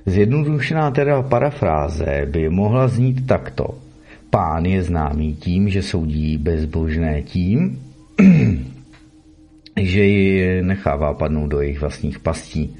Zjednodušená 0.06 0.90
teda 0.90 1.22
parafráze 1.22 2.28
by 2.30 2.48
mohla 2.48 2.88
znít 2.88 3.26
takto. 3.26 3.87
Pán 4.30 4.66
je 4.66 4.82
známý 4.82 5.34
tím, 5.34 5.68
že 5.68 5.82
soudí 5.82 6.38
bezbožné 6.38 7.22
tím, 7.22 7.80
že 9.80 10.04
ji 10.04 10.62
nechává 10.62 11.14
padnout 11.14 11.50
do 11.50 11.60
jejich 11.60 11.80
vlastních 11.80 12.18
pastí. 12.18 12.76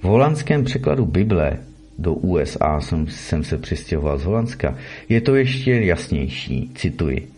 V 0.00 0.04
holandském 0.04 0.64
překladu 0.64 1.06
Bible 1.06 1.58
do 1.98 2.14
USA 2.14 2.80
jsem, 2.80 3.06
jsem 3.06 3.44
se 3.44 3.58
přistěhoval 3.58 4.18
z 4.18 4.24
Holandska, 4.24 4.76
je 5.08 5.20
to 5.20 5.34
ještě 5.34 5.72
jasnější, 5.72 6.70
cituji. 6.74 7.28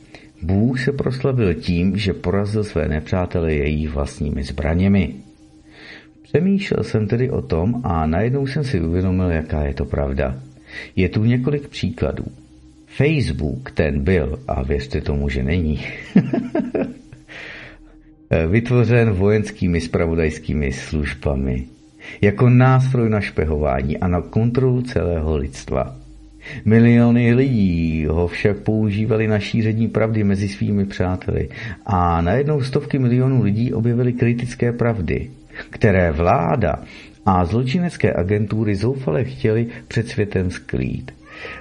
Bůh 0.43 0.81
se 0.81 0.93
proslavil 0.93 1.55
tím, 1.55 1.97
že 1.97 2.13
porazil 2.13 2.65
své 2.65 2.89
nepřátele 2.89 3.55
jejich 3.55 3.91
vlastními 3.91 4.43
zbraněmi. 4.43 5.15
Přemýšlel 6.23 6.85
jsem 6.85 7.07
tedy 7.07 7.31
o 7.31 7.43
tom 7.43 7.81
a 7.85 8.07
najednou 8.07 8.47
jsem 8.47 8.65
si 8.65 8.81
uvědomil, 8.81 9.31
jaká 9.31 9.63
je 9.63 9.75
to 9.75 9.85
pravda. 9.85 10.37
Je 10.97 11.09
tu 11.09 11.25
několik 11.25 11.69
příkladů. 11.69 12.25
Facebook 12.97 13.71
ten 13.71 14.01
byl, 14.01 14.39
a 14.49 14.63
věřte 14.63 15.01
tomu, 15.01 15.29
že 15.29 15.43
není, 15.43 15.81
vytvořen 18.49 19.11
vojenskými 19.11 19.81
spravodajskými 19.81 20.73
službami 20.73 21.65
jako 22.21 22.49
nástroj 22.49 23.11
na 23.11 23.21
špehování 23.21 23.99
a 23.99 24.09
na 24.09 24.21
kontrolu 24.21 24.83
celého 24.83 25.37
lidstva. 25.37 25.97
Miliony 26.65 27.35
lidí 27.35 28.07
ho 28.07 28.29
však 28.29 28.57
používali 28.57 29.29
na 29.29 29.39
šíření 29.39 29.89
pravdy 29.89 30.25
mezi 30.25 30.49
svými 30.49 30.85
přáteli 30.85 31.49
a 31.87 32.21
najednou 32.21 32.63
stovky 32.63 32.99
milionů 32.99 33.43
lidí 33.43 33.75
objevily 33.75 34.13
kritické 34.13 34.73
pravdy, 34.73 35.31
které 35.71 36.13
vláda 36.13 36.83
a 37.27 37.45
zločinecké 37.45 38.13
agentury 38.13 38.77
zoufale 38.77 39.25
chtěli 39.25 39.67
před 39.89 40.09
světem 40.09 40.51
skrýt. 40.51 41.13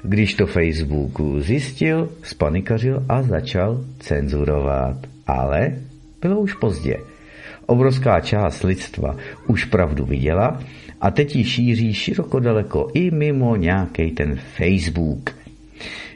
Když 0.03 0.33
to 0.33 0.47
Facebook 0.47 1.21
zjistil, 1.39 2.09
spanikařil 2.23 3.03
a 3.09 3.21
začal 3.21 3.85
cenzurovat. 3.99 4.97
Ale 5.27 5.73
bylo 6.21 6.39
už 6.39 6.53
pozdě. 6.53 6.97
Obrovská 7.65 8.19
část 8.19 8.63
lidstva 8.63 9.15
už 9.47 9.65
pravdu 9.65 10.05
viděla 10.05 10.61
a 11.01 11.11
teď 11.11 11.35
ji 11.35 11.43
šíří 11.43 11.93
široko 11.93 12.39
daleko 12.39 12.91
i 12.93 13.11
mimo 13.11 13.55
nějaký 13.55 14.11
ten 14.11 14.39
Facebook. 14.57 15.35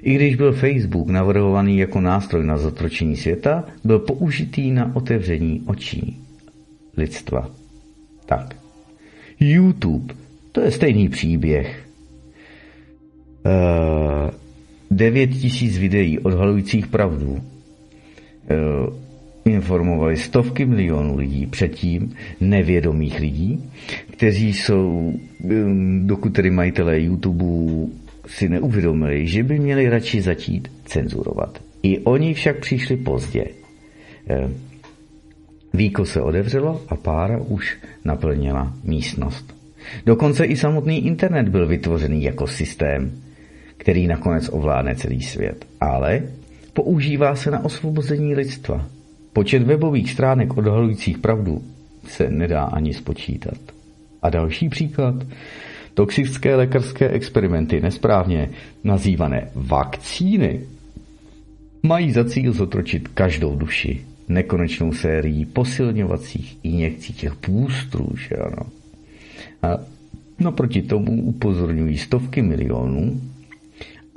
I 0.01 0.15
když 0.15 0.35
byl 0.35 0.53
Facebook 0.53 1.07
navrhovaný 1.07 1.77
jako 1.77 2.01
nástroj 2.01 2.45
na 2.45 2.57
zotročení 2.57 3.15
světa, 3.15 3.63
byl 3.83 3.99
použitý 3.99 4.71
na 4.71 4.95
otevření 4.95 5.63
očí 5.65 6.17
lidstva. 6.97 7.49
Tak. 8.25 8.55
YouTube, 9.39 10.13
to 10.51 10.61
je 10.61 10.71
stejný 10.71 11.09
příběh. 11.09 11.88
9 14.91 15.27
tisíc 15.27 15.77
videí 15.77 16.19
odhalujících 16.19 16.87
pravdu 16.87 17.39
eh, 18.49 18.55
informovali 19.45 20.17
stovky 20.17 20.65
milionů 20.65 21.17
lidí 21.17 21.45
předtím, 21.45 22.13
nevědomých 22.41 23.19
lidí, 23.19 23.63
kteří 24.11 24.53
jsou, 24.53 25.13
eh, 25.45 25.53
dokud 26.01 26.33
tedy 26.33 26.51
majitelé 26.51 26.99
YouTube 26.99 27.45
si 28.27 28.49
neuvědomili, 28.49 29.27
že 29.27 29.43
by 29.43 29.59
měli 29.59 29.89
radši 29.89 30.21
začít 30.21 30.67
cenzurovat. 30.85 31.61
I 31.83 31.99
oni 31.99 32.33
však 32.33 32.59
přišli 32.59 32.97
pozdě. 32.97 33.45
Eh, 34.29 34.49
víko 35.73 36.05
se 36.05 36.21
odevřelo 36.21 36.81
a 36.89 36.95
pára 36.95 37.37
už 37.37 37.77
naplnila 38.05 38.73
místnost. 38.83 39.55
Dokonce 40.05 40.45
i 40.45 40.57
samotný 40.57 41.07
internet 41.07 41.49
byl 41.49 41.67
vytvořený 41.67 42.23
jako 42.23 42.47
systém, 42.47 43.11
který 43.79 44.07
nakonec 44.07 44.49
ovládne 44.51 44.95
celý 44.95 45.21
svět, 45.21 45.65
ale 45.81 46.21
používá 46.73 47.35
se 47.35 47.51
na 47.51 47.65
osvobození 47.65 48.35
lidstva. 48.35 48.85
Počet 49.33 49.63
webových 49.63 50.11
stránek 50.11 50.57
odhalujících 50.57 51.17
pravdu 51.17 51.63
se 52.07 52.29
nedá 52.29 52.63
ani 52.63 52.93
spočítat. 52.93 53.57
A 54.21 54.29
další 54.29 54.69
příklad. 54.69 55.15
Toxické 55.93 56.55
lékařské 56.55 57.09
experimenty, 57.09 57.81
nesprávně 57.81 58.49
nazývané 58.83 59.49
vakcíny, 59.55 60.61
mají 61.83 62.11
za 62.11 62.25
cíl 62.25 62.53
zotročit 62.53 63.07
každou 63.07 63.55
duši 63.55 64.05
nekonečnou 64.29 64.93
sérií 64.93 65.45
posilňovacích 65.45 66.57
injekcí 66.63 67.13
těch 67.13 67.35
půstrů, 67.35 68.09
že 68.17 68.35
ano. 68.35 68.69
A 69.61 69.77
naproti 70.39 70.81
tomu 70.81 71.23
upozorňují 71.23 71.97
stovky 71.97 72.41
milionů 72.41 73.21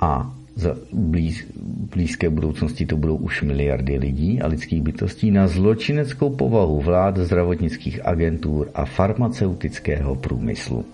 a 0.03 0.33
za 0.55 0.75
blíz, 0.93 1.47
blízké 1.95 2.29
budoucnosti 2.29 2.85
to 2.85 2.97
budou 2.97 3.15
už 3.15 3.41
miliardy 3.41 3.97
lidí 3.97 4.41
a 4.41 4.47
lidských 4.47 4.81
bytostí 4.81 5.31
na 5.31 5.47
zločineckou 5.47 6.35
povahu 6.35 6.81
vlád 6.81 7.17
zdravotnických 7.17 8.05
agentur 8.05 8.69
a 8.75 8.85
farmaceutického 8.85 10.15
průmyslu. 10.15 10.85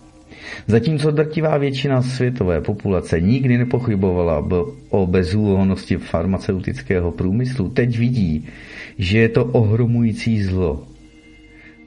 Zatímco 0.67 1.11
drtivá 1.11 1.57
většina 1.57 2.01
světové 2.01 2.61
populace 2.61 3.21
nikdy 3.21 3.57
nepochybovala 3.57 4.47
o 4.89 5.07
bezúhonnosti 5.07 5.97
farmaceutického 5.97 7.11
průmyslu, 7.11 7.69
teď 7.69 7.97
vidí, 7.97 8.45
že 8.97 9.19
je 9.19 9.29
to 9.29 9.45
ohromující 9.45 10.43
zlo, 10.43 10.83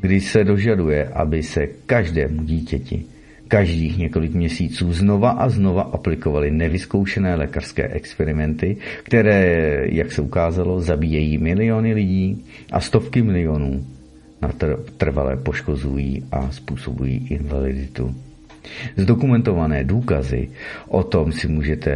kdy 0.00 0.20
se 0.20 0.44
dožaduje, 0.44 1.08
aby 1.08 1.42
se 1.42 1.66
každému 1.86 2.42
dítěti 2.42 3.11
každých 3.52 3.98
několik 3.98 4.32
měsíců 4.32 4.92
znova 4.92 5.30
a 5.30 5.48
znova 5.48 5.82
aplikovali 5.82 6.50
nevyzkoušené 6.50 7.34
lékařské 7.34 7.88
experimenty, 7.88 8.76
které, 9.02 9.84
jak 9.92 10.12
se 10.12 10.22
ukázalo, 10.22 10.80
zabíjejí 10.80 11.38
miliony 11.38 11.94
lidí 11.94 12.44
a 12.72 12.80
stovky 12.80 13.22
milionů 13.22 13.84
na 14.42 14.48
trvalé 14.96 15.36
poškozují 15.36 16.24
a 16.32 16.50
způsobují 16.50 17.26
invaliditu. 17.28 18.14
Zdokumentované 18.96 19.84
důkazy 19.84 20.48
o 20.88 21.02
tom 21.02 21.32
si 21.32 21.48
můžete 21.48 21.92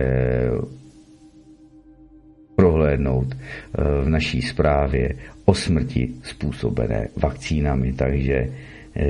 prohlédnout 2.56 3.32
eh, 3.32 4.04
v 4.04 4.08
naší 4.08 4.42
zprávě 4.42 5.14
o 5.44 5.54
smrti 5.54 6.10
způsobené 6.22 7.08
vakcínami, 7.16 7.92
takže 7.92 8.48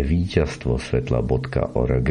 vítězstvo 0.02 0.78
světla.org. 0.78 2.10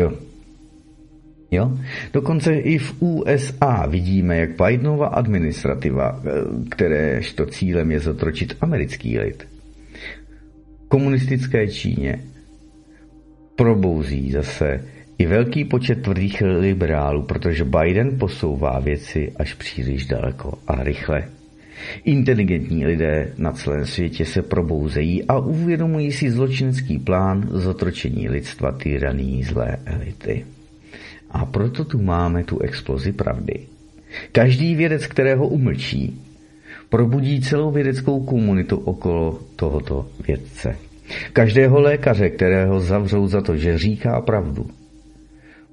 Jo? 1.52 1.72
Dokonce 2.14 2.56
i 2.56 2.78
v 2.78 3.02
USA 3.02 3.86
vidíme, 3.86 4.38
jak 4.38 4.50
Bidenova 4.50 5.08
administrativa, 5.08 6.22
eh, 6.26 6.30
kteréžto 6.70 7.46
cílem 7.46 7.92
je 7.92 8.00
zotročit 8.00 8.58
americký 8.62 9.20
lid, 9.20 9.48
komunistické 10.88 11.68
Číně 11.68 12.20
probouzí 13.56 14.32
zase 14.32 14.84
i 15.18 15.26
velký 15.26 15.66
počet 15.66 16.04
tvrdých 16.04 16.44
liberálů, 16.60 17.24
protože 17.24 17.64
Biden 17.64 18.20
posouvá 18.20 18.80
věci 18.80 19.32
až 19.40 19.54
příliš 19.54 20.06
daleko 20.06 20.54
a 20.68 20.84
rychle. 20.84 21.24
Inteligentní 22.06 22.86
lidé 22.86 23.34
na 23.38 23.52
celém 23.52 23.86
světě 23.86 24.26
se 24.26 24.42
probouzejí 24.42 25.24
a 25.24 25.40
uvědomují 25.40 26.12
si 26.12 26.32
zločinecký 26.32 27.00
plán 27.00 27.50
zotročení 27.52 28.30
lidstva 28.30 28.72
tyraný 28.72 29.44
zlé 29.44 29.78
elity. 29.86 30.46
A 31.32 31.46
proto 31.46 31.86
tu 31.86 32.02
máme 32.02 32.44
tu 32.44 32.60
explozi 32.60 33.12
pravdy. 33.12 33.60
Každý 34.32 34.76
vědec, 34.76 35.08
kterého 35.08 35.48
umlčí, 35.48 36.22
probudí 36.90 37.42
celou 37.42 37.72
vědeckou 37.72 38.26
komunitu 38.26 38.78
okolo 38.78 39.40
tohoto 39.56 40.08
vědce. 40.28 40.76
Každého 41.34 41.82
lékaře, 41.82 42.30
kterého 42.30 42.80
zavřou 42.80 43.28
za 43.28 43.42
to, 43.42 43.58
že 43.58 43.78
říká 43.78 44.22
pravdu, 44.22 44.70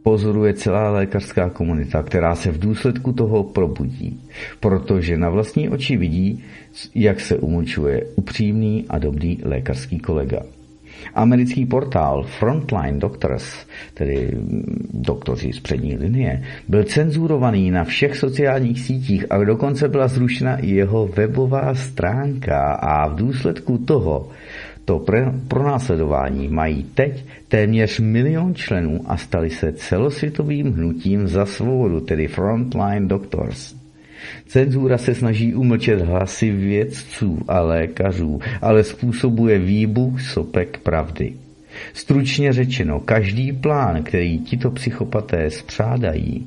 pozoruje 0.03 0.55
celá 0.55 0.91
lékařská 0.91 1.51
komunita, 1.51 2.03
která 2.03 2.35
se 2.35 2.51
v 2.51 2.59
důsledku 2.59 3.13
toho 3.13 3.45
probudí, 3.45 4.21
protože 4.61 5.17
na 5.17 5.31
vlastní 5.31 5.69
oči 5.69 5.97
vidí, 5.97 6.45
jak 6.95 7.21
se 7.21 7.37
umlčuje 7.37 8.07
upřímný 8.17 8.85
a 8.89 8.99
dobrý 8.99 9.39
lékařský 9.43 9.99
kolega. 9.99 10.43
Americký 11.15 11.67
portál 11.67 12.23
Frontline 12.23 12.99
Doctors, 12.99 13.67
tedy 13.95 14.31
doktoři 14.93 15.53
z 15.53 15.61
přední 15.61 15.97
linie, 15.97 16.43
byl 16.69 16.85
cenzurovaný 16.85 17.71
na 17.71 17.85
všech 17.85 18.17
sociálních 18.17 18.81
sítích 18.81 19.27
a 19.31 19.45
dokonce 19.45 19.89
byla 19.89 20.09
zrušena 20.09 20.57
i 20.57 20.71
jeho 20.71 21.07
webová 21.07 21.75
stránka 21.75 22.73
a 22.73 23.09
v 23.09 23.15
důsledku 23.15 23.79
toho 23.79 24.29
to 24.85 25.05
pronásledování 25.49 26.49
mají 26.49 26.83
teď 26.95 27.25
téměř 27.49 28.01
milion 28.01 28.55
členů 28.55 29.01
a 29.07 29.17
stali 29.17 29.51
se 29.51 29.73
celosvětovým 29.73 30.73
hnutím 30.73 31.29
za 31.29 31.47
svobodu, 31.47 32.01
tedy 32.01 32.29
Frontline 32.29 33.09
Doctors. 33.09 33.75
Cenzura 34.47 34.99
se 34.99 35.15
snaží 35.15 35.55
umlčet 35.55 36.01
hlasy 36.01 36.51
vědců 36.51 37.39
a 37.49 37.61
lékařů, 37.61 38.41
ale 38.63 38.85
způsobuje 38.85 39.59
výbuch 39.59 40.21
sopek 40.21 40.79
pravdy. 40.79 41.33
Stručně 41.95 42.53
řečeno, 42.53 43.01
každý 43.01 43.53
plán, 43.53 44.03
který 44.03 44.39
tito 44.39 44.71
psychopaté 44.71 45.51
spřádají, 45.51 46.47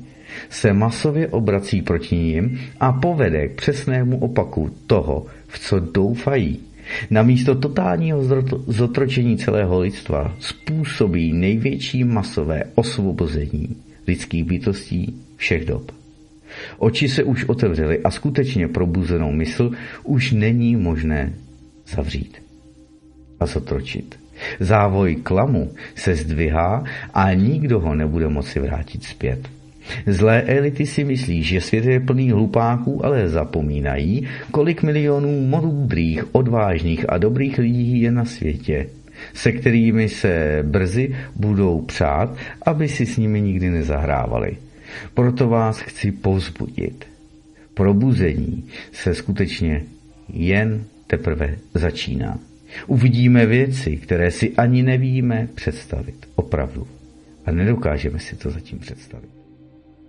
se 0.50 0.72
masově 0.72 1.28
obrací 1.28 1.82
proti 1.82 2.16
ním 2.16 2.60
a 2.80 2.92
povede 2.92 3.48
k 3.48 3.56
přesnému 3.56 4.18
opaku 4.18 4.70
toho, 4.86 5.26
v 5.48 5.58
co 5.58 5.80
doufají. 5.80 6.60
Namísto 7.10 7.54
totálního 7.54 8.24
zotročení 8.66 9.36
celého 9.36 9.80
lidstva 9.80 10.36
způsobí 10.38 11.32
největší 11.32 12.04
masové 12.04 12.62
osvobození 12.74 13.76
lidských 14.06 14.44
bytostí 14.44 15.14
všech 15.36 15.64
dob. 15.64 15.92
Oči 16.78 17.08
se 17.08 17.24
už 17.24 17.44
otevřely 17.44 18.02
a 18.02 18.10
skutečně 18.10 18.68
probuzenou 18.68 19.32
mysl 19.32 19.70
už 20.04 20.32
není 20.32 20.76
možné 20.76 21.34
zavřít 21.86 22.36
a 23.40 23.46
zotročit. 23.46 24.18
Závoj 24.60 25.16
klamu 25.16 25.72
se 25.94 26.14
zdvihá 26.14 26.84
a 27.14 27.32
nikdo 27.32 27.80
ho 27.80 27.94
nebude 27.94 28.28
moci 28.28 28.60
vrátit 28.60 29.04
zpět. 29.04 29.55
Zlé 30.06 30.42
elity 30.42 30.86
si 30.86 31.04
myslí, 31.04 31.42
že 31.42 31.60
svět 31.60 31.84
je 31.84 32.00
plný 32.00 32.30
hlupáků, 32.30 33.04
ale 33.04 33.28
zapomínají, 33.28 34.28
kolik 34.50 34.82
milionů 34.82 35.46
moudrých, 35.46 36.34
odvážných 36.34 37.12
a 37.12 37.18
dobrých 37.18 37.58
lidí 37.58 38.00
je 38.00 38.10
na 38.10 38.24
světě, 38.24 38.86
se 39.34 39.52
kterými 39.52 40.08
se 40.08 40.58
brzy 40.62 41.16
budou 41.36 41.80
přát, 41.80 42.36
aby 42.62 42.88
si 42.88 43.06
s 43.06 43.16
nimi 43.16 43.40
nikdy 43.40 43.70
nezahrávali. 43.70 44.56
Proto 45.14 45.48
vás 45.48 45.80
chci 45.80 46.12
povzbudit. 46.12 47.04
Probuzení 47.74 48.64
se 48.92 49.14
skutečně 49.14 49.82
jen 50.32 50.84
teprve 51.06 51.56
začíná. 51.74 52.38
Uvidíme 52.86 53.46
věci, 53.46 53.96
které 53.96 54.30
si 54.30 54.52
ani 54.56 54.82
nevíme 54.82 55.48
představit. 55.54 56.26
Opravdu. 56.34 56.86
A 57.46 57.50
nedokážeme 57.50 58.18
si 58.18 58.36
to 58.36 58.50
zatím 58.50 58.78
představit. 58.78 59.35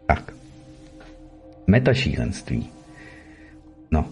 Tak. 0.08 0.34
Metašílenství. 1.68 2.70
No, 3.92 4.06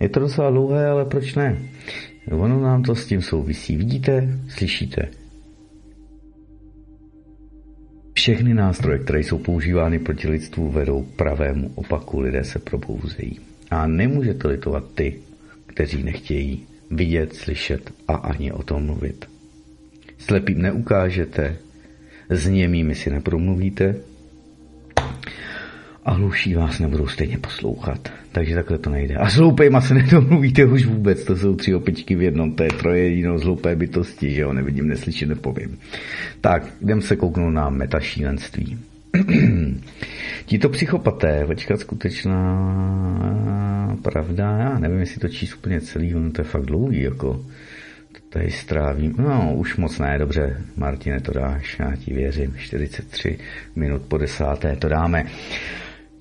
je 0.00 0.08
to 0.08 0.20
docela 0.20 0.50
dlouhé, 0.50 0.86
ale 0.86 1.04
proč 1.04 1.34
ne? 1.34 1.58
Ono 2.30 2.60
nám 2.60 2.82
to 2.82 2.94
s 2.94 3.06
tím 3.06 3.22
souvisí. 3.22 3.76
Vidíte, 3.76 4.38
slyšíte. 4.48 5.08
Všechny 8.12 8.54
nástroje, 8.54 8.98
které 8.98 9.20
jsou 9.20 9.38
používány 9.38 9.98
proti 9.98 10.28
lidstvu, 10.28 10.70
vedou 10.70 11.02
pravému 11.02 11.72
opaku. 11.74 12.20
Lidé 12.20 12.44
se 12.44 12.58
probouzejí. 12.58 13.40
A 13.70 13.86
nemůžete 13.86 14.48
litovat 14.48 14.84
ty, 14.94 15.18
kteří 15.66 16.02
nechtějí 16.02 16.66
vidět, 16.90 17.34
slyšet 17.34 17.92
a 18.08 18.14
ani 18.14 18.52
o 18.52 18.62
tom 18.62 18.86
mluvit. 18.86 19.26
Slepým 20.18 20.62
neukážete, 20.62 21.56
s 22.30 22.46
němými 22.46 22.94
si 22.94 23.10
nepromluvíte, 23.10 23.96
a 26.04 26.12
hluší 26.12 26.54
vás 26.54 26.78
nebudou 26.78 27.06
stejně 27.06 27.38
poslouchat. 27.38 28.12
Takže 28.32 28.54
takhle 28.54 28.78
to 28.78 28.90
nejde. 28.90 29.14
A 29.14 29.30
s 29.30 29.34
hloupejma 29.34 29.80
se 29.80 29.94
nedomluvíte 29.94 30.64
už 30.64 30.86
vůbec, 30.86 31.24
to 31.24 31.36
jsou 31.36 31.56
tři 31.56 31.74
opičky 31.74 32.14
v 32.14 32.22
jednom, 32.22 32.52
to 32.52 32.62
je 32.62 32.70
troje 32.70 33.08
jinou 33.08 33.38
z 33.38 33.42
hloupé 33.42 33.76
bytosti, 33.76 34.30
že 34.30 34.40
jo, 34.40 34.52
nevidím, 34.52 34.88
neslyším, 34.88 35.28
nepovím. 35.28 35.78
Tak, 36.40 36.66
jdem 36.80 37.02
se 37.02 37.16
kouknout 37.16 37.54
na 37.54 37.70
metašílenství. 37.70 38.78
Tito 40.46 40.68
psychopaté, 40.68 41.46
počkat 41.46 41.80
skutečná 41.80 42.38
pravda, 44.02 44.56
já 44.58 44.78
nevím, 44.78 45.00
jestli 45.00 45.20
to 45.20 45.28
číst 45.28 45.54
úplně 45.54 45.80
celý, 45.80 46.14
ono 46.14 46.30
to 46.30 46.40
je 46.40 46.44
fakt 46.44 46.64
dlouhý, 46.64 47.02
jako 47.02 47.44
tady 48.28 48.50
strávím, 48.50 49.14
no 49.18 49.54
už 49.56 49.76
moc 49.76 49.98
ne, 49.98 50.18
dobře, 50.18 50.56
Martine, 50.76 51.20
to 51.20 51.32
dáš, 51.32 51.76
já 51.78 51.96
ti 51.96 52.14
věřím, 52.14 52.54
43 52.58 53.38
minut 53.76 54.02
po 54.02 54.18
desáté 54.18 54.76
to 54.76 54.88
dáme. 54.88 55.24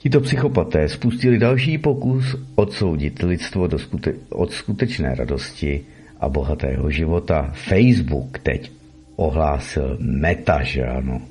Tito 0.01 0.19
psychopaté 0.21 0.89
spustili 0.89 1.37
další 1.37 1.77
pokus 1.77 2.35
odsoudit 2.55 3.21
lidstvo 3.21 3.67
do 3.67 3.77
skute- 3.77 4.13
od 4.29 4.51
skutečné 4.51 5.15
radosti 5.15 5.81
a 6.19 6.29
bohatého 6.29 6.89
života. 6.91 7.53
Facebook 7.53 8.39
teď 8.39 8.71
ohlásil 9.15 9.97
meta, 9.99 10.63
že 10.63 10.85
ano. 10.85 11.21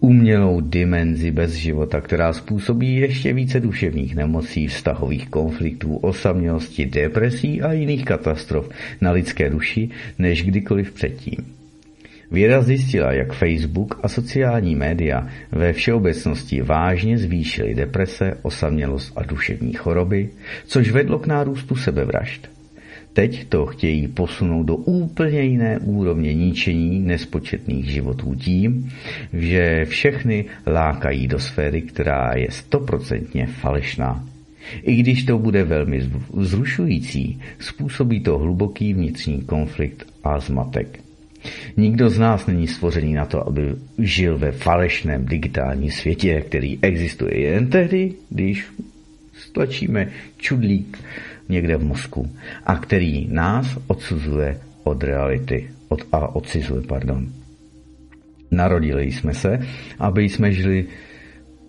Umělou 0.00 0.60
dimenzi 0.60 1.30
bez 1.30 1.52
života, 1.52 2.00
která 2.00 2.32
způsobí 2.32 2.96
ještě 2.96 3.32
více 3.32 3.60
duševních 3.60 4.14
nemocí, 4.14 4.66
vztahových 4.66 5.28
konfliktů, 5.28 5.96
osamělosti, 5.96 6.86
depresí 6.86 7.62
a 7.62 7.72
jiných 7.72 8.04
katastrof 8.04 8.70
na 9.00 9.10
lidské 9.10 9.50
duši 9.50 9.90
než 10.18 10.42
kdykoliv 10.42 10.92
předtím. 10.92 11.56
Věda 12.30 12.62
zjistila, 12.62 13.12
jak 13.12 13.32
Facebook 13.32 14.00
a 14.02 14.08
sociální 14.08 14.74
média 14.74 15.28
ve 15.52 15.72
všeobecnosti 15.72 16.62
vážně 16.62 17.18
zvýšily 17.18 17.74
deprese, 17.74 18.38
osamělost 18.42 19.12
a 19.16 19.22
duševní 19.22 19.72
choroby, 19.72 20.28
což 20.66 20.90
vedlo 20.90 21.18
k 21.18 21.26
nárůstu 21.26 21.76
sebevražd. 21.76 22.48
Teď 23.12 23.48
to 23.48 23.66
chtějí 23.66 24.08
posunout 24.08 24.62
do 24.62 24.76
úplně 24.76 25.42
jiné 25.42 25.78
úrovně 25.78 26.34
ničení 26.34 27.00
nespočetných 27.00 27.90
životů 27.90 28.34
tím, 28.34 28.90
že 29.32 29.84
všechny 29.84 30.44
lákají 30.66 31.28
do 31.28 31.38
sféry, 31.38 31.82
která 31.82 32.32
je 32.34 32.50
stoprocentně 32.50 33.46
falešná. 33.46 34.28
I 34.82 34.96
když 34.96 35.24
to 35.24 35.38
bude 35.38 35.64
velmi 35.64 36.00
vzrušující, 36.32 37.40
způsobí 37.58 38.20
to 38.20 38.38
hluboký 38.38 38.94
vnitřní 38.94 39.42
konflikt 39.42 40.06
a 40.24 40.38
zmatek. 40.38 41.05
Nikdo 41.76 42.10
z 42.10 42.18
nás 42.18 42.46
není 42.46 42.66
stvořený 42.66 43.14
na 43.14 43.26
to, 43.26 43.48
aby 43.48 43.74
žil 43.98 44.38
ve 44.38 44.52
falešném 44.52 45.26
digitálním 45.26 45.90
světě, 45.90 46.40
který 46.40 46.78
existuje 46.82 47.40
jen 47.40 47.70
tehdy, 47.70 48.12
když 48.30 48.66
stlačíme 49.34 50.08
čudlík 50.36 50.98
někde 51.48 51.76
v 51.76 51.84
mozku 51.84 52.30
a 52.66 52.76
který 52.76 53.28
nás 53.30 53.78
odsuzuje 53.86 54.60
od 54.84 55.02
reality 55.02 55.70
od, 55.88 56.02
a 56.12 56.34
odcizuje, 56.34 56.82
pardon. 56.82 57.28
Narodili 58.50 59.12
jsme 59.12 59.34
se, 59.34 59.66
aby 59.98 60.22
jsme 60.22 60.52
žili 60.52 60.86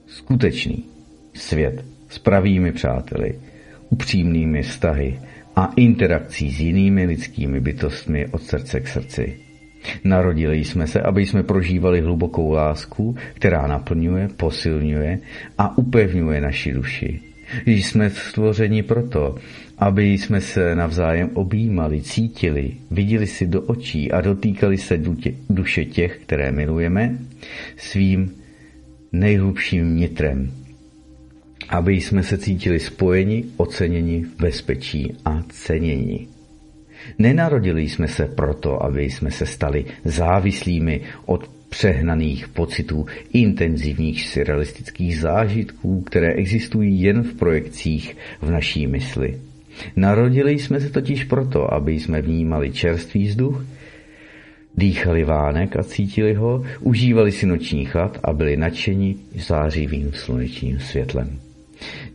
skutečný 0.08 0.86
svět 1.34 1.86
s 2.10 2.20
pravými 2.20 2.72
přáteli, 2.72 3.40
upřímnými 3.90 4.64
vztahy 4.64 5.20
a 5.56 5.74
interakcí 5.76 6.52
s 6.52 6.60
jinými 6.60 7.06
lidskými 7.06 7.60
bytostmi 7.60 8.28
od 8.28 8.44
srdce 8.44 8.80
k 8.80 8.88
srdci. 8.88 9.47
Narodili 10.04 10.58
jsme 10.58 10.88
se, 10.88 11.02
aby 11.02 11.26
jsme 11.26 11.44
prožívali 11.44 12.02
hlubokou 12.02 12.52
lásku, 12.52 13.16
která 13.34 13.68
naplňuje, 13.68 14.30
posilňuje 14.38 15.20
a 15.58 15.78
upevňuje 15.78 16.42
naši 16.42 16.74
duši. 16.74 17.20
Jsme 17.66 18.10
stvořeni 18.10 18.84
proto, 18.84 19.36
aby 19.78 20.04
jsme 20.04 20.42
se 20.42 20.76
navzájem 20.76 21.30
objímali, 21.34 22.02
cítili, 22.02 22.72
viděli 22.92 23.28
si 23.28 23.48
do 23.48 23.62
očí 23.62 24.12
a 24.12 24.22
dotýkali 24.22 24.78
se 24.78 25.00
duše 25.50 25.86
těch, 25.86 26.18
které 26.18 26.52
milujeme, 26.52 27.18
svým 27.78 28.32
nejhlubším 29.12 29.96
nitrem. 29.96 30.52
Aby 31.70 31.94
jsme 31.94 32.24
se 32.24 32.38
cítili 32.38 32.80
spojeni, 32.80 33.44
oceněni 33.58 34.24
v 34.24 34.42
bezpečí 34.42 35.14
a 35.26 35.44
ceněni. 35.50 36.28
Nenarodili 37.20 37.90
jsme 37.90 38.08
se 38.08 38.26
proto, 38.26 38.84
aby 38.84 39.04
jsme 39.04 39.32
se 39.32 39.46
stali 39.46 39.86
závislými 40.06 41.02
od 41.26 41.50
přehnaných 41.70 42.48
pocitů, 42.48 43.06
intenzivních 43.34 44.28
surrealistických 44.28 45.20
zážitků, 45.20 46.02
které 46.02 46.34
existují 46.34 47.02
jen 47.02 47.24
v 47.24 47.34
projekcích 47.34 48.18
v 48.42 48.52
naší 48.52 48.88
mysli. 48.88 49.40
Narodili 49.96 50.52
jsme 50.52 50.80
se 50.80 50.90
totiž 50.90 51.24
proto, 51.24 51.74
aby 51.74 52.00
jsme 52.00 52.22
vnímali 52.22 52.72
čerstvý 52.72 53.28
vzduch, 53.28 53.66
dýchali 54.78 55.24
vánek 55.24 55.78
a 55.78 55.84
cítili 55.84 56.34
ho, 56.34 56.64
užívali 56.80 57.32
si 57.32 57.46
noční 57.46 57.86
chat 57.86 58.20
a 58.24 58.34
byli 58.34 58.58
nadšeni 58.58 59.16
zářivým 59.36 60.14
slunečním 60.14 60.80
světlem. 60.80 61.47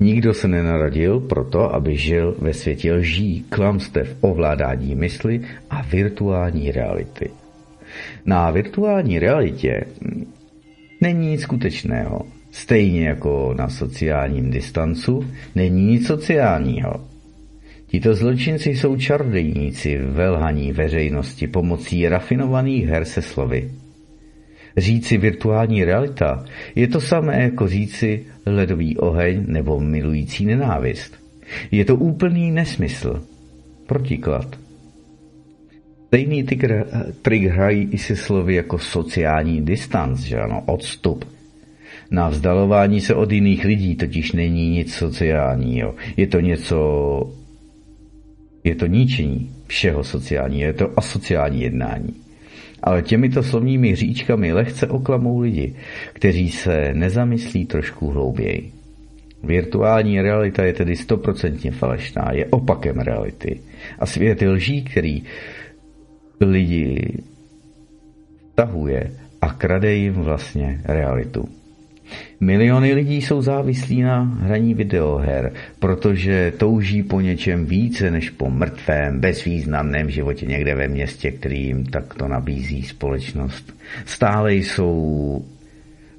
Nikdo 0.01 0.35
se 0.35 0.49
nenarodil 0.49 1.21
proto, 1.21 1.75
aby 1.75 1.97
žil 1.97 2.37
ve 2.39 2.55
světě 2.55 2.93
lží, 2.93 3.45
klamstev, 3.49 4.17
ovládání 4.21 4.95
mysli 4.95 5.41
a 5.71 5.83
virtuální 5.83 6.73
reality. 6.73 7.31
Na 8.27 8.51
virtuální 8.51 9.19
realitě 9.19 9.85
není 11.01 11.31
nic 11.31 11.41
skutečného. 11.41 12.27
Stejně 12.51 13.09
jako 13.09 13.55
na 13.59 13.69
sociálním 13.69 14.51
distancu 14.51 15.25
není 15.55 15.87
nic 15.87 16.07
sociálního. 16.07 17.07
Tito 17.87 18.15
zločinci 18.15 18.71
jsou 18.71 18.97
čarodejníci 18.97 19.99
velhaní 19.99 20.73
veřejnosti 20.73 21.47
pomocí 21.47 22.09
rafinovaných 22.09 22.87
her 22.87 23.05
se 23.05 23.23
slovy. 23.23 23.71
Říci 24.77 25.19
virtuální 25.19 25.85
realita 25.85 26.45
je 26.75 26.89
to 26.89 27.01
samé 27.01 27.43
jako 27.43 27.69
říci 27.69 28.25
ledový 28.47 28.99
oheň 28.99 29.45
nebo 29.47 29.81
milující 29.81 30.47
nenávist. 30.47 31.15
Je 31.71 31.85
to 31.85 31.97
úplný 31.97 32.51
nesmysl. 32.51 33.23
Protiklad. 33.87 34.57
Stejný 36.07 36.43
trik 37.23 37.45
hrají 37.45 37.89
i 37.93 37.99
se 37.99 38.17
slovy 38.17 38.55
jako 38.55 38.79
sociální 38.79 39.63
distanc, 39.63 40.21
že 40.21 40.37
ano, 40.37 40.63
odstup. 40.67 41.25
Na 42.11 42.29
vzdalování 42.29 43.01
se 43.01 43.15
od 43.15 43.33
jiných 43.33 43.65
lidí 43.65 43.97
totiž 43.97 44.33
není 44.33 44.71
nic 44.71 44.95
sociálního. 44.95 45.95
Je 46.17 46.27
to 46.27 46.41
něco... 46.41 46.79
Je 48.65 48.75
to 48.75 48.87
ničení 48.87 49.51
všeho 49.67 50.05
sociálního, 50.05 50.67
je 50.67 50.73
to 50.73 50.91
asociální 50.97 51.63
jednání. 51.63 52.22
Ale 52.83 53.03
těmito 53.03 53.43
slovními 53.43 53.93
hříčkami 53.93 54.53
lehce 54.53 54.87
oklamou 54.87 55.41
lidi, 55.41 55.75
kteří 56.13 56.51
se 56.51 56.95
nezamyslí 56.95 57.67
trošku 57.67 58.11
hlouběji. 58.11 58.73
Virtuální 59.43 60.23
realita 60.23 60.65
je 60.65 60.73
tedy 60.73 60.97
stoprocentně 60.97 61.71
falešná, 61.71 62.33
je 62.33 62.47
opakem 62.47 62.99
reality. 62.99 63.61
A 63.99 64.07
svět 64.07 64.43
lží, 64.43 64.83
který 64.83 65.23
lidi 66.41 67.19
vtahuje 68.53 69.11
a 69.41 69.55
krade 69.55 69.95
jim 69.95 70.13
vlastně 70.13 70.81
realitu. 70.85 71.49
Miliony 72.41 72.93
lidí 72.93 73.23
jsou 73.23 73.43
závislí 73.43 74.03
na 74.03 74.23
hraní 74.23 74.75
videoher, 74.75 75.53
protože 75.79 76.53
touží 76.57 77.03
po 77.03 77.21
něčem 77.21 77.67
více 77.67 78.11
než 78.11 78.31
po 78.31 78.51
mrtvém, 78.51 79.21
bezvýznamném 79.21 80.11
životě 80.11 80.47
někde 80.47 80.75
ve 80.75 80.89
městě, 80.89 81.31
který 81.31 81.67
jim 81.67 81.85
takto 81.85 82.29
nabízí 82.29 82.83
společnost. 82.83 83.75
Stále 84.05 84.55
jsou 84.55 85.45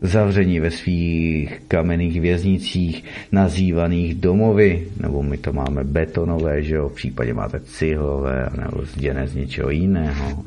zavření 0.01 0.59
ve 0.59 0.71
svých 0.71 1.61
kamenných 1.67 2.21
věznicích, 2.21 3.03
nazývaných 3.31 4.15
domovy, 4.15 4.87
nebo 5.01 5.23
my 5.23 5.37
to 5.37 5.53
máme 5.53 5.83
betonové, 5.83 6.63
že 6.63 6.75
jo, 6.75 6.89
v 6.89 6.95
případě 6.95 7.33
máte 7.33 7.59
cihlové, 7.59 8.49
nebo 8.57 8.85
zděné 8.85 9.27
z 9.27 9.35
něčeho 9.35 9.69
jiného, 9.69 10.43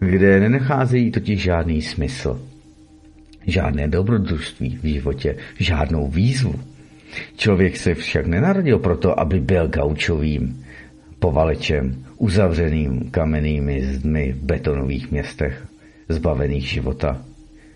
kde 0.00 0.40
nenacházejí 0.40 1.10
totiž 1.10 1.42
žádný 1.42 1.82
smysl, 1.82 2.40
žádné 3.46 3.88
dobrodružství 3.88 4.78
v 4.82 4.86
životě, 4.86 5.36
žádnou 5.58 6.08
výzvu. 6.08 6.54
Člověk 7.36 7.76
se 7.76 7.94
však 7.94 8.26
nenarodil 8.26 8.78
proto, 8.78 9.20
aby 9.20 9.40
byl 9.40 9.68
gaučovým 9.68 10.64
povalečem, 11.18 12.04
uzavřeným 12.18 13.10
kamennými 13.10 13.84
zdmi 13.84 14.32
v 14.32 14.42
betonových 14.42 15.10
městech, 15.10 15.66
zbavených 16.08 16.68
života. 16.68 17.22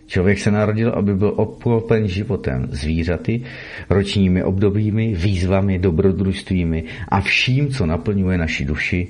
Člověk 0.07 0.39
se 0.39 0.51
narodil, 0.51 0.91
aby 0.91 1.15
byl 1.15 1.33
obklopen 1.37 2.09
životem, 2.09 2.69
zvířaty, 2.71 3.43
ročními 3.91 4.45
obdobími, 4.45 5.15
výzvami, 5.15 5.79
dobrodružstvími 5.79 6.85
a 7.09 7.21
vším, 7.21 7.69
co 7.69 7.87
naplňuje 7.87 8.39
naši 8.39 8.65
duši 8.65 9.09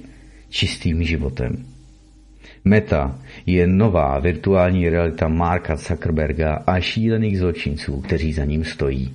čistým 0.48 1.04
životem. 1.04 1.64
Meta 2.64 3.18
je 3.46 3.66
nová 3.66 4.18
virtuální 4.18 4.88
realita 4.88 5.28
Marka 5.28 5.76
Zuckerberga 5.76 6.54
a 6.66 6.80
šílených 6.80 7.38
zločinců, 7.38 8.00
kteří 8.00 8.32
za 8.32 8.44
ním 8.44 8.64
stojí. 8.64 9.14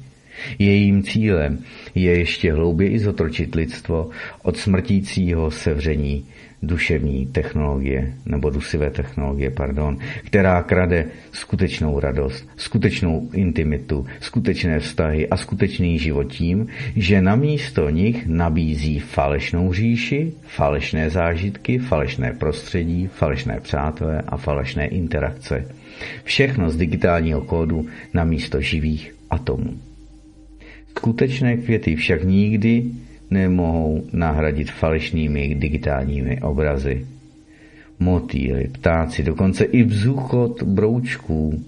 Jejím 0.59 1.03
cílem 1.03 1.59
je 1.95 2.17
ještě 2.17 2.53
hlouběji 2.53 2.99
zotročit 2.99 3.55
lidstvo 3.55 4.09
od 4.43 4.57
smrtícího 4.57 5.51
sevření 5.51 6.25
duševní 6.63 7.25
technologie, 7.25 8.13
nebo 8.25 8.49
dusivé 8.49 8.89
technologie, 8.89 9.51
pardon, 9.51 9.97
která 10.23 10.63
krade 10.63 11.05
skutečnou 11.31 11.99
radost, 11.99 12.49
skutečnou 12.57 13.29
intimitu, 13.33 14.05
skutečné 14.19 14.79
vztahy 14.79 15.29
a 15.29 15.37
skutečný 15.37 15.99
život 15.99 16.23
tím, 16.23 16.67
že 16.95 17.21
na 17.21 17.35
místo 17.35 17.89
nich 17.89 18.27
nabízí 18.27 18.99
falešnou 18.99 19.73
říši, 19.73 20.33
falešné 20.41 21.09
zážitky, 21.09 21.77
falešné 21.77 22.33
prostředí, 22.33 23.07
falešné 23.07 23.59
přátelé 23.59 24.21
a 24.27 24.37
falešné 24.37 24.87
interakce. 24.87 25.67
Všechno 26.23 26.69
z 26.69 26.77
digitálního 26.77 27.41
kódu 27.41 27.87
na 28.13 28.23
místo 28.23 28.61
živých 28.61 29.15
atomů. 29.29 29.79
Skutečné 30.97 31.57
květy 31.57 31.95
však 31.95 32.23
nikdy 32.23 32.83
nemohou 33.29 34.03
nahradit 34.13 34.71
falešnými 34.71 35.55
digitálními 35.55 36.41
obrazy. 36.41 37.07
Motýly, 37.99 38.67
ptáci, 38.71 39.23
dokonce 39.23 39.63
i 39.65 39.83
vzůchod 39.83 40.63
broučků 40.63 41.63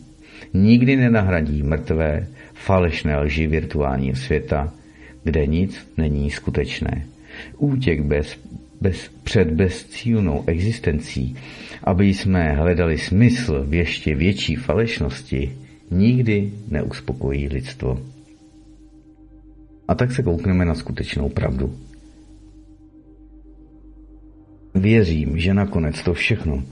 nikdy 0.53 0.95
nenahradí 0.95 1.63
mrtvé, 1.63 2.27
falešné 2.53 3.19
lži 3.19 3.47
virtuálního 3.47 4.15
světa, 4.15 4.73
kde 5.23 5.45
nic 5.45 5.87
není 5.97 6.31
skutečné. 6.31 7.05
Útěk 7.57 8.01
bez, 8.01 8.39
bez, 8.81 9.09
před 9.23 9.51
bezcílnou 9.51 10.43
existencí, 10.47 11.35
aby 11.83 12.05
jsme 12.05 12.53
hledali 12.53 12.97
smysl 12.97 13.63
v 13.67 13.73
ještě 13.73 14.15
větší 14.15 14.55
falešnosti, 14.55 15.51
nikdy 15.91 16.51
neuspokojí 16.71 17.47
lidstvo. 17.47 17.99
A 19.87 19.95
tak 19.95 20.11
se 20.11 20.23
koukneme 20.23 20.65
na 20.65 20.75
skutečnou 20.75 21.29
pravdu. 21.29 21.73
Věřím, 24.75 25.37
že 25.37 25.53
nakonec 25.53 26.03
to 26.03 26.13
všechno 26.13 26.63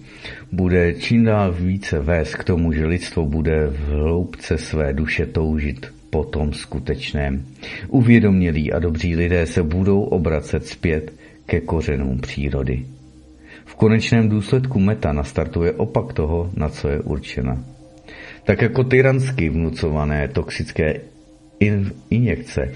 bude 0.52 0.94
čím 0.94 1.24
dál 1.24 1.54
více 1.54 2.00
vést 2.00 2.36
k 2.36 2.44
tomu, 2.44 2.72
že 2.72 2.86
lidstvo 2.86 3.26
bude 3.26 3.68
v 3.68 3.90
hloubce 3.90 4.58
své 4.58 4.94
duše 4.94 5.26
toužit 5.26 5.88
po 6.10 6.24
tom 6.24 6.54
skutečném. 6.54 7.46
Uvědomělí 7.88 8.74
a 8.74 8.80
dobří 8.80 9.16
lidé 9.16 9.46
se 9.46 9.64
budou 9.64 10.02
obracet 10.02 10.66
zpět 10.66 11.14
ke 11.46 11.60
kořenům 11.60 12.20
přírody. 12.20 12.86
V 13.66 13.76
konečném 13.76 14.30
důsledku 14.30 14.80
meta 14.80 15.14
nastartuje 15.14 15.74
opak 15.74 16.14
toho, 16.14 16.52
na 16.56 16.70
co 16.70 16.88
je 16.90 17.00
určena. 17.00 17.64
Tak 18.44 18.62
jako 18.62 18.84
tyransky 18.84 19.50
vnucované 19.50 20.28
toxické 20.28 21.02
injekce 22.10 22.72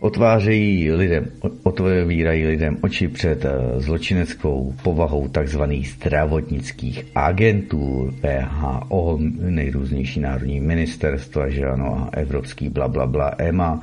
otvářejí 0.00 0.92
lidem, 0.92 1.26
otvírají 1.62 2.46
lidem 2.46 2.76
oči 2.80 3.08
před 3.08 3.44
eh, 3.44 3.50
zločineckou 3.80 4.74
povahou 4.82 5.28
tzv. 5.28 5.62
zdravotnických 5.96 7.04
agentů, 7.14 8.10
VHO, 8.22 9.18
nejrůznější 9.40 10.20
národní 10.20 10.60
ministerstva, 10.60 11.48
že 11.48 11.66
ano, 11.66 12.08
a 12.12 12.16
evropský 12.16 12.68
bla, 12.68 12.88
bla, 12.88 13.06
bla, 13.06 13.34
EMA 13.38 13.80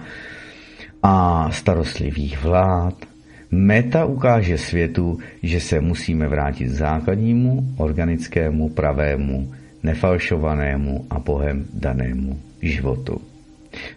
a 1.03 1.49
starostlivých 1.51 2.43
vlád. 2.43 2.93
Meta 3.51 4.05
ukáže 4.05 4.57
světu, 4.57 5.19
že 5.43 5.59
se 5.59 5.81
musíme 5.81 6.27
vrátit 6.27 6.69
základnímu, 6.69 7.73
organickému, 7.77 8.69
pravému, 8.69 9.53
nefalšovanému 9.83 11.05
a 11.09 11.19
Bohem 11.19 11.65
danému 11.73 12.39
životu. 12.61 13.36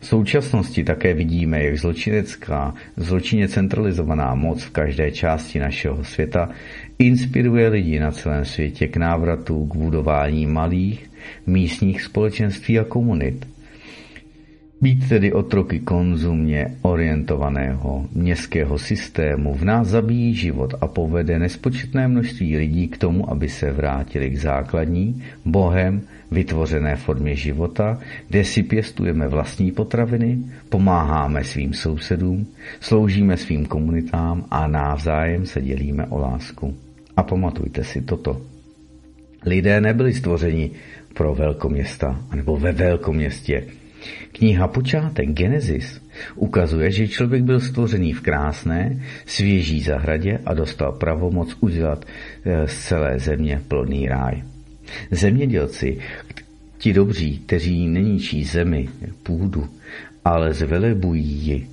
V 0.00 0.06
současnosti 0.06 0.84
také 0.84 1.14
vidíme, 1.14 1.64
jak 1.64 1.78
zločinecká, 1.78 2.74
zločině 2.96 3.48
centralizovaná 3.48 4.34
moc 4.34 4.62
v 4.62 4.70
každé 4.70 5.10
části 5.10 5.58
našeho 5.58 6.04
světa 6.04 6.48
inspiruje 6.98 7.68
lidi 7.68 8.00
na 8.00 8.10
celém 8.10 8.44
světě 8.44 8.86
k 8.86 8.96
návratu 8.96 9.66
k 9.66 9.76
budování 9.76 10.46
malých 10.46 11.10
místních 11.46 12.02
společenství 12.02 12.78
a 12.78 12.84
komunit. 12.84 13.46
Být 14.82 15.08
tedy 15.08 15.32
otroky 15.32 15.78
konzumně 15.78 16.76
orientovaného 16.82 18.06
městského 18.12 18.78
systému 18.78 19.54
v 19.54 19.64
nás 19.64 19.88
zabíjí 19.88 20.34
život 20.34 20.74
a 20.80 20.86
povede 20.86 21.38
nespočetné 21.38 22.08
množství 22.08 22.56
lidí 22.56 22.88
k 22.88 22.98
tomu, 22.98 23.30
aby 23.30 23.48
se 23.48 23.72
vrátili 23.72 24.30
k 24.30 24.38
základní, 24.38 25.22
bohem 25.44 26.00
vytvořené 26.30 26.96
formě 26.96 27.36
života, 27.36 27.98
kde 28.28 28.44
si 28.44 28.62
pěstujeme 28.62 29.28
vlastní 29.28 29.72
potraviny, 29.72 30.38
pomáháme 30.68 31.44
svým 31.44 31.74
sousedům, 31.74 32.46
sloužíme 32.80 33.36
svým 33.36 33.66
komunitám 33.66 34.44
a 34.50 34.66
navzájem 34.66 35.46
se 35.46 35.62
dělíme 35.62 36.06
o 36.06 36.18
lásku. 36.18 36.74
A 37.16 37.22
pamatujte 37.22 37.84
si 37.84 38.02
toto. 38.02 38.40
Lidé 39.46 39.80
nebyli 39.80 40.14
stvořeni 40.14 40.70
pro 41.14 41.34
velkoměsta 41.34 42.20
nebo 42.34 42.56
ve 42.56 42.72
velkoměstě. 42.72 43.79
Kniha 44.32 44.68
Počátek 44.68 45.28
Genesis 45.28 46.00
ukazuje, 46.34 46.90
že 46.90 47.08
člověk 47.08 47.42
byl 47.42 47.60
stvořený 47.60 48.12
v 48.12 48.20
krásné, 48.20 49.02
svěží 49.26 49.80
zahradě 49.80 50.38
a 50.46 50.54
dostal 50.54 50.92
pravomoc 50.92 51.56
udělat 51.60 52.04
eh, 52.44 52.68
z 52.68 52.78
celé 52.78 53.18
země 53.18 53.62
plodný 53.68 54.08
ráj. 54.08 54.42
Zemědělci, 55.10 55.98
ti 56.78 56.92
dobří, 56.92 57.38
kteří 57.38 57.88
neníčí 57.88 58.44
zemi, 58.44 58.88
půdu, 59.22 59.68
ale 60.24 60.54
zvelebují 60.54 61.24
ji 61.24 61.68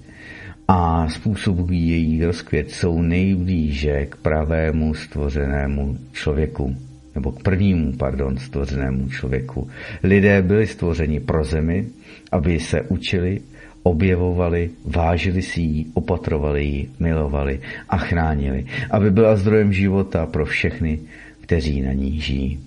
a 0.67 1.09
způsobují 1.09 1.89
její 1.89 2.25
rozkvět, 2.25 2.71
jsou 2.71 3.01
nejblíže 3.01 4.05
k 4.05 4.15
pravému 4.15 4.93
stvořenému 4.93 5.97
člověku 6.11 6.75
nebo 7.15 7.31
k 7.31 7.43
prvnímu, 7.43 7.93
pardon, 7.97 8.37
stvořenému 8.37 9.09
člověku. 9.09 9.69
Lidé 10.03 10.41
byli 10.41 10.67
stvořeni 10.67 11.19
pro 11.19 11.43
zemi, 11.43 11.87
aby 12.31 12.59
se 12.59 12.81
učili, 12.81 13.41
objevovali, 13.83 14.69
vážili 14.85 15.41
si 15.41 15.61
ji, 15.61 15.85
opatrovali 15.93 16.63
ji, 16.65 16.89
milovali 16.99 17.59
a 17.89 17.97
chránili, 17.97 18.65
aby 18.91 19.11
byla 19.11 19.35
zdrojem 19.35 19.73
života 19.73 20.25
pro 20.25 20.45
všechny, 20.45 20.99
kteří 21.41 21.81
na 21.81 21.93
ní 21.93 22.19
žijí. 22.19 22.59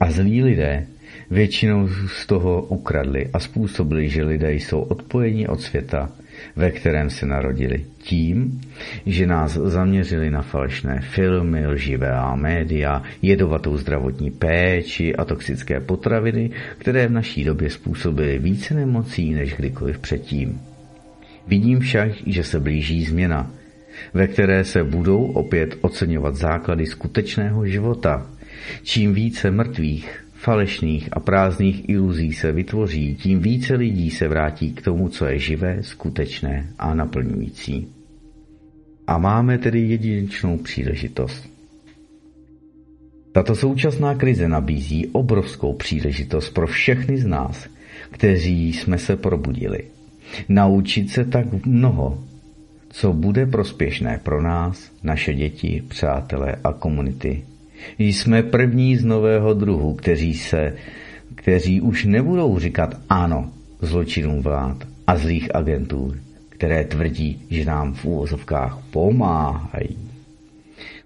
A 0.00 0.10
zlí 0.10 0.42
lidé 0.42 0.86
většinou 1.30 1.88
z 1.88 2.26
toho 2.26 2.62
ukradli 2.62 3.30
a 3.32 3.38
způsobili, 3.38 4.08
že 4.08 4.24
lidé 4.24 4.54
jsou 4.54 4.80
odpojeni 4.80 5.48
od 5.48 5.60
světa, 5.60 6.10
ve 6.56 6.70
kterém 6.70 7.10
se 7.10 7.26
narodili. 7.26 7.84
Tím, 7.98 8.60
že 9.06 9.26
nás 9.26 9.52
zaměřili 9.52 10.30
na 10.30 10.42
falešné 10.42 11.00
filmy, 11.00 11.66
lživé 11.66 12.12
a 12.12 12.34
média, 12.36 13.02
jedovatou 13.22 13.76
zdravotní 13.76 14.30
péči 14.30 15.16
a 15.16 15.24
toxické 15.24 15.80
potraviny, 15.80 16.50
které 16.78 17.08
v 17.08 17.12
naší 17.12 17.44
době 17.44 17.70
způsobily 17.70 18.38
více 18.38 18.74
nemocí 18.74 19.34
než 19.34 19.54
kdykoliv 19.54 19.98
předtím. 19.98 20.60
Vidím 21.46 21.80
však, 21.80 22.10
že 22.26 22.44
se 22.44 22.60
blíží 22.60 23.04
změna, 23.04 23.50
ve 24.14 24.26
které 24.26 24.64
se 24.64 24.84
budou 24.84 25.24
opět 25.24 25.78
oceňovat 25.80 26.34
základy 26.34 26.86
skutečného 26.86 27.66
života, 27.66 28.26
Čím 28.82 29.14
více 29.14 29.50
mrtvých, 29.50 30.25
falešných 30.46 31.08
a 31.12 31.20
prázdných 31.20 31.88
iluzí 31.88 32.32
se 32.32 32.52
vytvoří, 32.52 33.14
tím 33.14 33.40
více 33.40 33.74
lidí 33.74 34.10
se 34.10 34.28
vrátí 34.28 34.72
k 34.72 34.82
tomu, 34.82 35.08
co 35.08 35.26
je 35.26 35.38
živé, 35.38 35.82
skutečné 35.82 36.70
a 36.78 36.94
naplňující. 36.94 37.88
A 39.06 39.18
máme 39.18 39.58
tedy 39.58 39.80
jedinečnou 39.80 40.58
příležitost. 40.58 41.50
Tato 43.32 43.54
současná 43.54 44.14
krize 44.14 44.48
nabízí 44.48 45.06
obrovskou 45.06 45.72
příležitost 45.72 46.50
pro 46.50 46.66
všechny 46.66 47.18
z 47.18 47.26
nás, 47.26 47.66
kteří 48.10 48.72
jsme 48.72 48.98
se 48.98 49.16
probudili. 49.16 49.84
Naučit 50.48 51.10
se 51.10 51.24
tak 51.24 51.66
mnoho, 51.66 52.22
co 52.90 53.12
bude 53.12 53.46
prospěšné 53.46 54.20
pro 54.22 54.42
nás, 54.42 54.90
naše 55.02 55.34
děti, 55.34 55.82
přátelé 55.88 56.56
a 56.64 56.72
komunity 56.72 57.55
jsme 57.98 58.42
první 58.42 58.96
z 58.96 59.04
nového 59.04 59.54
druhu, 59.54 59.94
kteří 59.94 60.34
se, 60.34 60.74
kteří 61.34 61.80
už 61.80 62.04
nebudou 62.04 62.58
říkat 62.58 62.94
ano 63.08 63.50
zločinům 63.80 64.42
vlád 64.42 64.76
a 65.06 65.16
zlých 65.16 65.54
agentů, 65.54 66.14
které 66.48 66.84
tvrdí, 66.84 67.42
že 67.50 67.64
nám 67.64 67.94
v 67.94 68.04
úvozovkách 68.04 68.78
pomáhají. 68.90 69.98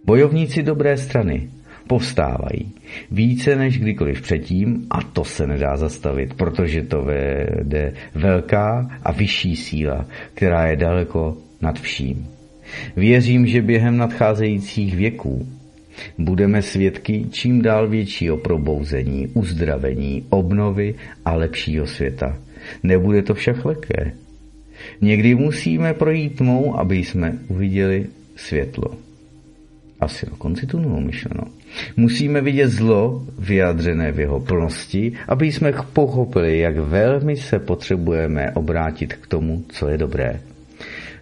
Bojovníci 0.05 0.63
dobré 0.63 0.97
strany 0.97 1.51
povstávají 1.87 2.73
více 3.11 3.57
než 3.57 3.79
kdykoliv 3.79 4.23
předtím 4.23 4.87
a 4.91 5.03
to 5.03 5.25
se 5.25 5.47
nedá 5.47 5.77
zastavit, 5.77 6.35
protože 6.35 6.83
to 6.83 7.03
vede 7.03 7.93
velká 8.15 8.91
a 9.03 9.13
vyšší 9.13 9.57
síla, 9.57 10.07
která 10.35 10.67
je 10.67 10.77
daleko 10.77 11.37
nad 11.61 11.81
vším. 11.81 12.29
Věřím, 12.97 13.47
že 13.47 13.63
během 13.63 13.97
nadcházejících 13.97 14.97
věků 14.97 15.49
Budeme 16.19 16.63
svědky 16.63 17.25
čím 17.31 17.63
dál 17.63 17.89
většího 17.89 18.37
probouzení, 18.37 19.29
uzdravení, 19.35 20.27
obnovy 20.31 20.95
a 21.25 21.35
lepšího 21.35 21.87
světa. 21.87 22.39
Nebude 22.83 23.23
to 23.23 23.35
však 23.35 23.65
lehké. 23.65 24.13
Někdy 25.01 25.35
musíme 25.35 25.95
projít 25.95 26.37
tmou, 26.37 26.79
aby 26.79 26.97
jsme 26.97 27.39
uviděli 27.49 28.07
světlo. 28.37 28.95
Asi 30.01 30.27
na 30.31 30.37
konci 30.39 30.67
tunelu 30.67 31.01
myšleno. 31.01 31.43
Musíme 31.97 32.41
vidět 32.41 32.69
zlo 32.69 33.27
vyjádřené 33.39 34.13
v 34.13 34.21
jeho 34.21 34.41
plnosti, 34.41 35.13
aby 35.29 35.53
jsme 35.53 35.73
pochopili, 35.93 36.59
jak 36.59 36.79
velmi 36.79 37.37
se 37.37 37.59
potřebujeme 37.59 38.51
obrátit 38.51 39.15
k 39.15 39.27
tomu, 39.27 39.65
co 39.69 39.89
je 39.89 39.99
dobré. 39.99 40.41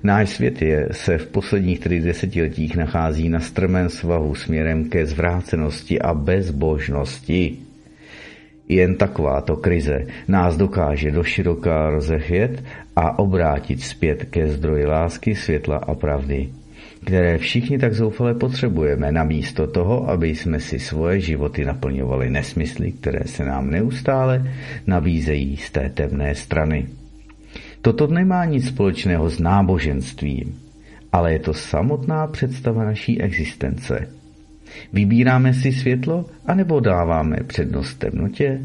Náš 0.03 0.31
svět 0.31 0.63
je, 0.63 0.89
se 0.91 1.19
v 1.19 1.27
posledních 1.27 1.81
tedy 1.81 2.01
desetiletích 2.01 2.77
nachází 2.77 3.29
na 3.29 3.41
strmém 3.41 3.89
svahu 3.89 4.35
směrem 4.35 4.85
ke 4.89 5.07
zvrácenosti 5.07 6.01
a 6.01 6.15
bezbožnosti. 6.15 7.57
Jen 8.69 8.95
takováto 8.95 9.57
krize 9.57 10.07
nás 10.29 10.57
dokáže 10.57 11.11
do 11.11 11.23
široká 11.23 11.91
rozechyt 11.91 12.65
a 12.97 13.19
obrátit 13.19 13.83
zpět 13.83 14.25
ke 14.25 14.49
zdroji 14.49 14.87
lásky, 14.87 15.35
světla 15.35 15.77
a 15.77 15.95
pravdy, 15.95 16.49
které 17.05 17.39
všichni 17.39 17.79
tak 17.79 17.95
zoufale 17.95 18.35
potřebujeme, 18.35 19.13
namísto 19.13 19.67
toho, 19.67 20.11
aby 20.11 20.29
jsme 20.29 20.61
si 20.61 20.79
svoje 20.79 21.21
životy 21.21 21.65
naplňovali 21.65 22.31
nesmysly, 22.31 22.93
které 22.93 23.25
se 23.25 23.45
nám 23.45 23.71
neustále 23.71 24.53
nabízejí 24.87 25.57
z 25.57 25.71
té 25.71 25.91
temné 25.95 26.35
strany. 26.35 26.87
Toto 27.89 28.05
nemá 28.07 28.45
nic 28.45 28.69
společného 28.69 29.31
s 29.31 29.41
náboženstvím, 29.41 30.61
ale 31.13 31.33
je 31.33 31.39
to 31.39 31.55
samotná 31.55 32.27
představa 32.27 32.85
naší 32.85 33.21
existence. 33.21 34.09
Vybíráme 34.93 35.55
si 35.55 35.73
světlo, 35.73 36.25
anebo 36.47 36.81
dáváme 36.81 37.37
přednost 37.47 37.95
temnotě? 37.95 38.61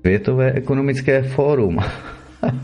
Světové 0.00 0.52
ekonomické 0.52 1.22
fórum 1.22 1.78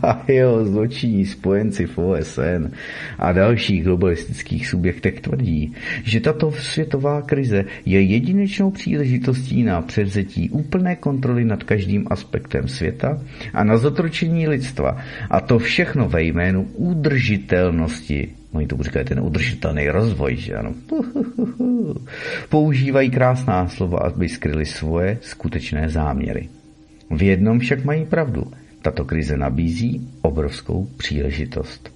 a 0.03 0.23
jeho 0.31 0.65
zločinní 0.65 1.25
spojenci 1.25 1.85
v 1.85 1.97
OSN 1.97 2.71
a 3.19 3.31
dalších 3.31 3.83
globalistických 3.83 4.67
subjektech 4.67 5.21
tvrdí, 5.21 5.73
že 6.03 6.19
tato 6.19 6.51
světová 6.51 7.21
krize 7.21 7.65
je 7.85 8.01
jedinečnou 8.01 8.71
příležitostí 8.71 9.63
na 9.63 9.81
převzetí 9.81 10.49
úplné 10.49 10.95
kontroly 10.95 11.45
nad 11.45 11.63
každým 11.63 12.07
aspektem 12.09 12.67
světa 12.67 13.21
a 13.53 13.63
na 13.63 13.77
zotročení 13.77 14.47
lidstva. 14.47 14.97
A 15.29 15.41
to 15.41 15.59
všechno 15.59 16.09
ve 16.09 16.23
jménu 16.23 16.63
udržitelnosti 16.63 18.29
Oni 18.51 18.67
to 18.67 18.83
říkají 18.83 19.05
ten 19.05 19.19
udržitelný 19.19 19.89
rozvoj, 19.89 20.35
že 20.35 20.55
ano. 20.55 20.73
Používají 22.49 23.09
krásná 23.09 23.67
slova, 23.67 23.99
aby 23.99 24.29
skryli 24.29 24.65
svoje 24.65 25.17
skutečné 25.21 25.89
záměry. 25.89 26.49
V 27.09 27.23
jednom 27.23 27.59
však 27.59 27.85
mají 27.85 28.05
pravdu. 28.05 28.51
Tato 28.81 29.05
krize 29.05 29.37
nabízí 29.37 30.09
obrovskou 30.21 30.87
příležitost. 30.97 31.93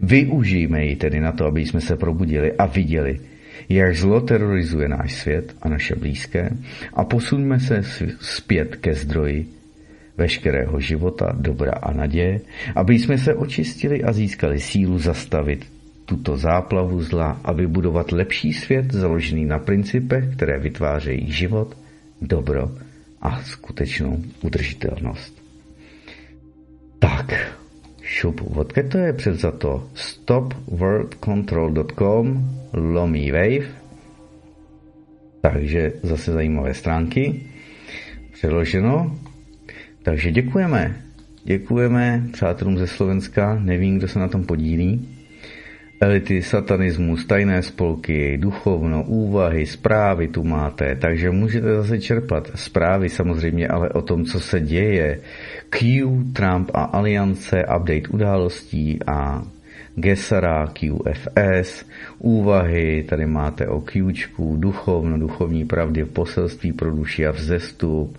Využijme 0.00 0.84
ji 0.84 0.96
tedy 0.96 1.20
na 1.20 1.32
to, 1.32 1.46
aby 1.46 1.66
jsme 1.66 1.80
se 1.80 1.96
probudili 1.96 2.52
a 2.52 2.66
viděli, 2.66 3.20
jak 3.68 3.96
zlo 3.96 4.20
terorizuje 4.20 4.88
náš 4.88 5.14
svět 5.14 5.56
a 5.62 5.68
naše 5.68 5.96
blízké 5.96 6.50
a 6.94 7.04
posuňme 7.04 7.60
se 7.60 7.82
zpět 8.20 8.76
ke 8.76 8.94
zdroji 8.94 9.46
veškerého 10.16 10.80
života, 10.80 11.36
dobra 11.38 11.72
a 11.72 11.92
naděje, 11.92 12.40
aby 12.74 12.98
jsme 12.98 13.18
se 13.18 13.34
očistili 13.34 14.04
a 14.04 14.12
získali 14.12 14.60
sílu 14.60 14.98
zastavit 14.98 15.66
tuto 16.04 16.36
záplavu 16.36 17.02
zla 17.02 17.40
a 17.44 17.52
vybudovat 17.52 18.12
lepší 18.12 18.52
svět 18.52 18.92
založený 18.92 19.44
na 19.44 19.58
principech, 19.58 20.24
které 20.36 20.58
vytvářejí 20.58 21.32
život, 21.32 21.76
dobro 22.22 22.70
a 23.22 23.42
skutečnou 23.42 24.22
udržitelnost. 24.42 25.45
Tak, 26.98 27.52
šup, 28.02 28.40
odkud 28.56 28.88
to 28.88 28.98
je 28.98 29.12
převzato? 29.12 29.88
stopworldcontrol.com 29.94 32.50
lomí 32.72 33.30
wave 33.30 33.86
takže 35.50 35.92
zase 36.02 36.32
zajímavé 36.32 36.74
stránky 36.74 37.40
předloženo. 38.32 39.18
Takže 40.02 40.30
děkujeme. 40.30 40.96
Děkujeme 41.44 42.22
přátelům 42.32 42.78
ze 42.78 42.86
Slovenska, 42.86 43.58
nevím, 43.62 43.98
kdo 43.98 44.08
se 44.08 44.18
na 44.18 44.28
tom 44.28 44.44
podílí. 44.44 45.08
Elity, 46.00 46.42
satanismus, 46.42 47.26
tajné 47.26 47.62
spolky, 47.62 48.38
duchovno, 48.38 49.02
úvahy, 49.02 49.66
zprávy 49.66 50.28
tu 50.28 50.44
máte, 50.44 50.96
takže 50.96 51.30
můžete 51.30 51.76
zase 51.76 52.00
čerpat 52.00 52.50
zprávy 52.54 53.08
samozřejmě, 53.08 53.68
ale 53.68 53.88
o 53.88 54.02
tom, 54.02 54.24
co 54.24 54.40
se 54.40 54.60
děje. 54.60 55.20
Q, 55.70 56.06
Trump 56.32 56.70
a 56.74 56.82
aliance, 56.82 57.64
update 57.76 58.08
událostí 58.08 58.98
a 59.06 59.42
Gesara, 59.94 60.66
QFS, 60.66 61.84
úvahy, 62.18 63.04
tady 63.08 63.26
máte 63.26 63.68
o 63.68 63.80
Qčku, 63.80 64.56
duchovno, 64.56 65.18
duchovní 65.18 65.64
pravdy, 65.64 66.04
poselství 66.04 66.72
pro 66.72 66.90
duši 66.90 67.26
a 67.26 67.30
vzestup 67.30 68.18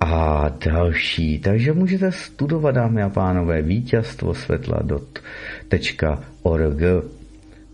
a 0.00 0.48
další. 0.64 1.38
Takže 1.38 1.72
můžete 1.72 2.12
studovat, 2.12 2.74
dámy 2.74 3.02
a 3.02 3.08
pánové, 3.08 3.62
vítězstvo 3.62 4.34
světla 4.34 4.78
dot 4.82 5.18
org. 6.42 6.82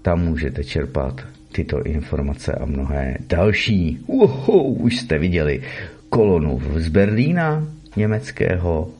Tam 0.02 0.20
můžete 0.20 0.64
čerpat 0.64 1.20
tyto 1.52 1.82
informace 1.82 2.52
a 2.52 2.64
mnohé 2.64 3.16
další. 3.28 3.98
Uho, 4.06 4.62
už 4.62 4.96
jste 4.96 5.18
viděli 5.18 5.62
kolonu 6.08 6.62
z 6.76 6.88
Berlína 6.88 7.66
německého, 7.96 8.90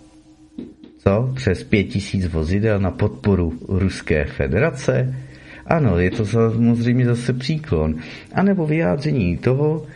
co? 0.98 1.32
Přes 1.34 1.64
pět 1.64 1.84
tisíc 1.84 2.26
vozidel 2.26 2.80
na 2.80 2.90
podporu 2.90 3.58
Ruské 3.68 4.24
federace? 4.24 5.14
Ano, 5.66 5.98
je 5.98 6.10
to 6.10 6.26
samozřejmě 6.26 7.06
zase 7.06 7.32
příklon. 7.32 7.94
A 8.34 8.42
nebo 8.42 8.66
vyjádření 8.66 9.36
toho, 9.36 9.86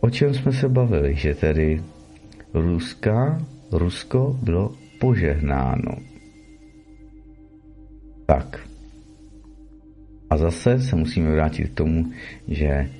o 0.00 0.10
čem 0.10 0.34
jsme 0.34 0.52
se 0.52 0.68
bavili, 0.68 1.14
že 1.14 1.34
tedy 1.34 1.82
Ruska, 2.54 3.42
Rusko 3.72 4.38
bylo 4.42 4.74
požehnáno. 5.00 5.96
Tak. 8.26 8.60
A 10.30 10.36
zase 10.36 10.80
se 10.80 10.96
musíme 10.96 11.30
vrátit 11.30 11.68
k 11.68 11.74
tomu, 11.74 12.12
že 12.48 12.90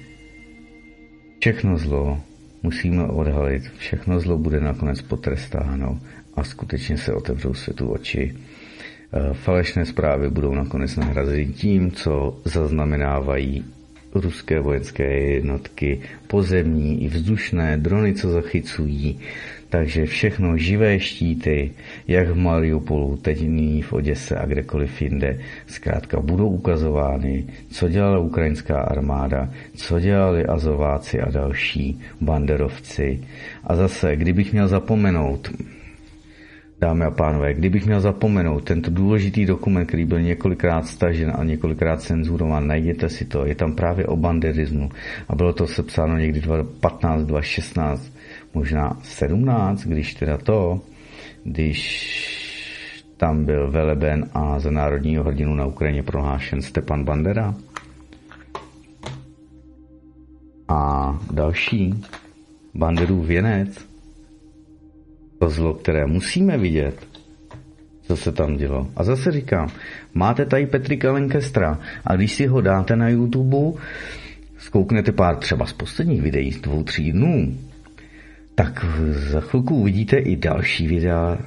všechno 1.40 1.78
zlo 1.78 2.20
musíme 2.64 3.04
odhalit, 3.04 3.62
všechno 3.76 4.20
zlo 4.20 4.38
bude 4.38 4.60
nakonec 4.60 5.02
potrestáno 5.02 6.00
a 6.34 6.44
skutečně 6.44 6.98
se 6.98 7.12
otevřou 7.12 7.54
světu 7.54 7.88
oči. 7.88 8.34
E, 8.34 9.34
falešné 9.34 9.86
zprávy 9.86 10.30
budou 10.30 10.54
nakonec 10.54 10.96
nahrazeny 10.96 11.46
tím, 11.46 11.90
co 11.90 12.40
zaznamenávají 12.44 13.64
ruské 14.14 14.60
vojenské 14.60 15.04
jednotky, 15.20 16.00
pozemní 16.26 17.04
i 17.04 17.08
vzdušné, 17.08 17.76
drony, 17.76 18.14
co 18.14 18.30
zachycují, 18.30 19.20
takže 19.74 20.06
všechno 20.06 20.56
živé 20.56 21.00
štíty, 21.00 21.70
jak 22.08 22.28
v 22.28 22.36
Mariupolu, 22.36 23.16
teď 23.16 23.42
nyní 23.42 23.82
v 23.82 23.92
Oděse 23.92 24.36
a 24.36 24.46
kdekoliv 24.46 25.02
jinde, 25.02 25.38
zkrátka 25.66 26.20
budou 26.20 26.48
ukazovány, 26.48 27.44
co 27.70 27.88
dělala 27.88 28.18
ukrajinská 28.18 28.80
armáda, 28.80 29.50
co 29.74 30.00
dělali 30.00 30.46
Azováci 30.46 31.20
a 31.20 31.30
další 31.30 32.00
banderovci. 32.20 33.20
A 33.64 33.76
zase, 33.76 34.16
kdybych 34.16 34.52
měl 34.52 34.68
zapomenout, 34.68 35.50
dámy 36.80 37.04
a 37.04 37.10
pánové, 37.10 37.54
kdybych 37.54 37.86
měl 37.86 38.00
zapomenout 38.00 38.64
tento 38.64 38.90
důležitý 38.90 39.46
dokument, 39.46 39.86
který 39.86 40.04
byl 40.04 40.20
několikrát 40.20 40.86
stažen 40.86 41.32
a 41.34 41.44
několikrát 41.44 42.02
cenzurován, 42.02 42.66
najděte 42.66 43.08
si 43.08 43.24
to, 43.24 43.46
je 43.46 43.54
tam 43.54 43.74
právě 43.74 44.06
o 44.06 44.16
banderismu 44.16 44.90
a 45.28 45.34
bylo 45.34 45.52
to 45.52 45.66
sepsáno 45.66 46.18
někdy 46.18 46.40
2015, 46.40 47.22
2016, 47.22 48.14
možná 48.54 48.98
17, 49.02 49.82
když 49.82 50.14
teda 50.14 50.36
to, 50.36 50.80
když 51.44 52.34
tam 53.16 53.44
byl 53.44 53.70
veleben 53.70 54.30
a 54.34 54.58
za 54.58 54.70
národního 54.70 55.24
hrdinu 55.24 55.54
na 55.54 55.66
Ukrajině 55.66 56.02
prohlášen 56.02 56.62
Stepan 56.62 57.04
Bandera. 57.04 57.54
A 60.68 61.18
další, 61.32 62.04
Banderův 62.74 63.26
věnec, 63.26 63.86
to 65.38 65.50
zlo, 65.50 65.74
které 65.74 66.06
musíme 66.06 66.58
vidět, 66.58 67.06
co 68.02 68.16
se 68.16 68.32
tam 68.32 68.56
dělo. 68.56 68.88
A 68.96 69.04
zase 69.04 69.32
říkám, 69.32 69.68
máte 70.14 70.46
tady 70.46 70.66
Petrika 70.66 71.12
Lancastera 71.12 71.78
a 72.04 72.16
když 72.16 72.32
si 72.32 72.46
ho 72.46 72.60
dáte 72.60 72.96
na 72.96 73.08
YouTube, 73.08 73.80
zkouknete 74.58 75.12
pár 75.12 75.36
třeba 75.36 75.66
z 75.66 75.72
posledních 75.72 76.22
videí 76.22 76.52
z 76.52 76.60
dvou, 76.60 76.82
tří 76.82 77.12
dnů, 77.12 77.54
tak 78.54 78.84
za 79.32 79.40
chvilku 79.40 79.74
uvidíte 79.76 80.16
i 80.16 80.36
další 80.36 80.86
videa 80.86 81.38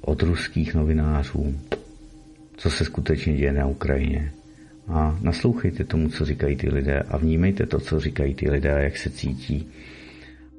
od 0.00 0.22
ruských 0.22 0.74
novinářů, 0.74 1.54
co 2.56 2.70
se 2.70 2.84
skutečně 2.84 3.36
děje 3.36 3.52
na 3.52 3.66
Ukrajině. 3.66 4.32
A 4.88 5.18
naslouchejte 5.22 5.84
tomu, 5.84 6.08
co 6.08 6.24
říkají 6.24 6.56
ty 6.56 6.68
lidé 6.68 7.00
a 7.08 7.16
vnímejte 7.16 7.66
to, 7.66 7.80
co 7.80 8.00
říkají 8.00 8.34
ty 8.34 8.50
lidé, 8.50 8.68
jak 8.68 8.96
se 8.96 9.10
cítí. 9.10 9.68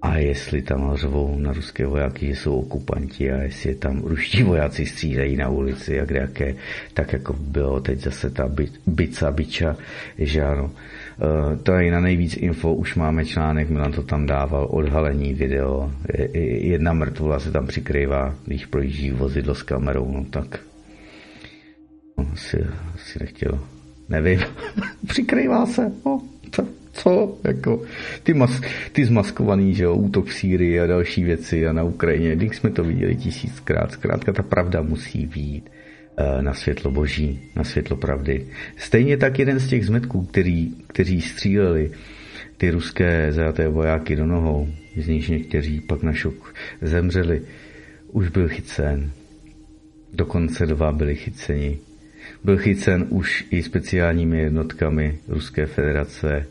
A 0.01 0.17
jestli 0.17 0.61
tam 0.61 0.95
řvou 0.95 1.39
na 1.39 1.53
ruské 1.53 1.85
vojáky, 1.85 2.27
že 2.27 2.35
jsou 2.35 2.59
okupanti 2.59 3.31
a 3.31 3.41
jestli 3.41 3.75
tam 3.75 4.01
ruští 4.01 4.43
vojáci 4.43 4.85
střídají 4.85 5.35
na 5.37 5.49
ulici 5.49 5.99
a 5.99 6.05
kde 6.05 6.19
jaké, 6.19 6.55
tak 6.93 7.13
jako 7.13 7.33
bylo 7.33 7.79
teď 7.79 7.99
zase 7.99 8.29
ta 8.29 8.49
bica, 8.87 9.31
biča, 9.31 9.77
že 10.17 10.43
ano. 10.43 10.71
Uh, 11.21 11.57
tady 11.57 11.91
na 11.91 11.99
nejvíc 11.99 12.37
info. 12.37 12.73
Už 12.73 12.95
máme 12.95 13.25
článek, 13.25 13.69
Milan 13.69 13.91
to 13.91 14.03
tam 14.03 14.25
dával, 14.25 14.67
odhalení 14.71 15.33
video, 15.33 15.91
jedna 16.33 16.93
mrtvola 16.93 17.39
se 17.39 17.51
tam 17.51 17.67
přikrývá, 17.67 18.35
když 18.45 18.65
projíždí 18.65 19.11
vozidlo 19.11 19.55
s 19.55 19.63
kamerou, 19.63 20.11
no 20.11 20.25
tak. 20.29 20.59
No, 22.17 22.27
asi, 22.33 22.57
asi 22.95 23.19
nechtěl, 23.19 23.59
nevím, 24.09 24.39
přikrývá 25.07 25.65
se, 25.65 25.91
no, 26.05 26.21
co? 26.51 26.67
Co? 26.93 27.37
Jako, 27.43 27.81
ty, 28.23 28.33
mas, 28.33 28.61
ty 28.91 29.05
zmaskovaný, 29.05 29.73
že 29.73 29.83
jo, 29.83 29.95
útok 29.95 30.25
v 30.25 30.33
Sýrii 30.33 30.79
a 30.79 30.87
další 30.87 31.23
věci 31.23 31.67
a 31.67 31.73
na 31.73 31.83
Ukrajině, 31.83 32.35
když 32.35 32.57
jsme 32.57 32.69
to 32.69 32.83
viděli 32.83 33.15
tisíckrát, 33.15 33.91
zkrátka 33.91 34.33
ta 34.33 34.43
pravda 34.43 34.81
musí 34.81 35.29
eh, 35.35 35.80
na 36.41 36.53
světlo 36.53 36.91
boží, 36.91 37.39
na 37.55 37.63
světlo 37.63 37.97
pravdy. 37.97 38.47
Stejně 38.77 39.17
tak 39.17 39.39
jeden 39.39 39.59
z 39.59 39.67
těch 39.67 39.85
zmetků, 39.85 40.25
který, 40.25 40.71
kteří 40.87 41.21
stříleli 41.21 41.91
ty 42.57 42.71
ruské 42.71 43.31
zajaté 43.31 43.67
vojáky 43.67 44.15
do 44.15 44.25
nohou, 44.25 44.69
z 44.97 45.07
nich 45.07 45.29
někteří 45.29 45.81
pak 45.81 46.03
na 46.03 46.13
šok 46.13 46.55
zemřeli, 46.81 47.41
už 48.11 48.29
byl 48.29 48.49
chycen. 48.49 49.11
Dokonce 50.13 50.65
dva 50.65 50.91
byli 50.91 51.15
chyceni. 51.15 51.79
Byl 52.43 52.57
chycen 52.57 53.05
už 53.09 53.45
i 53.51 53.63
speciálními 53.63 54.39
jednotkami 54.39 55.17
Ruské 55.27 55.65
federace, 55.65 56.45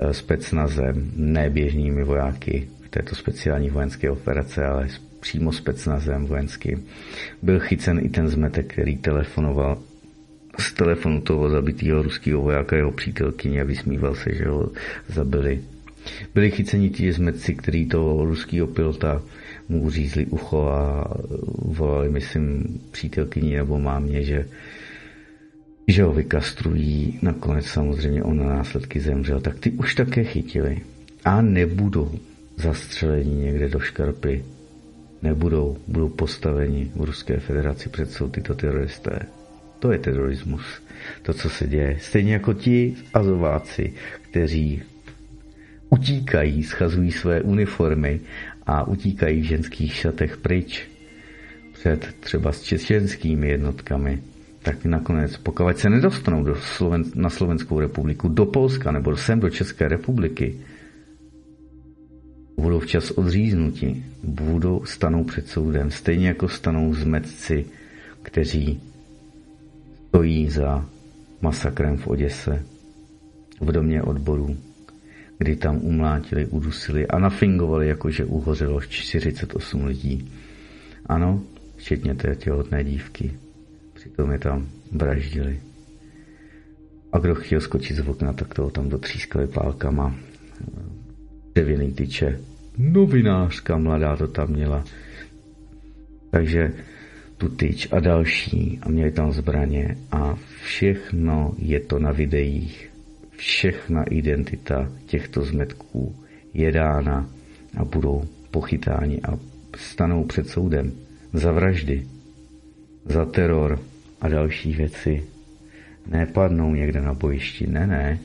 eh, 0.00 0.14
specnazem, 0.14 1.10
ne 1.16 1.50
běžnými 1.50 2.04
vojáky 2.04 2.68
v 2.82 2.88
této 2.88 3.14
speciální 3.14 3.70
vojenské 3.70 4.10
operace, 4.10 4.66
ale 4.66 4.88
přímo 5.26 5.52
specnazem 5.52 6.26
vojenským. 6.26 6.86
Byl 7.42 7.60
chycen 7.60 8.00
i 8.02 8.08
ten 8.08 8.28
zmetek, 8.28 8.72
který 8.72 8.96
telefonoval 8.96 9.78
z 10.58 10.72
telefonu 10.72 11.20
toho 11.20 11.50
zabitého 11.50 12.02
ruského 12.02 12.42
vojáka, 12.42 12.76
jeho 12.76 12.92
přítelkyně 12.92 13.60
a 13.60 13.64
vysmíval 13.64 14.14
se, 14.14 14.34
že 14.34 14.48
ho 14.48 14.70
zabili. 15.08 15.60
Byli 16.34 16.50
chyceni 16.50 16.90
ti 16.90 17.12
zmetci, 17.12 17.54
který 17.54 17.86
toho 17.86 18.24
ruského 18.24 18.66
pilota 18.66 19.22
mu 19.68 19.82
uřízli 19.82 20.26
ucho 20.26 20.68
a 20.68 21.04
volali, 21.58 22.08
myslím, 22.10 22.78
přítelkyni 22.90 23.56
nebo 23.56 23.78
mámě, 23.78 24.22
že, 24.22 24.46
že 25.88 26.02
ho 26.02 26.12
vykastrují. 26.12 27.18
Nakonec 27.22 27.66
samozřejmě 27.66 28.22
on 28.22 28.38
na 28.38 28.46
následky 28.46 29.00
zemřel. 29.00 29.40
Tak 29.40 29.58
ty 29.58 29.70
už 29.70 29.94
také 29.94 30.24
chytili. 30.24 30.80
A 31.24 31.42
nebudou 31.42 32.10
zastřelení 32.56 33.42
někde 33.42 33.68
do 33.68 33.80
škarpy. 33.80 34.55
Nebudou, 35.22 35.76
budou 35.86 36.08
postaveni 36.08 36.90
v 36.94 37.04
Ruské 37.04 37.40
federaci 37.40 37.88
před 37.88 38.10
soud 38.10 38.28
tyto 38.28 38.54
teroristé. 38.54 39.18
To 39.78 39.92
je 39.92 39.98
terorismus. 39.98 40.82
To, 41.22 41.32
co 41.32 41.50
se 41.50 41.66
děje. 41.66 41.96
Stejně 42.00 42.32
jako 42.32 42.52
ti 42.52 42.94
azováci, 43.14 43.92
kteří 44.30 44.82
utíkají, 45.90 46.62
schazují 46.62 47.12
své 47.12 47.42
uniformy 47.42 48.20
a 48.66 48.88
utíkají 48.88 49.40
v 49.40 49.44
ženských 49.44 49.94
šatech 49.94 50.36
pryč 50.36 50.88
před 51.72 52.14
třeba 52.20 52.52
s 52.52 52.62
čečenskými 52.62 53.48
jednotkami, 53.48 54.22
tak 54.62 54.84
nakonec, 54.84 55.36
pokud 55.36 55.78
se 55.78 55.90
nedostanou 55.90 56.44
do 56.44 56.54
Sloven, 56.54 57.04
na 57.14 57.30
Slovenskou 57.30 57.80
republiku, 57.80 58.28
do 58.28 58.46
Polska 58.46 58.92
nebo 58.92 59.16
sem 59.16 59.40
do 59.40 59.50
České 59.50 59.88
republiky, 59.88 60.54
budou 62.56 62.78
včas 62.78 63.10
odříznuti, 63.10 64.04
budou 64.22 64.84
stanou 64.84 65.24
před 65.24 65.48
soudem, 65.48 65.90
stejně 65.90 66.28
jako 66.28 66.48
stanou 66.48 66.94
zmetci, 66.94 67.66
kteří 68.22 68.80
stojí 70.08 70.50
za 70.50 70.86
masakrem 71.40 71.96
v 71.96 72.06
Oděse, 72.06 72.62
v 73.60 73.72
domě 73.72 74.02
odborů 74.02 74.56
kdy 75.38 75.56
tam 75.56 75.76
umlátili, 75.82 76.46
udusili 76.46 77.06
a 77.06 77.18
nafingovali, 77.18 77.88
jakože 77.88 78.24
uhořelo 78.24 78.80
48 78.80 79.84
lidí. 79.84 80.32
Ano, 81.06 81.42
včetně 81.76 82.14
té 82.14 82.36
těhotné 82.36 82.84
dívky. 82.84 83.32
Přitom 83.94 84.30
je 84.30 84.38
tam 84.38 84.68
vraždili. 84.92 85.60
A 87.12 87.18
kdo 87.18 87.34
chtěl 87.34 87.60
skočit 87.60 87.96
z 87.96 88.08
okna, 88.08 88.32
tak 88.32 88.54
toho 88.54 88.70
tam 88.70 88.88
dotřískali 88.88 89.46
pálkama. 89.46 90.14
Devěný 91.56 91.92
tyče. 91.92 92.40
Novinářka 92.78 93.76
mladá 93.76 94.16
to 94.16 94.26
tam 94.26 94.48
měla. 94.48 94.84
Takže 96.30 96.72
tu 97.38 97.48
tyč 97.48 97.88
a 97.92 98.00
další 98.00 98.78
a 98.82 98.88
měli 98.88 99.10
tam 99.10 99.32
zbraně 99.32 99.96
a 100.12 100.38
všechno 100.62 101.54
je 101.58 101.80
to 101.80 101.98
na 101.98 102.12
videích 102.12 102.90
všechna 103.36 104.04
identita 104.04 104.92
těchto 105.06 105.42
zmetků 105.42 106.16
je 106.54 106.72
dána 106.72 107.30
a 107.76 107.84
budou 107.84 108.24
pochytáni 108.50 109.20
a 109.22 109.38
stanou 109.76 110.24
před 110.24 110.48
soudem 110.48 110.92
za 111.32 111.52
vraždy, 111.52 112.06
za 113.04 113.24
teror 113.24 113.80
a 114.20 114.28
další 114.28 114.72
věci. 114.72 115.24
Nepadnou 116.06 116.74
někde 116.74 117.00
na 117.00 117.14
bojišti, 117.14 117.66
ne, 117.66 117.86
ne. 117.86 118.18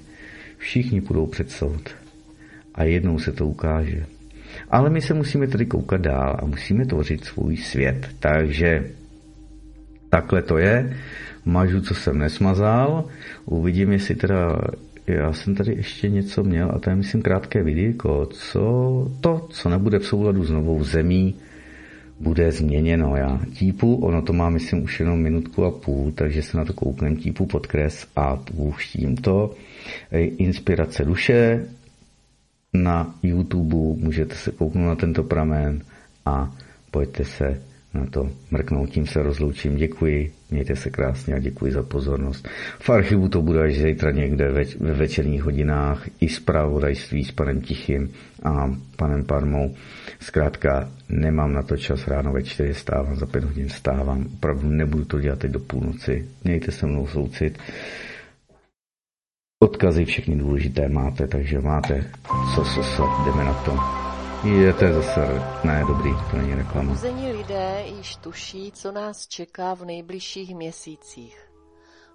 Všichni 0.58 1.02
půjdou 1.02 1.28
před 1.28 1.52
soud. 1.52 2.01
A 2.76 2.84
jednou 2.84 3.20
se 3.20 3.32
to 3.32 3.48
ukáže. 3.48 4.06
Ale 4.70 4.90
my 4.90 5.02
se 5.02 5.14
musíme 5.14 5.48
tedy 5.48 5.66
koukat 5.66 6.02
dál 6.02 6.38
a 6.40 6.46
musíme 6.46 6.86
tvořit 6.86 7.26
svůj 7.26 7.58
svět. 7.58 8.08
Takže 8.20 8.92
takhle 10.10 10.42
to 10.42 10.58
je. 10.58 10.98
Mažu, 11.46 11.82
co 11.82 11.96
jsem 11.96 12.18
nesmazal. 12.18 13.06
Uvidím, 13.46 13.92
jestli 13.92 14.16
teda 14.16 14.62
já 15.08 15.34
jsem 15.34 15.56
tady 15.56 15.76
ještě 15.76 16.10
něco 16.10 16.44
měl 16.44 16.72
a 16.74 16.80
to 16.80 16.90
je 16.90 16.96
myslím 16.96 17.22
krátké 17.22 17.64
videjko, 17.64 18.26
co 18.26 18.62
to, 19.22 19.48
co 19.50 19.70
nebude 19.70 20.00
v 20.00 20.06
souladu 20.06 20.44
s 20.44 20.52
novou 20.52 20.84
zemí, 20.84 21.36
bude 22.20 22.52
změněno. 22.52 23.16
Já 23.16 23.40
típu, 23.54 23.96
ono 23.96 24.22
to 24.22 24.34
má 24.34 24.50
myslím 24.50 24.84
už 24.84 25.00
jenom 25.00 25.20
minutku 25.20 25.66
a 25.66 25.72
půl, 25.72 26.12
takže 26.12 26.42
se 26.42 26.58
na 26.58 26.66
to 26.66 26.74
kouknem, 26.74 27.16
típu 27.16 27.46
podkres 27.46 28.08
a 28.16 28.36
pouštím 28.36 29.16
to. 29.16 29.54
Inspirace 30.38 31.06
duše 31.06 31.66
na 32.74 33.16
YouTube, 33.24 33.76
můžete 33.76 34.36
se 34.36 34.52
kouknout 34.52 34.88
na 34.88 34.96
tento 34.96 35.24
pramen 35.24 35.82
a 36.26 36.52
pojďte 36.92 37.26
se 37.26 37.62
na 37.94 38.06
to 38.06 38.30
mrknout. 38.52 38.90
Tím 38.90 39.08
se 39.08 39.24
rozloučím. 39.24 39.76
Děkuji, 39.76 40.32
mějte 40.52 40.76
se 40.76 40.90
krásně 40.90 41.34
a 41.36 41.40
děkuji 41.40 41.72
za 41.72 41.84
pozornost. 41.84 42.48
V 42.80 42.90
archivu 42.90 43.30
to 43.30 43.42
bude 43.42 43.62
až 43.64 43.80
zítra 43.80 44.12
někde 44.12 44.52
ve, 44.52 44.64
ve 44.80 44.94
večerních 44.94 45.44
hodinách 45.44 46.08
i 46.22 46.30
zpravodajství 46.30 47.24
s 47.24 47.32
panem 47.32 47.62
Tichým 47.62 48.12
a 48.44 48.76
panem 48.96 49.24
Parmou. 49.24 49.76
Zkrátka 50.20 50.90
nemám 51.10 51.54
na 51.54 51.64
to 51.64 51.78
čas, 51.78 52.08
ráno 52.08 52.34
ve 52.34 52.44
čtyři 52.44 52.74
stávám, 52.74 53.16
za 53.16 53.26
pět 53.26 53.44
hodin 53.44 53.70
stávám. 53.70 54.26
Opravdu 54.34 54.70
nebudu 54.70 55.06
to 55.06 55.20
dělat 55.20 55.40
teď 55.40 55.52
do 55.52 55.60
půlnoci. 55.60 56.28
Mějte 56.44 56.72
se 56.72 56.88
mnou 56.88 57.08
soucit. 57.08 57.58
Odkazy 59.64 60.06
všechny 60.06 60.36
důležité 60.36 60.90
máte, 60.90 61.28
takže 61.28 61.62
máte 61.62 62.12
co, 62.56 62.64
co, 62.64 62.84
co, 62.96 63.10
jdeme 63.26 63.44
na 63.44 63.54
to. 63.54 63.78
Je, 64.48 64.74
to 64.74 64.94
zase, 64.94 65.42
ne, 65.64 65.84
dobrý, 65.88 66.12
to 66.32 66.38
není 66.38 66.56
reklama. 66.56 66.92
Uzení 66.92 67.32
lidé 67.32 67.84
již 67.98 68.16
tuší, 68.16 68.72
co 68.72 68.92
nás 68.92 69.28
čeká 69.28 69.74
v 69.74 69.86
nejbližších 69.86 70.56
měsících. 70.56 71.38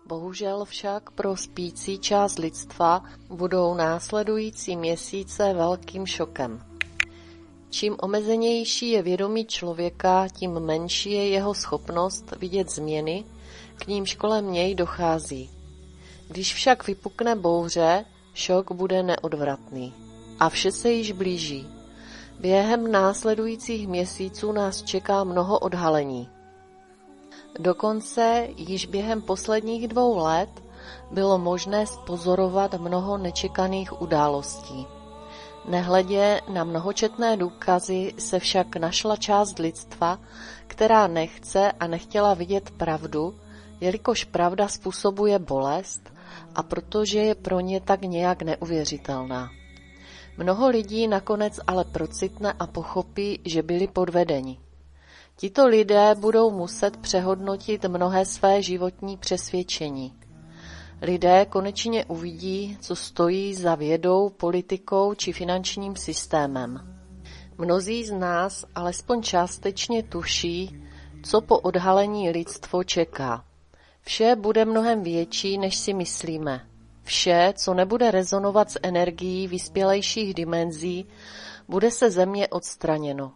Bohužel 0.07 0.65
však 0.65 1.11
pro 1.11 1.37
spící 1.37 1.99
část 1.99 2.39
lidstva 2.39 3.05
budou 3.29 3.75
následující 3.75 4.77
měsíce 4.77 5.55
velkým 5.55 6.07
šokem. 6.07 6.63
Čím 7.71 7.97
omezenější 8.01 8.91
je 8.91 9.03
vědomí 9.03 9.47
člověka, 9.47 10.29
tím 10.29 10.61
menší 10.61 11.13
je 11.13 11.29
jeho 11.29 11.55
schopnost 11.55 12.35
vidět 12.41 12.71
změny, 12.71 13.25
k 13.77 13.87
nímž 13.87 14.15
kolem 14.15 14.53
něj 14.53 14.75
dochází. 14.75 15.56
Když 16.29 16.55
však 16.55 16.87
vypukne 16.87 17.37
bouře, 17.37 18.05
šok 18.35 18.73
bude 18.73 19.03
neodvratný. 19.03 19.95
A 20.41 20.49
vše 20.49 20.73
se 20.73 20.91
již 20.91 21.13
blíží. 21.13 21.67
Během 22.41 22.93
následujících 22.93 23.89
měsíců 23.89 24.53
nás 24.53 24.83
čeká 24.83 25.25
mnoho 25.25 25.59
odhalení. 25.59 26.29
Dokonce 27.59 28.49
již 28.57 28.87
během 28.87 29.23
posledních 29.23 29.89
dvou 29.89 30.19
let 30.19 30.51
bylo 31.11 31.39
možné 31.39 31.87
spozorovat 31.87 32.75
mnoho 32.75 33.19
nečekaných 33.19 34.03
událostí. 34.03 34.87
Nehledě 35.69 36.41
na 36.49 36.65
mnohočetné 36.65 37.37
důkazy 37.37 38.15
se 38.19 38.39
však 38.39 38.77
našla 38.77 39.17
část 39.17 39.59
lidstva, 39.59 40.19
která 40.67 41.07
nechce 41.07 41.73
a 41.73 41.87
nechtěla 41.87 42.35
vidět 42.35 42.71
pravdu, 42.71 43.35
jelikož 43.81 44.25
pravda 44.25 44.69
způsobuje 44.69 45.39
bolest 45.39 46.16
a 46.57 46.63
protože 46.63 47.19
je 47.19 47.35
pro 47.35 47.61
ně 47.61 47.81
tak 47.81 48.03
nějak 48.03 48.43
neuvěřitelná. 48.43 49.51
Mnoho 50.39 50.69
lidí 50.69 51.09
nakonec 51.09 51.61
ale 51.67 51.85
procitne 51.85 52.53
a 52.53 52.67
pochopí, 52.67 53.41
že 53.45 53.63
byli 53.63 53.87
podvedeni. 53.89 54.59
Tito 55.37 55.67
lidé 55.67 56.15
budou 56.19 56.51
muset 56.51 56.97
přehodnotit 56.97 57.85
mnohé 57.85 58.25
své 58.25 58.63
životní 58.63 59.17
přesvědčení. 59.17 60.15
Lidé 61.03 61.47
konečně 61.49 62.05
uvidí, 62.05 62.79
co 62.81 62.97
stojí 62.97 63.55
za 63.55 63.75
vědou, 63.75 64.29
politikou 64.29 65.15
či 65.15 65.33
finančním 65.33 65.97
systémem. 65.97 66.99
Mnozí 67.59 68.05
z 68.05 68.13
nás 68.13 68.65
alespoň 68.75 69.23
částečně 69.23 70.03
tuší, 70.03 70.83
co 71.23 71.41
po 71.41 71.59
odhalení 71.59 72.31
lidstvo 72.31 72.85
čeká. 72.85 73.45
Vše 74.09 74.37
bude 74.37 74.65
mnohem 74.65 75.03
větší, 75.03 75.59
než 75.59 75.77
si 75.77 75.95
myslíme. 75.95 76.67
Vše, 77.03 77.53
co 77.57 77.75
nebude 77.75 78.11
rezonovat 78.11 78.71
s 78.71 78.79
energií 78.83 79.49
vyspělejších 79.49 80.35
dimenzí, 80.35 81.09
bude 81.69 81.91
se 81.91 82.11
země 82.11 82.49
odstraněno. 82.49 83.33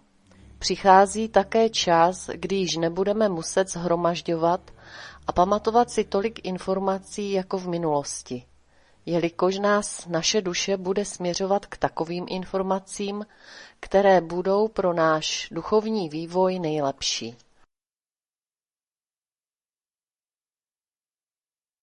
Přichází 0.58 1.28
také 1.28 1.68
čas, 1.68 2.30
kdy 2.34 2.56
již 2.56 2.76
nebudeme 2.76 3.28
muset 3.28 3.70
zhromažďovat 3.70 4.70
a 5.26 5.32
pamatovat 5.32 5.90
si 5.90 6.04
tolik 6.04 6.46
informací 6.46 7.32
jako 7.32 7.58
v 7.58 7.68
minulosti. 7.68 8.44
Jelikož 9.06 9.58
nás 9.58 10.06
naše 10.06 10.42
duše 10.42 10.76
bude 10.76 11.04
směřovat 11.04 11.66
k 11.66 11.76
takovým 11.76 12.26
informacím, 12.28 13.26
které 13.80 14.20
budou 14.20 14.68
pro 14.68 14.92
náš 14.92 15.48
duchovní 15.50 16.08
vývoj 16.08 16.58
nejlepší. 16.58 17.36